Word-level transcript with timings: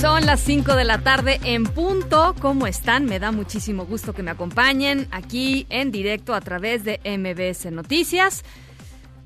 Son 0.00 0.24
las 0.24 0.40
5 0.40 0.76
de 0.76 0.84
la 0.84 1.02
tarde 1.02 1.38
en 1.44 1.64
punto. 1.64 2.34
¿Cómo 2.40 2.66
están? 2.66 3.04
Me 3.04 3.18
da 3.18 3.32
muchísimo 3.32 3.84
gusto 3.84 4.14
que 4.14 4.22
me 4.22 4.30
acompañen 4.30 5.06
aquí 5.10 5.66
en 5.68 5.90
directo 5.90 6.32
a 6.32 6.40
través 6.40 6.84
de 6.84 7.00
MBS 7.04 7.70
Noticias. 7.70 8.42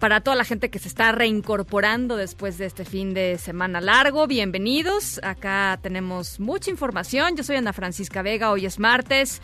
Para 0.01 0.21
toda 0.21 0.35
la 0.35 0.43
gente 0.43 0.71
que 0.71 0.81
se 0.81 0.89
está 0.89 1.13
reincorporando 1.13 2.17
después 2.17 2.59
de 2.59 2.67
este 2.67 2.85
fin 2.85 3.15
de 3.15 3.39
semana 3.39 3.81
largo, 3.81 4.27
bienvenidos. 4.27 5.21
Acá 5.23 5.79
tenemos 5.81 6.41
mucha 6.41 6.73
información. 6.73 7.37
Yo 7.37 7.45
soy 7.45 7.55
Ana 7.55 7.73
Francisca 7.73 8.23
Vega. 8.23 8.51
Hoy 8.51 8.67
es 8.67 8.81
martes 8.81 9.43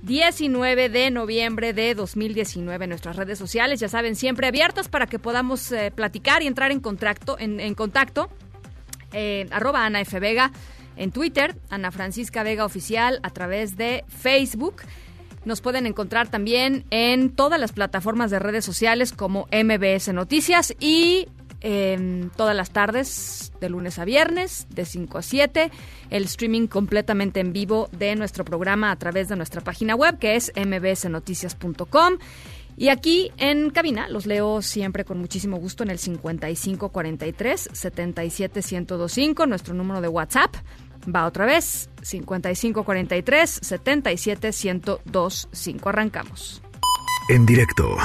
19 0.00 0.88
de 0.88 1.10
noviembre 1.10 1.74
de 1.74 1.94
2019. 1.94 2.86
Nuestras 2.86 3.16
redes 3.16 3.38
sociales, 3.38 3.80
ya 3.80 3.90
saben, 3.90 4.16
siempre 4.16 4.46
abiertas 4.46 4.88
para 4.88 5.06
que 5.06 5.18
podamos 5.18 5.72
eh, 5.72 5.92
platicar 5.94 6.42
y 6.42 6.46
entrar 6.46 6.70
en 6.70 6.80
contacto. 6.80 7.36
En, 7.38 7.60
en 7.60 7.74
contacto 7.74 8.30
eh, 9.12 9.48
arroba 9.50 9.84
Ana 9.84 10.00
F. 10.00 10.18
Vega 10.20 10.52
en 10.96 11.12
Twitter, 11.12 11.56
Ana 11.70 11.90
Francisca 11.90 12.42
Vega 12.42 12.64
Oficial 12.64 13.20
a 13.22 13.30
través 13.30 13.76
de 13.76 14.04
Facebook. 14.08 14.82
Nos 15.44 15.62
pueden 15.62 15.86
encontrar 15.86 16.28
también 16.28 16.84
en 16.90 17.30
todas 17.30 17.58
las 17.58 17.72
plataformas 17.72 18.30
de 18.30 18.38
redes 18.38 18.64
sociales 18.64 19.12
como 19.12 19.48
MBS 19.52 20.12
Noticias 20.12 20.74
y 20.78 21.28
todas 22.36 22.56
las 22.56 22.70
tardes, 22.70 23.52
de 23.60 23.68
lunes 23.68 23.98
a 23.98 24.04
viernes, 24.04 24.66
de 24.70 24.84
5 24.86 25.18
a 25.18 25.22
7, 25.22 25.70
el 26.08 26.24
streaming 26.24 26.66
completamente 26.66 27.40
en 27.40 27.52
vivo 27.52 27.88
de 27.92 28.16
nuestro 28.16 28.44
programa 28.44 28.90
a 28.90 28.96
través 28.96 29.28
de 29.28 29.36
nuestra 29.36 29.60
página 29.60 29.94
web 29.94 30.18
que 30.18 30.36
es 30.36 30.52
mbsnoticias.com. 30.56 32.14
Y 32.80 32.88
aquí 32.88 33.30
en 33.36 33.68
cabina 33.68 34.08
los 34.08 34.24
leo 34.24 34.62
siempre 34.62 35.04
con 35.04 35.18
muchísimo 35.18 35.58
gusto 35.58 35.82
en 35.82 35.90
el 35.90 35.98
5543 35.98 37.68
77125, 37.74 39.46
nuestro 39.46 39.74
número 39.74 40.00
de 40.00 40.08
WhatsApp. 40.08 40.54
Va 41.14 41.26
otra 41.26 41.44
vez, 41.44 41.90
5543 42.00 43.60
77125. 43.60 45.88
Arrancamos. 45.90 46.62
En 47.28 47.44
directo 47.44 47.98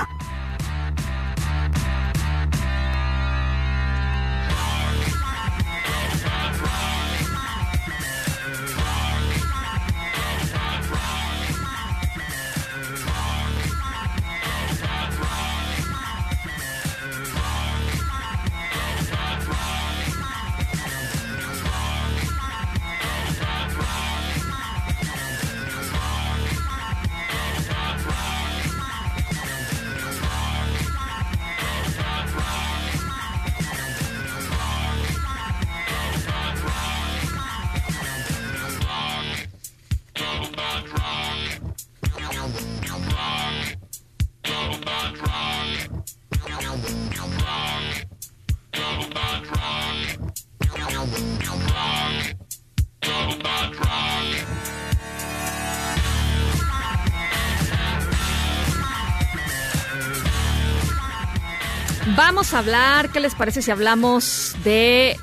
Vamos 62.16 62.54
a 62.54 62.60
hablar, 62.60 63.10
¿qué 63.12 63.20
les 63.20 63.36
parece 63.36 63.62
si 63.62 63.72
hablamos 63.72 64.56
de 64.64 65.18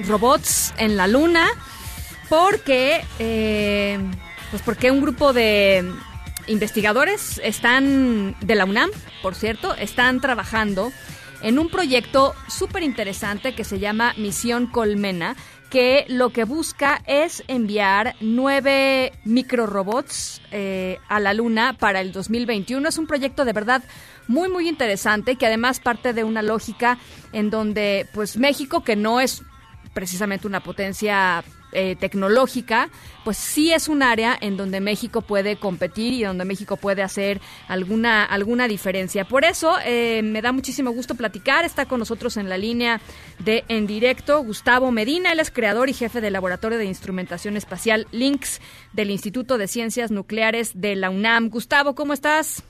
robots 0.00 0.74
en 0.78 0.96
la 0.96 1.06
luna? 1.06 1.46
Porque, 2.28 3.04
eh, 3.20 4.00
pues 4.50 4.60
porque 4.62 4.90
un 4.90 5.00
grupo 5.00 5.32
de 5.32 5.88
investigadores 6.48 7.40
están, 7.44 8.34
de 8.40 8.56
la 8.56 8.64
UNAM, 8.64 8.90
por 9.22 9.36
cierto, 9.36 9.76
están 9.76 10.20
trabajando 10.20 10.90
en 11.40 11.60
un 11.60 11.68
proyecto 11.68 12.34
súper 12.48 12.82
interesante 12.82 13.54
que 13.54 13.62
se 13.62 13.78
llama 13.78 14.12
Misión 14.16 14.66
Colmena, 14.66 15.36
que 15.70 16.04
lo 16.08 16.30
que 16.30 16.44
busca 16.44 17.02
es 17.06 17.44
enviar 17.46 18.16
nueve 18.20 19.12
microrobots 19.24 20.40
eh, 20.50 20.98
a 21.08 21.20
la 21.20 21.32
Luna 21.32 21.76
para 21.78 22.00
el 22.00 22.12
2021. 22.12 22.88
Es 22.88 22.98
un 22.98 23.06
proyecto 23.06 23.44
de 23.44 23.52
verdad 23.52 23.84
muy, 24.26 24.48
muy 24.48 24.68
interesante 24.68 25.36
que 25.36 25.46
además 25.46 25.80
parte 25.80 26.12
de 26.12 26.24
una 26.24 26.42
lógica 26.42 26.98
en 27.32 27.50
donde, 27.50 28.06
pues, 28.12 28.36
México, 28.36 28.84
que 28.84 28.96
no 28.96 29.20
es 29.20 29.42
precisamente 29.92 30.46
una 30.46 30.60
potencia 30.60 31.44
eh, 31.76 31.96
tecnológica, 31.96 32.88
pues 33.24 33.36
sí 33.36 33.72
es 33.72 33.88
un 33.88 34.04
área 34.04 34.38
en 34.40 34.56
donde 34.56 34.80
México 34.80 35.22
puede 35.22 35.56
competir 35.56 36.12
y 36.12 36.22
donde 36.22 36.44
México 36.44 36.76
puede 36.76 37.02
hacer 37.02 37.40
alguna, 37.66 38.24
alguna 38.24 38.68
diferencia. 38.68 39.24
Por 39.24 39.44
eso 39.44 39.74
eh, 39.84 40.22
me 40.22 40.40
da 40.40 40.52
muchísimo 40.52 40.92
gusto 40.92 41.16
platicar. 41.16 41.64
Está 41.64 41.86
con 41.86 41.98
nosotros 41.98 42.36
en 42.36 42.48
la 42.48 42.58
línea 42.58 43.00
de 43.40 43.64
En 43.66 43.88
Directo 43.88 44.40
Gustavo 44.44 44.92
Medina. 44.92 45.32
Él 45.32 45.40
es 45.40 45.50
creador 45.50 45.88
y 45.88 45.94
jefe 45.94 46.20
del 46.20 46.34
Laboratorio 46.34 46.78
de 46.78 46.84
Instrumentación 46.84 47.56
Espacial 47.56 48.06
LINX 48.12 48.60
del 48.92 49.10
Instituto 49.10 49.58
de 49.58 49.66
Ciencias 49.66 50.12
Nucleares 50.12 50.80
de 50.80 50.94
la 50.94 51.10
UNAM. 51.10 51.48
Gustavo, 51.48 51.96
¿cómo 51.96 52.12
estás? 52.12 52.62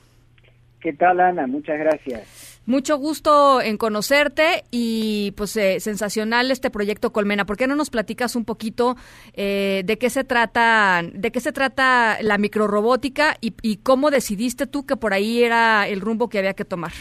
¿Qué 0.85 0.93
tal, 0.93 1.19
Ana? 1.19 1.47
Muchas 1.47 1.79
gracias. 1.79 2.61
Mucho 2.67 2.99
gusto 2.99 3.63
en 3.63 3.79
conocerte 3.79 4.65
y 4.71 5.33
pues 5.35 5.57
eh, 5.57 5.81
sensacional 5.81 6.51
este 6.51 6.69
proyecto 6.69 7.11
Colmena. 7.11 7.47
¿Por 7.47 7.57
qué 7.57 7.67
no 7.67 7.75
nos 7.75 7.89
platicas 7.89 8.37
un 8.37 8.45
poquito 8.45 8.95
eh, 9.33 9.81
de 9.87 9.97
qué 9.97 10.11
se 10.11 10.25
trata, 10.25 11.01
de 11.11 11.33
qué 11.33 11.41
se 11.41 11.53
trata 11.53 12.19
la 12.21 12.37
microrobótica 12.37 13.39
y, 13.41 13.55
y, 13.63 13.79
cómo 13.79 14.11
decidiste 14.11 14.67
tú 14.67 14.85
que 14.85 14.97
por 14.97 15.15
ahí 15.15 15.43
era 15.43 15.89
el 15.89 16.03
rumbo 16.03 16.29
que 16.29 16.39
había 16.39 16.53
que 16.53 16.67
tomar? 16.67 16.93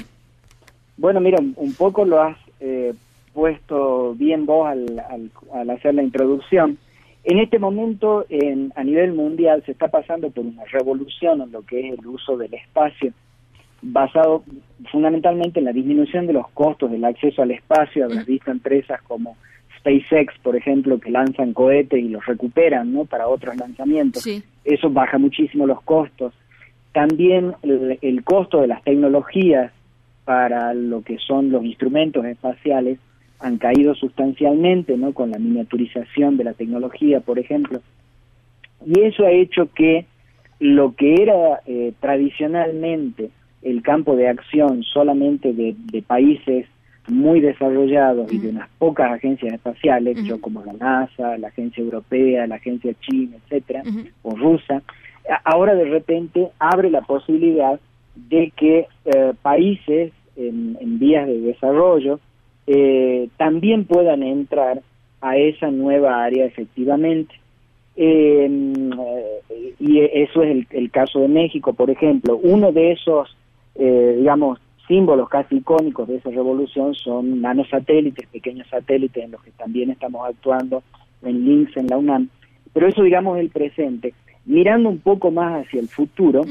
Bueno, 0.96 1.20
mira, 1.20 1.40
un 1.42 1.74
poco 1.74 2.06
lo 2.06 2.22
has 2.22 2.38
eh, 2.62 2.94
puesto 3.34 4.14
bien 4.14 4.46
vos 4.46 4.66
al, 4.66 4.98
al, 4.98 5.30
al, 5.54 5.70
hacer 5.72 5.94
la 5.94 6.04
introducción. 6.04 6.78
En 7.26 7.38
este 7.38 7.60
momento, 7.60 8.26
en, 8.30 8.72
a 8.78 8.84
nivel 8.86 9.12
mundial, 9.12 9.62
se 9.66 9.74
está 9.74 9.90
pasando 9.90 10.30
por 10.30 10.46
una 10.46 10.64
revolución 10.72 11.42
en 11.42 11.52
lo 11.52 11.64
que 11.64 11.82
es 11.90 12.00
el 12.00 12.08
uso 12.08 12.38
del 12.38 12.54
espacio 12.54 13.14
basado 13.84 14.44
fundamentalmente 14.92 15.60
en 15.60 15.66
la 15.66 15.74
disminución 15.74 16.26
de 16.26 16.34
los 16.34 16.50
costos 16.50 16.92
del 16.92 17.06
acceso 17.06 17.42
al 17.42 17.52
espacio. 17.52 18.06
Habrás 18.06 18.26
visto 18.26 18.50
empresas 18.50 19.02
como 19.04 19.36
SpaceX, 19.78 20.34
por 20.42 20.56
ejemplo, 20.56 21.00
que 21.00 21.12
lanzan 21.12 21.54
cohetes 21.54 22.00
y 22.00 22.10
los 22.10 22.26
recuperan 22.26 22.94
¿no? 22.94 23.06
para 23.06 23.28
otros 23.28 23.56
lanzamientos. 23.58 24.24
Sí. 24.24 24.42
Eso 24.64 24.90
baja 24.90 25.18
muchísimo 25.18 25.68
los 25.68 25.82
costos. 25.82 26.34
También 26.94 27.54
el, 27.64 28.00
el, 28.02 28.24
costo 28.24 28.62
de 28.62 28.68
las 28.68 28.84
tecnologías 28.84 29.72
para 30.26 30.74
lo 30.74 31.02
que 31.02 31.18
son 31.18 31.52
los 31.52 31.66
instrumentos 31.66 32.24
espaciales 32.26 33.00
han 33.40 33.58
caído 33.58 33.94
sustancialmente, 33.94 34.96
¿no? 34.96 35.14
Con 35.14 35.32
la 35.32 35.38
miniaturización 35.40 36.38
de 36.38 36.46
la 36.46 36.54
tecnología, 36.54 37.20
por 37.20 37.40
ejemplo. 37.40 37.82
Y 38.86 39.02
eso 39.02 39.26
ha 39.26 39.32
hecho 39.32 39.70
que 39.74 40.06
lo 40.60 40.96
que 40.96 41.16
era 41.16 41.60
eh, 41.66 41.94
tradicionalmente 42.00 43.32
el 43.64 43.82
campo 43.82 44.16
de 44.16 44.28
acción 44.28 44.84
solamente 44.84 45.54
de, 45.54 45.76
de 45.92 46.02
países 46.02 46.68
muy 47.08 47.42
desarrollados 47.42 48.28
uh 48.28 48.30
-huh. 48.30 48.36
y 48.36 48.38
de 48.40 48.50
unas 48.50 48.70
pocas 48.78 49.12
agencias 49.12 49.54
espaciales, 49.54 50.18
uh 50.18 50.22
-huh. 50.22 50.26
yo 50.28 50.42
como 50.42 50.64
la 50.64 50.74
NASA, 50.74 51.38
la 51.38 51.48
agencia 51.50 51.82
europea, 51.82 52.48
la 52.48 52.56
agencia 52.56 52.94
china, 53.02 53.38
etcétera, 53.44 53.82
uh 53.86 53.90
-huh. 53.90 54.12
o 54.24 54.36
rusa, 54.36 54.82
ahora 55.44 55.76
de 55.76 55.86
repente 55.86 56.50
abre 56.60 56.90
la 56.90 57.02
posibilidad 57.02 57.80
de 58.16 58.52
que 58.56 58.88
eh, 59.06 59.34
países 59.42 60.12
en, 60.36 60.78
en, 60.80 61.00
vías 61.00 61.28
de 61.28 61.40
desarrollo 61.40 62.20
eh, 62.68 63.30
también 63.38 63.86
puedan 63.86 64.24
entrar 64.24 64.82
a 65.22 65.38
esa 65.38 65.72
nueva 65.72 66.24
área 66.24 66.46
efectivamente. 66.46 67.36
Eh, 67.96 68.50
y 69.80 70.00
eso 70.00 70.42
es 70.42 70.52
el, 70.52 70.68
el, 70.72 70.92
caso 70.92 71.20
de 71.20 71.28
México, 71.28 71.74
por 71.74 71.90
ejemplo. 71.90 72.40
Uno 72.42 72.72
de 72.72 72.94
esos, 72.94 73.36
eh, 73.76 74.16
digamos, 74.18 74.60
símbolos 74.88 75.30
casi 75.30 75.58
icónicos 75.58 76.08
de 76.08 76.18
esa 76.18 76.30
revolución 76.30 76.94
son 76.94 77.42
nanosatélites, 77.42 78.28
pequeños 78.28 78.68
satélites 78.70 79.24
en 79.24 79.32
los 79.32 79.44
que 79.44 79.52
también 79.52 79.90
estamos 79.90 80.28
actuando 80.28 80.84
en 81.22 81.46
links 81.46 81.78
en 81.78 81.88
la 81.88 81.98
UNAM. 81.98 82.30
Pero 82.74 82.88
eso, 82.88 83.04
digamos, 83.04 83.38
es 83.38 83.44
el 83.44 83.50
presente. 83.50 84.14
Mirando 84.46 84.90
un 84.90 85.00
poco 85.00 85.32
más 85.32 85.66
hacia 85.66 85.80
el 85.80 85.88
futuro, 85.88 86.42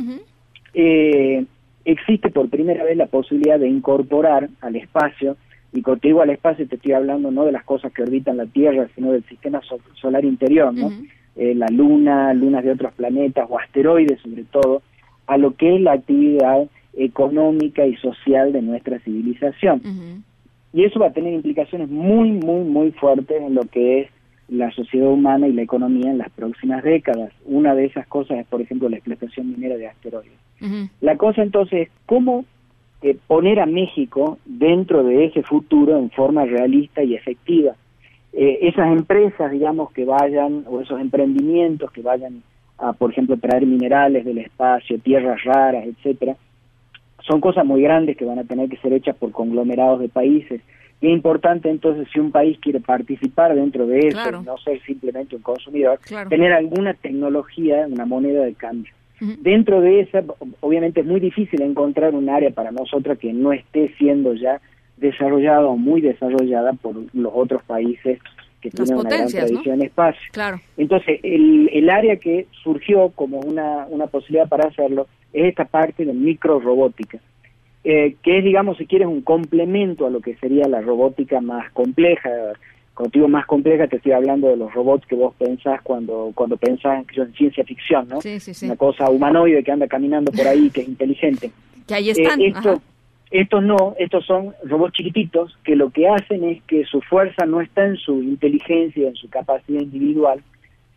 eh, 0.72 1.44
existe 1.84 2.30
por 2.30 2.48
primera 2.48 2.84
vez 2.84 2.96
la 2.96 3.06
posibilidad 3.06 3.58
de 3.58 3.68
incorporar 3.68 4.48
al 4.60 4.76
espacio, 4.76 5.36
y 5.74 5.82
contigo 5.82 6.20
al 6.20 6.30
espacio 6.30 6.66
te 6.68 6.76
estoy 6.76 6.92
hablando 6.92 7.30
no 7.30 7.44
de 7.44 7.52
las 7.52 7.64
cosas 7.64 7.92
que 7.92 8.02
orbitan 8.02 8.36
la 8.36 8.46
Tierra, 8.46 8.88
sino 8.94 9.12
del 9.12 9.24
sistema 9.24 9.60
solar 9.94 10.24
interior, 10.24 10.72
¿no? 10.72 10.90
Eh, 11.34 11.54
la 11.54 11.66
Luna, 11.68 12.34
lunas 12.34 12.62
de 12.62 12.72
otros 12.72 12.92
planetas 12.92 13.46
o 13.48 13.58
asteroides 13.58 14.20
sobre 14.20 14.44
todo, 14.44 14.82
a 15.26 15.38
lo 15.38 15.54
que 15.54 15.76
es 15.76 15.80
la 15.80 15.92
actividad 15.92 16.66
económica 16.94 17.86
y 17.86 17.96
social 17.96 18.52
de 18.52 18.62
nuestra 18.62 18.98
civilización. 19.00 20.24
Y 20.72 20.84
eso 20.84 20.98
va 20.98 21.08
a 21.08 21.12
tener 21.12 21.32
implicaciones 21.32 21.88
muy, 21.88 22.30
muy, 22.30 22.64
muy 22.64 22.92
fuertes 22.92 23.40
en 23.42 23.54
lo 23.54 23.62
que 23.62 24.00
es 24.00 24.08
la 24.48 24.70
sociedad 24.72 25.08
humana 25.08 25.48
y 25.48 25.52
la 25.52 25.62
economía 25.62 26.10
en 26.10 26.18
las 26.18 26.30
próximas 26.30 26.82
décadas. 26.82 27.32
Una 27.44 27.74
de 27.74 27.86
esas 27.86 28.06
cosas 28.06 28.38
es, 28.38 28.46
por 28.46 28.60
ejemplo, 28.60 28.88
la 28.88 28.96
explotación 28.96 29.50
minera 29.50 29.76
de 29.76 29.88
asteroides. 29.88 30.32
La 31.00 31.16
cosa 31.16 31.42
entonces 31.42 31.88
es 31.88 31.88
cómo 32.06 32.44
eh, 33.02 33.16
poner 33.26 33.58
a 33.60 33.66
México 33.66 34.38
dentro 34.44 35.02
de 35.02 35.24
ese 35.24 35.42
futuro 35.42 35.98
en 35.98 36.10
forma 36.10 36.44
realista 36.44 37.02
y 37.02 37.14
efectiva. 37.14 37.74
Eh, 38.32 38.60
esas 38.62 38.92
empresas, 38.92 39.50
digamos, 39.50 39.90
que 39.92 40.04
vayan, 40.04 40.64
o 40.68 40.80
esos 40.80 41.00
emprendimientos 41.00 41.90
que 41.90 42.00
vayan 42.00 42.42
a, 42.78 42.92
por 42.92 43.10
ejemplo, 43.10 43.36
traer 43.36 43.66
minerales 43.66 44.24
del 44.24 44.38
espacio, 44.38 44.98
tierras 45.00 45.42
raras, 45.44 45.84
etcétera, 45.84 46.36
son 47.26 47.40
cosas 47.40 47.64
muy 47.64 47.82
grandes 47.82 48.16
que 48.16 48.24
van 48.24 48.38
a 48.38 48.44
tener 48.44 48.68
que 48.68 48.76
ser 48.78 48.92
hechas 48.92 49.16
por 49.16 49.32
conglomerados 49.32 50.00
de 50.00 50.08
países. 50.08 50.60
Y 51.00 51.08
es 51.08 51.12
importante 51.12 51.68
entonces, 51.68 52.06
si 52.12 52.20
un 52.20 52.30
país 52.30 52.58
quiere 52.60 52.80
participar 52.80 53.54
dentro 53.54 53.86
de 53.86 54.08
eso, 54.08 54.42
no 54.42 54.56
ser 54.58 54.80
simplemente 54.82 55.34
un 55.34 55.42
consumidor, 55.42 55.98
tener 56.28 56.52
alguna 56.52 56.94
tecnología, 56.94 57.86
una 57.88 58.06
moneda 58.06 58.44
de 58.44 58.54
cambio. 58.54 58.92
Dentro 59.40 59.80
de 59.80 60.00
esa, 60.00 60.24
obviamente 60.60 61.00
es 61.00 61.06
muy 61.06 61.20
difícil 61.20 61.62
encontrar 61.62 62.12
un 62.12 62.28
área 62.28 62.50
para 62.50 62.72
nosotros 62.72 63.18
que 63.18 63.32
no 63.32 63.52
esté 63.52 63.94
siendo 63.96 64.34
ya 64.34 64.60
desarrollada 64.96 65.66
o 65.66 65.76
muy 65.76 66.00
desarrollada 66.00 66.72
por 66.72 66.96
los 67.12 67.32
otros 67.32 67.62
países 67.62 68.18
que 68.62 68.70
tienen 68.70 68.94
una 68.94 69.10
gran 69.10 69.28
tradición 69.28 69.80
en 69.80 69.86
espacio. 69.86 70.22
Claro. 70.32 70.60
Entonces, 70.76 71.20
el, 71.22 71.68
el 71.72 71.90
área 71.90 72.16
que 72.16 72.46
surgió 72.62 73.10
como 73.14 73.40
una, 73.40 73.86
una 73.90 74.06
posibilidad 74.06 74.48
para 74.48 74.68
hacerlo 74.68 75.08
es 75.32 75.46
esta 75.46 75.64
parte 75.64 76.04
de 76.04 76.12
microrobótica, 76.12 77.18
eh, 77.84 78.14
que 78.22 78.38
es, 78.38 78.44
digamos, 78.44 78.78
si 78.78 78.86
quieres, 78.86 79.08
un 79.08 79.22
complemento 79.22 80.06
a 80.06 80.10
lo 80.10 80.20
que 80.20 80.36
sería 80.36 80.68
la 80.68 80.80
robótica 80.80 81.40
más 81.40 81.70
compleja. 81.72 82.30
Contigo 82.94 83.26
más 83.26 83.46
compleja 83.46 83.88
te 83.88 83.96
estoy 83.96 84.12
hablando 84.12 84.48
de 84.48 84.56
los 84.56 84.72
robots 84.72 85.06
que 85.06 85.16
vos 85.16 85.34
pensás 85.38 85.80
cuando, 85.82 86.30
cuando 86.34 86.56
pensás 86.58 87.04
en 87.16 87.32
ciencia 87.32 87.64
ficción, 87.64 88.06
¿no? 88.06 88.20
Sí, 88.20 88.38
sí, 88.38 88.52
sí. 88.52 88.66
Una 88.66 88.76
cosa 88.76 89.08
humanoide 89.08 89.64
que 89.64 89.72
anda 89.72 89.88
caminando 89.88 90.30
por 90.30 90.46
ahí, 90.46 90.70
que 90.70 90.82
es 90.82 90.88
inteligente. 90.88 91.50
Que 91.88 91.94
ahí 91.94 92.10
están. 92.10 92.40
Eh, 92.40 92.48
esto, 92.48 92.80
estos 93.32 93.62
no, 93.62 93.94
estos 93.98 94.26
son 94.26 94.54
robots 94.62 94.92
chiquititos 94.92 95.56
que 95.64 95.74
lo 95.74 95.90
que 95.90 96.06
hacen 96.06 96.44
es 96.44 96.62
que 96.64 96.84
su 96.84 97.00
fuerza 97.00 97.46
no 97.46 97.62
está 97.62 97.86
en 97.86 97.96
su 97.96 98.22
inteligencia, 98.22 99.08
en 99.08 99.14
su 99.14 99.28
capacidad 99.30 99.80
individual, 99.80 100.42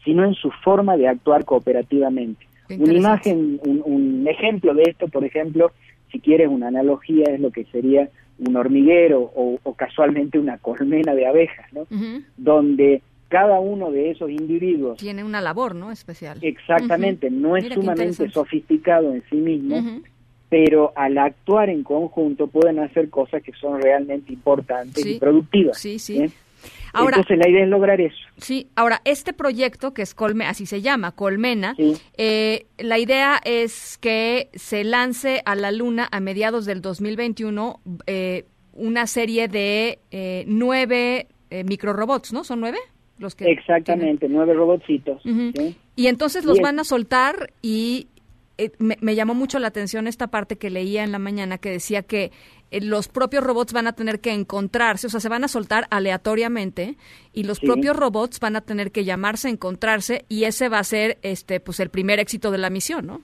sino 0.03 0.25
en 0.25 0.35
su 0.35 0.51
forma 0.51 0.97
de 0.97 1.07
actuar 1.07 1.45
cooperativamente. 1.45 2.45
Una 2.69 2.93
imagen, 2.93 3.59
un, 3.63 4.27
ejemplo 4.27 4.73
de 4.73 4.83
esto, 4.83 5.07
por 5.07 5.23
ejemplo, 5.23 5.71
si 6.11 6.19
quieres 6.19 6.49
una 6.49 6.67
analogía, 6.67 7.25
es 7.27 7.39
lo 7.39 7.51
que 7.51 7.63
sería 7.65 8.09
un 8.39 8.55
hormiguero 8.57 9.31
o, 9.33 9.73
casualmente 9.75 10.37
una 10.37 10.57
colmena 10.57 11.15
de 11.15 11.27
abejas, 11.27 11.71
¿no? 11.71 11.87
Donde 12.35 13.01
cada 13.29 13.59
uno 13.59 13.91
de 13.91 14.11
esos 14.11 14.29
individuos 14.29 14.97
tiene 14.97 15.23
una 15.23 15.41
labor, 15.41 15.73
¿no? 15.73 15.91
Especial. 15.91 16.37
Exactamente, 16.41 17.29
no 17.29 17.55
es 17.55 17.73
sumamente 17.73 18.29
sofisticado 18.29 19.13
en 19.13 19.23
sí 19.29 19.37
mismo, 19.37 20.01
pero 20.49 20.93
al 20.95 21.17
actuar 21.17 21.69
en 21.69 21.83
conjunto 21.83 22.47
pueden 22.47 22.79
hacer 22.79 23.09
cosas 23.09 23.41
que 23.43 23.51
son 23.53 23.81
realmente 23.81 24.33
importantes 24.33 25.05
y 25.05 25.19
productivas. 25.19 25.77
Sí, 25.77 25.99
sí. 25.99 26.21
¿eh? 26.21 26.29
Entonces 26.93 27.37
la 27.37 27.49
idea 27.49 27.63
es 27.63 27.69
lograr 27.69 27.99
eso. 27.99 28.15
Sí, 28.37 28.67
ahora 28.75 29.01
este 29.05 29.33
proyecto 29.33 29.93
que 29.93 30.01
es 30.01 30.15
Colme, 30.15 30.45
así 30.45 30.65
se 30.65 30.81
llama, 30.81 31.11
Colmena, 31.11 31.75
eh, 32.17 32.65
la 32.77 32.97
idea 32.97 33.39
es 33.43 33.97
que 33.97 34.49
se 34.53 34.83
lance 34.83 35.41
a 35.45 35.55
la 35.55 35.71
Luna 35.71 36.07
a 36.11 36.19
mediados 36.19 36.65
del 36.65 36.81
2021 36.81 37.81
eh, 38.07 38.45
una 38.73 39.07
serie 39.07 39.47
de 39.47 39.99
eh, 40.11 40.43
nueve 40.47 41.27
eh, 41.49 41.63
microrobots, 41.63 42.33
¿no? 42.33 42.43
¿Son 42.43 42.59
nueve? 42.59 42.77
Los 43.17 43.35
que 43.35 43.49
Exactamente, 43.49 44.27
nueve 44.27 44.53
robotcitos. 44.53 45.21
Y 45.95 46.07
entonces 46.07 46.43
los 46.43 46.59
van 46.59 46.79
a 46.79 46.83
soltar 46.83 47.53
y 47.61 48.07
me, 48.79 48.97
me, 49.01 49.15
llamó 49.15 49.33
mucho 49.33 49.59
la 49.59 49.67
atención 49.67 50.07
esta 50.07 50.27
parte 50.27 50.57
que 50.57 50.69
leía 50.69 51.03
en 51.03 51.11
la 51.11 51.19
mañana 51.19 51.57
que 51.57 51.69
decía 51.69 52.03
que 52.03 52.31
eh, 52.71 52.81
los 52.81 53.07
propios 53.07 53.43
robots 53.43 53.73
van 53.73 53.87
a 53.87 53.93
tener 53.93 54.19
que 54.19 54.31
encontrarse, 54.31 55.07
o 55.07 55.09
sea, 55.09 55.19
se 55.19 55.29
van 55.29 55.43
a 55.43 55.47
soltar 55.47 55.85
aleatoriamente 55.89 56.95
y 57.33 57.43
los 57.43 57.59
propios 57.59 57.95
robots 57.95 58.39
van 58.39 58.55
a 58.55 58.61
tener 58.61 58.91
que 58.91 59.03
llamarse, 59.03 59.49
encontrarse 59.49 60.25
y 60.29 60.45
ese 60.45 60.69
va 60.69 60.79
a 60.79 60.83
ser 60.83 61.17
este 61.21 61.59
pues 61.59 61.79
el 61.79 61.89
primer 61.89 62.19
éxito 62.19 62.51
de 62.51 62.57
la 62.57 62.69
misión, 62.69 63.05
¿no? 63.05 63.21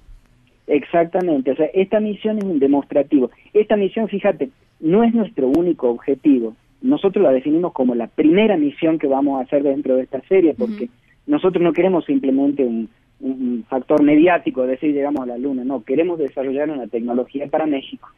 Exactamente, 0.68 1.52
o 1.52 1.56
sea, 1.56 1.66
esta 1.74 2.00
misión 2.00 2.38
es 2.38 2.44
un 2.44 2.60
demostrativo. 2.60 3.32
Esta 3.54 3.76
misión, 3.76 4.08
fíjate, 4.08 4.50
no 4.80 5.04
es 5.04 5.14
nuestro 5.14 5.48
único 5.48 5.90
objetivo. 5.90 6.56
Nosotros 6.82 7.24
la 7.24 7.32
definimos 7.32 7.74
como 7.74 7.94
la 7.94 8.08
primera 8.08 8.58
misión 8.58 8.98
que 8.98 9.08
vamos 9.08 9.40
a 9.40 9.44
hacer 9.44 9.64
dentro 9.64 9.96
de 9.96 10.04
esta 10.04 10.22
serie 10.22 10.56
porque 10.58 10.90
nosotros 11.28 11.64
no 11.64 11.74
queremos 11.74 12.06
simplemente 12.06 12.64
un, 12.64 12.90
un 13.22 13.66
factor 13.70 14.02
mediático, 14.04 14.66
decir 14.66 14.94
llegamos 14.94 15.22
a 15.22 15.28
la 15.28 15.38
luna, 15.38 15.64
no, 15.64 15.84
queremos 15.84 16.20
desarrollar 16.20 16.70
una 16.70 16.88
tecnología 16.88 17.48
para 17.48 17.66
México 17.66 18.10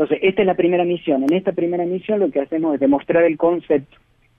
entonces, 0.00 0.18
esta 0.22 0.40
es 0.40 0.46
la 0.46 0.54
primera 0.54 0.84
misión. 0.84 1.22
En 1.24 1.32
esta 1.34 1.52
primera 1.52 1.84
misión 1.84 2.20
lo 2.20 2.30
que 2.30 2.40
hacemos 2.40 2.72
es 2.72 2.80
demostrar 2.80 3.24
el 3.24 3.36
concepto. 3.36 3.98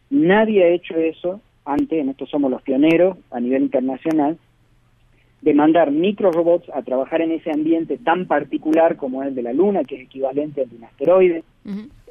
Nadie 0.09 0.63
ha 0.63 0.69
hecho 0.69 0.95
eso 0.97 1.39
antes, 1.65 1.99
en 1.99 2.09
esto 2.09 2.25
somos 2.25 2.49
los 2.49 2.63
pioneros 2.63 3.17
a 3.29 3.39
nivel 3.39 3.61
internacional, 3.61 4.39
de 5.41 5.53
mandar 5.53 5.91
microrobots 5.91 6.67
a 6.73 6.81
trabajar 6.81 7.21
en 7.21 7.33
ese 7.33 7.51
ambiente 7.51 7.99
tan 7.99 8.25
particular 8.25 8.95
como 8.95 9.21
es 9.21 9.29
el 9.29 9.35
de 9.35 9.43
la 9.43 9.53
Luna, 9.53 9.83
que 9.83 9.97
es 9.97 10.01
equivalente 10.01 10.61
al 10.61 10.69
de 10.69 10.75
un 10.77 10.83
asteroide, 10.83 11.43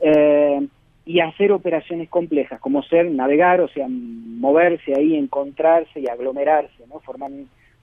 eh, 0.00 0.66
y 1.04 1.18
hacer 1.18 1.50
operaciones 1.50 2.08
complejas, 2.08 2.60
como 2.60 2.84
ser 2.84 3.10
navegar, 3.10 3.60
o 3.60 3.68
sea, 3.68 3.88
moverse 3.88 4.94
ahí, 4.96 5.16
encontrarse 5.16 5.98
y 5.98 6.08
aglomerarse, 6.08 6.86
¿no? 6.88 7.00
Formar 7.00 7.32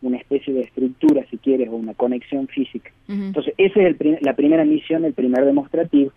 una 0.01 0.17
especie 0.17 0.53
de 0.53 0.61
estructura, 0.61 1.25
si 1.29 1.37
quieres, 1.37 1.69
o 1.69 1.75
una 1.75 1.93
conexión 1.93 2.47
física. 2.47 2.91
Entonces, 3.07 3.53
esa 3.57 3.81
es 3.81 4.21
la 4.21 4.33
primera 4.33 4.63
misión, 4.63 5.05
el 5.05 5.13
primer 5.13 5.45
demostrativo, 5.45 6.11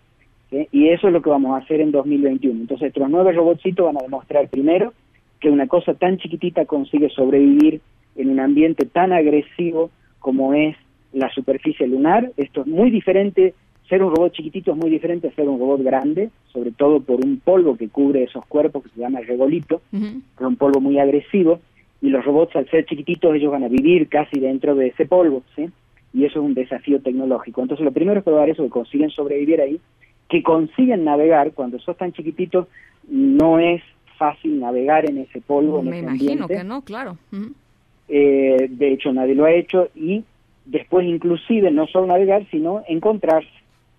y 0.50 0.88
eso 0.88 1.06
es 1.06 1.12
lo 1.12 1.22
que 1.22 1.30
vamos 1.30 1.54
a 1.54 1.64
hacer 1.64 1.80
en 1.80 1.92
2021. 1.92 2.60
Entonces, 2.60 2.88
estos 2.88 3.08
nueve 3.08 3.32
robotcitos 3.32 3.86
van 3.86 3.96
a 3.96 4.02
demostrar 4.02 4.48
primero 4.48 4.92
que 5.38 5.48
una 5.48 5.66
cosa 5.66 5.94
tan 5.94 6.18
chiquitita 6.18 6.66
consigue 6.66 7.08
sobrevivir 7.08 7.80
en 8.16 8.30
un 8.30 8.40
ambiente 8.40 8.84
tan 8.84 9.12
agresivo 9.12 9.90
como 10.18 10.52
es 10.52 10.76
la 11.12 11.30
superficie 11.30 11.86
lunar. 11.86 12.30
Esto 12.36 12.60
es 12.62 12.66
muy 12.66 12.90
diferente, 12.90 13.54
ser 13.88 14.02
un 14.02 14.14
robot 14.14 14.32
chiquitito 14.32 14.72
es 14.72 14.76
muy 14.76 14.90
diferente 14.90 15.28
a 15.28 15.34
ser 15.34 15.48
un 15.48 15.58
robot 15.58 15.82
grande, 15.82 16.30
sobre 16.52 16.72
todo 16.72 17.00
por 17.00 17.24
un 17.24 17.40
polvo 17.40 17.76
que 17.76 17.88
cubre 17.88 18.24
esos 18.24 18.44
cuerpos 18.46 18.82
que 18.82 18.90
se 18.90 19.00
llama 19.00 19.20
regolito, 19.20 19.80
que 19.90 19.96
es 19.98 20.46
un 20.46 20.56
polvo 20.56 20.80
muy 20.80 20.98
agresivo 20.98 21.60
y 22.02 22.08
los 22.08 22.24
robots 22.24 22.56
al 22.56 22.68
ser 22.70 22.86
chiquititos 22.86 23.34
ellos 23.34 23.52
van 23.52 23.64
a 23.64 23.68
vivir 23.68 24.08
casi 24.08 24.40
dentro 24.40 24.74
de 24.74 24.88
ese 24.88 25.06
polvo, 25.06 25.42
¿sí? 25.54 25.68
Y 26.12 26.24
eso 26.24 26.40
es 26.40 26.44
un 26.44 26.54
desafío 26.54 27.00
tecnológico. 27.00 27.62
Entonces 27.62 27.84
lo 27.84 27.92
primero 27.92 28.18
es 28.18 28.24
probar 28.24 28.48
eso, 28.48 28.64
que 28.64 28.70
consiguen 28.70 29.10
sobrevivir 29.10 29.60
ahí, 29.60 29.80
que 30.28 30.42
consiguen 30.42 31.04
navegar, 31.04 31.52
cuando 31.52 31.78
sos 31.78 31.96
tan 31.96 32.12
chiquititos 32.12 32.66
no 33.08 33.58
es 33.58 33.82
fácil 34.16 34.60
navegar 34.60 35.08
en 35.08 35.18
ese 35.18 35.40
polvo. 35.40 35.82
Me 35.82 35.98
imagino 35.98 36.48
que 36.48 36.64
no, 36.64 36.82
claro. 36.82 37.16
eh, 38.08 38.66
de 38.68 38.92
hecho 38.92 39.12
nadie 39.12 39.36
lo 39.36 39.44
ha 39.44 39.52
hecho 39.52 39.88
y 39.94 40.24
después 40.66 41.06
inclusive 41.06 41.70
no 41.70 41.86
solo 41.86 42.08
navegar, 42.08 42.44
sino 42.50 42.82
encontrarse, 42.88 43.48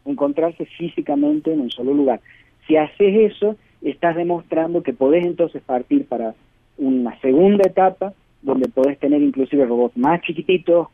encontrarse 0.06 0.66
físicamente 0.66 1.54
en 1.54 1.62
un 1.62 1.72
solo 1.72 1.94
lugar. 1.94 2.20
Si 2.68 2.76
haces 2.76 3.32
eso, 3.34 3.56
estás 3.82 4.16
demostrando 4.16 4.84
que 4.84 4.94
podés 4.94 5.26
entonces 5.26 5.62
partir 5.62 6.06
para 6.06 6.36
una 6.82 7.20
segunda 7.22 7.68
etapa 7.68 8.14
donde 8.42 8.68
podés 8.68 9.00
tener 9.00 9.22
inclusive 9.22 9.66
robots 9.66 9.96
más 9.96 10.22
chiquititos, 10.22 10.88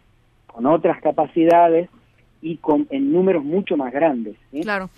con 0.46 0.66
otras 0.66 1.02
capacidades 1.02 1.90
y 2.42 2.58
con 2.58 2.88
en 2.90 3.12
números 3.12 3.44
mucho 3.44 3.78
más 3.78 3.94
grandes. 3.94 4.36
Claro. 4.62 4.90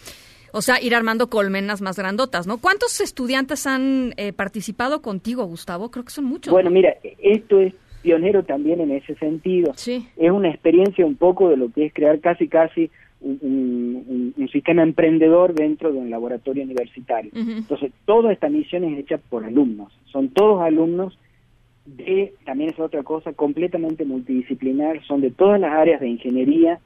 O 0.51 0.62
sea, 0.63 0.81
ir 0.81 0.96
armando 0.96 1.29
colmenas 1.29 1.81
más 1.81 1.98
grandotas, 1.98 2.48
¿no? 2.48 2.58
¿Cuántos 2.58 3.01
estudiantes 3.01 3.67
han 3.67 4.13
eh, 4.17 4.34
participado 4.34 5.01
contigo, 5.01 5.46
Gustavo? 5.46 5.91
Creo 5.91 6.05
que 6.05 6.12
son 6.12 6.25
muchos. 6.25 6.51
Bueno, 6.51 6.72
mira, 6.72 6.96
esto 7.19 7.60
es 7.60 7.74
pionero 8.01 8.43
también 8.43 8.81
en 8.81 8.91
ese 8.91 9.13
sentido. 9.15 9.74
Sí. 9.75 10.08
Es 10.17 10.31
una 10.31 10.50
experiencia 10.50 11.05
un 11.05 11.15
poco 11.15 11.50
de 11.50 11.58
lo 11.58 11.72
que 11.72 11.86
es 11.86 11.93
crear 11.93 12.19
casi 12.19 12.48
casi 12.48 12.89
un, 13.21 14.03
un- 14.07 14.33
un 14.38 14.47
sistema 14.49 14.81
emprendedor 14.83 15.53
dentro 15.53 15.91
de 15.91 15.97
un 15.99 16.09
laboratorio 16.09 16.63
universitario. 16.63 17.31
Entonces, 17.33 17.91
toda 18.05 18.31
esta 18.31 18.49
misión 18.49 18.83
es 18.85 18.99
hecha 18.99 19.17
por 19.17 19.43
alumnos. 19.43 19.91
Son 20.05 20.29
todos 20.29 20.61
alumnos 20.61 21.17
de, 21.85 22.33
también 22.45 22.69
es 22.69 22.79
otra 22.79 23.03
cosa, 23.03 23.33
completamente 23.33 24.05
multidisciplinar. 24.05 25.03
Son 25.05 25.21
de 25.21 25.31
todas 25.31 25.59
las 25.59 25.71
áreas 25.73 25.99
de 26.01 26.07
ingeniería, 26.09 26.79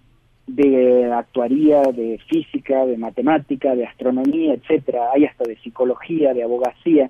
de 0.47 1.05
actuaría, 1.11 1.81
de 1.83 2.19
física, 2.29 2.85
de 2.85 2.97
matemática, 2.97 3.75
de 3.75 3.85
astronomía, 3.85 4.53
etcétera. 4.55 5.09
Hay 5.13 5.25
hasta 5.25 5.43
de 5.45 5.57
psicología, 5.57 6.33
de 6.33 6.43
abogacía. 6.43 7.09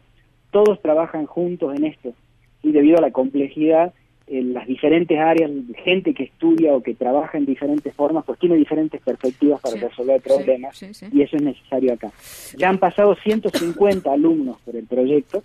Todos 0.51 0.81
trabajan 0.81 1.25
juntos 1.25 1.73
en 1.75 1.85
esto. 1.85 2.13
Y 2.61 2.71
debido 2.71 2.97
a 2.97 3.01
la 3.01 3.11
complejidad, 3.11 3.93
en 4.27 4.53
las 4.53 4.65
diferentes 4.67 5.17
áreas, 5.19 5.51
gente 5.83 6.13
que 6.13 6.23
estudia 6.23 6.73
o 6.73 6.81
que 6.81 6.93
trabaja 6.93 7.37
en 7.37 7.45
diferentes 7.45 7.93
formas, 7.93 8.23
pues 8.25 8.39
tiene 8.39 8.55
diferentes 8.55 9.01
perspectivas 9.01 9.59
para 9.61 9.75
Sí, 9.75 9.81
resolver 9.81 10.21
problemas 10.21 10.77
sí, 10.77 10.93
sí. 10.93 11.07
y 11.11 11.21
eso 11.21 11.35
es 11.35 11.41
necesario 11.41 11.93
acá. 11.93 12.11
Ya 12.57 12.69
han 12.69 12.77
pasado 12.77 13.15
150 13.15 14.11
alumnos 14.11 14.57
por 14.61 14.75
el 14.75 14.85
proyecto 14.85 15.43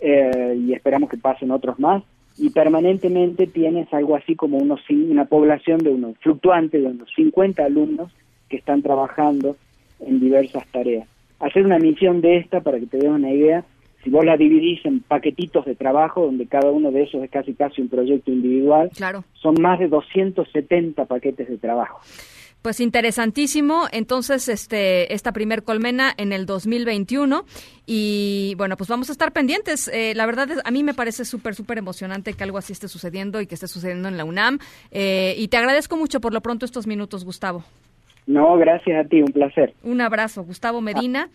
eh, 0.00 0.56
y 0.58 0.72
esperamos 0.72 1.08
que 1.08 1.18
pasen 1.18 1.50
otros 1.50 1.78
más 1.78 2.02
y 2.36 2.50
permanentemente 2.50 3.46
tienes 3.46 3.92
algo 3.92 4.16
así 4.16 4.34
como 4.34 4.58
unos 4.58 4.80
una 4.90 5.26
población 5.26 5.78
de 5.78 5.90
unos 5.90 6.16
fluctuante 6.18 6.80
de 6.80 6.86
unos 6.86 7.08
50 7.14 7.64
alumnos 7.64 8.10
que 8.48 8.56
están 8.56 8.82
trabajando 8.82 9.56
en 10.00 10.20
diversas 10.20 10.66
tareas. 10.68 11.06
Hacer 11.38 11.64
una 11.64 11.78
misión 11.78 12.20
de 12.20 12.38
esta, 12.38 12.60
para 12.60 12.78
que 12.80 12.86
te 12.86 12.98
des 12.98 13.08
una 13.10 13.30
idea, 13.30 13.64
si 14.02 14.10
vos 14.10 14.24
la 14.24 14.36
dividís 14.36 14.84
en 14.84 15.00
paquetitos 15.00 15.64
de 15.66 15.74
trabajo, 15.74 16.24
donde 16.24 16.46
cada 16.46 16.70
uno 16.70 16.90
de 16.90 17.02
esos 17.02 17.22
es 17.22 17.30
casi 17.30 17.54
casi 17.54 17.82
un 17.82 17.88
proyecto 17.88 18.30
individual, 18.30 18.90
Claro. 18.94 19.24
son 19.34 19.54
más 19.60 19.78
de 19.78 19.88
270 19.88 21.04
paquetes 21.06 21.48
de 21.48 21.58
trabajo. 21.58 22.00
Pues 22.62 22.78
interesantísimo. 22.80 23.86
Entonces, 23.90 24.46
este, 24.48 25.14
esta 25.14 25.32
primer 25.32 25.62
colmena 25.62 26.12
en 26.18 26.32
el 26.34 26.44
2021 26.44 27.44
y 27.86 28.54
bueno, 28.58 28.76
pues 28.76 28.88
vamos 28.90 29.08
a 29.08 29.12
estar 29.12 29.32
pendientes. 29.32 29.88
Eh, 29.88 30.12
la 30.14 30.26
verdad, 30.26 30.50
es, 30.50 30.58
a 30.62 30.70
mí 30.70 30.82
me 30.82 30.92
parece 30.92 31.24
súper, 31.24 31.54
súper 31.54 31.78
emocionante 31.78 32.34
que 32.34 32.44
algo 32.44 32.58
así 32.58 32.74
esté 32.74 32.86
sucediendo 32.88 33.40
y 33.40 33.46
que 33.46 33.54
esté 33.54 33.66
sucediendo 33.66 34.08
en 34.08 34.18
la 34.18 34.24
UNAM. 34.26 34.58
Eh, 34.90 35.34
y 35.38 35.48
te 35.48 35.56
agradezco 35.56 35.96
mucho 35.96 36.20
por 36.20 36.34
lo 36.34 36.42
pronto 36.42 36.66
estos 36.66 36.86
minutos, 36.86 37.24
Gustavo. 37.24 37.64
No, 38.26 38.56
gracias 38.56 39.04
a 39.04 39.08
ti, 39.08 39.20
un 39.22 39.32
placer. 39.32 39.74
Un 39.82 40.00
abrazo, 40.00 40.42
Gustavo 40.44 40.80
Medina. 40.80 41.28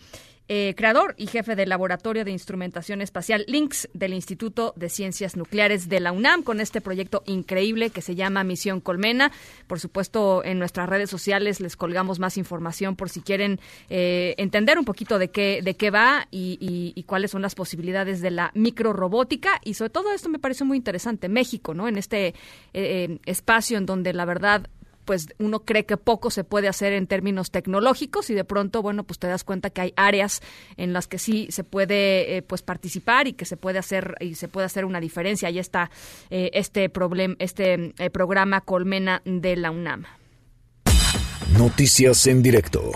eh, 0.48 0.76
creador 0.78 1.16
y 1.18 1.28
jefe 1.28 1.56
del 1.56 1.70
Laboratorio 1.70 2.24
de 2.24 2.32
Instrumentación 2.32 3.02
Espacial 3.02 3.46
LINX 3.48 3.90
del 3.94 4.14
Instituto 4.14 4.74
de 4.76 4.90
Ciencias 4.90 5.36
Nucleares 5.36 5.90
de 5.90 6.00
la 6.00 6.12
UNAM 6.12 6.44
con 6.44 6.62
este 6.62 6.82
proyecto 6.82 7.24
increíble 7.26 7.90
que 7.90 8.02
se 8.02 8.16
llama 8.16 8.44
Misión 8.44 8.80
Colmena. 8.80 9.32
Por 9.68 9.80
supuesto, 9.80 10.44
en 10.44 10.60
nuestras 10.60 10.88
redes 10.88 11.10
sociales 11.10 11.60
les 11.62 11.76
colgamos 11.76 12.20
más 12.20 12.38
información 12.38 12.96
por 12.96 13.10
si 13.10 13.22
quieren 13.22 13.60
eh, 13.90 14.36
entender 14.38 14.78
un 14.78 14.86
poquito 14.86 15.18
de 15.18 15.30
qué, 15.30 15.62
de 15.64 15.74
qué 15.76 15.90
va 15.90 16.28
y, 16.30 17.04
cuáles 17.08 17.32
son 17.32 17.42
las 17.42 17.56
posibilidades 17.56 18.22
de 18.22 18.32
la 18.32 18.52
microrobótica. 18.54 19.60
Y 19.64 19.74
sobre 19.74 19.90
todo 19.90 20.12
esto 20.12 20.30
me 20.30 20.40
parece 20.40 20.64
muy 20.64 20.78
interesante. 20.78 21.30
México, 21.30 21.74
¿no? 21.74 21.88
En 21.88 21.98
este 21.98 22.28
eh, 22.28 22.34
eh, 22.74 23.20
espacio 23.26 23.78
en 23.78 23.86
donde 23.86 24.14
la 24.14 24.26
verdad 24.26 24.68
pues 25.06 25.28
uno 25.38 25.62
cree 25.62 25.86
que 25.86 25.98
poco 25.98 26.30
se 26.32 26.44
puede 26.44 26.68
hacer 26.68 26.94
en 26.94 27.08
términos 27.08 27.52
tecnológicos 27.52 28.30
y 28.30 28.34
de 28.34 28.44
pronto, 28.44 28.82
bueno, 28.82 29.04
pues 29.04 29.20
te 29.20 29.28
das 29.28 29.44
cuenta 29.44 29.70
que 29.70 29.82
hay 29.82 29.94
áreas 29.96 30.42
en 30.78 30.94
las 30.94 31.08
que 31.08 31.20
sí 31.20 31.48
se 31.52 31.64
puede 31.64 32.38
eh, 32.38 32.42
pues 32.42 32.62
participar 32.62 33.28
y 33.28 33.34
que 33.34 33.46
se 33.46 33.58
puede 33.58 33.80
hacer 33.80 34.16
y 34.20 34.36
se 34.36 34.48
puede 34.48 34.66
hacer 34.66 34.86
una 34.86 35.00
diferencia. 35.00 35.48
Ahí 35.48 35.60
está 35.60 35.92
eh, 36.30 36.50
este 36.54 36.90
problem, 36.90 37.36
este 37.40 37.94
eh, 37.98 38.10
programa 38.10 38.62
Colmena 38.62 39.22
de 39.26 39.56
la 39.56 39.72
UNAM. 39.72 40.06
Noticias 41.58 42.28
en 42.28 42.42
directo. 42.42 42.92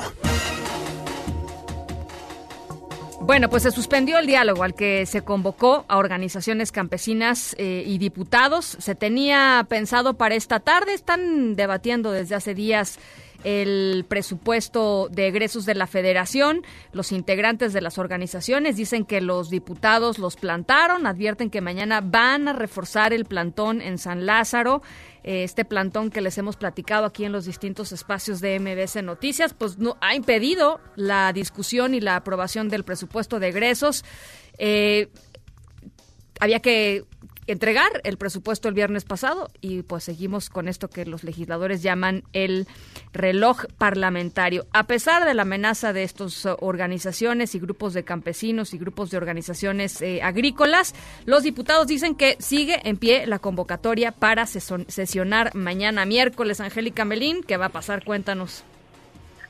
Bueno, 3.29 3.47
pues 3.47 3.61
se 3.61 3.69
suspendió 3.69 4.17
el 4.17 4.25
diálogo 4.25 4.63
al 4.63 4.73
que 4.73 5.05
se 5.05 5.21
convocó 5.21 5.85
a 5.87 5.97
organizaciones 5.97 6.71
campesinas 6.71 7.55
eh, 7.59 7.83
y 7.85 7.99
diputados. 7.99 8.65
Se 8.79 8.95
tenía 8.95 9.67
pensado 9.69 10.15
para 10.15 10.33
esta 10.33 10.59
tarde, 10.59 10.95
están 10.95 11.55
debatiendo 11.55 12.11
desde 12.11 12.33
hace 12.33 12.55
días 12.55 12.97
el 13.43 14.05
presupuesto 14.07 15.07
de 15.09 15.27
egresos 15.27 15.65
de 15.65 15.75
la 15.75 15.87
federación. 15.87 16.63
Los 16.91 17.11
integrantes 17.11 17.73
de 17.73 17.81
las 17.81 17.97
organizaciones 17.97 18.75
dicen 18.75 19.05
que 19.05 19.21
los 19.21 19.49
diputados 19.49 20.19
los 20.19 20.35
plantaron, 20.35 21.07
advierten 21.07 21.49
que 21.49 21.61
mañana 21.61 22.01
van 22.01 22.47
a 22.47 22.53
reforzar 22.53 23.13
el 23.13 23.25
plantón 23.25 23.81
en 23.81 23.97
San 23.97 24.25
Lázaro. 24.25 24.81
Eh, 25.23 25.43
Este 25.43 25.65
plantón 25.65 26.09
que 26.09 26.21
les 26.21 26.37
hemos 26.37 26.57
platicado 26.57 27.05
aquí 27.05 27.25
en 27.25 27.31
los 27.31 27.45
distintos 27.45 27.91
espacios 27.91 28.41
de 28.41 28.59
MBS 28.59 29.03
Noticias, 29.03 29.53
pues 29.53 29.77
no 29.77 29.97
ha 30.01 30.15
impedido 30.15 30.79
la 30.95 31.31
discusión 31.33 31.93
y 31.93 32.01
la 32.01 32.15
aprobación 32.15 32.69
del 32.69 32.83
presupuesto 32.83 33.39
de 33.39 33.49
egresos. 33.49 34.03
Eh, 34.57 35.09
había 36.39 36.61
que 36.61 37.03
entregar 37.51 38.01
el 38.03 38.17
presupuesto 38.17 38.67
el 38.67 38.73
viernes 38.73 39.05
pasado 39.05 39.49
y 39.61 39.83
pues 39.83 40.03
seguimos 40.03 40.49
con 40.49 40.67
esto 40.67 40.89
que 40.89 41.05
los 41.05 41.23
legisladores 41.23 41.81
llaman 41.81 42.23
el 42.33 42.67
reloj 43.13 43.65
parlamentario. 43.77 44.67
A 44.71 44.83
pesar 44.87 45.25
de 45.25 45.33
la 45.33 45.43
amenaza 45.43 45.93
de 45.93 46.03
estas 46.03 46.45
organizaciones 46.59 47.55
y 47.55 47.59
grupos 47.59 47.93
de 47.93 48.03
campesinos 48.03 48.73
y 48.73 48.77
grupos 48.77 49.11
de 49.11 49.17
organizaciones 49.17 50.01
eh, 50.01 50.21
agrícolas, 50.21 50.93
los 51.25 51.43
diputados 51.43 51.87
dicen 51.87 52.15
que 52.15 52.37
sigue 52.39 52.79
en 52.87 52.97
pie 52.97 53.25
la 53.27 53.39
convocatoria 53.39 54.11
para 54.11 54.45
sesionar 54.45 55.55
mañana 55.55 56.05
miércoles. 56.05 56.59
Angélica 56.59 57.05
Melín, 57.05 57.43
¿qué 57.43 57.57
va 57.57 57.67
a 57.67 57.69
pasar? 57.69 58.03
Cuéntanos. 58.03 58.63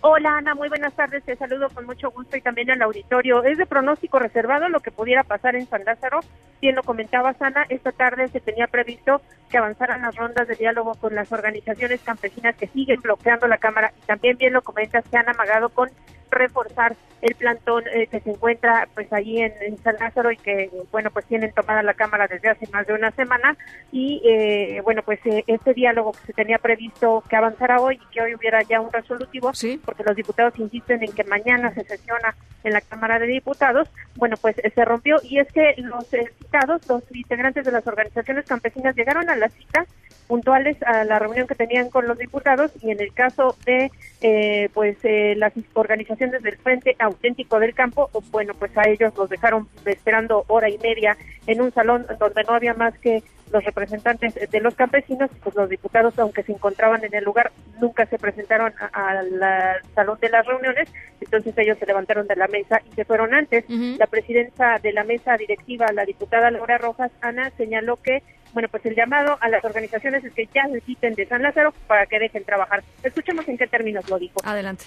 Hola 0.01 0.38
Ana, 0.38 0.56
muy 0.56 0.70
buenas 0.70 0.94
tardes, 0.94 1.25
te 1.25 1.36
saludo 1.36 1.68
con 1.70 1.86
mucho 1.86 2.10
gusto 2.12 2.38
y 2.38 2.41
también 2.41 2.72
al 2.72 2.82
auditorio. 2.82 3.44
Es 3.44 3.58
de 3.58 3.65
pronóstico 3.65 4.18
reservado 4.18 4.70
lo 4.70 4.79
que 4.79 4.91
pudiera 4.91 5.25
pasar 5.25 5.58
en 5.58 5.68
San 5.68 5.84
Lázaro. 5.84 6.22
Bien 6.62 6.74
lo 6.75 6.84
comentaba 6.84 7.36
Ana, 7.41 7.65
esta 7.68 7.91
tarde 7.91 8.29
se 8.29 8.39
tenía 8.39 8.68
previsto 8.68 9.22
que 9.50 9.58
avanzaran 9.58 10.01
las 10.01 10.15
rondas 10.15 10.48
de 10.48 10.56
diálogo 10.56 10.96
con 10.96 11.15
las 11.15 11.29
organizaciones 11.34 12.00
campesinas 12.00 12.56
que 12.56 12.68
siguen 12.68 13.01
bloqueando 13.01 13.46
la 13.48 13.58
Cámara 13.58 13.91
y 14.01 14.06
también 14.06 14.38
bien 14.38 14.53
lo 14.53 14.62
comentas 14.62 15.03
que 15.10 15.18
han 15.18 15.27
amagado 15.27 15.68
con 15.68 15.89
reforzar 16.31 16.95
el 17.21 17.36
plantón 17.36 17.83
eh, 17.93 18.07
que 18.07 18.21
se 18.21 18.31
encuentra 18.31 18.88
pues 18.93 19.12
allí 19.12 19.41
en, 19.41 19.53
en 19.62 19.77
San 19.79 19.98
Lázaro 20.00 20.31
y 20.31 20.38
que 20.38 20.69
bueno 20.91 21.12
pues 21.12 21.25
tienen 21.25 21.51
tomada 21.51 21.83
la 21.83 21.93
Cámara 21.93 22.27
desde 22.27 22.48
hace 22.50 22.65
más 22.71 22.88
de 22.88 22.93
una 22.93 23.12
semana 23.12 23.57
y 23.91 24.21
eh, 24.24 24.81
bueno 24.83 25.01
pues 25.03 25.19
eh, 25.25 25.43
este 25.48 25.74
diálogo 25.74 26.13
que 26.13 26.27
se 26.27 26.33
tenía 26.33 26.59
previsto 26.59 27.21
que 27.29 27.36
avanzara 27.36 27.81
hoy 27.81 28.00
y 28.01 28.13
que 28.13 28.21
hoy 28.21 28.36
hubiera 28.36 28.62
ya 28.63 28.79
un 28.79 28.91
resolutivo 28.91 29.53
Sí. 29.53 29.81
porque 29.83 30.03
los 30.03 30.15
diputados 30.15 30.57
insisten 30.59 31.03
en 31.03 31.12
que 31.12 31.24
mañana 31.25 31.74
se 31.74 31.83
sesiona 31.83 32.36
en 32.63 32.74
la 32.74 32.81
Cámara 32.81 33.19
de 33.19 33.27
Diputados, 33.27 33.89
bueno, 34.15 34.36
pues 34.38 34.57
eh, 34.59 34.71
se 34.74 34.86
rompió 34.86 35.17
y 35.24 35.39
es 35.39 35.51
que 35.51 35.75
los 35.77 36.05
citados, 36.07 36.88
los 36.88 37.03
integrantes 37.13 37.65
de 37.65 37.71
las 37.71 37.86
organizaciones 37.88 38.45
campesinas 38.45 38.95
llegaron 38.95 39.29
a 39.29 39.36
la 39.36 39.50
cita 39.50 39.86
puntuales 40.29 40.77
a 40.83 41.03
la 41.05 41.17
reunión 41.17 41.48
que 41.48 41.55
tenían 41.55 41.89
con 41.89 42.07
los 42.07 42.15
diputados 42.19 42.71
y 42.83 42.91
en 42.91 43.01
el 43.01 43.12
caso 43.13 43.55
de 43.65 43.91
eh, 44.21 44.69
pues 44.75 44.95
eh, 45.01 45.33
las 45.36 45.51
organizaciones 45.74 46.43
del 46.43 46.55
Frente 46.57 46.95
Auténtico 47.00 47.59
del 47.59 47.74
Campo, 47.74 48.12
bueno, 48.29 48.53
pues 48.53 48.71
a 48.77 48.88
ellos 48.88 49.12
los 49.17 49.27
dejaron 49.27 49.67
esperando 49.86 50.45
hora 50.48 50.69
y 50.69 50.77
media 50.77 51.17
en 51.48 51.62
un 51.62 51.74
salón 51.74 52.05
donde 52.19 52.43
no 52.43 52.53
había 52.53 52.75
más 52.75 52.95
que 53.00 53.24
los 53.51 53.63
representantes 53.63 54.36
de 54.36 54.59
los 54.62 54.75
campesinos, 54.75 55.29
pues 55.43 55.55
los 55.55 55.69
diputados, 55.69 56.17
aunque 56.19 56.43
se 56.43 56.51
encontraban 56.51 57.03
en 57.03 57.13
el 57.13 57.24
lugar, 57.24 57.51
nunca 57.81 58.05
se 58.05 58.19
presentaron 58.19 58.74
al 58.93 59.41
salón 59.95 60.19
de 60.21 60.29
las 60.29 60.45
reuniones, 60.45 60.89
entonces 61.19 61.57
ellos 61.57 61.77
se 61.79 61.86
levantaron 61.86 62.27
de 62.27 62.36
la 62.36 62.48
mesa 62.48 62.81
y 62.89 62.93
se 62.93 63.05
fueron 63.05 63.33
antes. 63.33 63.65
La 63.67 64.07
presidenta 64.07 64.77
de 64.79 64.93
la 64.93 65.03
mesa 65.03 65.38
directiva, 65.38 65.91
la 65.93 66.05
diputada 66.05 66.51
Laura 66.51 66.77
Rojas, 66.77 67.12
Ana, 67.21 67.51
señaló 67.57 67.98
que, 67.98 68.21
bueno, 68.53 68.68
pues 68.70 68.86
el 68.86 68.96
llamado 68.96 69.38
a 69.41 69.50
las 69.50 69.63
organizaciones 69.63 70.24
es 70.24 70.34
que 70.34 70.48
ya 70.53 70.68
se 70.68 70.82
de 71.15 71.25
San 71.25 71.41
Lázaro 71.41 71.74
para 71.88 72.06
que 72.06 72.20
dejen 72.20 72.44
trabajar. 72.44 72.84
Escuchemos 73.03 73.48
en 73.48 73.58
qué 73.58 73.68
términos 73.68 74.10
lo 74.10 74.18
dijo. 74.18 74.39
Adelante. 74.44 74.86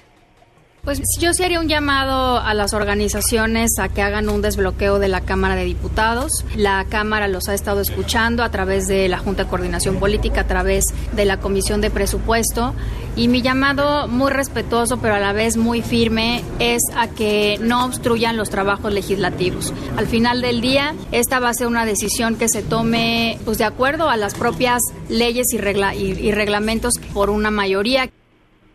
Pues 0.84 0.98
yo 1.20 1.32
sí 1.32 1.44
haría 1.44 1.60
un 1.60 1.68
llamado 1.68 2.38
a 2.40 2.54
las 2.54 2.72
organizaciones 2.74 3.70
a 3.78 3.88
que 3.88 4.02
hagan 4.02 4.28
un 4.28 4.42
desbloqueo 4.42 4.98
de 4.98 5.06
la 5.06 5.20
Cámara 5.20 5.54
de 5.54 5.64
Diputados. 5.64 6.44
La 6.56 6.84
Cámara 6.88 7.28
los 7.28 7.48
ha 7.48 7.54
estado 7.54 7.80
escuchando 7.80 8.42
a 8.42 8.50
través 8.50 8.88
de 8.88 9.08
la 9.08 9.18
Junta 9.18 9.44
de 9.44 9.48
Coordinación 9.50 10.00
Política, 10.00 10.40
a 10.40 10.46
través 10.48 10.84
de 11.12 11.24
la 11.24 11.36
Comisión 11.38 11.80
de 11.80 11.90
Presupuesto. 11.90 12.74
Y 13.14 13.28
mi 13.28 13.42
llamado 13.42 14.08
muy 14.08 14.32
respetuoso, 14.32 14.98
pero 14.98 15.14
a 15.14 15.20
la 15.20 15.32
vez 15.32 15.56
muy 15.56 15.82
firme, 15.82 16.42
es 16.58 16.82
a 16.96 17.06
que 17.06 17.58
no 17.62 17.84
obstruyan 17.84 18.36
los 18.36 18.50
trabajos 18.50 18.92
legislativos. 18.92 19.72
Al 19.96 20.08
final 20.08 20.40
del 20.42 20.60
día, 20.60 20.96
esta 21.12 21.38
va 21.38 21.50
a 21.50 21.54
ser 21.54 21.68
una 21.68 21.84
decisión 21.86 22.34
que 22.34 22.48
se 22.48 22.60
tome 22.62 23.38
pues, 23.44 23.56
de 23.58 23.64
acuerdo 23.64 24.10
a 24.10 24.16
las 24.16 24.34
propias 24.34 24.80
leyes 25.08 25.46
y, 25.52 25.58
regla- 25.58 25.94
y- 25.94 26.10
y 26.10 26.32
reglamentos 26.32 26.94
por 27.14 27.30
una 27.30 27.52
mayoría. 27.52 28.10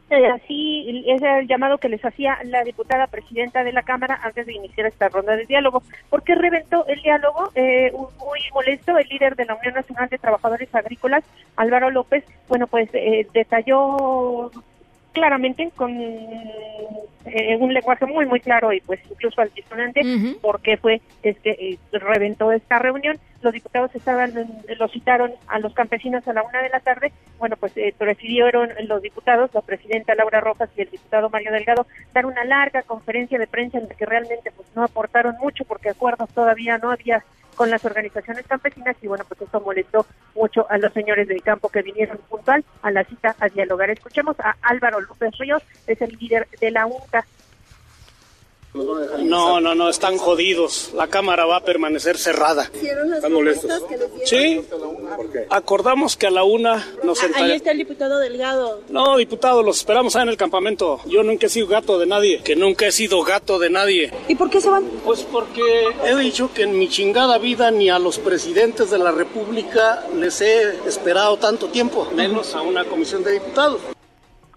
Eh, 0.09 0.25
así 0.27 1.03
es 1.05 1.21
el 1.21 1.47
llamado 1.47 1.79
que 1.79 1.89
les 1.89 2.03
hacía 2.03 2.37
la 2.45 2.63
diputada 2.63 3.07
presidenta 3.07 3.65
de 3.65 3.73
la 3.73 3.83
Cámara 3.83 4.17
antes 4.23 4.45
de 4.45 4.53
iniciar 4.53 4.87
esta 4.87 5.09
ronda 5.09 5.35
de 5.35 5.45
diálogo. 5.45 5.83
¿Por 6.09 6.23
qué 6.23 6.35
reventó 6.35 6.85
el 6.87 7.01
diálogo? 7.01 7.51
Eh, 7.55 7.91
muy 7.91 8.39
molesto, 8.53 8.97
el 8.97 9.07
líder 9.09 9.35
de 9.35 9.45
la 9.45 9.55
Unión 9.55 9.73
Nacional 9.73 10.07
de 10.07 10.17
Trabajadores 10.17 10.73
Agrícolas, 10.73 11.25
Álvaro 11.57 11.91
López, 11.91 12.23
bueno, 12.47 12.67
pues 12.67 12.89
eh, 12.93 13.27
detalló 13.33 14.49
claramente 15.17 15.71
con 15.75 15.91
eh, 15.99 17.57
un 17.59 17.73
lenguaje 17.73 18.05
muy 18.05 18.25
muy 18.27 18.39
claro 18.39 18.71
y 18.71 18.81
pues 18.81 18.99
incluso 19.09 19.41
altisonante 19.41 20.01
porque 20.41 20.77
fue 20.77 21.01
este 21.23 21.71
eh, 21.71 21.79
reventó 21.91 22.51
esta 22.51 22.79
reunión. 22.79 23.17
Los 23.41 23.53
diputados 23.53 23.93
estaban 23.95 24.33
lo 24.77 24.87
citaron 24.87 25.31
a 25.47 25.59
los 25.59 25.73
campesinos 25.73 26.27
a 26.27 26.33
la 26.33 26.43
una 26.43 26.61
de 26.61 26.69
la 26.69 26.79
tarde. 26.79 27.11
Bueno 27.39 27.55
pues 27.57 27.75
eh, 27.77 27.93
prefirieron 27.97 28.69
los 28.87 29.01
diputados 29.01 29.51
la 29.53 29.61
presidenta 29.61 30.13
Laura 30.15 30.39
Rojas 30.39 30.69
y 30.77 30.81
el 30.81 30.89
diputado 30.89 31.29
Mario 31.29 31.51
Delgado 31.51 31.87
dar 32.13 32.27
una 32.27 32.45
larga 32.45 32.83
conferencia 32.83 33.39
de 33.39 33.47
prensa 33.47 33.79
en 33.79 33.87
la 33.87 33.95
que 33.95 34.05
realmente 34.05 34.51
pues 34.55 34.67
no 34.75 34.83
aportaron 34.83 35.35
mucho 35.39 35.65
porque 35.65 35.89
acuerdos 35.89 36.29
todavía 36.29 36.77
no 36.77 36.91
había 36.91 37.23
con 37.57 37.71
las 37.71 37.83
organizaciones 37.83 38.45
campesinas 38.47 38.95
y 39.01 39.07
bueno, 39.07 39.25
pues 39.27 39.41
esto 39.41 39.59
molestó 39.59 40.05
mucho 40.35 40.69
a 40.69 40.77
los 40.77 40.93
señores 40.93 41.27
del 41.27 41.41
campo 41.41 41.69
que 41.69 41.81
vinieron 41.81 42.19
puntual 42.29 42.63
a 42.83 42.91
la 42.91 43.03
cita 43.03 43.35
a 43.39 43.49
dialogar. 43.49 43.89
Escuchemos 43.89 44.39
a 44.39 44.55
Álvaro 44.61 45.01
López 45.01 45.35
Ríos, 45.39 45.63
es 45.87 45.99
el 46.01 46.15
líder 46.19 46.47
de 46.61 46.69
la 46.71 46.85
UNCA 46.85 47.25
no, 49.23 49.59
no, 49.59 49.75
no, 49.75 49.89
están 49.89 50.17
jodidos. 50.17 50.91
La 50.93 51.07
cámara 51.07 51.45
va 51.45 51.57
a 51.57 51.63
permanecer 51.63 52.17
cerrada. 52.17 52.69
¿Están 53.15 53.33
molestos? 53.33 53.71
Sí. 54.25 54.61
Acordamos 55.49 56.17
que 56.17 56.27
a 56.27 56.31
la 56.31 56.43
una 56.43 56.85
nos 57.03 57.19
sentaremos. 57.19 57.51
Ahí 57.51 57.57
está 57.57 57.71
el 57.71 57.77
diputado 57.77 58.19
Delgado. 58.19 58.81
No, 58.89 59.17
diputado, 59.17 59.63
los 59.63 59.77
esperamos 59.77 60.15
ahí 60.15 60.23
en 60.23 60.29
el 60.29 60.37
campamento. 60.37 60.99
Yo 61.05 61.23
nunca 61.23 61.47
he 61.47 61.49
sido 61.49 61.67
gato 61.67 61.97
de 61.99 62.05
nadie. 62.05 62.41
Que 62.43 62.55
nunca 62.55 62.87
he 62.87 62.91
sido 62.91 63.23
gato 63.23 63.59
de 63.59 63.69
nadie. 63.69 64.11
¿Y 64.27 64.35
por 64.35 64.49
qué 64.49 64.61
se 64.61 64.69
van? 64.69 64.85
Pues 65.03 65.23
porque 65.23 65.61
he 66.05 66.15
dicho 66.15 66.51
que 66.53 66.63
en 66.63 66.77
mi 66.77 66.89
chingada 66.89 67.37
vida 67.37 67.71
ni 67.71 67.89
a 67.89 67.99
los 67.99 68.19
presidentes 68.19 68.89
de 68.91 68.97
la 68.97 69.11
República 69.11 70.05
les 70.15 70.41
he 70.41 70.87
esperado 70.87 71.37
tanto 71.37 71.67
tiempo, 71.67 72.07
menos 72.15 72.53
a 72.55 72.61
una 72.61 72.85
comisión 72.85 73.23
de 73.23 73.33
diputados. 73.33 73.96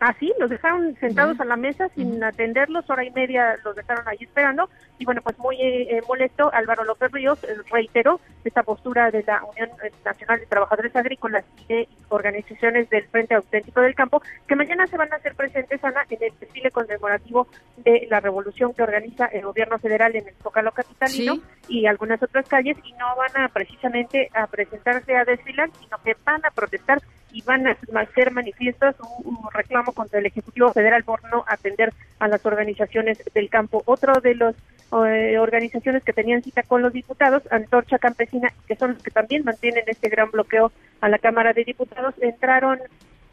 Así, 0.01 0.33
los 0.39 0.49
dejaron 0.49 0.97
sentados 0.99 1.39
a 1.41 1.45
la 1.45 1.57
mesa 1.57 1.91
sin 1.91 2.25
atenderlos, 2.25 2.89
hora 2.89 3.05
y 3.05 3.11
media 3.11 3.57
los 3.63 3.77
dejaron 3.77 4.09
ahí 4.09 4.17
esperando. 4.21 4.71
Y 4.99 5.05
bueno, 5.05 5.21
pues 5.21 5.39
muy 5.39 5.57
eh, 5.61 6.01
molesto, 6.09 6.51
Álvaro 6.55 6.85
López 6.85 7.13
Ríos 7.13 7.45
eh, 7.45 7.55
reiteró 7.71 8.19
esta 8.43 8.63
postura 8.63 9.11
de 9.11 9.23
la 9.25 9.45
Unión 9.45 9.69
Nacional 10.03 10.41
de 10.41 10.47
Trabajadores 10.47 10.97
Agrícolas 10.97 11.45
y 11.59 11.67
de 11.67 11.89
organizaciones 12.09 12.89
del 12.89 13.05
Frente 13.09 13.35
Auténtico 13.35 13.83
del 13.83 13.95
Campo, 13.95 14.23
que 14.49 14.57
mañana 14.57 14.87
se 14.87 14.97
van 14.97 15.13
a 15.13 15.17
hacer 15.17 15.35
presentes, 15.35 15.85
Ana, 15.85 16.07
en 16.09 16.23
el 16.23 16.33
desfile 16.41 16.71
conmemorativo 16.71 17.47
de 17.77 18.07
la 18.11 18.21
revolución 18.21 18.73
que 18.73 18.83
organiza 18.83 19.27
el 19.27 19.43
gobierno 19.43 19.79
federal 19.79 20.17
en 20.17 20.27
el 20.27 20.35
Zócalo 20.43 20.73
Capitalino 20.73 21.43
y 21.69 21.85
algunas 21.85 22.23
otras 22.23 22.49
calles, 22.49 22.79
y 22.85 22.93
no 22.95 23.17
van 23.17 23.45
a 23.45 23.49
precisamente 23.51 24.31
a 24.33 24.47
presentarse 24.47 25.15
a 25.15 25.27
desfilar, 25.27 25.69
sino 25.79 25.99
que 26.03 26.17
van 26.25 26.43
a 26.47 26.51
protestar 26.51 27.03
y 27.33 27.43
van 27.43 27.67
a 27.67 27.77
hacer 27.97 28.31
manifiestos 28.31 28.97
un, 29.25 29.39
reclamo 29.53 29.93
contra 29.93 30.19
el 30.19 30.27
Ejecutivo 30.27 30.73
Federal 30.73 31.05
por 31.05 31.23
no 31.31 31.45
atender 31.47 31.93
a 32.19 32.29
las 32.29 32.45
organizaciones 32.47 33.23
del 33.35 33.49
campo. 33.49 33.83
Otro 33.87 34.21
de 34.21 34.35
las 34.35 34.55
eh, 35.07 35.39
organizaciones 35.39 36.03
que 36.05 36.13
tenían 36.13 36.43
cita 36.43 36.63
con 36.63 36.83
los 36.83 36.93
diputados, 36.93 37.43
Antorcha 37.51 37.99
Campesina, 37.99 38.53
que 38.67 38.77
son 38.77 38.95
los 38.95 39.03
que 39.03 39.11
también 39.11 39.45
mantienen 39.45 39.85
este 39.87 40.09
gran 40.09 40.31
bloqueo 40.31 40.73
a 41.01 41.09
la 41.09 41.19
Cámara 41.19 41.53
de 41.53 41.65
Diputados, 41.65 42.15
entraron 42.21 42.81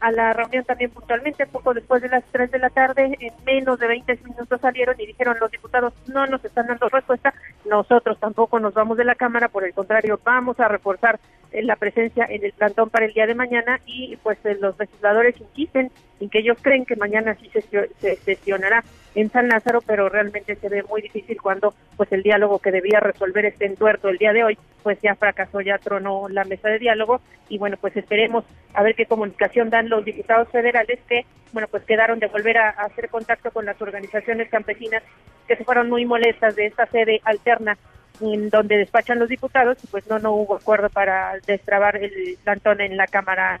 a 0.00 0.12
la 0.12 0.32
reunión 0.32 0.64
también 0.64 0.90
puntualmente, 0.90 1.46
poco 1.46 1.74
después 1.74 2.02
de 2.02 2.08
las 2.08 2.24
3 2.30 2.50
de 2.50 2.58
la 2.58 2.70
tarde, 2.70 3.16
en 3.18 3.32
menos 3.44 3.78
de 3.78 3.86
20 3.86 4.18
minutos 4.24 4.60
salieron 4.60 4.94
y 5.00 5.06
dijeron 5.06 5.36
los 5.40 5.50
diputados 5.50 5.92
no 6.06 6.26
nos 6.26 6.44
están 6.44 6.66
dando 6.66 6.88
respuesta, 6.88 7.34
nosotros 7.64 8.18
tampoco 8.18 8.60
nos 8.60 8.74
vamos 8.74 8.96
de 8.96 9.04
la 9.04 9.14
Cámara, 9.14 9.48
por 9.48 9.64
el 9.64 9.74
contrario, 9.74 10.20
vamos 10.24 10.60
a 10.60 10.68
reforzar 10.68 11.18
eh, 11.50 11.62
la 11.62 11.76
presencia 11.76 12.26
en 12.28 12.44
el 12.44 12.52
plantón 12.52 12.90
para 12.90 13.06
el 13.06 13.12
día 13.12 13.26
de 13.26 13.34
mañana 13.34 13.80
y 13.86 14.16
pues 14.16 14.38
eh, 14.44 14.56
los 14.60 14.78
legisladores 14.78 15.34
insisten 15.40 15.90
en 16.20 16.28
que 16.28 16.40
ellos 16.40 16.58
creen 16.60 16.84
que 16.84 16.96
mañana 16.96 17.34
sí 17.40 17.48
se, 17.50 17.62
se 17.62 18.16
sesionará 18.16 18.84
en 19.20 19.30
San 19.30 19.48
Lázaro, 19.48 19.80
pero 19.80 20.08
realmente 20.08 20.54
se 20.54 20.68
ve 20.68 20.84
muy 20.84 21.02
difícil 21.02 21.40
cuando 21.42 21.74
pues 21.96 22.10
el 22.12 22.22
diálogo 22.22 22.60
que 22.60 22.70
debía 22.70 23.00
resolver 23.00 23.44
este 23.46 23.66
entuerto 23.66 24.08
el 24.08 24.18
día 24.18 24.32
de 24.32 24.44
hoy, 24.44 24.58
pues 24.84 25.00
ya 25.02 25.16
fracasó, 25.16 25.60
ya 25.60 25.78
tronó 25.78 26.28
la 26.28 26.44
mesa 26.44 26.68
de 26.68 26.78
diálogo. 26.78 27.20
Y 27.48 27.58
bueno, 27.58 27.76
pues 27.80 27.96
esperemos 27.96 28.44
a 28.74 28.82
ver 28.84 28.94
qué 28.94 29.06
comunicación 29.06 29.70
dan 29.70 29.88
los 29.88 30.04
diputados 30.04 30.48
federales 30.50 31.00
que, 31.08 31.26
bueno, 31.52 31.66
pues 31.68 31.82
quedaron 31.82 32.20
de 32.20 32.28
volver 32.28 32.58
a, 32.58 32.68
hacer 32.70 33.08
contacto 33.08 33.50
con 33.50 33.66
las 33.66 33.80
organizaciones 33.82 34.48
campesinas 34.50 35.02
que 35.48 35.56
se 35.56 35.64
fueron 35.64 35.88
muy 35.88 36.04
molestas 36.04 36.54
de 36.54 36.66
esta 36.66 36.86
sede 36.86 37.20
alterna 37.24 37.76
en 38.20 38.50
donde 38.50 38.76
despachan 38.76 39.18
los 39.18 39.28
diputados, 39.28 39.78
pues 39.90 40.06
no, 40.08 40.18
no 40.18 40.32
hubo 40.32 40.56
acuerdo 40.56 40.88
para 40.88 41.34
destrabar 41.46 41.96
el 41.96 42.38
plantón 42.42 42.80
en 42.80 42.96
la 42.96 43.06
Cámara. 43.06 43.58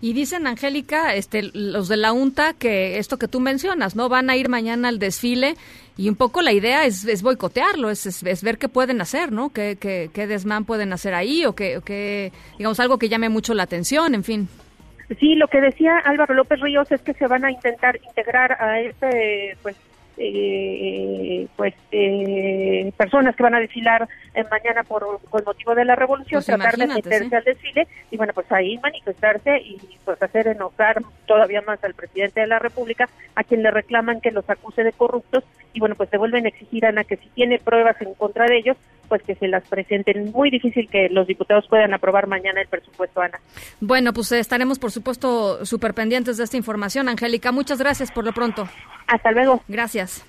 Y 0.00 0.12
dicen, 0.12 0.46
Angélica, 0.46 1.14
este, 1.14 1.50
los 1.52 1.88
de 1.88 1.96
la 1.96 2.12
UNTA, 2.12 2.54
que 2.54 2.98
esto 2.98 3.18
que 3.18 3.28
tú 3.28 3.40
mencionas, 3.40 3.96
¿no? 3.96 4.08
Van 4.08 4.30
a 4.30 4.36
ir 4.36 4.48
mañana 4.48 4.88
al 4.88 4.98
desfile 4.98 5.56
y 5.96 6.08
un 6.08 6.14
poco 6.14 6.42
la 6.42 6.52
idea 6.52 6.84
es, 6.84 7.04
es 7.04 7.22
boicotearlo, 7.22 7.90
es, 7.90 8.06
es, 8.06 8.42
ver 8.42 8.58
qué 8.58 8.68
pueden 8.68 9.00
hacer, 9.00 9.32
¿no? 9.32 9.50
¿Qué, 9.50 9.76
qué, 9.80 10.10
qué 10.12 10.26
desmán 10.26 10.64
pueden 10.64 10.92
hacer 10.92 11.14
ahí 11.14 11.44
o 11.44 11.54
qué, 11.54 11.76
o 11.76 11.82
qué, 11.82 12.32
digamos, 12.56 12.78
algo 12.80 12.98
que 12.98 13.08
llame 13.08 13.28
mucho 13.28 13.54
la 13.54 13.64
atención, 13.64 14.14
en 14.14 14.24
fin. 14.24 14.48
Sí, 15.18 15.34
lo 15.34 15.48
que 15.48 15.60
decía 15.60 15.98
Álvaro 16.04 16.34
López 16.34 16.60
Ríos 16.60 16.92
es 16.92 17.00
que 17.00 17.14
se 17.14 17.26
van 17.26 17.44
a 17.44 17.50
intentar 17.50 17.98
integrar 18.06 18.52
a 18.60 18.78
este, 18.80 19.56
pues, 19.62 19.76
eh, 20.18 21.46
pues 21.56 21.74
eh, 21.92 22.92
personas 22.96 23.36
que 23.36 23.42
van 23.42 23.54
a 23.54 23.60
desfilar 23.60 24.08
eh, 24.34 24.44
mañana 24.50 24.82
por 24.82 25.20
con 25.30 25.44
motivo 25.44 25.74
de 25.74 25.84
la 25.84 25.94
revolución, 25.96 26.42
pues 26.44 26.46
tratar 26.46 26.76
de 26.76 26.86
meterse 26.86 27.36
al 27.36 27.44
desfile 27.44 27.86
y 28.10 28.16
bueno, 28.16 28.32
pues 28.32 28.50
ahí 28.50 28.78
manifestarse 28.78 29.58
y 29.58 29.78
pues 30.04 30.20
hacer 30.22 30.48
enojar 30.48 31.02
todavía 31.26 31.62
más 31.62 31.82
al 31.84 31.94
presidente 31.94 32.40
de 32.40 32.46
la 32.46 32.58
República, 32.58 33.08
a 33.34 33.44
quien 33.44 33.62
le 33.62 33.70
reclaman 33.70 34.20
que 34.20 34.30
los 34.30 34.48
acuse 34.50 34.82
de 34.82 34.92
corruptos 34.92 35.44
y 35.72 35.80
bueno, 35.80 35.94
pues 35.94 36.10
se 36.10 36.18
vuelven 36.18 36.46
a 36.46 36.48
exigir, 36.48 36.86
Ana, 36.86 37.04
que 37.04 37.16
si 37.16 37.28
tiene 37.28 37.58
pruebas 37.58 38.00
en 38.00 38.14
contra 38.14 38.46
de 38.46 38.58
ellos, 38.58 38.76
pues 39.08 39.22
que 39.22 39.34
se 39.34 39.48
las 39.48 39.66
presenten. 39.68 40.30
Muy 40.32 40.50
difícil 40.50 40.88
que 40.88 41.08
los 41.08 41.26
diputados 41.26 41.66
puedan 41.68 41.94
aprobar 41.94 42.26
mañana 42.26 42.60
el 42.60 42.68
presupuesto, 42.68 43.20
Ana. 43.20 43.40
Bueno, 43.80 44.12
pues 44.12 44.30
estaremos, 44.32 44.78
por 44.78 44.90
supuesto, 44.90 45.64
súper 45.64 45.94
pendientes 45.94 46.36
de 46.36 46.44
esta 46.44 46.56
información. 46.56 47.08
Angélica, 47.08 47.52
muchas 47.52 47.78
gracias 47.78 48.12
por 48.12 48.24
lo 48.24 48.32
pronto. 48.32 48.68
Hasta 49.06 49.32
luego. 49.32 49.62
Gracias. 49.68 50.24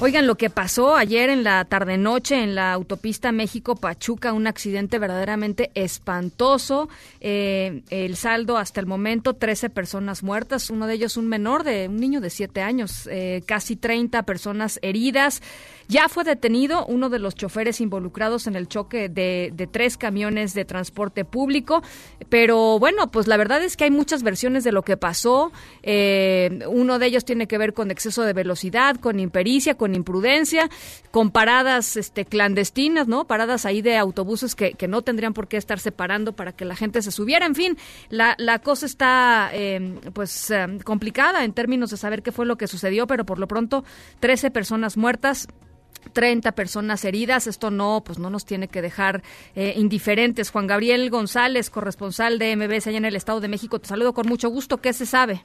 Oigan, 0.00 0.28
lo 0.28 0.36
que 0.36 0.48
pasó 0.48 0.94
ayer 0.94 1.28
en 1.28 1.42
la 1.42 1.64
tarde-noche 1.64 2.40
en 2.40 2.54
la 2.54 2.72
autopista 2.72 3.32
México-Pachuca, 3.32 4.32
un 4.32 4.46
accidente 4.46 5.00
verdaderamente 5.00 5.72
espantoso. 5.74 6.88
Eh, 7.20 7.82
el 7.90 8.14
saldo 8.14 8.58
hasta 8.58 8.78
el 8.78 8.86
momento, 8.86 9.34
13 9.34 9.70
personas 9.70 10.22
muertas, 10.22 10.70
uno 10.70 10.86
de 10.86 10.94
ellos 10.94 11.16
un 11.16 11.26
menor 11.26 11.64
de 11.64 11.88
un 11.88 11.96
niño 11.96 12.20
de 12.20 12.30
7 12.30 12.62
años, 12.62 13.08
eh, 13.10 13.42
casi 13.44 13.74
30 13.74 14.22
personas 14.22 14.78
heridas. 14.82 15.42
Ya 15.88 16.10
fue 16.10 16.22
detenido 16.22 16.84
uno 16.84 17.08
de 17.08 17.18
los 17.18 17.34
choferes 17.34 17.80
involucrados 17.80 18.46
en 18.46 18.56
el 18.56 18.68
choque 18.68 19.08
de, 19.08 19.68
tres 19.72 19.96
camiones 19.96 20.52
de 20.52 20.66
transporte 20.66 21.24
público, 21.24 21.82
pero 22.28 22.78
bueno, 22.78 23.10
pues 23.10 23.26
la 23.26 23.38
verdad 23.38 23.62
es 23.62 23.74
que 23.74 23.84
hay 23.84 23.90
muchas 23.90 24.22
versiones 24.22 24.64
de 24.64 24.72
lo 24.72 24.82
que 24.82 24.98
pasó. 24.98 25.50
Eh, 25.82 26.60
uno 26.68 26.98
de 26.98 27.06
ellos 27.06 27.24
tiene 27.24 27.48
que 27.48 27.56
ver 27.56 27.72
con 27.72 27.90
exceso 27.90 28.22
de 28.22 28.34
velocidad, 28.34 28.96
con 28.96 29.18
impericia, 29.18 29.76
con 29.76 29.87
imprudencia, 29.94 30.68
con 31.10 31.30
paradas 31.30 31.96
este, 31.96 32.24
clandestinas, 32.24 33.08
¿no? 33.08 33.26
Paradas 33.26 33.66
ahí 33.66 33.82
de 33.82 33.96
autobuses 33.96 34.54
que, 34.54 34.76
no 34.88 35.02
tendrían 35.02 35.34
por 35.34 35.48
qué 35.48 35.56
estar 35.56 35.78
separando 35.80 36.32
para 36.32 36.52
que 36.52 36.64
la 36.64 36.76
gente 36.76 37.02
se 37.02 37.10
subiera. 37.10 37.46
En 37.46 37.54
fin, 37.54 37.76
la, 38.08 38.34
la 38.38 38.58
cosa 38.60 38.86
está 38.86 39.50
em, 39.52 39.96
pues 40.12 40.50
em, 40.50 40.78
complicada 40.80 41.44
en 41.44 41.52
términos 41.52 41.90
de 41.90 41.96
saber 41.96 42.22
qué 42.22 42.32
fue 42.32 42.46
lo 42.46 42.56
que 42.56 42.66
sucedió, 42.66 43.06
pero 43.06 43.24
por 43.24 43.38
lo 43.38 43.48
pronto 43.48 43.84
13 44.20 44.50
personas 44.50 44.96
muertas 44.96 45.48
30 46.12 46.52
personas 46.52 47.04
heridas. 47.04 47.46
Esto 47.46 47.70
no, 47.70 48.02
pues 48.04 48.18
no 48.18 48.30
nos 48.30 48.44
tiene 48.44 48.68
que 48.68 48.82
dejar 48.82 49.22
eh, 49.54 49.74
indiferentes. 49.76 50.50
Juan 50.50 50.66
Gabriel 50.66 51.10
González, 51.10 51.70
corresponsal 51.70 52.38
de 52.38 52.56
MBS 52.56 52.86
allá 52.86 52.98
en 52.98 53.04
el 53.04 53.16
Estado 53.16 53.40
de 53.40 53.48
México, 53.48 53.78
te 53.78 53.88
saludo 53.88 54.14
con 54.14 54.28
mucho 54.28 54.48
gusto. 54.48 54.78
¿Qué 54.78 54.92
se 54.92 55.06
sabe? 55.06 55.42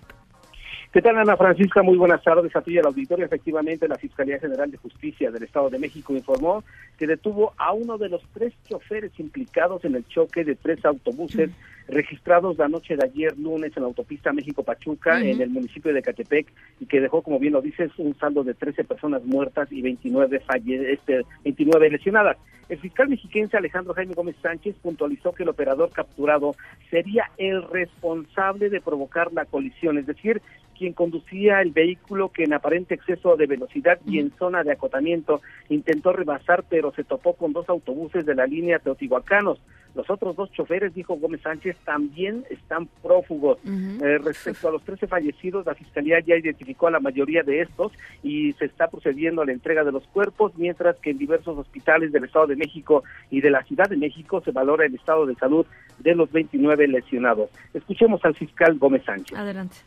¿Qué 0.94 1.02
tal, 1.02 1.18
Ana 1.18 1.36
Francisca? 1.36 1.82
Muy 1.82 1.98
buenas 1.98 2.22
tardes 2.22 2.56
a 2.56 2.62
ti 2.62 2.74
y 2.74 2.78
al 2.78 2.86
auditorio. 2.86 3.26
Efectivamente, 3.26 3.88
la 3.88 3.96
Fiscalía 3.96 4.38
General 4.38 4.70
de 4.70 4.78
Justicia 4.78 5.32
del 5.32 5.42
Estado 5.42 5.72
de 5.72 5.80
México 5.80 6.14
informó 6.14 6.64
que 7.00 7.08
detuvo 7.08 7.52
a 7.58 7.74
uno 7.74 7.98
de 7.98 8.10
los 8.10 8.22
tres 8.32 8.54
choferes 8.70 9.12
implicados 9.18 9.84
en 9.86 9.96
el 9.96 10.06
choque 10.06 10.44
de 10.44 10.54
tres 10.54 10.86
autobuses 10.86 11.50
registrados 11.88 12.60
la 12.60 12.68
noche 12.68 12.96
de 12.96 13.06
ayer 13.06 13.36
lunes 13.40 13.76
en 13.76 13.82
la 13.82 13.88
autopista 13.88 14.32
México-Pachuca, 14.34 15.20
en 15.20 15.42
el 15.42 15.50
municipio 15.50 15.92
de 15.92 16.04
Catepec, 16.04 16.54
y 16.80 16.86
que 16.86 17.02
dejó, 17.02 17.24
como 17.24 17.40
bien 17.40 17.54
lo 17.54 17.62
dices, 17.62 17.92
un 17.98 18.16
saldo 18.20 18.44
de 18.44 18.54
13 18.54 18.84
personas 18.84 19.24
muertas 19.26 19.72
y 19.72 19.82
29, 19.82 20.42
falle 20.42 20.94
este, 20.94 21.24
29 21.44 21.90
lesionadas. 21.90 22.38
El 22.70 22.80
fiscal 22.80 23.10
mexiquense 23.10 23.58
Alejandro 23.58 23.94
Jaime 23.94 24.14
Gómez 24.14 24.38
Sánchez 24.42 24.76
puntualizó 24.82 25.34
que 25.34 25.44
el 25.44 25.50
operador 25.50 25.92
capturado 25.92 26.56
sería 26.90 27.30
el 27.38 27.62
responsable 27.64 28.70
de 28.70 28.80
provocar 28.80 29.34
la 29.34 29.46
colisión, 29.46 29.98
es 29.98 30.06
decir, 30.06 30.42
quien 30.78 30.94
conducía 30.94 31.62
el 31.62 31.72
vehículo 31.72 32.30
que 32.30 32.44
en 32.44 32.54
aparente 32.54 32.96
exceso 32.96 33.36
de 33.36 33.48
velocidad 33.48 34.00
y 34.06 34.20
en 34.20 34.32
zona 34.38 34.64
de 34.64 34.74
acotamiento 34.74 35.42
intentó 35.70 36.14
rebasar, 36.14 36.66
pero 36.70 36.92
se 36.94 37.04
topó 37.04 37.34
con 37.34 37.54
dos 37.54 37.70
autobuses 37.70 38.26
de 38.26 38.36
la 38.36 38.46
línea 38.46 38.80
Teotihuacanos. 38.80 39.60
Los 39.96 40.10
otros 40.10 40.36
dos 40.36 40.52
choferes, 40.52 40.94
dijo 40.96 41.16
Gómez 41.18 41.42
Sánchez, 41.42 41.78
también 41.86 42.46
están 42.50 42.88
prófugos. 43.04 43.60
Eh, 43.64 44.18
respecto 44.24 44.68
a 44.68 44.72
los 44.72 44.84
13 44.84 45.06
fallecidos, 45.06 45.68
la 45.68 45.76
Fiscalía 45.76 46.20
ya 46.20 46.36
identificó 46.36 46.88
a 46.88 46.92
la 46.92 47.00
mayoría 47.00 47.44
de 47.44 47.62
estos 47.62 47.92
y 48.24 48.54
se 48.54 48.66
está 48.66 48.88
procediendo 48.88 49.44
a 49.44 49.46
la 49.46 49.52
entrega 49.52 49.84
de 49.84 49.92
los 49.92 50.04
cuerpos, 50.08 50.54
mientras 50.56 50.98
que 50.98 51.12
en 51.12 51.20
diversos 51.20 51.58
hospitales 51.58 52.12
del 52.12 52.24
Estado 52.24 52.48
de 52.48 52.56
México 52.56 53.04
y 53.30 53.42
de 53.42 53.52
la 53.52 53.64
Ciudad 53.66 53.88
de 53.88 53.98
México 53.98 54.42
se 54.42 54.52
valora 54.52 54.86
el 54.86 54.96
estado 54.96 55.28
de 55.28 55.36
salud 55.36 55.66
de 56.00 56.16
los 56.16 56.32
29 56.32 56.88
lesionados. 56.88 57.52
Escuchemos 57.74 58.24
al 58.26 58.34
fiscal 58.34 58.78
Gómez 58.80 59.04
Sánchez. 59.06 59.38
Adelante. 59.38 59.78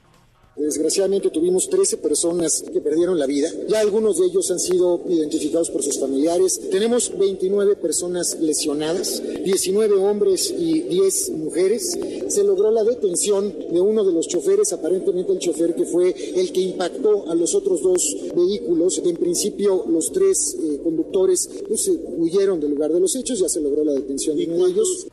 Desgraciadamente 0.56 1.28
tuvimos 1.28 1.68
13 1.68 1.98
personas 1.98 2.64
que 2.72 2.80
perdieron 2.80 3.18
la 3.18 3.26
vida. 3.26 3.50
Ya 3.68 3.80
algunos 3.80 4.18
de 4.18 4.24
ellos 4.24 4.50
han 4.50 4.58
sido 4.58 5.02
identificados 5.06 5.68
por 5.68 5.82
sus 5.82 6.00
familiares. 6.00 6.58
Tenemos 6.70 7.12
29 7.16 7.76
personas 7.76 8.38
lesionadas, 8.40 9.22
19 9.44 9.94
hombres 9.96 10.50
y 10.56 10.80
10 10.80 11.30
mujeres. 11.32 11.98
Se 12.28 12.42
logró 12.42 12.70
la 12.70 12.84
detención 12.84 13.54
de 13.70 13.80
uno 13.82 14.02
de 14.02 14.14
los 14.14 14.28
choferes, 14.28 14.72
aparentemente 14.72 15.32
el 15.32 15.40
chofer 15.40 15.74
que 15.74 15.84
fue 15.84 16.14
el 16.34 16.50
que 16.50 16.60
impactó 16.60 17.30
a 17.30 17.34
los 17.34 17.54
otros 17.54 17.82
dos 17.82 18.16
vehículos. 18.34 19.02
En 19.04 19.16
principio 19.16 19.84
los 19.86 20.10
tres 20.10 20.56
eh, 20.58 20.80
conductores 20.82 21.50
pues, 21.68 21.90
huyeron 22.16 22.60
del 22.60 22.70
lugar 22.70 22.94
de 22.94 23.00
los 23.00 23.14
hechos, 23.14 23.40
ya 23.40 23.48
se 23.50 23.60
logró 23.60 23.84
la 23.84 23.92
detención 23.92 24.38
de 24.38 24.46
uno 24.46 24.64
de 24.64 24.72
ellos. 24.72 25.06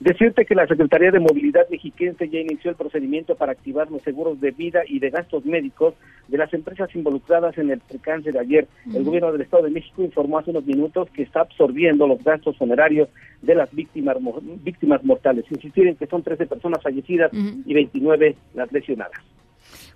Decirte 0.00 0.44
que 0.44 0.54
la 0.54 0.66
Secretaría 0.66 1.10
de 1.10 1.20
Movilidad 1.20 1.68
Mexiquense 1.70 2.28
ya 2.28 2.40
inició 2.40 2.70
el 2.70 2.76
procedimiento 2.76 3.36
para 3.36 3.52
activar 3.52 3.90
los 3.90 4.02
seguros 4.02 4.40
de 4.40 4.50
vida 4.50 4.80
y 4.86 4.98
de 4.98 5.10
gastos 5.10 5.44
médicos 5.44 5.94
de 6.28 6.38
las 6.38 6.52
empresas 6.52 6.94
involucradas 6.94 7.56
en 7.58 7.70
el 7.70 7.80
percance 7.80 8.32
de 8.32 8.38
ayer. 8.38 8.68
El 8.92 9.04
gobierno 9.04 9.32
del 9.32 9.42
Estado 9.42 9.64
de 9.64 9.70
México 9.70 10.02
informó 10.02 10.38
hace 10.38 10.50
unos 10.50 10.66
minutos 10.66 11.08
que 11.10 11.22
está 11.22 11.42
absorbiendo 11.42 12.06
los 12.06 12.22
gastos 12.24 12.56
funerarios 12.56 13.08
de 13.42 13.54
las 13.54 13.72
víctimas 13.72 14.16
víctimas 14.62 15.04
mortales. 15.04 15.44
Insistir 15.50 15.86
en 15.86 15.96
que 15.96 16.06
son 16.06 16.22
13 16.22 16.46
personas 16.46 16.82
fallecidas 16.82 17.30
y 17.32 17.72
29 17.72 18.36
las 18.54 18.72
lesionadas. 18.72 19.20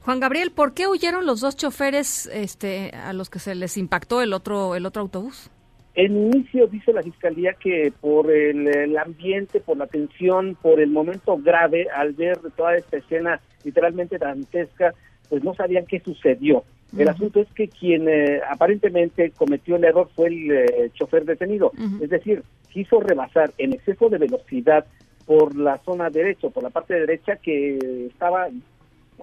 Juan 0.02 0.20
Gabriel, 0.20 0.52
¿por 0.52 0.74
qué 0.74 0.87
huyeron 0.87 1.26
los 1.26 1.40
dos 1.40 1.56
choferes 1.56 2.26
este, 2.32 2.92
a 2.94 3.12
los 3.12 3.28
que 3.28 3.38
se 3.38 3.54
les 3.54 3.76
impactó 3.76 4.22
el 4.22 4.32
otro 4.32 4.74
el 4.74 4.87
otro 4.87 5.02
autobús? 5.02 5.50
En 5.98 6.16
inicio 6.16 6.68
dice 6.68 6.92
la 6.92 7.02
fiscalía 7.02 7.54
que 7.54 7.92
por 8.00 8.30
el, 8.30 8.68
el, 8.68 8.96
ambiente, 8.96 9.58
por 9.58 9.76
la 9.76 9.88
tensión, 9.88 10.56
por 10.62 10.78
el 10.78 10.90
momento 10.90 11.37
grave, 11.38 11.88
al 11.92 12.12
ver 12.12 12.38
toda 12.56 12.76
esta 12.76 12.98
escena 12.98 13.40
literalmente 13.64 14.16
dantesca, 14.16 14.94
pues 15.28 15.42
no 15.42 15.54
sabían 15.54 15.87
qué 15.87 15.98
sucedió. 15.98 16.62
El 16.96 17.00
uh 17.00 17.02
-huh. 17.02 17.14
asunto 17.14 17.40
es 17.40 17.48
que 17.52 17.66
quien 17.66 18.08
eh, 18.08 18.40
aparentemente 18.48 19.32
cometió 19.32 19.74
el 19.74 19.82
error 19.82 20.08
fue 20.14 20.28
el 20.28 20.50
eh, 20.52 20.90
chofer 20.94 21.24
detenido, 21.24 21.72
uh 21.76 21.80
-huh. 21.80 22.04
es 22.04 22.11
decir, 22.11 22.44
quiso 22.72 23.00
rebasar 23.00 23.50
en 23.58 23.72
exceso 23.72 24.08
de 24.08 24.18
velocidad 24.18 24.87
por 25.26 25.56
la 25.56 25.78
zona 25.78 26.11
derecha, 26.11 26.48
por 26.48 26.62
la 26.62 26.70
parte 26.70 26.94
derecha 26.94 27.34
que 27.42 28.06
estaba 28.06 28.46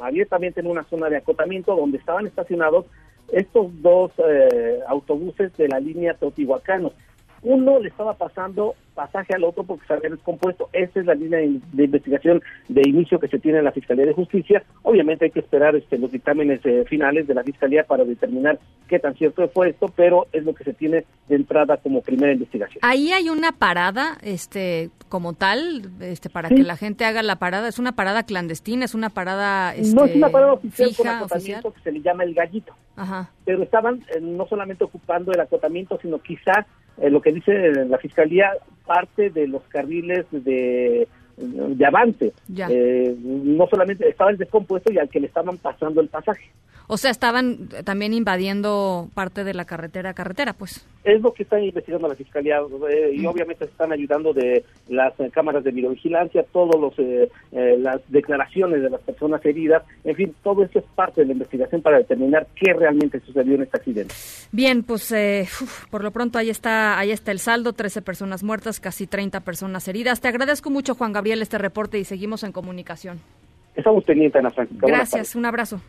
abiertamente 0.01 0.59
en 0.59 0.67
una 0.67 0.83
zona 0.83 1.09
de 1.09 1.15
acotamiento 1.15 1.73
donde 1.73 1.99
estaban 1.99 2.27
estacionados 2.27 2.85
estos 3.35 3.67
dos 3.81 4.11
eh, 4.17 4.79
autobuses 4.87 5.55
de 5.57 5.67
la 5.67 5.79
línea 5.79 6.13
Teotihuacanos. 6.13 6.93
Uno 7.41 7.79
le 7.79 7.89
estaba 7.89 8.13
pasando 8.13 8.75
pasaje 8.95 9.35
al 9.35 9.43
otro 9.43 9.63
porque 9.63 9.85
se 9.85 9.93
había 9.93 10.09
descompuesto. 10.09 10.69
Esa 10.73 11.01
es 11.01 11.05
la 11.05 11.13
línea 11.13 11.39
de, 11.39 11.59
de, 11.73 11.83
investigación 11.83 12.41
de 12.69 12.81
inicio 12.87 13.19
que 13.19 13.27
se 13.27 13.37
tiene 13.37 13.59
en 13.59 13.65
la 13.65 13.71
Fiscalía 13.71 14.05
de 14.05 14.13
Justicia. 14.13 14.63
Obviamente 14.81 15.25
hay 15.25 15.31
que 15.31 15.41
esperar 15.41 15.75
este, 15.75 15.99
los 15.99 16.11
dictámenes 16.11 16.61
eh, 16.63 16.85
finales 16.87 17.27
de 17.27 17.35
la 17.35 17.43
Fiscalía 17.43 17.83
para 17.83 18.05
determinar 18.05 18.57
qué 18.87 18.97
tan 18.97 19.13
cierto 19.15 19.47
fue 19.49 19.69
esto, 19.69 19.91
pero 19.95 20.27
es 20.31 20.43
lo 20.43 20.55
que 20.55 20.63
se 20.63 20.73
tiene 20.73 21.05
de 21.27 21.35
entrada 21.35 21.77
como 21.77 22.01
primera 22.01 22.31
investigación. 22.31 22.79
Ahí 22.81 23.11
hay 23.11 23.29
una 23.29 23.51
parada, 23.51 24.17
este, 24.21 24.89
como 25.09 25.33
tal, 25.33 25.91
este, 25.99 26.29
para 26.29 26.49
sí. 26.49 26.55
que 26.55 26.63
la 26.63 26.77
gente 26.77 27.05
haga 27.05 27.21
la 27.21 27.35
parada. 27.35 27.67
Es 27.67 27.77
una 27.77 27.91
parada 27.91 28.23
clandestina, 28.23 28.85
es 28.85 28.95
una 28.95 29.09
parada 29.09 29.75
este, 29.75 29.95
no 29.95 30.05
es 30.05 30.15
una 30.15 30.29
parada 30.29 30.53
oficial 30.53 30.89
fija, 30.89 31.03
con 31.03 31.07
acotamiento 31.07 31.73
que 31.73 31.81
se 31.81 31.91
le 31.91 32.01
llama 32.01 32.23
el 32.23 32.33
gallito. 32.33 32.73
Ajá. 32.95 33.29
Pero 33.43 33.61
estaban 33.61 34.03
eh, 34.15 34.21
no 34.21 34.47
solamente 34.47 34.85
ocupando 34.85 35.33
el 35.33 35.39
acotamiento, 35.41 35.99
sino 36.01 36.19
quizás 36.19 36.65
eh, 36.99 37.09
lo 37.09 37.21
que 37.21 37.31
dice 37.31 37.85
la 37.85 37.97
fiscalía 37.97 38.51
parte 38.85 39.29
de 39.29 39.47
los 39.47 39.63
carriles 39.63 40.25
de 40.31 41.07
de 41.37 41.85
avance. 41.85 42.33
Eh, 42.69 43.15
no 43.19 43.67
solamente 43.67 44.07
estaba 44.07 44.31
el 44.31 44.37
descompuesto 44.37 44.91
y 44.91 44.97
al 44.97 45.09
que 45.09 45.19
le 45.19 45.27
estaban 45.27 45.57
pasando 45.57 46.01
el 46.01 46.07
pasaje. 46.07 46.49
O 46.87 46.97
sea, 46.97 47.11
estaban 47.11 47.69
también 47.83 48.13
invadiendo 48.13 49.09
parte 49.13 49.43
de 49.43 49.53
la 49.53 49.65
carretera 49.65 50.11
a 50.11 50.13
carretera, 50.13 50.53
pues. 50.53 50.87
Es 51.03 51.21
lo 51.21 51.33
que 51.33 51.43
está 51.43 51.59
investigando 51.59 52.07
la 52.07 52.15
Fiscalía 52.15 52.59
eh, 52.89 53.11
y 53.13 53.19
mm. 53.19 53.25
obviamente 53.27 53.65
se 53.65 53.71
están 53.71 53.91
ayudando 53.91 54.33
de 54.33 54.63
las 54.87 55.19
eh, 55.19 55.29
cámaras 55.31 55.63
de 55.63 55.71
videovigilancia, 55.71 56.43
todos 56.51 56.79
los 56.79 56.93
eh, 56.99 57.29
las 57.51 58.01
declaraciones 58.11 58.81
de 58.81 58.89
las 58.89 59.01
personas 59.01 59.43
heridas, 59.45 59.83
en 60.03 60.15
fin, 60.15 60.35
todo 60.43 60.63
eso 60.63 60.79
es 60.79 60.85
parte 60.95 61.21
de 61.21 61.27
la 61.27 61.33
investigación 61.33 61.81
para 61.81 61.97
determinar 61.97 62.47
qué 62.55 62.73
realmente 62.73 63.19
sucedió 63.19 63.55
en 63.55 63.63
este 63.63 63.77
accidente. 63.77 64.13
Bien, 64.51 64.83
pues 64.83 65.11
uf, 65.11 65.85
por 65.89 66.03
lo 66.03 66.11
pronto 66.11 66.37
ahí 66.39 66.49
está 66.49 66.97
ahí 66.97 67.11
está 67.11 67.31
el 67.31 67.39
saldo, 67.39 67.73
13 67.73 68.01
personas 68.01 68.43
muertas, 68.43 68.79
casi 68.79 69.07
30 69.07 69.41
personas 69.41 69.87
heridas. 69.87 70.21
Te 70.21 70.27
agradezco 70.27 70.69
mucho, 70.69 70.95
Juan 70.95 71.13
Gabriel, 71.13 71.41
este 71.41 71.57
reporte 71.57 71.99
y 71.99 72.03
seguimos 72.03 72.43
en 72.43 72.51
comunicación. 72.51 73.19
Estamos 73.75 74.03
pendientes, 74.05 74.39
Ana 74.39 74.51
Francisca. 74.51 74.87
Gracias, 74.87 75.35
un 75.35 75.45
abrazo. 75.45 75.81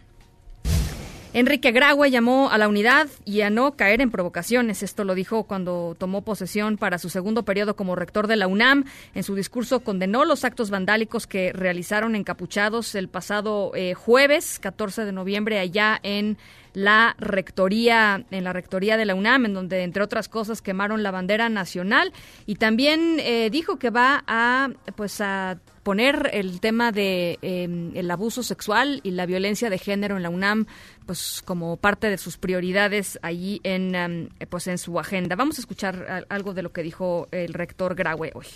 Enrique 1.37 1.71
Graue 1.71 2.11
llamó 2.11 2.49
a 2.51 2.57
la 2.57 2.67
unidad 2.67 3.09
y 3.27 3.43
a 3.43 3.51
no 3.51 3.77
caer 3.77 4.01
en 4.01 4.11
provocaciones. 4.11 4.83
Esto 4.83 5.05
lo 5.05 5.15
dijo 5.15 5.45
cuando 5.45 5.95
tomó 5.99 6.23
posesión 6.23 6.79
para 6.79 6.97
su 6.97 7.11
segundo 7.11 7.45
periodo 7.45 7.77
como 7.77 7.95
rector 7.95 8.27
de 8.27 8.37
la 8.37 8.47
UNAM. 8.47 8.87
En 9.15 9.23
su 9.23 9.35
discurso 9.35 9.81
condenó 9.81 10.25
los 10.25 10.45
actos 10.47 10.71
vandálicos 10.71 11.27
que 11.27 11.53
realizaron 11.53 12.17
encapuchados 12.17 12.95
el 12.95 13.11
pasado 13.11 13.73
eh, 13.75 13.93
jueves, 13.93 14.59
14 14.61 15.05
de 15.05 15.13
noviembre, 15.13 15.59
allá 15.59 16.01
en 16.03 16.39
la 16.77 17.17
rectoría 17.19 18.27
en 18.31 18.45
la 18.45 18.53
rectoría 18.53 18.99
de 18.99 19.07
la 19.07 19.15
UNAM 19.15 19.47
en 19.47 19.55
donde 19.55 19.83
entre 19.83 20.03
otras 20.03 20.29
cosas 20.29 20.61
quemaron 20.61 21.03
la 21.03 21.11
bandera 21.11 21.49
nacional 21.49 22.13
y 22.45 22.57
también 22.57 23.17
eh, 23.21 23.49
dijo 23.51 23.79
que 23.79 23.89
va 23.89 24.23
a 24.27 24.69
pues 24.95 25.23
a 25.23 25.59
poner 25.83 26.29
el 26.35 26.61
tema 26.61 26.93
de 26.93 27.39
eh, 27.41 27.93
el 27.95 28.11
abuso 28.11 28.43
sexual 28.43 29.01
y 29.05 29.13
la 29.13 29.25
violencia 29.25 29.71
de 29.71 29.79
género 29.79 30.19
en 30.19 30.23
la 30.23 30.29
UNAM 30.29 30.67
pues 31.07 31.41
como 31.47 31.79
parte 31.79 32.11
de 32.11 32.19
sus 32.19 32.37
prioridades 32.37 33.19
allí 33.23 33.59
en 33.65 33.97
um, 33.97 34.47
pues 34.51 34.67
en 34.67 34.77
su 34.77 35.01
agenda. 35.01 35.35
Vamos 35.35 35.57
a 35.57 35.63
escuchar 35.63 36.27
algo 36.29 36.53
de 36.53 36.61
lo 36.61 36.73
que 36.75 36.83
dijo 36.83 37.27
el 37.31 37.55
rector 37.55 37.95
Graue 37.95 38.33
hoy. 38.35 38.49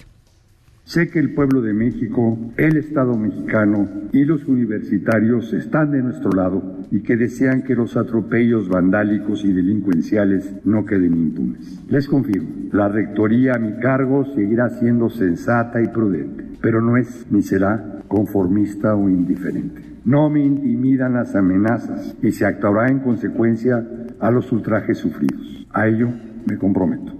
Sé 0.90 1.08
que 1.08 1.20
el 1.20 1.34
pueblo 1.34 1.62
de 1.62 1.72
México, 1.72 2.36
el 2.56 2.76
Estado 2.76 3.16
mexicano 3.16 3.88
y 4.10 4.24
los 4.24 4.44
universitarios 4.48 5.52
están 5.52 5.92
de 5.92 6.02
nuestro 6.02 6.32
lado 6.32 6.80
y 6.90 7.02
que 7.02 7.16
desean 7.16 7.62
que 7.62 7.76
los 7.76 7.96
atropellos 7.96 8.68
vandálicos 8.68 9.44
y 9.44 9.52
delincuenciales 9.52 10.52
no 10.64 10.84
queden 10.84 11.14
impunes. 11.14 11.80
Les 11.88 12.08
confirmo, 12.08 12.48
la 12.72 12.88
rectoría 12.88 13.54
a 13.54 13.60
mi 13.60 13.78
cargo 13.78 14.24
seguirá 14.34 14.68
siendo 14.68 15.10
sensata 15.10 15.80
y 15.80 15.86
prudente, 15.86 16.44
pero 16.60 16.82
no 16.82 16.96
es 16.96 17.24
ni 17.30 17.42
será 17.42 18.00
conformista 18.08 18.96
o 18.96 19.08
indiferente. 19.08 19.82
No 20.04 20.28
me 20.28 20.44
intimidan 20.44 21.12
las 21.12 21.36
amenazas 21.36 22.16
y 22.20 22.32
se 22.32 22.46
actuará 22.46 22.90
en 22.90 22.98
consecuencia 22.98 23.86
a 24.18 24.32
los 24.32 24.50
ultrajes 24.50 24.98
sufridos. 24.98 25.68
A 25.70 25.86
ello 25.86 26.08
me 26.48 26.58
comprometo. 26.58 27.19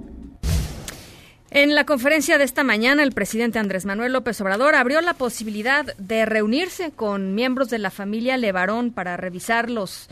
En 1.53 1.75
la 1.75 1.85
conferencia 1.85 2.39
de 2.39 2.45
esta 2.45 2.63
mañana, 2.63 3.03
el 3.03 3.11
presidente 3.11 3.59
Andrés 3.59 3.85
Manuel 3.85 4.13
López 4.13 4.41
Obrador 4.41 4.77
abrió 4.77 5.01
la 5.01 5.15
posibilidad 5.15 5.97
de 5.97 6.25
reunirse 6.25 6.93
con 6.93 7.35
miembros 7.35 7.71
de 7.71 7.79
la 7.79 7.91
familia 7.91 8.37
Levarón 8.37 8.93
para 8.93 9.17
revisar 9.17 9.69
los 9.69 10.09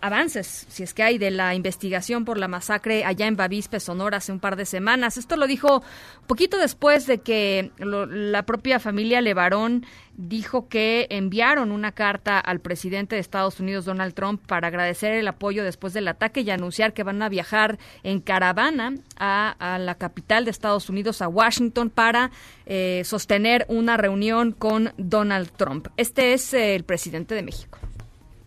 avances, 0.00 0.66
si 0.68 0.82
es 0.82 0.94
que 0.94 1.02
hay, 1.02 1.18
de 1.18 1.30
la 1.30 1.54
investigación 1.54 2.24
por 2.24 2.38
la 2.38 2.48
masacre 2.48 3.04
allá 3.04 3.26
en 3.26 3.36
Bavispe, 3.36 3.80
Sonora, 3.80 4.18
hace 4.18 4.32
un 4.32 4.40
par 4.40 4.56
de 4.56 4.66
semanas. 4.66 5.16
Esto 5.16 5.36
lo 5.36 5.46
dijo 5.46 5.82
poquito 6.26 6.58
después 6.58 7.06
de 7.06 7.18
que 7.18 7.70
lo, 7.78 8.06
la 8.06 8.44
propia 8.44 8.80
familia 8.80 9.20
Levarón 9.20 9.86
dijo 10.16 10.68
que 10.68 11.06
enviaron 11.10 11.70
una 11.70 11.92
carta 11.92 12.38
al 12.38 12.60
presidente 12.60 13.16
de 13.16 13.20
Estados 13.20 13.60
Unidos, 13.60 13.84
Donald 13.84 14.14
Trump, 14.14 14.40
para 14.46 14.68
agradecer 14.68 15.12
el 15.12 15.28
apoyo 15.28 15.62
después 15.62 15.92
del 15.92 16.08
ataque 16.08 16.40
y 16.40 16.50
anunciar 16.50 16.92
que 16.92 17.02
van 17.02 17.22
a 17.22 17.28
viajar 17.28 17.78
en 18.02 18.20
caravana 18.20 18.94
a, 19.18 19.78
la 19.78 19.94
capital 19.96 20.44
de 20.44 20.50
Estados 20.50 20.88
Unidos, 20.88 21.22
a 21.22 21.28
Washington, 21.28 21.90
para 21.90 22.30
eh, 22.64 23.02
sostener 23.04 23.66
una 23.68 23.96
reunión 23.96 24.52
con 24.52 24.92
Donald 24.96 25.50
Trump. 25.56 25.88
Este 25.96 26.32
es 26.32 26.54
eh, 26.54 26.74
el 26.74 26.84
presidente 26.84 27.34
de 27.34 27.42
México. 27.42 27.78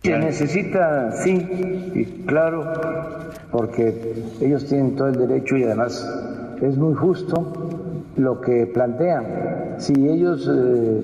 Se 0.01 0.17
necesita, 0.17 1.12
sí, 1.12 1.35
y 1.93 2.05
claro, 2.25 2.63
porque 3.51 4.23
ellos 4.39 4.65
tienen 4.65 4.95
todo 4.95 5.09
el 5.09 5.15
derecho 5.15 5.57
y 5.57 5.63
además 5.63 6.07
es 6.62 6.77
muy 6.77 6.93
justo 6.93 7.51
lo 8.15 8.39
que 8.39 8.65
plantean. 8.67 9.25
Si 9.77 9.93
ellos 10.07 10.49
eh, 10.49 11.01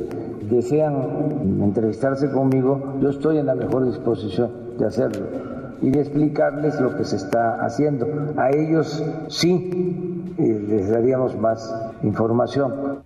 desean 0.49 0.95
entrevistarse 1.61 2.31
conmigo, 2.31 2.95
yo 3.01 3.09
estoy 3.09 3.37
en 3.37 3.47
la 3.47 3.55
mejor 3.55 3.85
disposición 3.85 4.51
de 4.77 4.85
hacerlo 4.85 5.27
y 5.81 5.89
de 5.89 5.99
explicarles 5.99 6.79
lo 6.79 6.95
que 6.95 7.03
se 7.03 7.17
está 7.17 7.65
haciendo. 7.65 8.07
A 8.37 8.49
ellos 8.51 9.03
sí 9.27 10.33
eh, 10.37 10.65
les 10.69 10.89
daríamos 10.89 11.37
más 11.37 11.73
información. 12.01 13.03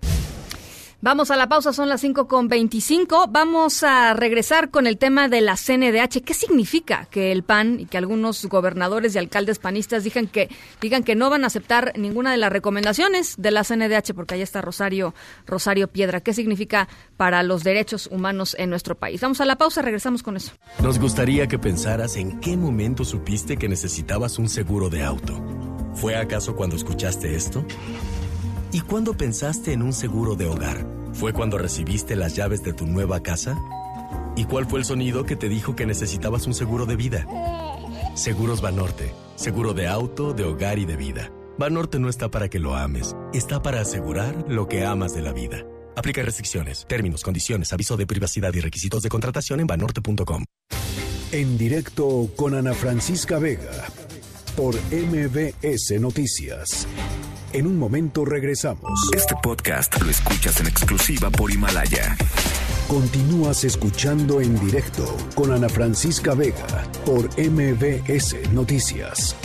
Vamos 1.01 1.31
a 1.31 1.37
la 1.37 1.47
pausa, 1.47 1.71
son 1.71 1.87
las 1.87 2.01
5 2.01 2.27
con 2.27 2.49
25. 2.49 3.27
Vamos 3.29 3.83
a 3.83 4.13
regresar 4.13 4.69
con 4.69 4.85
el 4.85 4.97
tema 4.97 5.29
de 5.29 5.39
la 5.39 5.55
CNDH. 5.55 6.25
¿Qué 6.25 6.33
significa 6.33 7.07
que 7.09 7.31
el 7.31 7.43
PAN 7.43 7.79
y 7.79 7.85
que 7.85 7.97
algunos 7.97 8.45
gobernadores 8.47 9.15
y 9.15 9.17
alcaldes 9.17 9.59
panistas 9.59 10.03
digan 10.03 10.27
que, 10.27 10.49
digan 10.81 11.03
que 11.03 11.15
no 11.15 11.29
van 11.29 11.45
a 11.45 11.47
aceptar 11.47 11.93
ninguna 11.97 12.31
de 12.31 12.37
las 12.37 12.51
recomendaciones 12.51 13.35
de 13.37 13.51
la 13.51 13.63
CNDH? 13.63 14.13
Porque 14.13 14.35
ahí 14.35 14.41
está 14.41 14.59
Rosario, 14.59 15.15
Rosario 15.47 15.87
Piedra. 15.87 16.19
¿Qué 16.19 16.33
significa 16.33 16.89
para 17.15 17.43
los 17.43 17.63
derechos 17.63 18.09
humanos 18.11 18.53
en 18.59 18.69
nuestro 18.69 18.95
país? 18.95 19.21
Vamos 19.21 19.39
a 19.39 19.45
la 19.45 19.55
pausa, 19.55 19.81
regresamos 19.81 20.21
con 20.21 20.35
eso. 20.35 20.51
Nos 20.83 20.99
gustaría 20.99 21.47
que 21.47 21.57
pensaras 21.57 22.17
en 22.17 22.41
qué 22.41 22.57
momento 22.57 23.05
supiste 23.05 23.55
que 23.55 23.69
necesitabas 23.69 24.37
un 24.37 24.49
seguro 24.49 24.89
de 24.89 25.01
auto. 25.03 25.41
¿Fue 25.93 26.17
acaso 26.17 26.57
cuando 26.57 26.75
escuchaste 26.75 27.35
esto? 27.35 27.63
¿Y 28.71 28.81
cuándo 28.81 29.15
pensaste 29.15 29.73
en 29.73 29.81
un 29.81 29.93
seguro 29.93 30.35
de 30.35 30.45
hogar? 30.45 30.85
¿Fue 31.13 31.33
cuando 31.33 31.57
recibiste 31.57 32.15
las 32.15 32.35
llaves 32.35 32.61
de 32.61 32.73
tu 32.73 32.85
nueva 32.85 33.21
casa? 33.21 33.57
¿Y 34.35 34.45
cuál 34.45 34.67
fue 34.67 34.79
el 34.79 34.85
sonido 34.85 35.25
que 35.25 35.35
te 35.35 35.49
dijo 35.49 35.75
que 35.75 35.87
necesitabas 35.87 36.45
un 36.45 36.53
seguro 36.53 36.85
de 36.85 36.95
vida? 36.95 37.25
Seguros 38.13 38.61
Banorte. 38.61 39.11
Seguro 39.35 39.73
de 39.73 39.87
auto, 39.87 40.33
de 40.33 40.43
hogar 40.43 40.77
y 40.77 40.85
de 40.85 40.97
vida. 40.97 41.31
Banorte 41.57 41.97
no 41.97 42.09
está 42.09 42.29
para 42.29 42.47
que 42.47 42.59
lo 42.59 42.75
ames, 42.75 43.15
está 43.33 43.61
para 43.61 43.81
asegurar 43.81 44.45
lo 44.47 44.67
que 44.67 44.85
amas 44.85 45.13
de 45.15 45.21
la 45.23 45.33
vida. 45.33 45.65
Aplica 45.97 46.21
restricciones, 46.21 46.85
términos, 46.87 47.23
condiciones, 47.23 47.73
aviso 47.73 47.97
de 47.97 48.05
privacidad 48.05 48.53
y 48.53 48.61
requisitos 48.61 49.01
de 49.01 49.09
contratación 49.09 49.59
en 49.59 49.67
banorte.com. 49.67 50.45
En 51.31 51.57
directo 51.57 52.29
con 52.35 52.53
Ana 52.53 52.73
Francisca 52.73 53.39
Vega 53.39 53.87
por 54.55 54.75
MBS 54.91 55.99
Noticias. 55.99 56.87
En 57.51 57.65
un 57.65 57.79
momento 57.79 58.25
regresamos. 58.25 58.91
Este 59.15 59.33
podcast 59.41 59.99
lo 60.01 60.09
escuchas 60.09 60.59
en 60.59 60.67
exclusiva 60.67 61.31
por 61.31 61.51
Himalaya. 61.51 62.15
Continúas 62.87 63.63
escuchando 63.63 64.39
en 64.39 64.59
directo 64.59 65.03
con 65.33 65.51
Ana 65.51 65.67
Francisca 65.67 66.35
Vega 66.35 66.83
por 67.05 67.25
MBS 67.39 68.51
Noticias. 68.53 69.35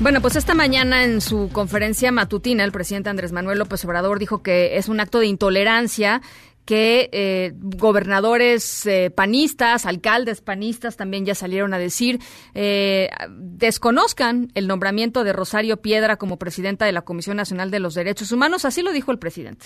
Bueno, 0.00 0.20
pues 0.20 0.36
esta 0.36 0.54
mañana 0.54 1.02
en 1.04 1.20
su 1.20 1.48
conferencia 1.52 2.12
matutina 2.12 2.62
el 2.62 2.70
presidente 2.70 3.10
Andrés 3.10 3.32
Manuel 3.32 3.58
López 3.58 3.84
Obrador 3.84 4.18
dijo 4.18 4.42
que 4.42 4.76
es 4.76 4.88
un 4.88 5.00
acto 5.00 5.18
de 5.18 5.26
intolerancia 5.26 6.22
que 6.68 7.08
eh, 7.12 7.52
gobernadores 7.54 8.84
eh, 8.84 9.08
panistas, 9.08 9.86
alcaldes 9.86 10.42
panistas 10.42 10.98
también 10.98 11.24
ya 11.24 11.34
salieron 11.34 11.72
a 11.72 11.78
decir, 11.78 12.20
eh, 12.52 13.08
desconozcan 13.30 14.52
el 14.52 14.68
nombramiento 14.68 15.24
de 15.24 15.32
Rosario 15.32 15.78
Piedra 15.78 16.18
como 16.18 16.36
presidenta 16.36 16.84
de 16.84 16.92
la 16.92 17.00
Comisión 17.00 17.38
Nacional 17.38 17.70
de 17.70 17.80
los 17.80 17.94
Derechos 17.94 18.32
Humanos. 18.32 18.66
Así 18.66 18.82
lo 18.82 18.92
dijo 18.92 19.12
el 19.12 19.18
presidente 19.18 19.64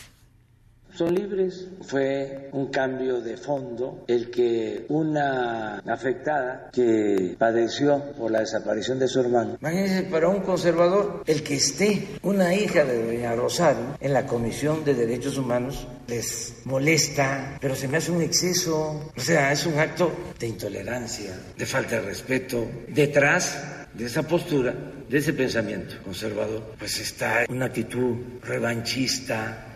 son 0.95 1.15
libres. 1.15 1.69
Fue 1.83 2.49
un 2.53 2.67
cambio 2.67 3.21
de 3.21 3.37
fondo 3.37 4.05
el 4.07 4.31
que 4.31 4.87
una 4.89 5.79
afectada 5.79 6.71
que 6.73 7.35
padeció 7.39 8.13
por 8.13 8.31
la 8.31 8.41
desaparición 8.41 8.99
de 8.99 9.09
su 9.09 9.21
hermano. 9.21 9.57
Imagínense, 9.61 10.05
para 10.05 10.29
un 10.29 10.41
conservador, 10.41 11.23
el 11.27 11.43
que 11.43 11.55
esté 11.55 12.07
una 12.23 12.55
hija 12.55 12.85
de 12.85 13.05
doña 13.05 13.35
Rosario 13.35 13.97
en 14.01 14.13
la 14.13 14.27
Comisión 14.27 14.85
de 14.85 14.95
Derechos 14.95 15.39
Humanos 15.39 15.87
les 16.09 16.55
molesta, 16.65 17.59
pero 17.61 17.75
se 17.75 17.89
me 17.89 17.99
hace 17.99 18.13
un 18.13 18.23
exceso. 18.23 19.11
O 19.17 19.21
sea, 19.21 19.53
es 19.53 19.67
un 19.67 19.79
acto 19.79 20.13
de 20.39 20.47
intolerancia, 20.47 21.33
de 21.57 21.67
falta 21.67 21.97
de 21.97 22.03
respeto. 22.03 22.67
Detrás 22.89 23.87
de 23.95 24.07
esa 24.07 24.23
postura, 24.23 24.75
de 25.09 25.19
ese 25.19 25.33
pensamiento 25.33 25.97
conservador, 26.03 26.75
pues 26.79 26.99
está 27.01 27.45
una 27.49 27.67
actitud 27.67 28.17
revanchista, 28.43 29.72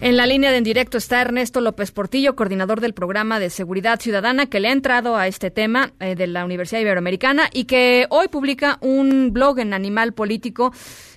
en 0.00 0.16
la 0.16 0.26
línea 0.26 0.50
de 0.50 0.58
en 0.58 0.64
directo 0.64 0.98
está 0.98 1.20
Ernesto 1.20 1.60
López 1.60 1.90
Portillo, 1.90 2.36
coordinador 2.36 2.80
del 2.80 2.94
programa 2.94 3.38
de 3.38 3.50
seguridad 3.50 4.00
ciudadana, 4.00 4.46
que 4.46 4.60
le 4.60 4.68
ha 4.68 4.72
entrado 4.72 5.16
a 5.16 5.26
este 5.26 5.50
tema 5.50 5.92
eh, 6.00 6.14
de 6.14 6.26
la 6.26 6.44
Universidad 6.44 6.80
Iberoamericana 6.80 7.48
y 7.52 7.64
que 7.64 8.06
hoy 8.10 8.28
publica 8.28 8.78
un 8.80 9.32
blog 9.32 9.58
en 9.58 9.74
Animal 9.74 10.12
Político 10.12 10.72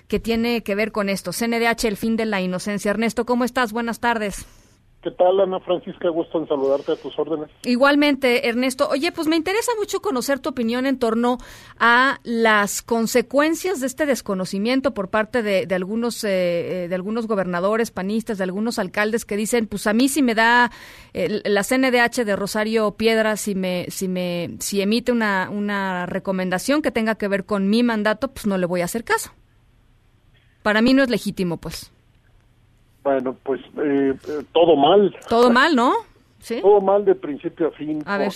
que 0.08 0.20
tiene 0.20 0.62
que 0.62 0.74
ver 0.74 0.92
con 0.92 1.08
esto. 1.08 1.32
CNDH, 1.32 1.84
el 1.84 1.96
fin 1.96 2.16
de 2.16 2.26
la 2.26 2.40
inocencia. 2.40 2.90
Ernesto, 2.90 3.24
¿cómo 3.24 3.44
estás? 3.44 3.72
Buenas 3.72 4.00
tardes. 4.00 4.46
¿Qué 5.04 5.10
tal, 5.10 5.38
Ana 5.38 5.60
Francisca? 5.60 6.08
Gusto 6.08 6.38
en 6.38 6.48
saludarte 6.48 6.92
a 6.92 6.96
tus 6.96 7.18
órdenes. 7.18 7.50
Igualmente, 7.66 8.48
Ernesto. 8.48 8.88
Oye, 8.88 9.12
pues 9.12 9.28
me 9.28 9.36
interesa 9.36 9.70
mucho 9.78 10.00
conocer 10.00 10.38
tu 10.40 10.48
opinión 10.48 10.86
en 10.86 10.98
torno 10.98 11.36
a 11.78 12.20
las 12.22 12.80
consecuencias 12.80 13.80
de 13.80 13.86
este 13.86 14.06
desconocimiento 14.06 14.94
por 14.94 15.10
parte 15.10 15.42
de, 15.42 15.66
algunos 15.74 16.24
eh, 16.24 16.84
eh, 16.84 16.88
de 16.88 16.94
algunos 16.94 17.26
gobernadores 17.26 17.90
panistas, 17.90 18.38
de 18.38 18.44
algunos 18.44 18.78
alcaldes 18.78 19.26
que 19.26 19.36
dicen, 19.36 19.66
pues 19.66 19.86
a 19.86 19.92
mí 19.92 20.08
si 20.08 20.22
me 20.22 20.34
da 20.34 20.70
la 21.12 21.62
CNDH 21.64 22.24
de 22.24 22.34
Rosario 22.34 22.92
Piedra, 22.92 23.36
si 23.36 23.54
me 23.54 23.84
si 23.90 24.08
me 24.08 24.56
si 24.60 24.80
emite 24.80 25.12
una 25.12 25.50
una 25.50 26.06
recomendación 26.06 26.80
que 26.80 26.90
tenga 26.90 27.16
que 27.16 27.28
ver 27.28 27.44
con 27.44 27.68
mi 27.68 27.82
mandato, 27.82 28.32
pues 28.32 28.46
no 28.46 28.56
le 28.56 28.64
voy 28.64 28.80
a 28.80 28.86
hacer 28.86 29.04
caso. 29.04 29.32
Para 30.62 30.80
mí 30.80 30.94
no 30.94 31.02
es 31.02 31.10
legítimo, 31.10 31.58
pues. 31.58 31.93
Bueno, 33.04 33.36
pues 33.42 33.60
eh, 33.76 34.14
todo 34.52 34.76
mal. 34.76 35.14
Todo 35.28 35.50
mal, 35.50 35.76
¿no? 35.76 35.92
¿Sí? 36.40 36.60
Todo 36.62 36.80
mal 36.80 37.04
de 37.04 37.14
principio 37.14 37.68
a 37.68 37.70
fin. 37.72 38.02
A 38.06 38.16
ver. 38.16 38.32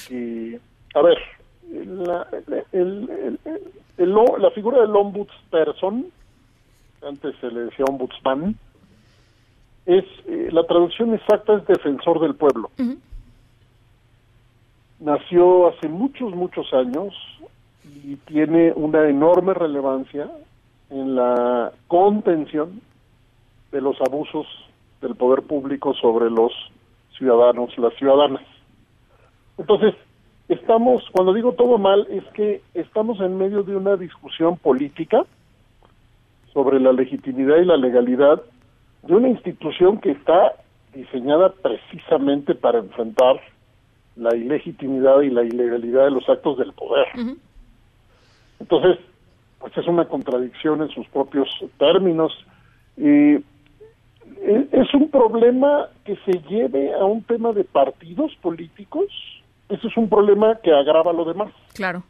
a 0.94 1.02
ver, 1.02 1.18
la, 1.87 2.26
la 3.96 4.50
figura 4.50 4.81
del 4.83 4.94
ombudsperson, 4.94 6.07
antes 7.02 7.35
se 7.40 7.50
le 7.50 7.61
decía 7.62 7.87
ombudsman, 7.88 8.57
es 9.87 10.04
eh, 10.26 10.50
la 10.52 10.64
traducción 10.64 11.14
exacta 11.14 11.54
es 11.54 11.66
defensor 11.66 12.20
del 12.20 12.35
pueblo. 12.35 12.70
Nació 15.00 15.68
hace 15.68 15.88
muchos, 15.88 16.35
muchos 16.35 16.72
años 16.74 17.14
y 18.04 18.16
tiene 18.16 18.72
una 18.72 19.09
enorme 19.09 19.54
relevancia 19.54 20.28
en 20.90 21.14
la 21.14 21.72
contención 21.87 22.83
de 23.72 23.81
los 23.81 24.00
abusos 24.00 24.46
del 25.00 25.14
poder 25.14 25.42
público 25.42 25.94
sobre 25.94 26.31
los 26.31 26.52
ciudadanos, 27.16 27.76
las 27.78 27.94
ciudadanas. 27.94 28.42
Entonces, 29.59 29.94
estamos, 30.48 31.02
cuando 31.12 31.33
digo 31.33 31.52
todo 31.52 31.78
mal, 31.78 32.07
es 32.11 32.24
que 32.33 32.62
estamos 32.74 33.20
en 33.20 33.37
medio 33.37 33.62
de 33.62 33.76
una 33.76 33.96
discusión 33.96 34.57
política 34.57 35.24
sobre 36.52 36.81
la 36.81 36.92
legitimidad 36.92 37.59
y 37.59 37.64
la 37.64 37.76
legalidad 37.76 38.42
de 39.02 39.14
una 39.14 39.28
institución 39.28 40.00
que 40.00 40.12
está 40.12 40.54
diseñada 40.94 41.52
precisamente 41.52 42.54
para 42.54 42.78
enfrentar 42.78 43.40
la 44.16 44.35
ilegitimidad 44.35 45.20
y 45.20 45.31
la 45.31 45.44
ilegalidad 45.44 46.04
de 46.04 46.11
los 46.11 46.28
actos 46.28 46.59
del 46.59 46.72
poder. 46.72 47.07
Entonces, 48.59 48.98
pues 49.61 49.76
es 49.76 49.87
una 49.87 50.07
contradicción 50.07 50.83
en 50.83 50.88
sus 50.88 51.07
propios 51.09 51.48
términos. 51.78 52.33
Y 52.96 53.37
es 54.72 54.94
un 54.94 55.10
problema 55.10 55.88
que 56.04 56.16
se 56.24 56.32
lleve 56.48 56.94
a 56.94 57.04
un 57.04 57.22
tema 57.22 57.52
de 57.52 57.64
partidos 57.64 58.34
políticos. 58.42 59.06
Ese 59.68 59.86
es 59.86 59.96
un 59.96 60.08
problema 60.08 60.58
que 60.62 60.72
agrava 60.72 61.12
lo 61.12 61.24
demás. 61.24 61.52
Claro. 61.74 62.02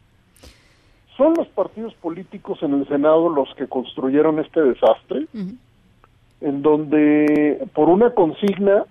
Son 1.17 1.33
los 1.35 1.47
partidos 1.49 1.93
políticos 1.95 2.59
en 2.61 2.73
el 2.73 2.87
Senado 2.87 3.29
los 3.29 3.53
que 3.55 3.67
construyeron 3.67 4.39
este 4.39 4.61
desastre, 4.61 5.27
en 5.33 6.61
donde 6.61 7.67
por 7.73 7.89
una 7.89 8.11
consigna 8.11 8.85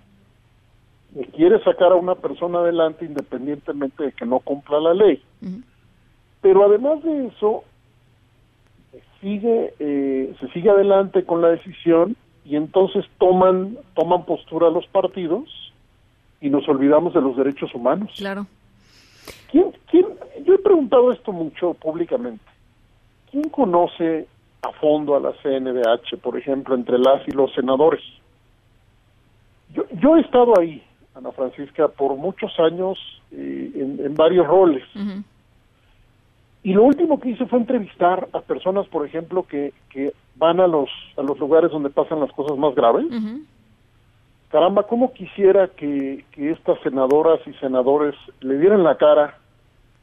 quiere 1.35 1.63
sacar 1.63 1.91
a 1.91 1.95
una 1.95 2.13
persona 2.13 2.59
adelante 2.59 3.05
independientemente 3.05 4.03
de 4.03 4.11
que 4.11 4.25
no 4.27 4.39
cumpla 4.39 4.79
la 4.79 4.93
ley. 4.93 5.23
Pero 6.41 6.65
además 6.65 7.01
de 7.03 7.27
eso, 7.27 7.63
sigue, 9.21 9.73
eh, 9.79 10.35
se 10.39 10.47
sigue 10.49 10.69
adelante 10.69 11.23
con 11.23 11.41
la 11.41 11.49
decisión 11.49 12.15
y 12.49 12.55
entonces 12.55 13.05
toman 13.19 13.77
toman 13.93 14.25
postura 14.25 14.71
los 14.71 14.87
partidos 14.87 15.47
y 16.41 16.49
nos 16.49 16.67
olvidamos 16.67 17.13
de 17.13 17.21
los 17.21 17.37
derechos 17.37 17.73
humanos. 17.75 18.11
Claro. 18.17 18.47
¿Quién, 19.51 19.71
quién, 19.91 20.07
yo 20.43 20.55
he 20.55 20.57
preguntado 20.57 21.11
esto 21.11 21.31
mucho 21.31 21.75
públicamente. 21.75 22.43
¿Quién 23.29 23.49
conoce 23.49 24.27
a 24.63 24.71
fondo 24.71 25.15
a 25.15 25.19
la 25.19 25.33
CNDH, 25.43 26.17
por 26.21 26.37
ejemplo, 26.37 26.73
entre 26.73 26.97
las 26.97 27.27
y 27.27 27.31
los 27.31 27.53
senadores? 27.53 28.01
Yo, 29.75 29.83
yo 30.01 30.17
he 30.17 30.21
estado 30.21 30.59
ahí, 30.59 30.81
Ana 31.13 31.31
Francisca, 31.31 31.87
por 31.87 32.15
muchos 32.15 32.51
años 32.59 32.97
en, 33.31 34.15
varios 34.15 34.47
roles. 34.47 34.83
Y 36.63 36.73
lo 36.73 36.83
último 36.83 37.19
que 37.19 37.29
hice 37.29 37.45
fue 37.45 37.59
entrevistar 37.59 38.27
a 38.33 38.41
personas, 38.41 38.87
por 38.87 39.05
ejemplo, 39.05 39.43
que, 39.43 39.71
que 39.89 40.13
van 40.39 40.59
a 40.59 40.67
los, 40.67 40.89
a 41.17 41.21
los 41.21 41.37
lugares 41.37 41.69
donde 41.69 41.89
pasan 41.89 42.19
las 42.19 42.31
cosas 42.31 42.57
más 42.57 42.73
graves. 42.73 43.05
Caramba, 44.49 44.83
¿cómo 44.83 45.13
quisiera 45.13 45.67
que, 45.67 46.25
que 46.31 46.51
estas 46.51 46.79
senadoras 46.81 47.39
y 47.45 47.53
senadores 47.55 48.15
le 48.39 48.57
dieran 48.57 48.83
la 48.83 48.97
cara 48.97 49.37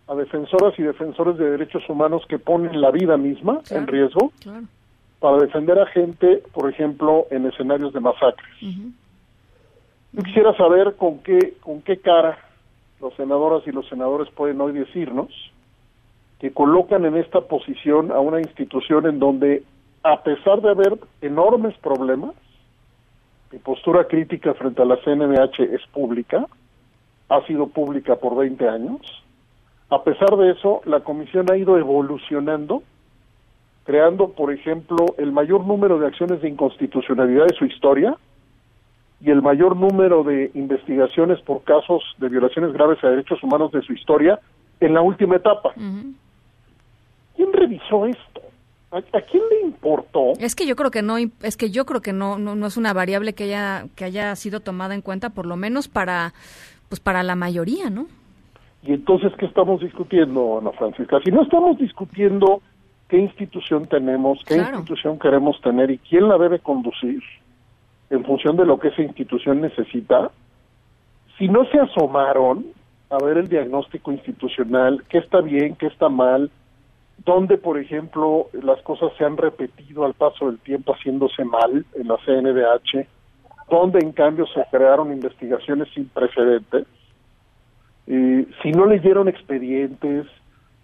a 0.06 0.14
defensoras 0.14 0.78
y 0.78 0.82
defensores 0.82 1.36
de 1.36 1.50
derechos 1.50 1.82
humanos 1.88 2.22
que 2.28 2.38
ponen 2.38 2.80
la 2.80 2.92
vida 2.92 3.16
misma 3.16 3.60
en 3.70 3.88
riesgo 3.88 4.30
para 5.18 5.38
defender 5.38 5.80
a 5.80 5.86
gente, 5.86 6.44
por 6.52 6.70
ejemplo, 6.70 7.26
en 7.30 7.46
escenarios 7.46 7.92
de 7.92 8.00
masacres? 8.00 8.54
Yo 10.12 10.22
quisiera 10.22 10.56
saber 10.56 10.94
con 10.96 11.18
qué, 11.18 11.54
con 11.60 11.82
qué 11.82 11.98
cara 11.98 12.38
los 13.00 13.14
senadoras 13.14 13.66
y 13.66 13.72
los 13.72 13.88
senadores 13.88 14.30
pueden 14.30 14.60
hoy 14.60 14.72
decirnos 14.72 15.28
que 16.38 16.52
colocan 16.52 17.04
en 17.04 17.16
esta 17.16 17.40
posición 17.40 18.12
a 18.12 18.20
una 18.20 18.40
institución 18.40 19.06
en 19.06 19.18
donde, 19.18 19.64
a 20.06 20.22
pesar 20.22 20.60
de 20.62 20.70
haber 20.70 20.98
enormes 21.20 21.76
problemas, 21.78 22.32
mi 23.50 23.58
postura 23.58 24.04
crítica 24.04 24.54
frente 24.54 24.80
a 24.80 24.84
la 24.84 24.98
CNBH 25.02 25.74
es 25.74 25.84
pública, 25.88 26.46
ha 27.28 27.40
sido 27.46 27.66
pública 27.66 28.14
por 28.14 28.36
20 28.36 28.68
años. 28.68 29.00
A 29.90 30.04
pesar 30.04 30.36
de 30.36 30.52
eso, 30.52 30.80
la 30.84 31.00
comisión 31.00 31.50
ha 31.50 31.56
ido 31.56 31.76
evolucionando, 31.76 32.84
creando, 33.84 34.30
por 34.30 34.52
ejemplo, 34.52 35.06
el 35.18 35.32
mayor 35.32 35.66
número 35.66 35.98
de 35.98 36.06
acciones 36.06 36.40
de 36.40 36.50
inconstitucionalidad 36.50 37.46
de 37.46 37.56
su 37.56 37.64
historia 37.64 38.16
y 39.20 39.32
el 39.32 39.42
mayor 39.42 39.74
número 39.74 40.22
de 40.22 40.52
investigaciones 40.54 41.40
por 41.40 41.64
casos 41.64 42.04
de 42.18 42.28
violaciones 42.28 42.72
graves 42.72 43.02
a 43.02 43.08
derechos 43.08 43.42
humanos 43.42 43.72
de 43.72 43.82
su 43.82 43.92
historia 43.92 44.38
en 44.78 44.94
la 44.94 45.00
última 45.00 45.34
etapa. 45.34 45.72
¿Quién 47.34 47.52
revisó 47.52 48.06
esto? 48.06 48.45
¿A, 48.96 49.20
quién 49.20 49.42
le 49.50 49.60
importó? 49.66 50.32
Es 50.38 50.54
que 50.54 50.66
yo 50.66 50.76
creo 50.76 50.90
que 50.90 51.02
no 51.02 51.16
es 51.18 51.56
que 51.56 51.70
yo 51.70 51.84
creo 51.84 52.00
que 52.00 52.12
no, 52.12 52.38
no, 52.38 52.66
es 52.66 52.76
una 52.76 52.92
variable 52.92 53.34
que 53.34 53.44
haya 53.44 53.86
que 53.94 54.04
haya 54.04 54.34
sido 54.36 54.60
tomada 54.60 54.94
en 54.94 55.02
cuenta 55.02 55.30
por 55.30 55.46
lo 55.46 55.56
menos 55.56 55.88
para 55.88 56.32
pues 56.88 57.00
para 57.00 57.22
la 57.22 57.34
mayoría, 57.34 57.90
¿no? 57.90 58.06
Y 58.82 58.92
entonces 58.92 59.32
qué 59.38 59.46
estamos 59.46 59.80
discutiendo, 59.80 60.58
Ana 60.58 60.70
Francisca? 60.72 61.18
Si 61.24 61.30
no 61.30 61.42
estamos 61.42 61.76
discutiendo 61.78 62.62
qué 63.08 63.18
institución 63.18 63.86
tenemos, 63.86 64.42
qué 64.46 64.56
institución 64.56 65.18
queremos 65.18 65.60
tener 65.60 65.90
y 65.90 65.98
quién 65.98 66.28
la 66.28 66.38
debe 66.38 66.60
conducir 66.60 67.22
en 68.10 68.24
función 68.24 68.56
de 68.56 68.64
lo 68.64 68.78
que 68.78 68.88
esa 68.88 69.02
institución 69.02 69.60
necesita, 69.60 70.30
si 71.36 71.48
no 71.48 71.64
se 71.66 71.78
asomaron 71.78 72.66
a 73.10 73.18
ver 73.18 73.38
el 73.38 73.48
diagnóstico 73.48 74.12
institucional, 74.12 75.04
qué 75.08 75.18
está 75.18 75.40
bien, 75.40 75.76
qué 75.76 75.86
está 75.86 76.08
mal, 76.08 76.50
donde, 77.24 77.58
por 77.58 77.78
ejemplo, 77.78 78.48
las 78.52 78.80
cosas 78.82 79.12
se 79.18 79.24
han 79.24 79.36
repetido 79.36 80.04
al 80.04 80.14
paso 80.14 80.46
del 80.46 80.58
tiempo 80.58 80.94
haciéndose 80.94 81.44
mal 81.44 81.84
en 81.94 82.08
la 82.08 82.16
CNDH, 82.24 83.06
donde 83.70 83.98
en 84.00 84.12
cambio 84.12 84.46
se 84.46 84.64
crearon 84.70 85.12
investigaciones 85.12 85.88
sin 85.94 86.08
precedentes, 86.08 86.86
eh, 88.06 88.46
si 88.62 88.70
no 88.70 88.86
leyeron 88.86 89.28
expedientes, 89.28 90.26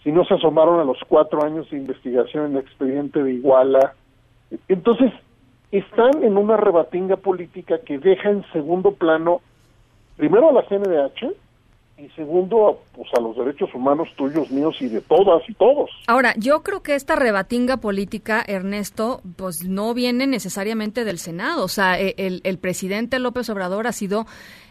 si 0.03 0.11
no 0.11 0.25
se 0.25 0.35
asomaron 0.35 0.81
a 0.81 0.85
los 0.85 0.99
cuatro 1.07 1.45
años 1.45 1.71
de 1.71 1.77
investigación 1.77 2.47
en 2.47 2.53
el 2.53 2.63
expediente 2.63 3.23
de 3.23 3.35
Iguala, 3.35 3.95
entonces 4.69 5.13
están 5.71 6.23
en 6.25 6.37
una 6.37 6.57
rebatinga 6.57 7.17
política 7.17 7.79
que 7.79 7.99
deja 7.99 8.31
en 8.31 8.45
segundo 8.53 8.93
plano 8.93 9.41
primero 10.17 10.51
a 10.51 10.53
la 10.53 10.67
CNDH 10.67 11.33
y 12.03 12.09
segundo, 12.11 12.81
pues 12.97 13.09
a 13.17 13.21
los 13.21 13.37
derechos 13.37 13.73
humanos 13.75 14.09
tuyos, 14.17 14.51
míos 14.51 14.75
y 14.81 14.89
de 14.89 15.01
todas 15.03 15.49
y 15.49 15.55
todos. 15.55 15.89
Ahora, 16.09 16.35
yo 16.37 16.63
creo 16.65 16.83
que 16.83 16.97
esta 16.97 17.15
rebatinga 17.15 17.77
política, 17.77 18.43
Ernesto, 18.45 19.21
pues 19.37 19.65
no 19.65 19.95
viene 19.95 20.27
necesariamente 20.27 21.05
del 21.05 21.19
Senado. 21.19 21.65
O 21.65 21.69
sea, 21.69 22.01
e, 22.01 22.15
el, 22.19 22.41
el 22.43 22.59
presidente 22.59 23.21
López 23.21 23.49
Obrador 23.51 23.87
ha 23.87 23.93
sido 23.93 24.27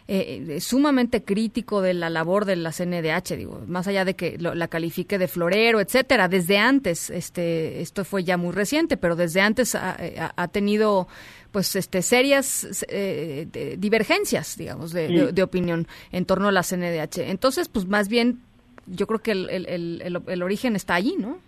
eh, 0.09 0.59
sumamente 0.59 1.23
crítico 1.23 1.81
de 1.81 1.93
la 1.93 2.09
labor 2.09 2.43
de 2.43 2.57
la 2.57 2.73
CNDH, 2.73 3.37
digo, 3.37 3.61
más 3.65 3.87
allá 3.87 4.03
de 4.03 4.15
que 4.15 4.37
la 4.37 4.67
califique 4.67 5.17
de 5.17 5.29
florero, 5.29 5.79
etcétera, 5.79 6.27
desde 6.27 6.57
antes, 6.57 7.09
este, 7.09 7.81
esto 7.81 8.03
fue 8.03 8.25
ya 8.25 8.35
muy 8.35 8.51
reciente, 8.51 8.97
pero 8.97 9.15
desde 9.15 9.39
antes 9.39 9.73
ha, 9.73 9.95
ha 10.35 10.47
tenido 10.49 11.07
pues 11.51 11.75
este 11.75 12.01
serias 12.01 12.85
eh, 12.89 13.75
divergencias, 13.77 14.57
digamos, 14.57 14.93
de, 14.93 15.31
de, 15.31 15.43
opinión 15.43 15.87
en 16.11 16.25
torno 16.25 16.47
a 16.47 16.51
la 16.51 16.63
CNDH. 16.63 17.29
Entonces, 17.29 17.67
pues 17.67 17.87
más 17.87 18.07
bien, 18.07 18.41
yo 18.87 19.07
creo 19.07 19.19
que 19.19 19.31
el, 19.31 19.49
el, 19.49 20.01
el, 20.01 20.21
el 20.25 20.43
origen 20.43 20.75
está 20.75 20.95
allí, 20.95 21.15
¿no? 21.17 21.39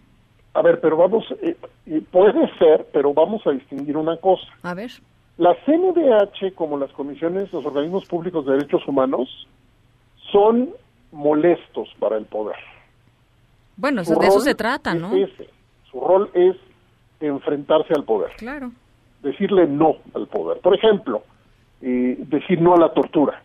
A 0.54 0.62
ver, 0.62 0.80
pero 0.82 0.98
vamos, 0.98 1.26
eh, 1.42 1.56
puede 2.12 2.48
ser, 2.60 2.88
pero 2.92 3.14
vamos 3.14 3.46
a 3.48 3.52
distinguir 3.52 3.98
una 3.98 4.18
cosa. 4.18 4.46
A 4.62 4.74
ver. 4.74 4.92
La 5.38 5.56
CNDH, 5.66 6.54
como 6.54 6.78
las 6.78 6.92
comisiones, 6.92 7.52
los 7.52 7.66
organismos 7.66 8.06
públicos 8.06 8.46
de 8.46 8.54
derechos 8.54 8.88
humanos, 8.88 9.48
son 10.32 10.70
molestos 11.12 11.90
para 12.00 12.18
el 12.18 12.26
poder. 12.26 12.58
Bueno, 13.78 14.04
de 14.04 14.28
eso 14.28 14.40
se 14.42 14.54
trata, 14.54 14.94
¿no? 14.94 15.12
Su 15.90 16.00
rol 16.00 16.30
es 16.36 16.56
enfrentarse 17.20 17.94
al 17.96 18.04
poder. 18.04 18.32
Claro. 18.38 18.72
Decirle 19.24 19.68
no 19.68 19.96
al 20.14 20.28
poder. 20.28 20.60
Por 20.60 20.76
ejemplo, 20.76 21.24
eh, 21.82 22.18
decir 22.20 22.62
no 22.62 22.76
a 22.76 22.78
la 22.78 22.94
tortura 22.94 23.42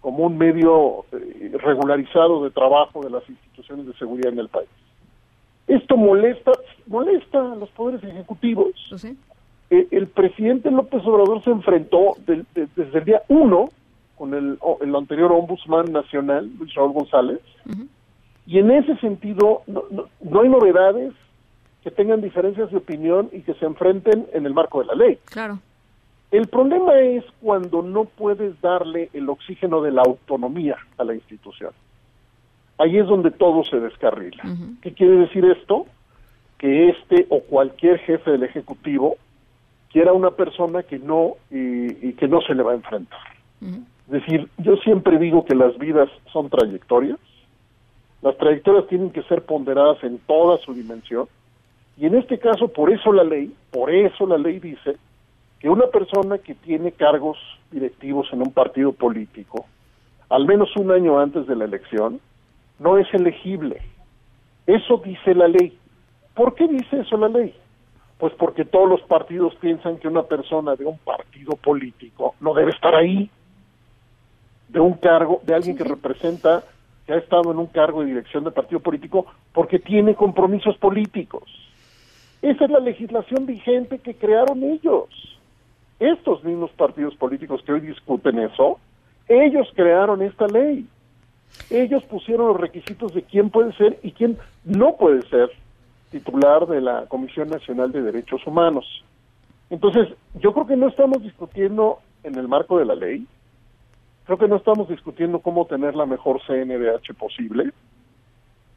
como 0.00 0.24
un 0.24 0.38
medio 0.38 1.04
eh, 1.12 1.52
regularizado 1.58 2.44
de 2.44 2.50
trabajo 2.50 3.02
de 3.02 3.10
las 3.10 3.28
instituciones 3.28 3.86
de 3.86 3.94
seguridad 3.94 4.32
en 4.32 4.38
el 4.38 4.48
país. 4.48 4.68
Esto 5.66 5.96
molesta, 5.96 6.52
molesta 6.86 7.52
a 7.52 7.56
los 7.56 7.68
poderes 7.70 8.02
ejecutivos. 8.04 8.68
¿Sí? 8.96 9.18
Eh, 9.70 9.86
el 9.90 10.06
presidente 10.06 10.70
López 10.70 11.02
Obrador 11.04 11.42
se 11.44 11.50
enfrentó 11.50 12.14
desde 12.26 12.98
el 12.98 13.04
día 13.04 13.22
uno 13.28 13.68
con 14.16 14.34
el, 14.34 14.58
el 14.80 14.96
anterior 14.96 15.30
ombudsman 15.30 15.92
nacional, 15.92 16.50
Luis 16.58 16.74
Raúl 16.74 16.92
González, 16.92 17.40
y 18.46 18.58
en 18.58 18.70
ese 18.70 18.96
sentido 18.96 19.62
no, 19.66 19.84
no, 19.90 20.40
hay 20.40 20.48
novedades 20.48 21.12
que 21.88 21.94
tengan 21.94 22.20
diferencias 22.20 22.70
de 22.70 22.76
opinión 22.76 23.30
y 23.32 23.40
que 23.40 23.54
se 23.54 23.64
enfrenten 23.64 24.26
en 24.34 24.44
el 24.44 24.52
marco 24.52 24.80
de 24.80 24.86
la 24.86 24.94
ley. 24.94 25.18
Claro. 25.24 25.58
El 26.30 26.46
problema 26.48 26.98
es 27.00 27.24
cuando 27.40 27.80
no 27.80 28.04
puedes 28.04 28.60
darle 28.60 29.08
el 29.14 29.26
oxígeno 29.30 29.80
de 29.80 29.92
la 29.92 30.02
autonomía 30.02 30.76
a 30.98 31.04
la 31.04 31.14
institución. 31.14 31.70
Ahí 32.76 32.98
es 32.98 33.06
donde 33.06 33.30
todo 33.30 33.64
se 33.64 33.80
descarrila. 33.80 34.44
¿Qué 34.82 34.92
quiere 34.92 35.16
decir 35.16 35.46
esto? 35.46 35.86
Que 36.58 36.90
este 36.90 37.26
o 37.30 37.40
cualquier 37.40 37.98
jefe 38.00 38.32
del 38.32 38.42
Ejecutivo 38.42 39.16
quiera 39.90 40.12
una 40.12 40.32
persona 40.32 40.82
que 40.82 40.98
no 40.98 41.36
y, 41.50 42.12
que 42.12 42.28
no 42.28 42.42
se 42.42 42.54
le 42.54 42.62
va 42.62 42.72
a 42.72 42.74
enfrentar. 42.74 43.20
Es 43.62 44.12
decir, 44.12 44.46
yo 44.58 44.76
siempre 44.76 45.18
digo 45.18 45.46
que 45.46 45.54
las 45.54 45.78
vidas 45.78 46.10
son 46.30 46.50
trayectorias, 46.50 47.18
las 48.20 48.36
trayectorias 48.36 48.86
tienen 48.88 49.10
que 49.10 49.22
ser 49.22 49.42
ponderadas 49.42 50.04
en 50.04 50.18
toda 50.18 50.58
su 50.58 50.74
dimensión, 50.74 51.26
y 51.98 52.06
en 52.06 52.14
este 52.14 52.38
caso, 52.38 52.68
por 52.68 52.92
eso 52.92 53.12
la 53.12 53.24
ley, 53.24 53.52
por 53.72 53.90
eso 53.90 54.24
la 54.24 54.38
ley 54.38 54.60
dice 54.60 54.96
que 55.58 55.68
una 55.68 55.88
persona 55.88 56.38
que 56.38 56.54
tiene 56.54 56.92
cargos 56.92 57.36
directivos 57.72 58.28
en 58.32 58.40
un 58.40 58.52
partido 58.52 58.92
político, 58.92 59.66
al 60.28 60.46
menos 60.46 60.68
un 60.76 60.92
año 60.92 61.18
antes 61.18 61.48
de 61.48 61.56
la 61.56 61.64
elección, 61.64 62.20
no 62.78 62.98
es 62.98 63.12
elegible. 63.12 63.82
Eso 64.66 64.98
dice 65.04 65.34
la 65.34 65.48
ley. 65.48 65.76
¿Por 66.34 66.54
qué 66.54 66.68
dice 66.68 67.00
eso 67.00 67.16
la 67.16 67.28
ley? 67.28 67.52
Pues 68.18 68.32
porque 68.34 68.64
todos 68.64 68.88
los 68.88 69.00
partidos 69.02 69.56
piensan 69.56 69.98
que 69.98 70.06
una 70.06 70.22
persona 70.22 70.76
de 70.76 70.84
un 70.84 70.98
partido 70.98 71.56
político 71.56 72.36
no 72.40 72.54
debe 72.54 72.70
estar 72.70 72.94
ahí, 72.94 73.28
de 74.68 74.78
un 74.78 74.94
cargo, 74.94 75.40
de 75.42 75.54
alguien 75.54 75.76
que 75.76 75.82
representa, 75.82 76.62
que 77.06 77.14
ha 77.14 77.16
estado 77.16 77.50
en 77.50 77.58
un 77.58 77.66
cargo 77.66 78.02
de 78.02 78.06
dirección 78.06 78.44
de 78.44 78.52
partido 78.52 78.78
político, 78.78 79.26
porque 79.52 79.80
tiene 79.80 80.14
compromisos 80.14 80.76
políticos. 80.76 81.67
Esa 82.42 82.64
es 82.64 82.70
la 82.70 82.80
legislación 82.80 83.46
vigente 83.46 83.98
que 83.98 84.14
crearon 84.14 84.62
ellos. 84.62 85.08
Estos 85.98 86.44
mismos 86.44 86.70
partidos 86.72 87.14
políticos 87.16 87.62
que 87.64 87.72
hoy 87.72 87.80
discuten 87.80 88.38
eso, 88.38 88.78
ellos 89.28 89.68
crearon 89.74 90.22
esta 90.22 90.46
ley. 90.46 90.86
Ellos 91.70 92.04
pusieron 92.04 92.48
los 92.48 92.60
requisitos 92.60 93.14
de 93.14 93.22
quién 93.22 93.50
puede 93.50 93.72
ser 93.72 93.98
y 94.02 94.12
quién 94.12 94.38
no 94.64 94.96
puede 94.96 95.22
ser 95.28 95.50
titular 96.10 96.66
de 96.66 96.80
la 96.80 97.06
Comisión 97.06 97.48
Nacional 97.48 97.92
de 97.92 98.02
Derechos 98.02 98.46
Humanos. 98.46 99.04
Entonces, 99.70 100.08
yo 100.34 100.52
creo 100.54 100.66
que 100.66 100.76
no 100.76 100.88
estamos 100.88 101.22
discutiendo 101.22 101.98
en 102.22 102.36
el 102.36 102.48
marco 102.48 102.78
de 102.78 102.86
la 102.86 102.94
ley, 102.94 103.26
creo 104.24 104.38
que 104.38 104.48
no 104.48 104.56
estamos 104.56 104.88
discutiendo 104.88 105.40
cómo 105.40 105.66
tener 105.66 105.94
la 105.94 106.06
mejor 106.06 106.40
CNDH 106.46 107.14
posible, 107.18 107.72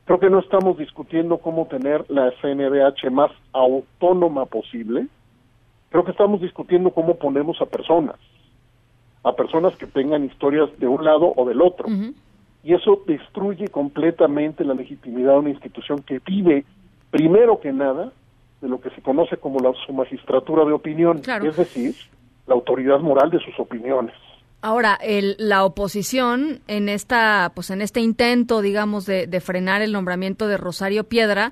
creo 0.06 0.20
que 0.20 0.30
no 0.30 0.40
estamos 0.40 0.78
discutiendo 0.78 1.38
cómo 1.38 1.68
tener 1.68 2.06
la 2.10 2.32
CNDH 2.42 3.12
más 3.12 3.32
autónoma 3.54 4.46
posible, 4.46 5.08
creo 5.90 6.04
que 6.04 6.12
estamos 6.12 6.42
discutiendo 6.42 6.92
cómo 6.92 7.16
ponemos 7.16 7.62
a 7.62 7.66
personas, 7.66 8.16
a 9.24 9.34
personas 9.34 9.76
que 9.76 9.88
tengan 9.88 10.26
historias 10.26 10.70
de 10.80 10.88
un 10.88 11.04
lado 11.04 11.34
o 11.36 11.46
del 11.48 11.62
otro. 11.62 11.88
y 12.64 12.74
eso 12.74 13.02
destruye 13.08 13.68
completamente 13.70 14.64
la 14.64 14.74
legitimidad 14.74 15.34
de 15.34 15.40
una 15.40 15.50
institución 15.50 16.02
que 16.04 16.20
vive, 16.20 16.64
primero 17.10 17.60
que 17.60 17.74
nada, 17.74 18.12
de 18.62 18.70
lo 18.70 18.80
que 18.80 18.92
se 18.92 19.02
conoce 19.02 19.38
como 19.38 19.60
la, 19.60 19.74
su 19.86 19.94
magistratura 19.94 20.64
de 20.66 20.72
opinión, 20.72 21.22
es 21.44 21.58
decir, 21.58 21.96
la 22.46 22.54
autoridad 22.54 23.00
moral 23.00 23.32
de 23.32 23.40
sus 23.40 23.60
opiniones. 23.60 24.14
Ahora, 24.62 24.98
el, 25.02 25.36
la 25.40 25.66
oposición 25.66 26.62
en 26.68 26.88
esta, 26.88 27.52
pues 27.56 27.72
en 27.72 27.82
este 27.82 28.00
intento, 28.00 28.62
digamos, 28.62 29.06
de, 29.06 29.26
de 29.26 29.42
frenar 29.42 29.82
el 29.82 29.92
nombramiento 29.92 30.48
de 30.48 30.58
Rosario 30.58 31.06
Piedra, 31.06 31.52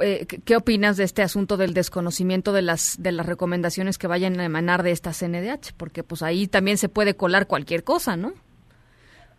eh, 0.00 0.26
¿qué 0.26 0.56
opinas 0.56 0.96
de 0.96 1.04
este 1.04 1.22
asunto 1.22 1.56
del 1.56 1.74
desconocimiento 1.74 2.52
de 2.52 2.62
las 2.62 3.02
de 3.02 3.12
las 3.12 3.26
recomendaciones 3.26 3.98
que 3.98 4.06
vayan 4.06 4.38
a 4.40 4.44
emanar 4.44 4.82
de 4.82 4.92
esta 4.92 5.12
CNDH? 5.12 5.72
Porque 5.76 6.02
pues 6.02 6.22
ahí 6.22 6.46
también 6.46 6.78
se 6.78 6.88
puede 6.88 7.14
colar 7.14 7.46
cualquier 7.46 7.84
cosa, 7.84 8.16
¿no? 8.16 8.32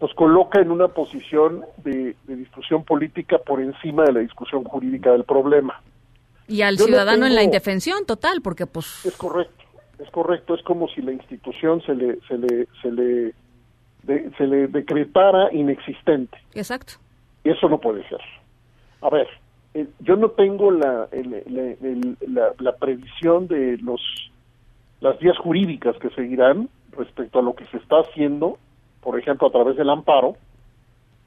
Nos 0.01 0.13
coloca 0.13 0.61
en 0.61 0.71
una 0.71 0.87
posición 0.89 1.65
de, 1.77 2.15
discusión 2.25 2.83
política 2.83 3.37
por 3.37 3.61
encima 3.61 4.03
de 4.03 4.13
la 4.13 4.19
discusión 4.21 4.63
jurídica 4.63 5.11
del 5.11 5.25
problema. 5.25 5.81
Y 6.47 6.61
al 6.61 6.77
ciudadano 6.77 7.25
en 7.25 7.35
la 7.35 7.43
indefensión 7.43 8.05
total, 8.05 8.41
porque 8.41 8.65
pues... 8.65 9.05
Es 9.05 9.15
correcto, 9.17 9.65
es 9.99 10.09
correcto, 10.11 10.55
es 10.55 10.63
como 10.63 10.87
si 10.89 11.01
la 11.01 11.11
institución 11.11 11.81
se 11.81 11.93
le, 11.93 12.19
se 12.27 12.37
le, 12.37 12.67
se 12.81 12.91
le, 12.91 13.33
se 14.37 14.47
le 14.47 14.67
decretara 14.67 15.53
inexistente. 15.53 16.37
Exacto. 16.53 16.93
Y 17.43 17.49
eso 17.49 17.67
no 17.69 17.79
puede 17.79 18.07
ser. 18.07 18.21
A 19.01 19.09
ver, 19.09 19.27
eh, 19.73 19.87
yo 19.99 20.15
no 20.15 20.31
tengo 20.31 20.71
la, 20.71 21.07
la, 22.59 22.75
previsión 22.77 23.47
de 23.47 23.77
los 23.77 24.01
las 25.01 25.17
vías 25.19 25.37
jurídicas 25.37 25.95
que 25.97 26.09
seguirán 26.09 26.69
respecto 26.91 27.39
a 27.39 27.41
lo 27.41 27.55
que 27.55 27.65
se 27.67 27.77
está 27.77 27.99
haciendo, 27.99 28.57
por 29.01 29.17
ejemplo, 29.17 29.47
a 29.47 29.51
través 29.51 29.77
del 29.77 29.89
amparo, 29.89 30.35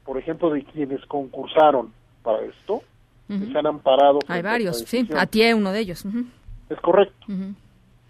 por 0.05 0.17
ejemplo, 0.17 0.49
de 0.51 0.63
quienes 0.63 1.03
concursaron 1.05 1.91
para 2.21 2.41
esto, 2.41 2.83
que 3.27 3.51
se 3.51 3.57
han 3.57 3.65
amparado. 3.65 4.19
Hay 4.27 4.43
varios, 4.43 4.79
sí, 4.79 5.07
a 5.15 5.25
ti 5.25 5.41
uno 5.53 5.71
de 5.71 5.79
ellos. 5.79 6.05
Es 6.69 6.79
correcto. 6.81 7.25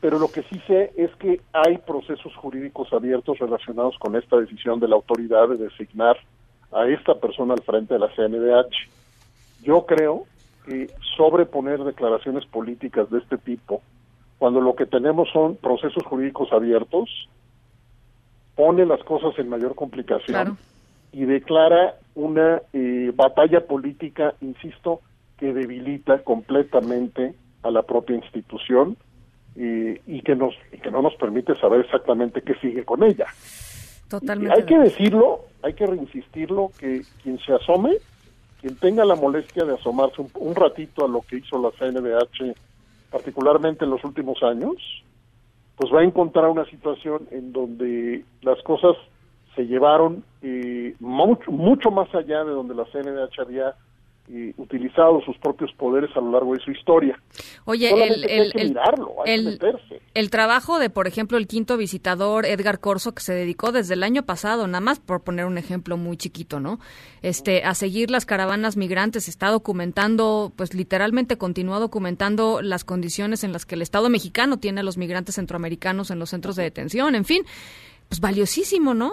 Pero 0.04 0.20
lo 0.20 0.28
que 0.28 0.44
sí 0.44 0.62
sé 0.68 0.92
es 0.98 1.16
que 1.16 1.40
hay 1.54 1.78
procesos 1.78 2.36
jurídicos 2.36 2.92
abiertos 2.92 3.40
relacionados 3.40 3.98
con 4.00 4.18
esta 4.18 4.36
decisión 4.36 4.82
de 4.82 4.90
la 4.90 4.96
autoridad 4.96 5.48
de 5.48 5.56
designar 5.56 6.18
a 6.74 6.86
esta 6.90 7.16
persona 7.16 7.54
al 7.54 7.62
frente 7.62 7.94
de 7.94 8.02
la 8.02 8.10
CNDH. 8.14 8.90
Yo 9.62 9.86
creo 9.86 10.26
que 10.66 10.88
sobreponer 11.16 11.82
declaraciones 11.86 12.46
políticas 12.48 13.10
de 13.12 13.20
este 13.20 13.38
tipo, 13.38 13.82
cuando 14.40 14.60
lo 14.60 14.76
que 14.76 14.86
tenemos 14.86 15.30
son 15.32 15.56
procesos 15.56 16.04
jurídicos 16.04 16.52
abiertos, 16.52 17.10
pone 18.56 18.86
las 18.86 19.02
cosas 19.06 19.40
en 19.40 19.48
mayor 19.48 19.74
complicación 19.74 20.58
y 21.14 21.24
declara 21.24 21.96
una 22.16 22.62
eh, 22.74 23.14
batalla 23.16 23.66
política, 23.66 24.36
insisto, 24.42 25.00
que 25.38 25.54
debilita 25.54 26.24
completamente 26.24 27.36
a 27.62 27.72
la 27.72 27.84
propia 27.84 28.18
institución 28.18 28.98
y 29.56 30.22
que 30.22 30.36
nos 30.36 30.54
y 30.72 30.78
que 30.78 30.90
no 30.92 31.02
nos 31.02 31.16
permite 31.16 31.56
saber 31.56 31.82
exactamente 31.82 32.42
qué 32.42 32.56
sigue 32.56 32.84
con 32.84 33.04
ella. 33.04 33.28
Totalmente. 34.10 34.60
hay 34.60 34.66
que 34.66 34.78
decirlo, 34.78 35.46
hay 35.62 35.74
que 35.74 35.86
reinsistirlo 35.86 36.72
que 36.80 37.02
quien 37.24 37.40
se 37.40 37.54
asome 37.54 37.98
quien 38.64 38.78
tenga 38.78 39.04
la 39.04 39.16
molestia 39.16 39.66
de 39.66 39.74
asomarse 39.74 40.24
un, 40.36 40.56
ratito 40.56 41.04
a 41.04 41.10
lo 41.10 41.20
que 41.20 41.36
hizo 41.36 41.62
la 41.62 41.70
CNDH, 41.72 42.56
particularmente 43.12 43.84
en 43.84 43.92
los 43.92 44.02
últimos 44.06 44.42
años, 44.42 44.78
pues 45.76 45.94
va 45.94 46.00
a 46.00 46.06
encontrar 46.06 46.48
una 46.48 46.64
situación 46.70 47.28
en 47.32 47.52
donde 47.52 48.24
las 48.42 48.64
cosas 48.64 48.96
se 49.54 49.64
llevaron 49.64 50.24
eh, 50.42 50.96
mucho, 51.02 51.52
mucho 51.52 51.92
más 51.92 52.08
allá 52.16 52.46
de 52.46 52.52
donde 52.52 52.74
la 52.74 52.86
CNDH 52.86 53.42
había 53.42 53.76
utilizado 54.58 55.22
sus 55.22 55.38
propios 55.38 55.72
poderes 55.74 56.10
a 56.16 56.22
lo 56.22 56.32
largo 56.32 56.54
de 56.54 56.60
su 56.62 56.72
historia. 56.72 57.20
Oye, 57.66 57.92
el, 57.92 58.74
el, 60.14 60.30
trabajo 60.30 60.80
de, 60.80 60.90
por 60.90 61.08
ejemplo, 61.08 61.38
el 61.38 61.46
quinto 61.46 61.76
visitador 61.76 62.46
Edgar 62.46 62.80
Corso, 62.80 63.14
que 63.14 63.22
se 63.22 63.34
dedicó 63.34 63.74
desde 63.74 63.96
el 63.96 64.04
año 64.04 64.24
pasado, 64.24 64.66
nada 64.68 64.80
más 64.80 65.00
por 65.00 65.22
poner 65.24 65.46
un 65.46 65.58
ejemplo 65.58 65.98
muy 65.98 66.16
chiquito, 66.16 66.62
¿no? 66.62 66.80
Este, 67.22 67.66
a 67.66 67.74
seguir 67.74 68.10
las 68.12 68.26
caravanas 68.26 68.78
migrantes, 68.78 69.28
está 69.28 69.50
documentando, 69.50 70.54
pues 70.56 70.74
literalmente 70.74 71.38
continúa 71.38 71.80
documentando 71.80 72.62
las 72.62 72.86
condiciones 72.86 73.44
en 73.44 73.52
las 73.52 73.66
que 73.66 73.76
el 73.76 73.82
Estado 73.82 74.10
mexicano 74.10 74.58
tiene 74.58 74.80
a 74.80 74.84
los 74.84 74.98
migrantes 74.98 75.36
centroamericanos 75.36 76.12
en 76.12 76.20
los 76.20 76.30
centros 76.30 76.56
de 76.56 76.64
detención, 76.64 77.16
en 77.16 77.26
fin, 77.26 77.44
pues 78.08 78.22
valiosísimo, 78.22 78.94
¿no? 78.94 79.12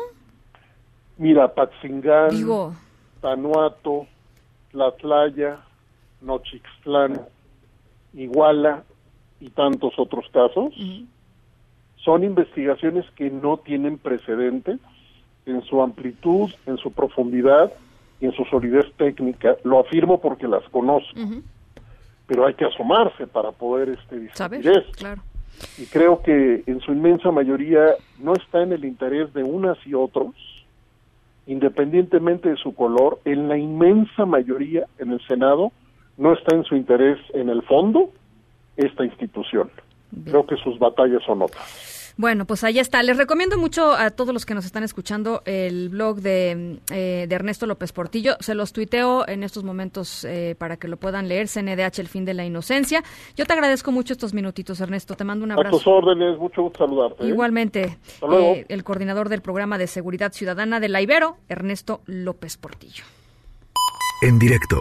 Mira, 1.18 1.52
Patzingán, 1.52 2.30
Digo, 2.30 2.74
Tanuato, 3.20 4.06
Tlatlaya, 4.72 5.58
Nochixtlán, 6.20 7.20
Iguala 8.14 8.84
y 9.40 9.50
tantos 9.50 9.94
otros 9.98 10.26
casos, 10.32 10.74
son 11.96 12.24
investigaciones 12.24 13.04
que 13.16 13.30
no 13.30 13.58
tienen 13.58 13.98
precedentes 13.98 14.78
en 15.46 15.62
su 15.62 15.82
amplitud, 15.82 16.50
en 16.66 16.76
su 16.78 16.92
profundidad 16.92 17.72
y 18.20 18.26
en 18.26 18.32
su 18.32 18.44
solidez 18.46 18.86
técnica. 18.96 19.56
Lo 19.64 19.80
afirmo 19.80 20.20
porque 20.20 20.48
las 20.48 20.64
conozco, 20.70 21.14
pero 22.26 22.46
hay 22.46 22.54
que 22.54 22.64
asomarse 22.64 23.26
para 23.26 23.52
poder 23.52 23.90
este, 23.90 24.18
discutir 24.18 24.84
Claro. 24.96 25.22
Y 25.78 25.86
creo 25.86 26.22
que 26.22 26.62
en 26.66 26.80
su 26.80 26.92
inmensa 26.92 27.30
mayoría 27.30 27.94
no 28.18 28.34
está 28.34 28.62
en 28.62 28.72
el 28.72 28.84
interés 28.84 29.32
de 29.34 29.42
unas 29.42 29.78
y 29.86 29.94
otros 29.94 30.34
independientemente 31.46 32.48
de 32.48 32.56
su 32.56 32.74
color, 32.74 33.20
en 33.24 33.48
la 33.48 33.56
inmensa 33.56 34.24
mayoría 34.26 34.86
en 34.98 35.12
el 35.12 35.20
Senado 35.26 35.72
no 36.16 36.32
está 36.32 36.54
en 36.54 36.64
su 36.64 36.76
interés 36.76 37.18
en 37.34 37.48
el 37.48 37.62
fondo 37.62 38.10
esta 38.76 39.04
institución. 39.04 39.70
Creo 40.24 40.46
que 40.46 40.56
sus 40.56 40.78
batallas 40.78 41.22
son 41.24 41.42
otras. 41.42 41.89
Bueno, 42.20 42.44
pues 42.44 42.64
ahí 42.64 42.78
está. 42.78 43.02
Les 43.02 43.16
recomiendo 43.16 43.56
mucho 43.56 43.94
a 43.94 44.10
todos 44.10 44.34
los 44.34 44.44
que 44.44 44.52
nos 44.52 44.66
están 44.66 44.82
escuchando 44.82 45.40
el 45.46 45.88
blog 45.88 46.20
de, 46.20 46.78
eh, 46.92 47.26
Ernesto 47.30 47.64
López 47.64 47.92
Portillo. 47.92 48.34
Se 48.40 48.54
los 48.54 48.74
tuiteo 48.74 49.26
en 49.26 49.42
estos 49.42 49.64
momentos 49.64 50.26
eh, 50.26 50.54
para 50.58 50.76
que 50.76 50.86
lo 50.86 50.98
puedan 50.98 51.28
leer. 51.28 51.48
CNDH, 51.48 51.98
el 51.98 52.08
fin 52.08 52.26
de 52.26 52.34
la 52.34 52.44
inocencia. 52.44 53.02
Yo 53.36 53.46
te 53.46 53.54
agradezco 53.54 53.90
mucho 53.90 54.12
estos 54.12 54.34
minutitos, 54.34 54.82
Ernesto. 54.82 55.14
Te 55.14 55.24
mando 55.24 55.46
un 55.46 55.52
abrazo. 55.52 55.76
A 55.76 55.78
tus 55.78 55.86
órdenes, 55.86 56.38
mucho 56.38 56.60
gusto 56.60 56.84
saludarte. 56.84 57.24
¿eh? 57.24 57.28
Igualmente. 57.28 57.96
el 58.68 58.84
coordinador 58.84 59.30
del 59.30 59.40
programa 59.40 59.78
de 59.78 59.86
seguridad 59.86 60.30
ciudadana 60.30 60.78
de 60.78 60.90
la 60.90 61.00
Ibero, 61.00 61.38
Ernesto 61.48 62.02
López 62.04 62.58
Portillo. 62.58 63.04
En 64.20 64.38
directo. 64.38 64.76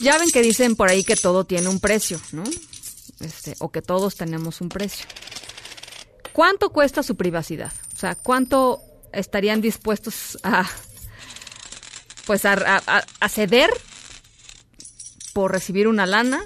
Ya 0.00 0.18
ven 0.18 0.30
que 0.30 0.42
dicen 0.42 0.76
por 0.76 0.88
ahí 0.88 1.04
que 1.04 1.16
todo 1.16 1.44
tiene 1.44 1.68
un 1.68 1.78
precio, 1.78 2.20
¿no? 2.32 2.42
Este, 3.20 3.54
o 3.58 3.70
que 3.70 3.82
todos 3.82 4.16
tenemos 4.16 4.60
un 4.62 4.70
precio. 4.70 5.06
¿Cuánto 6.32 6.70
cuesta 6.70 7.02
su 7.02 7.16
privacidad? 7.16 7.72
O 7.94 7.98
sea, 7.98 8.14
¿cuánto 8.14 8.82
estarían 9.12 9.60
dispuestos 9.60 10.38
a, 10.42 10.68
pues, 12.24 12.46
a, 12.46 13.28
ceder 13.28 13.70
por 15.34 15.52
recibir 15.52 15.86
una 15.86 16.06
lana 16.06 16.40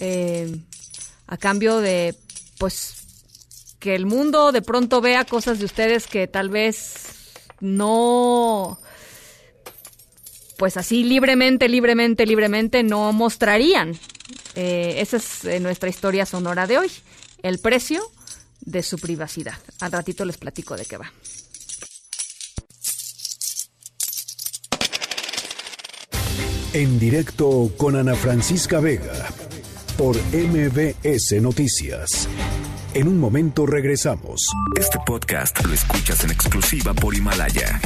eh, 0.00 0.60
a 1.28 1.36
cambio 1.36 1.78
de, 1.78 2.16
pues, 2.58 3.04
que 3.78 3.94
el 3.94 4.06
mundo 4.06 4.50
de 4.50 4.62
pronto 4.62 5.00
vea 5.00 5.24
cosas 5.24 5.60
de 5.60 5.64
ustedes 5.64 6.06
que 6.06 6.26
tal 6.26 6.48
vez 6.50 7.32
no 7.60 8.80
pues 10.60 10.76
así 10.76 11.04
libremente, 11.04 11.70
libremente, 11.70 12.26
libremente 12.26 12.82
no 12.82 13.14
mostrarían. 13.14 13.98
Eh, 14.54 14.96
esa 14.98 15.16
es 15.16 15.46
eh, 15.46 15.58
nuestra 15.58 15.88
historia 15.88 16.26
sonora 16.26 16.66
de 16.66 16.76
hoy, 16.76 16.90
el 17.42 17.60
precio 17.60 18.02
de 18.60 18.82
su 18.82 18.98
privacidad. 18.98 19.54
Al 19.80 19.90
ratito 19.90 20.22
les 20.26 20.36
platico 20.36 20.76
de 20.76 20.84
qué 20.84 20.98
va. 20.98 21.10
En 26.74 26.98
directo 26.98 27.72
con 27.78 27.96
Ana 27.96 28.14
Francisca 28.14 28.80
Vega 28.80 29.30
por 29.96 30.14
MBS 30.16 31.40
Noticias. 31.40 32.28
En 32.92 33.08
un 33.08 33.18
momento 33.18 33.64
regresamos. 33.64 34.46
Este 34.78 34.98
podcast 35.06 35.64
lo 35.64 35.72
escuchas 35.72 36.22
en 36.24 36.32
exclusiva 36.32 36.92
por 36.92 37.14
Himalaya. 37.14 37.80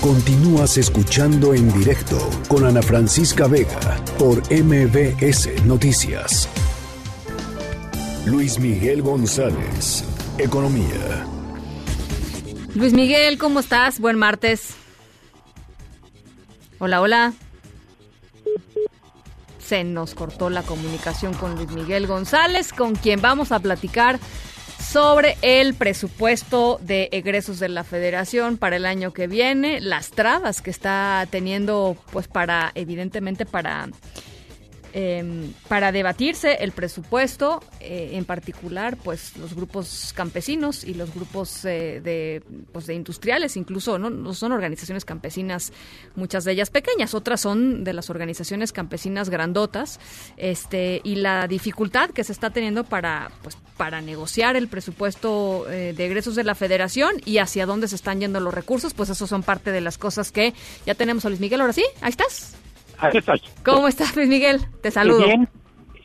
Continúas 0.00 0.78
escuchando 0.78 1.52
en 1.52 1.70
directo 1.74 2.16
con 2.48 2.64
Ana 2.64 2.80
Francisca 2.80 3.46
Vega 3.46 4.02
por 4.18 4.38
MBS 4.50 5.62
Noticias. 5.66 6.48
Luis 8.24 8.58
Miguel 8.58 9.02
González, 9.02 10.02
Economía. 10.38 11.26
Luis 12.74 12.94
Miguel, 12.94 13.36
¿cómo 13.36 13.60
estás? 13.60 14.00
Buen 14.00 14.16
martes. 14.16 14.70
Hola, 16.78 17.02
hola. 17.02 17.34
Se 19.58 19.84
nos 19.84 20.14
cortó 20.14 20.48
la 20.48 20.62
comunicación 20.62 21.34
con 21.34 21.56
Luis 21.56 21.70
Miguel 21.72 22.06
González, 22.06 22.72
con 22.72 22.94
quien 22.94 23.20
vamos 23.20 23.52
a 23.52 23.58
platicar 23.58 24.18
sobre 24.90 25.36
el 25.42 25.74
presupuesto 25.74 26.80
de 26.82 27.08
egresos 27.12 27.60
de 27.60 27.68
la 27.68 27.84
federación 27.84 28.56
para 28.56 28.74
el 28.74 28.86
año 28.86 29.12
que 29.12 29.28
viene, 29.28 29.80
las 29.80 30.10
trabas 30.10 30.62
que 30.62 30.70
está 30.70 31.28
teniendo, 31.30 31.96
pues 32.10 32.26
para, 32.26 32.72
evidentemente, 32.74 33.46
para 33.46 33.88
eh, 34.92 35.52
para 35.68 35.92
debatirse 35.92 36.54
el 36.60 36.72
presupuesto, 36.72 37.62
eh, 37.80 38.10
en 38.12 38.24
particular, 38.24 38.96
pues 38.96 39.36
los 39.36 39.54
grupos 39.54 40.12
campesinos 40.14 40.84
y 40.84 40.94
los 40.94 41.14
grupos 41.14 41.64
eh, 41.64 42.00
de, 42.02 42.42
pues, 42.72 42.86
de 42.86 42.94
industriales, 42.94 43.56
incluso 43.56 43.98
¿no? 43.98 44.34
son 44.34 44.52
organizaciones 44.52 45.04
campesinas, 45.04 45.72
muchas 46.14 46.44
de 46.44 46.52
ellas 46.52 46.70
pequeñas, 46.70 47.14
otras 47.14 47.40
son 47.40 47.84
de 47.84 47.92
las 47.92 48.10
organizaciones 48.10 48.72
campesinas 48.72 49.30
grandotas, 49.30 50.00
este 50.36 51.00
y 51.04 51.16
la 51.16 51.46
dificultad 51.46 52.10
que 52.10 52.24
se 52.24 52.32
está 52.32 52.50
teniendo 52.50 52.84
para 52.84 53.30
pues 53.42 53.56
para 53.80 54.02
negociar 54.02 54.56
el 54.56 54.68
presupuesto 54.68 55.64
eh, 55.70 55.94
de 55.96 56.04
egresos 56.04 56.34
de 56.34 56.44
la 56.44 56.54
Federación 56.54 57.14
y 57.24 57.38
hacia 57.38 57.64
dónde 57.64 57.88
se 57.88 57.96
están 57.96 58.20
yendo 58.20 58.38
los 58.38 58.52
recursos, 58.52 58.92
pues 58.92 59.08
eso 59.08 59.26
son 59.26 59.42
parte 59.42 59.72
de 59.72 59.80
las 59.80 59.96
cosas 59.96 60.32
que 60.32 60.52
ya 60.84 60.94
tenemos 60.94 61.24
a 61.24 61.30
Luis 61.30 61.40
Miguel. 61.40 61.62
Ahora 61.62 61.72
sí, 61.72 61.84
ahí 62.02 62.10
estás. 62.10 62.59
Aquí 63.00 63.18
estoy. 63.18 63.40
¿Cómo 63.64 63.88
estás, 63.88 64.14
Luis 64.16 64.28
Miguel? 64.28 64.60
Te 64.82 64.90
saludo. 64.90 65.24
Bien, 65.24 65.48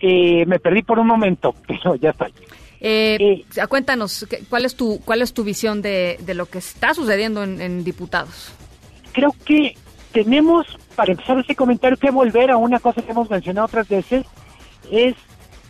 eh, 0.01 0.45
me 0.45 0.59
perdí 0.59 0.81
por 0.83 0.99
un 0.99 1.07
momento, 1.07 1.55
pero 1.67 1.95
ya 1.95 2.11
estoy. 2.11 2.33
Eh, 2.81 3.45
cuéntanos, 3.69 4.27
¿cuál 4.49 4.65
es 4.65 4.75
tu 4.75 4.99
cuál 5.05 5.21
es 5.21 5.33
tu 5.33 5.43
visión 5.43 5.81
de, 5.81 6.17
de 6.19 6.33
lo 6.33 6.45
que 6.45 6.59
está 6.59 6.93
sucediendo 6.93 7.43
en, 7.43 7.59
en, 7.61 7.83
diputados? 7.83 8.53
Creo 9.13 9.33
que 9.45 9.75
tenemos, 10.11 10.67
para 10.95 11.13
empezar 11.13 11.39
ese 11.39 11.55
comentario, 11.55 11.97
que 11.97 12.11
volver 12.11 12.51
a 12.51 12.57
una 12.57 12.79
cosa 12.79 13.01
que 13.01 13.11
hemos 13.11 13.29
mencionado 13.29 13.65
otras 13.65 13.87
veces, 13.87 14.25
es 14.91 15.15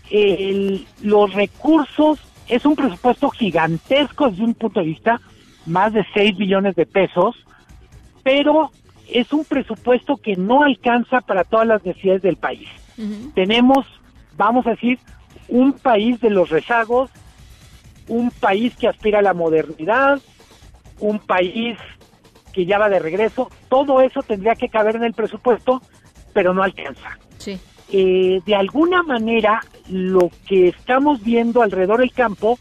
el, 0.09 0.85
los 1.01 1.33
recursos, 1.33 2.19
es 2.47 2.65
un 2.65 2.75
presupuesto 2.75 3.29
gigantesco 3.29 4.29
desde 4.29 4.43
un 4.43 4.55
punto 4.55 4.79
de 4.79 4.87
vista, 4.87 5.21
más 5.65 5.93
de 5.93 6.05
6 6.13 6.37
billones 6.37 6.75
de 6.75 6.85
pesos, 6.85 7.35
pero 8.23 8.71
es 9.11 9.31
un 9.33 9.45
presupuesto 9.45 10.17
que 10.17 10.35
no 10.35 10.63
alcanza 10.63 11.21
para 11.21 11.43
todas 11.43 11.67
las 11.67 11.85
necesidades 11.85 12.21
del 12.21 12.37
país. 12.37 12.67
Uh 12.97 13.01
-huh. 13.01 13.33
Tenemos, 13.33 13.85
vamos 14.37 14.65
a 14.67 14.71
decir, 14.71 14.99
un 15.47 15.73
país 15.73 16.19
de 16.21 16.29
los 16.29 16.49
rezagos, 16.49 17.11
un 18.07 18.31
país 18.31 18.75
que 18.75 18.87
aspira 18.87 19.19
a 19.19 19.21
la 19.21 19.33
modernidad, 19.33 20.19
un 20.99 21.19
país 21.19 21.77
que 22.53 22.65
ya 22.65 22.77
va 22.77 22.89
de 22.89 22.99
regreso, 22.99 23.51
todo 23.69 24.01
eso 24.01 24.23
tendría 24.23 24.55
que 24.55 24.69
caber 24.69 24.95
en 24.95 25.03
el 25.03 25.13
presupuesto, 25.13 25.81
pero 26.33 26.53
no 26.53 26.63
alcanza. 26.63 27.17
Sí. 27.37 27.59
Eh, 27.91 28.41
de 28.45 28.55
alguna 28.55 29.03
manera, 29.03 29.61
lo 29.89 30.31
que 30.47 30.69
estamos 30.69 31.21
viendo 31.21 31.61
alrededor 31.61 31.99
del 31.99 32.13
campo 32.13 32.57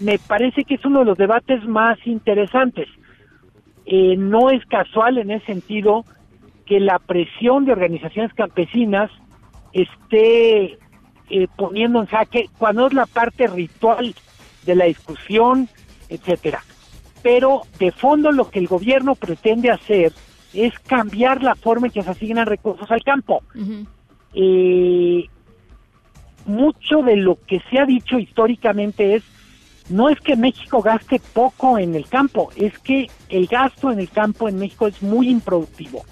me 0.00 0.18
parece 0.18 0.64
que 0.64 0.74
es 0.74 0.84
uno 0.84 1.00
de 1.00 1.04
los 1.06 1.18
debates 1.18 1.64
más 1.64 1.98
interesantes. 2.06 2.88
Eh, 3.86 4.16
no 4.16 4.50
es 4.50 4.64
casual 4.66 5.18
en 5.18 5.30
ese 5.30 5.46
sentido 5.46 6.04
que 6.66 6.80
la 6.80 6.98
presión 6.98 7.64
de 7.64 7.72
organizaciones 7.72 8.32
campesinas 8.34 9.10
esté 9.72 10.78
eh, 11.30 11.48
poniendo 11.56 12.00
en 12.00 12.06
jaque 12.06 12.48
cuando 12.58 12.86
es 12.86 12.92
la 12.92 13.06
parte 13.06 13.46
ritual 13.46 14.14
de 14.64 14.74
la 14.74 14.84
discusión, 14.84 15.68
etcétera. 16.08 16.62
Pero 17.22 17.62
de 17.78 17.90
fondo 17.90 18.32
lo 18.32 18.50
que 18.50 18.58
el 18.58 18.68
gobierno 18.68 19.14
pretende 19.14 19.70
hacer 19.70 20.12
es 20.52 20.78
cambiar 20.80 21.42
la 21.42 21.54
forma 21.54 21.86
en 21.86 21.92
que 21.92 22.02
se 22.02 22.10
asignan 22.10 22.46
recursos 22.46 22.90
al 22.90 23.02
campo. 23.02 23.42
Uh 23.54 23.58
-huh. 23.58 23.86
eh, 24.34 25.28
mucho 26.46 27.02
de 27.02 27.16
lo 27.16 27.38
que 27.46 27.60
se 27.70 27.78
ha 27.78 27.86
dicho 27.86 28.18
históricamente 28.18 29.14
es 29.14 29.22
no 29.92 30.08
es 30.08 30.18
que 30.20 30.36
México 30.36 30.82
gaste 30.82 31.20
poco 31.32 31.78
en 31.78 31.94
el 31.94 32.06
campo, 32.08 32.50
es 32.56 32.78
que 32.78 33.08
el 33.28 33.46
gasto 33.46 33.90
en 33.90 34.00
el 34.00 34.10
campo 34.10 34.48
en 34.48 34.58
México 34.58 34.86
es 34.86 35.02
muy 35.02 35.28
improductivo. 35.28 36.04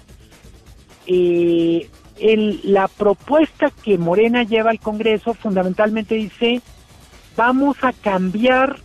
Eh, 1.07 1.89
la 2.63 2.87
propuesta 2.87 3.71
que 3.83 3.97
Morena 3.97 4.43
lleva 4.43 4.69
al 4.69 4.79
Congreso 4.79 5.33
fundamentalmente 5.33 6.15
dice, 6.15 6.61
vamos 7.35 7.77
a 7.83 7.93
cambiar 7.93 8.77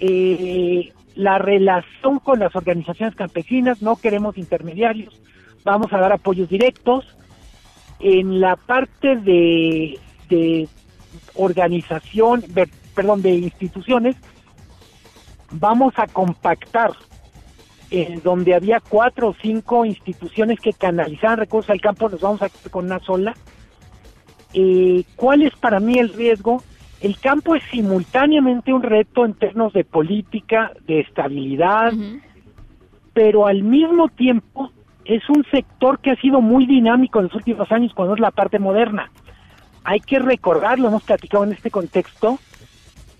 eh, 0.00 0.92
la 1.14 1.38
relación 1.38 2.18
con 2.20 2.38
las 2.38 2.56
organizaciones 2.56 3.14
campesinas, 3.14 3.82
no 3.82 3.96
queremos 3.96 4.38
intermediarios, 4.38 5.20
vamos 5.64 5.92
a 5.92 5.98
dar 5.98 6.12
apoyos 6.12 6.48
directos. 6.48 7.04
En 8.00 8.40
la 8.40 8.56
parte 8.56 9.16
de, 9.16 9.98
de 10.28 10.68
organización, 11.34 12.42
perdón, 12.94 13.22
de 13.22 13.30
instituciones, 13.34 14.16
vamos 15.50 15.94
a 15.96 16.06
compactar 16.06 16.92
en 17.90 18.22
donde 18.22 18.54
había 18.54 18.80
cuatro 18.80 19.28
o 19.28 19.36
cinco 19.40 19.84
instituciones 19.84 20.58
que 20.60 20.72
canalizaban 20.72 21.38
recursos 21.38 21.70
al 21.70 21.80
campo, 21.80 22.08
nos 22.08 22.22
vamos 22.22 22.40
a 22.40 22.48
quedar 22.48 22.70
con 22.70 22.86
una 22.86 23.00
sola. 23.00 23.34
Eh, 24.54 25.04
¿Cuál 25.14 25.42
es 25.42 25.54
para 25.56 25.78
mí 25.78 25.98
el 25.98 26.12
riesgo? 26.12 26.62
El 27.02 27.18
campo 27.18 27.54
es 27.54 27.62
simultáneamente 27.70 28.72
un 28.72 28.82
reto 28.82 29.26
en 29.26 29.34
términos 29.34 29.72
de 29.74 29.84
política, 29.84 30.72
de 30.86 31.00
estabilidad, 31.00 31.92
uh 31.92 31.96
-huh. 31.96 32.22
pero 33.12 33.46
al 33.46 33.62
mismo 33.62 34.08
tiempo 34.08 34.70
es 35.04 35.28
un 35.28 35.44
sector 35.50 35.98
que 35.98 36.12
ha 36.12 36.16
sido 36.16 36.40
muy 36.40 36.64
dinámico 36.66 37.18
en 37.18 37.26
los 37.26 37.34
últimos 37.34 37.70
años 37.72 37.92
cuando 37.94 38.14
es 38.14 38.20
la 38.20 38.30
parte 38.30 38.58
moderna. 38.58 39.10
Hay 39.84 40.00
que 40.00 40.18
recordarlo, 40.18 40.88
hemos 40.88 41.02
platicado 41.02 41.44
en 41.44 41.52
este 41.52 41.70
contexto, 41.70 42.38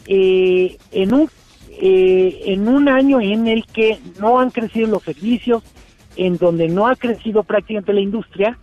eh, 0.07 0.77
en 0.91 1.15
un 1.15 1.31
eh, 1.85 2.43
en 2.53 2.69
un 2.69 2.89
año 2.89 3.21
en 3.21 3.49
el 3.49 3.67
que 3.67 3.99
no 4.21 4.39
han 4.39 4.51
crecido 4.51 4.87
los 4.87 5.03
servicios, 5.03 5.65
en 6.17 6.37
donde 6.37 6.69
no 6.69 6.87
ha 6.87 6.95
crecido 6.95 7.43
prácticamente 7.43 7.93
la 7.93 8.01
industria, 8.01 8.59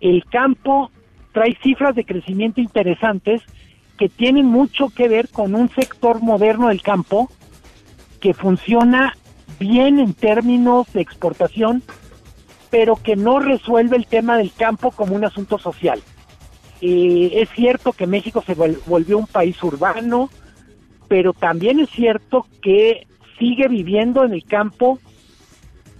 el 0.00 0.24
campo 0.26 0.90
trae 1.32 1.56
cifras 1.62 1.94
de 1.94 2.04
crecimiento 2.04 2.60
interesantes 2.60 3.42
que 3.98 4.08
tienen 4.08 4.46
mucho 4.46 4.90
que 4.90 5.08
ver 5.08 5.28
con 5.28 5.54
un 5.54 5.70
sector 5.70 6.22
moderno 6.22 6.68
del 6.68 6.82
campo 6.82 7.30
que 8.20 8.34
funciona 8.34 9.16
bien 9.58 9.98
en 9.98 10.14
términos 10.14 10.86
de 10.92 11.00
exportación, 11.00 11.82
pero 12.70 12.96
que 12.96 13.16
no 13.16 13.40
resuelve 13.40 13.96
el 13.96 14.06
tema 14.06 14.36
del 14.36 14.52
campo 14.52 14.90
como 14.90 15.14
un 15.14 15.24
asunto 15.24 15.58
social. 15.58 16.00
Eh, 16.80 17.30
es 17.34 17.48
cierto 17.50 17.92
que 17.92 18.06
México 18.06 18.42
se 18.46 18.54
volvió 18.54 19.18
un 19.18 19.26
país 19.26 19.60
urbano, 19.62 20.30
pero 21.12 21.34
también 21.34 21.78
es 21.78 21.90
cierto 21.90 22.46
que 22.62 23.06
sigue 23.38 23.68
viviendo 23.68 24.24
en 24.24 24.32
el 24.32 24.46
campo 24.46 24.98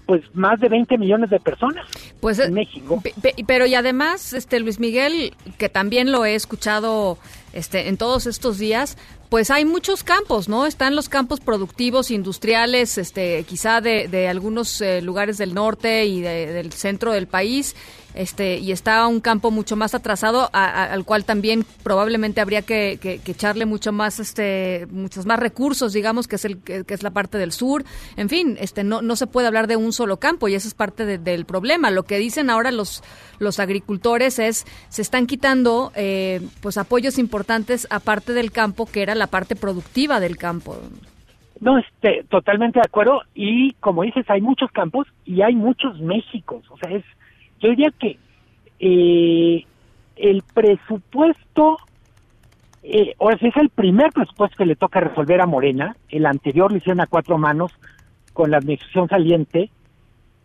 pues 0.07 0.23
más 0.33 0.59
de 0.59 0.71
20 0.71 0.97
millones 0.97 1.29
de 1.29 1.39
personas 1.39 1.87
pues, 2.21 2.39
en 2.39 2.55
México. 2.55 3.03
Pero 3.47 3.67
y 3.67 3.75
además, 3.75 4.33
este 4.33 4.59
Luis 4.59 4.81
Miguel, 4.81 5.35
que 5.59 5.69
también 5.69 6.13
lo 6.13 6.25
he 6.25 6.35
escuchado 6.35 7.19
este 7.53 7.89
en 7.89 7.99
todos 7.99 8.27
estos 8.27 8.57
días, 8.57 8.97
pues 9.29 9.51
hay 9.51 9.67
muchos 9.67 10.03
campos, 10.03 10.49
¿no? 10.49 10.65
Están 10.65 10.97
los 10.97 11.11
campos 11.11 11.41
productivos, 11.41 12.11
industriales, 12.11 12.97
este, 12.97 13.45
quizá 13.45 13.83
de, 13.83 14.09
de 14.09 14.29
algunos 14.29 14.81
eh, 14.81 15.03
lugares 15.03 15.37
del 15.37 15.53
norte 15.53 16.07
y 16.07 16.23
de, 16.23 16.47
del 16.55 16.73
centro 16.73 17.13
del 17.13 17.27
país, 17.27 17.77
este, 18.15 18.59
y 18.59 18.73
está 18.73 19.07
un 19.07 19.21
campo 19.21 19.51
mucho 19.51 19.77
más 19.77 19.95
atrasado, 19.95 20.51
a, 20.53 20.85
al 20.85 21.05
cual 21.05 21.25
también 21.25 21.65
probablemente 21.83 22.41
habría 22.41 22.63
que, 22.63 22.99
echarle 23.27 23.67
mucho 23.67 23.93
más, 23.93 24.21
este, 24.21 24.87
muchos 24.91 25.27
más 25.27 25.39
recursos, 25.39 25.93
digamos, 25.93 26.29
que 26.29 26.37
es 26.37 26.45
el, 26.45 26.59
que, 26.63 26.85
es 26.87 27.03
la 27.03 27.11
parte 27.11 27.39
del 27.39 27.53
sur. 27.53 27.85
En 28.17 28.29
fin, 28.29 28.57
este, 28.61 28.85
no, 28.85 29.03
no 29.03 29.17
se 29.17 29.27
puede 29.27 29.47
hablar 29.47 29.67
de 29.67 29.77
un 29.77 29.93
solo 29.93 30.19
campo 30.19 30.49
y 30.49 30.55
eso 30.55 30.69
es 30.69 30.75
parte 30.75 31.07
de, 31.07 31.19
del 31.19 31.45
problema. 31.45 31.91
Lo 31.91 32.05
que 32.05 32.19
dicen 32.19 32.51
ahora 32.51 32.71
los, 32.71 33.03
los 33.39 33.61
agricultores 33.61 34.39
es, 34.39 34.67
se 34.89 35.03
están 35.03 35.27
quitando, 35.27 35.93
eh, 35.95 36.41
pues 36.61 36.79
apoyos 36.79 37.19
importantes 37.19 37.87
aparte 37.91 38.33
del 38.33 38.53
campo, 38.53 38.87
que 38.87 39.03
era 39.03 39.15
la 39.15 39.27
parte 39.27 39.57
productiva 39.57 40.21
del 40.21 40.37
campo. 40.37 40.77
No, 41.61 41.79
este, 41.79 42.25
totalmente 42.29 42.81
de 42.81 42.87
acuerdo. 42.87 43.23
Y 43.35 43.73
como 43.75 44.03
dices, 44.03 44.29
hay 44.29 44.41
muchos 44.41 44.71
campos 44.73 45.07
y 45.25 45.43
hay 45.43 45.55
muchos 45.55 46.01
Méxicos. 46.01 46.65
O 46.71 46.77
sea, 46.77 46.91
es, 46.91 47.05
yo 47.63 47.71
diría 47.71 47.91
que 47.99 48.19
eh, 48.81 49.65
el 50.17 50.43
presupuesto 50.53 51.79
eh, 52.83 53.15
sea, 53.19 53.49
es 53.49 53.57
el 53.57 53.71
primer 53.71 54.13
presupuesto 54.13 54.57
que 54.57 54.67
le 54.67 54.77
toca 54.77 55.01
resolver 55.01 55.41
a 55.41 55.47
Morena, 55.47 55.97
el 56.09 56.27
anterior 56.27 56.73
lo 56.73 56.79
hicieron 56.79 57.01
a 57.01 57.07
cuatro 57.07 57.39
manos 57.39 57.73
con 58.33 58.51
la 58.51 58.59
administración 58.59 59.09
saliente, 59.09 59.71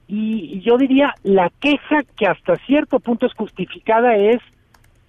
y 0.07 0.61
yo 0.61 0.77
diría, 0.77 1.15
la 1.23 1.51
queja 1.59 2.03
que 2.15 2.27
hasta 2.27 2.55
cierto 2.65 2.99
punto 2.99 3.25
es 3.25 3.33
justificada 3.33 4.15
es, 4.15 4.39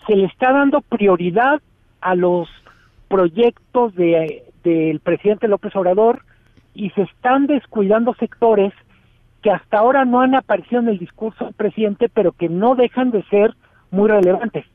se 0.07 0.17
le 0.17 0.25
está 0.25 0.53
dando 0.53 0.81
prioridad 0.81 1.61
a 2.01 2.15
los 2.15 2.49
proyectos 3.09 3.95
de 3.95 4.43
del 4.65 5.01
presidente 5.01 5.49
López 5.49 5.75
Obrador 5.77 6.23
y 6.75 6.91
se 6.91 7.03
están 7.03 7.47
descuidando 7.47 8.15
sectores 8.15 8.73
que 9.43 9.51
hasta 9.51 9.79
ahora 9.79 10.05
no 10.05 10.21
han 10.21 10.35
aparecido 10.35 10.81
en 10.81 10.89
el 10.89 10.99
discurso 10.99 11.45
del 11.45 11.55
presidente, 11.55 12.09
pero 12.09 12.33
que 12.33 12.49
no 12.49 12.75
dejan 12.75 13.11
de 13.11 13.23
ser 13.25 13.55
muy 13.91 14.09
relevantes. 14.09 14.67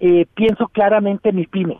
Eh, 0.00 0.26
pienso 0.34 0.68
claramente 0.68 1.28
en 1.28 1.36
MIPIMES. 1.36 1.78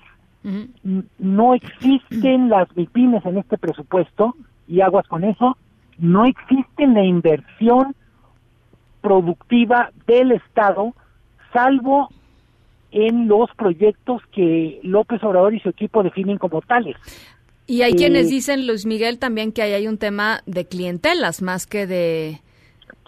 No 1.19 1.55
existen 1.55 2.49
las 2.49 2.75
MIPIMES 2.77 3.27
en 3.27 3.39
este 3.39 3.59
presupuesto, 3.59 4.35
y 4.67 4.81
aguas 4.81 5.07
con 5.09 5.25
eso, 5.25 5.59
no 5.99 6.25
existe 6.25 6.87
la 6.87 7.05
inversión 7.05 7.95
productiva 9.01 9.91
del 10.07 10.33
Estado, 10.33 10.95
salvo 11.53 12.09
en 12.93 13.29
los 13.29 13.51
proyectos 13.55 14.23
que 14.33 14.81
López 14.83 15.23
Obrador 15.23 15.55
y 15.55 15.61
su 15.61 15.69
equipo 15.69 16.03
definen 16.03 16.39
como 16.39 16.61
tales. 16.63 16.97
Y 17.71 17.83
hay 17.83 17.93
quienes 17.93 18.29
dicen, 18.29 18.67
Luis 18.67 18.85
Miguel, 18.85 19.21
también 19.21 19.53
que 19.53 19.63
ahí 19.63 19.73
hay 19.73 19.87
un 19.87 19.97
tema 19.97 20.43
de 20.45 20.67
clientelas 20.67 21.41
más 21.41 21.69
que 21.69 21.87
de, 21.87 22.41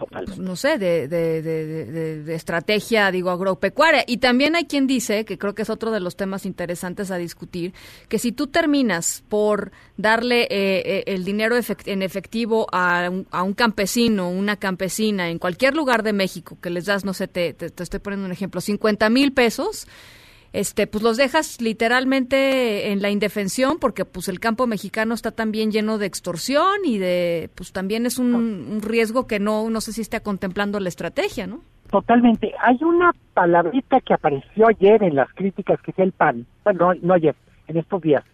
pues, 0.08 0.38
no 0.38 0.54
sé, 0.54 0.78
de, 0.78 1.08
de, 1.08 1.42
de, 1.42 2.34
estrategia, 2.36 3.10
digo, 3.10 3.30
agropecuaria. 3.30 4.04
Y 4.06 4.18
también 4.18 4.54
hay 4.54 4.66
quien 4.66 4.86
dice, 4.86 5.24
que 5.24 5.36
creo 5.36 5.56
que 5.56 5.62
es 5.62 5.70
otro 5.70 5.90
de 5.90 5.98
los 5.98 6.14
temas 6.14 6.46
interesantes 6.46 7.10
a 7.10 7.16
discutir, 7.16 7.74
que 8.08 8.20
si 8.20 8.30
tú 8.30 8.46
terminas 8.46 9.24
por 9.28 9.72
darle 9.96 10.42
eh, 10.42 10.48
eh, 10.50 11.04
el 11.08 11.24
dinero 11.24 11.56
en 11.86 12.02
efectivo 12.02 12.68
a 12.70 13.08
un, 13.10 13.26
a 13.32 13.42
un 13.42 13.54
campesino, 13.54 14.30
una 14.30 14.54
campesina, 14.54 15.28
en 15.28 15.40
cualquier 15.40 15.74
lugar 15.74 16.04
de 16.04 16.12
México, 16.12 16.56
que 16.62 16.70
les 16.70 16.84
das, 16.84 17.04
no 17.04 17.14
sé, 17.14 17.26
te, 17.26 17.52
te, 17.52 17.70
te 17.70 17.82
estoy 17.82 17.98
poniendo 17.98 18.26
un 18.26 18.32
ejemplo, 18.32 18.60
50 18.60 19.10
mil 19.10 19.32
pesos, 19.32 19.88
este, 20.52 20.86
pues 20.86 21.02
los 21.02 21.16
dejas 21.16 21.60
literalmente 21.60 22.92
en 22.92 23.00
la 23.00 23.10
indefensión 23.10 23.78
porque 23.80 24.04
pues 24.04 24.28
el 24.28 24.38
campo 24.38 24.66
mexicano 24.66 25.14
está 25.14 25.30
también 25.30 25.70
lleno 25.70 25.98
de 25.98 26.06
extorsión 26.06 26.84
y 26.84 26.98
de, 26.98 27.50
pues 27.54 27.72
también 27.72 28.04
es 28.04 28.18
un, 28.18 28.80
riesgo 28.82 29.26
que 29.26 29.40
no, 29.40 29.70
no 29.70 29.80
sé 29.80 29.92
si 29.92 30.02
está 30.02 30.20
contemplando 30.20 30.78
la 30.80 30.88
estrategia, 30.88 31.46
¿no? 31.46 31.60
Totalmente. 31.90 32.52
Hay 32.62 32.78
una 32.82 33.12
palabrita 33.34 34.00
que 34.00 34.14
apareció 34.14 34.66
ayer 34.68 35.02
en 35.02 35.14
las 35.14 35.32
críticas 35.34 35.80
que 35.82 35.90
es 35.90 35.98
el 35.98 36.12
PAN, 36.12 36.46
bueno, 36.64 36.92
no, 37.02 37.14
ayer, 37.14 37.34
en 37.68 37.76
estos 37.78 38.00
días. 38.02 38.24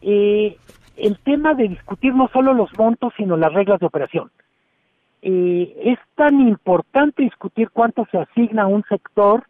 Eh, 0.00 0.56
el 0.96 1.18
tema 1.18 1.54
de 1.54 1.68
discutir 1.68 2.14
no 2.14 2.28
solo 2.28 2.54
los 2.54 2.70
montos, 2.78 3.12
sino 3.16 3.36
las 3.36 3.52
reglas 3.52 3.80
de 3.80 3.86
operación. 3.86 4.30
Eh, 5.22 5.74
es 5.84 5.98
tan 6.14 6.40
importante 6.40 7.22
discutir 7.22 7.70
cuánto 7.70 8.06
se 8.10 8.18
asigna 8.18 8.64
a 8.64 8.66
un 8.66 8.84
sector 8.88 9.44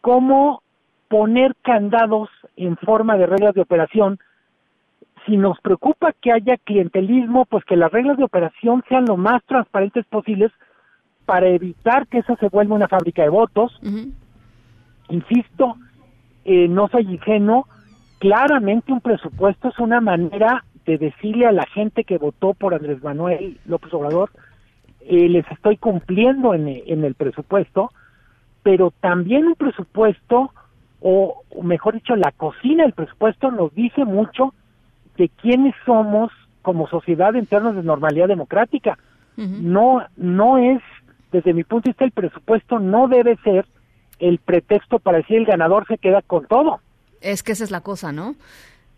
como 0.00 0.63
poner 1.08 1.54
candados 1.62 2.28
en 2.56 2.76
forma 2.76 3.16
de 3.16 3.26
reglas 3.26 3.54
de 3.54 3.60
operación. 3.60 4.18
Si 5.26 5.36
nos 5.36 5.60
preocupa 5.60 6.12
que 6.12 6.32
haya 6.32 6.56
clientelismo, 6.58 7.46
pues 7.46 7.64
que 7.64 7.76
las 7.76 7.92
reglas 7.92 8.16
de 8.18 8.24
operación 8.24 8.82
sean 8.88 9.06
lo 9.06 9.16
más 9.16 9.42
transparentes 9.44 10.04
posibles 10.06 10.52
para 11.24 11.48
evitar 11.48 12.06
que 12.06 12.18
eso 12.18 12.36
se 12.36 12.48
vuelva 12.48 12.76
una 12.76 12.88
fábrica 12.88 13.22
de 13.22 13.30
votos. 13.30 13.78
Insisto, 15.08 15.76
eh, 16.44 16.68
no 16.68 16.88
soy 16.88 17.04
ingenuo, 17.04 17.66
claramente 18.18 18.92
un 18.92 19.00
presupuesto 19.00 19.68
es 19.68 19.78
una 19.78 20.00
manera 20.00 20.64
de 20.84 20.98
decirle 20.98 21.46
a 21.46 21.52
la 21.52 21.66
gente 21.66 22.04
que 22.04 22.18
votó 22.18 22.52
por 22.52 22.74
Andrés 22.74 23.02
Manuel 23.02 23.58
López 23.64 23.92
Obrador, 23.94 24.30
eh, 25.00 25.28
les 25.28 25.50
estoy 25.50 25.76
cumpliendo 25.76 26.54
en, 26.54 26.68
en 26.68 27.04
el 27.04 27.14
presupuesto, 27.14 27.90
pero 28.62 28.92
también 29.00 29.46
un 29.46 29.54
presupuesto 29.54 30.52
o 31.06 31.42
mejor 31.62 31.92
dicho, 31.92 32.16
la 32.16 32.32
cocina 32.32 32.84
del 32.84 32.94
presupuesto 32.94 33.50
nos 33.50 33.74
dice 33.74 34.06
mucho 34.06 34.54
de 35.18 35.28
quiénes 35.28 35.74
somos 35.84 36.32
como 36.62 36.88
sociedad 36.88 37.36
en 37.36 37.44
términos 37.44 37.76
de 37.76 37.82
normalidad 37.82 38.26
democrática. 38.26 38.98
No, 39.36 40.02
no 40.16 40.56
es, 40.56 40.80
desde 41.30 41.52
mi 41.52 41.62
punto 41.62 41.84
de 41.84 41.90
vista, 41.90 42.06
el 42.06 42.12
presupuesto 42.12 42.78
no 42.78 43.06
debe 43.08 43.36
ser 43.44 43.66
el 44.18 44.38
pretexto 44.38 44.98
para 44.98 45.18
decir 45.18 45.36
el 45.36 45.44
ganador 45.44 45.86
se 45.86 45.98
queda 45.98 46.22
con 46.22 46.46
todo. 46.46 46.80
Es 47.20 47.42
que 47.42 47.52
esa 47.52 47.64
es 47.64 47.70
la 47.70 47.82
cosa, 47.82 48.10
¿no? 48.10 48.34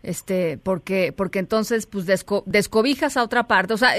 Este 0.07 0.57
porque 0.57 1.11
porque 1.11 1.39
entonces 1.39 1.85
pues 1.85 2.05
descobijas 2.05 3.17
a 3.17 3.23
otra 3.23 3.45
parte. 3.47 3.73
O 3.73 3.77
sea 3.77 3.91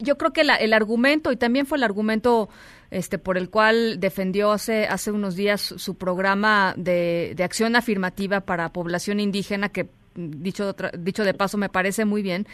yo 0.00 0.18
creo 0.18 0.32
que 0.32 0.40
el 0.40 0.72
argumento 0.72 1.30
y 1.30 1.36
también 1.36 1.66
fue 1.66 1.78
el 1.78 1.84
argumento 1.84 2.48
este 2.90 3.18
por 3.18 3.38
el 3.38 3.48
cual 3.48 4.00
defendió 4.00 4.50
hace 4.50 4.86
hace 4.86 5.12
unos 5.12 5.36
días 5.36 5.60
su 5.60 5.94
programa 5.94 6.74
de, 6.76 7.34
de 7.36 7.44
acción 7.44 7.76
afirmativa 7.76 8.40
para 8.40 8.72
población 8.72 9.20
indígena 9.20 9.68
que 9.68 9.88
dicho 10.16 10.74
dicho 10.98 11.22
de 11.24 11.32
paso 11.32 11.58
me 11.58 11.68
parece 11.68 12.04
muy 12.04 12.22
bien. 12.22 12.48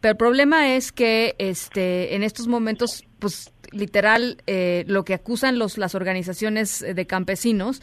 Pero 0.00 0.12
el 0.12 0.16
problema 0.16 0.74
es 0.74 0.90
que 0.90 1.34
este 1.38 2.14
en 2.14 2.22
estos 2.22 2.46
momentos 2.46 3.04
pues 3.18 3.52
literal 3.72 4.42
eh, 4.46 4.84
lo 4.86 5.04
que 5.04 5.12
acusan 5.12 5.58
los 5.58 5.76
las 5.76 5.94
organizaciones 5.94 6.80
de 6.80 7.06
campesinos 7.06 7.82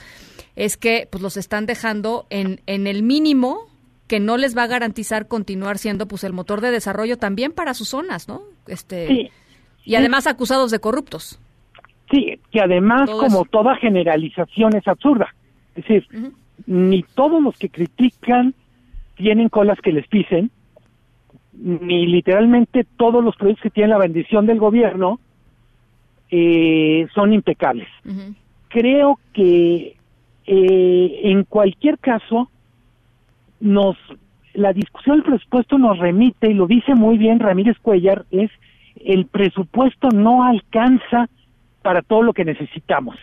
es 0.55 0.76
que 0.76 1.07
pues 1.11 1.22
los 1.22 1.38
están 1.38 1.68
dejando 1.68 2.26
en 2.32 2.61
en 2.66 2.88
el 2.88 3.03
mínimo 3.03 3.74
que 4.08 4.20
no 4.20 4.38
les 4.38 4.56
va 4.56 4.64
a 4.64 4.68
garantizar 4.68 5.28
continuar 5.28 5.78
siendo 5.78 6.08
pues 6.08 6.24
el 6.24 6.34
motor 6.34 6.62
de 6.62 6.72
desarrollo 6.72 7.18
también 7.18 7.51
para 7.51 7.74
sus 7.74 7.89
zonas, 7.89 8.28
¿no? 8.28 8.41
Este 8.68 9.32
y 9.84 9.95
además 9.95 10.28
acusados 10.28 10.72
de 10.72 10.80
corruptos. 10.80 11.39
Sí, 12.12 12.39
que 12.51 12.60
además 12.60 13.10
como 13.10 13.45
toda 13.45 13.76
generalización 13.78 14.76
es 14.76 14.88
absurda. 14.88 15.34
Es 15.76 15.84
decir, 15.84 16.08
ni 16.66 17.03
todos 17.03 17.41
los 17.41 17.58
que 17.58 17.70
critican 17.70 18.53
tienen 19.16 19.49
colas 19.49 19.80
que 19.82 19.91
les 19.91 20.08
pisen, 20.08 20.51
ni 21.53 22.06
literalmente 22.06 22.86
todos 22.97 23.24
los 23.24 23.36
proyectos 23.36 23.64
que 23.64 23.70
tienen 23.70 23.91
la 23.91 23.97
bendición 23.97 24.45
del 24.45 24.60
gobierno 24.60 25.20
eh, 26.30 27.08
son 27.14 27.34
impecables. 27.34 27.88
Creo 28.70 29.20
que 29.34 29.95
eh, 30.45 31.20
en 31.24 31.43
cualquier 31.43 31.97
caso 31.97 32.49
nos 33.60 33.97
la 34.53 34.72
discusión 34.72 35.18
del 35.18 35.26
presupuesto 35.26 35.78
nos 35.78 35.99
remite 35.99 36.49
y 36.49 36.53
lo 36.53 36.66
dice 36.66 36.95
muy 36.95 37.18
bien 37.18 37.39
Ramírez 37.39 37.78
Cuellar 37.82 38.26
es 38.32 38.49
el 38.95 39.26
presupuesto 39.26 40.10
no 40.10 40.43
alcanza 40.45 41.30
para 41.82 42.01
todo 42.01 42.24
lo 42.24 42.34
que 42.34 42.45
necesitamos. 42.45 43.18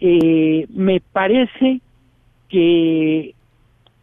Eh, 0.00 0.66
me 0.70 1.00
parece 1.00 1.80
que 2.48 3.34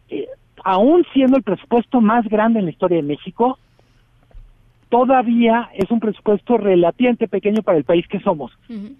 eh, 0.08 0.26
aún 0.64 1.04
siendo 1.12 1.36
el 1.36 1.42
presupuesto 1.42 2.00
más 2.00 2.26
grande 2.28 2.60
en 2.60 2.66
la 2.66 2.70
historia 2.70 2.96
de 2.96 3.02
México, 3.02 3.58
todavía 4.88 5.70
es 5.74 5.90
un 5.90 6.00
presupuesto 6.00 6.56
relativamente 6.56 7.28
pequeño 7.28 7.62
para 7.62 7.78
el 7.78 7.84
país 7.84 8.06
que 8.08 8.20
somos. 8.20 8.52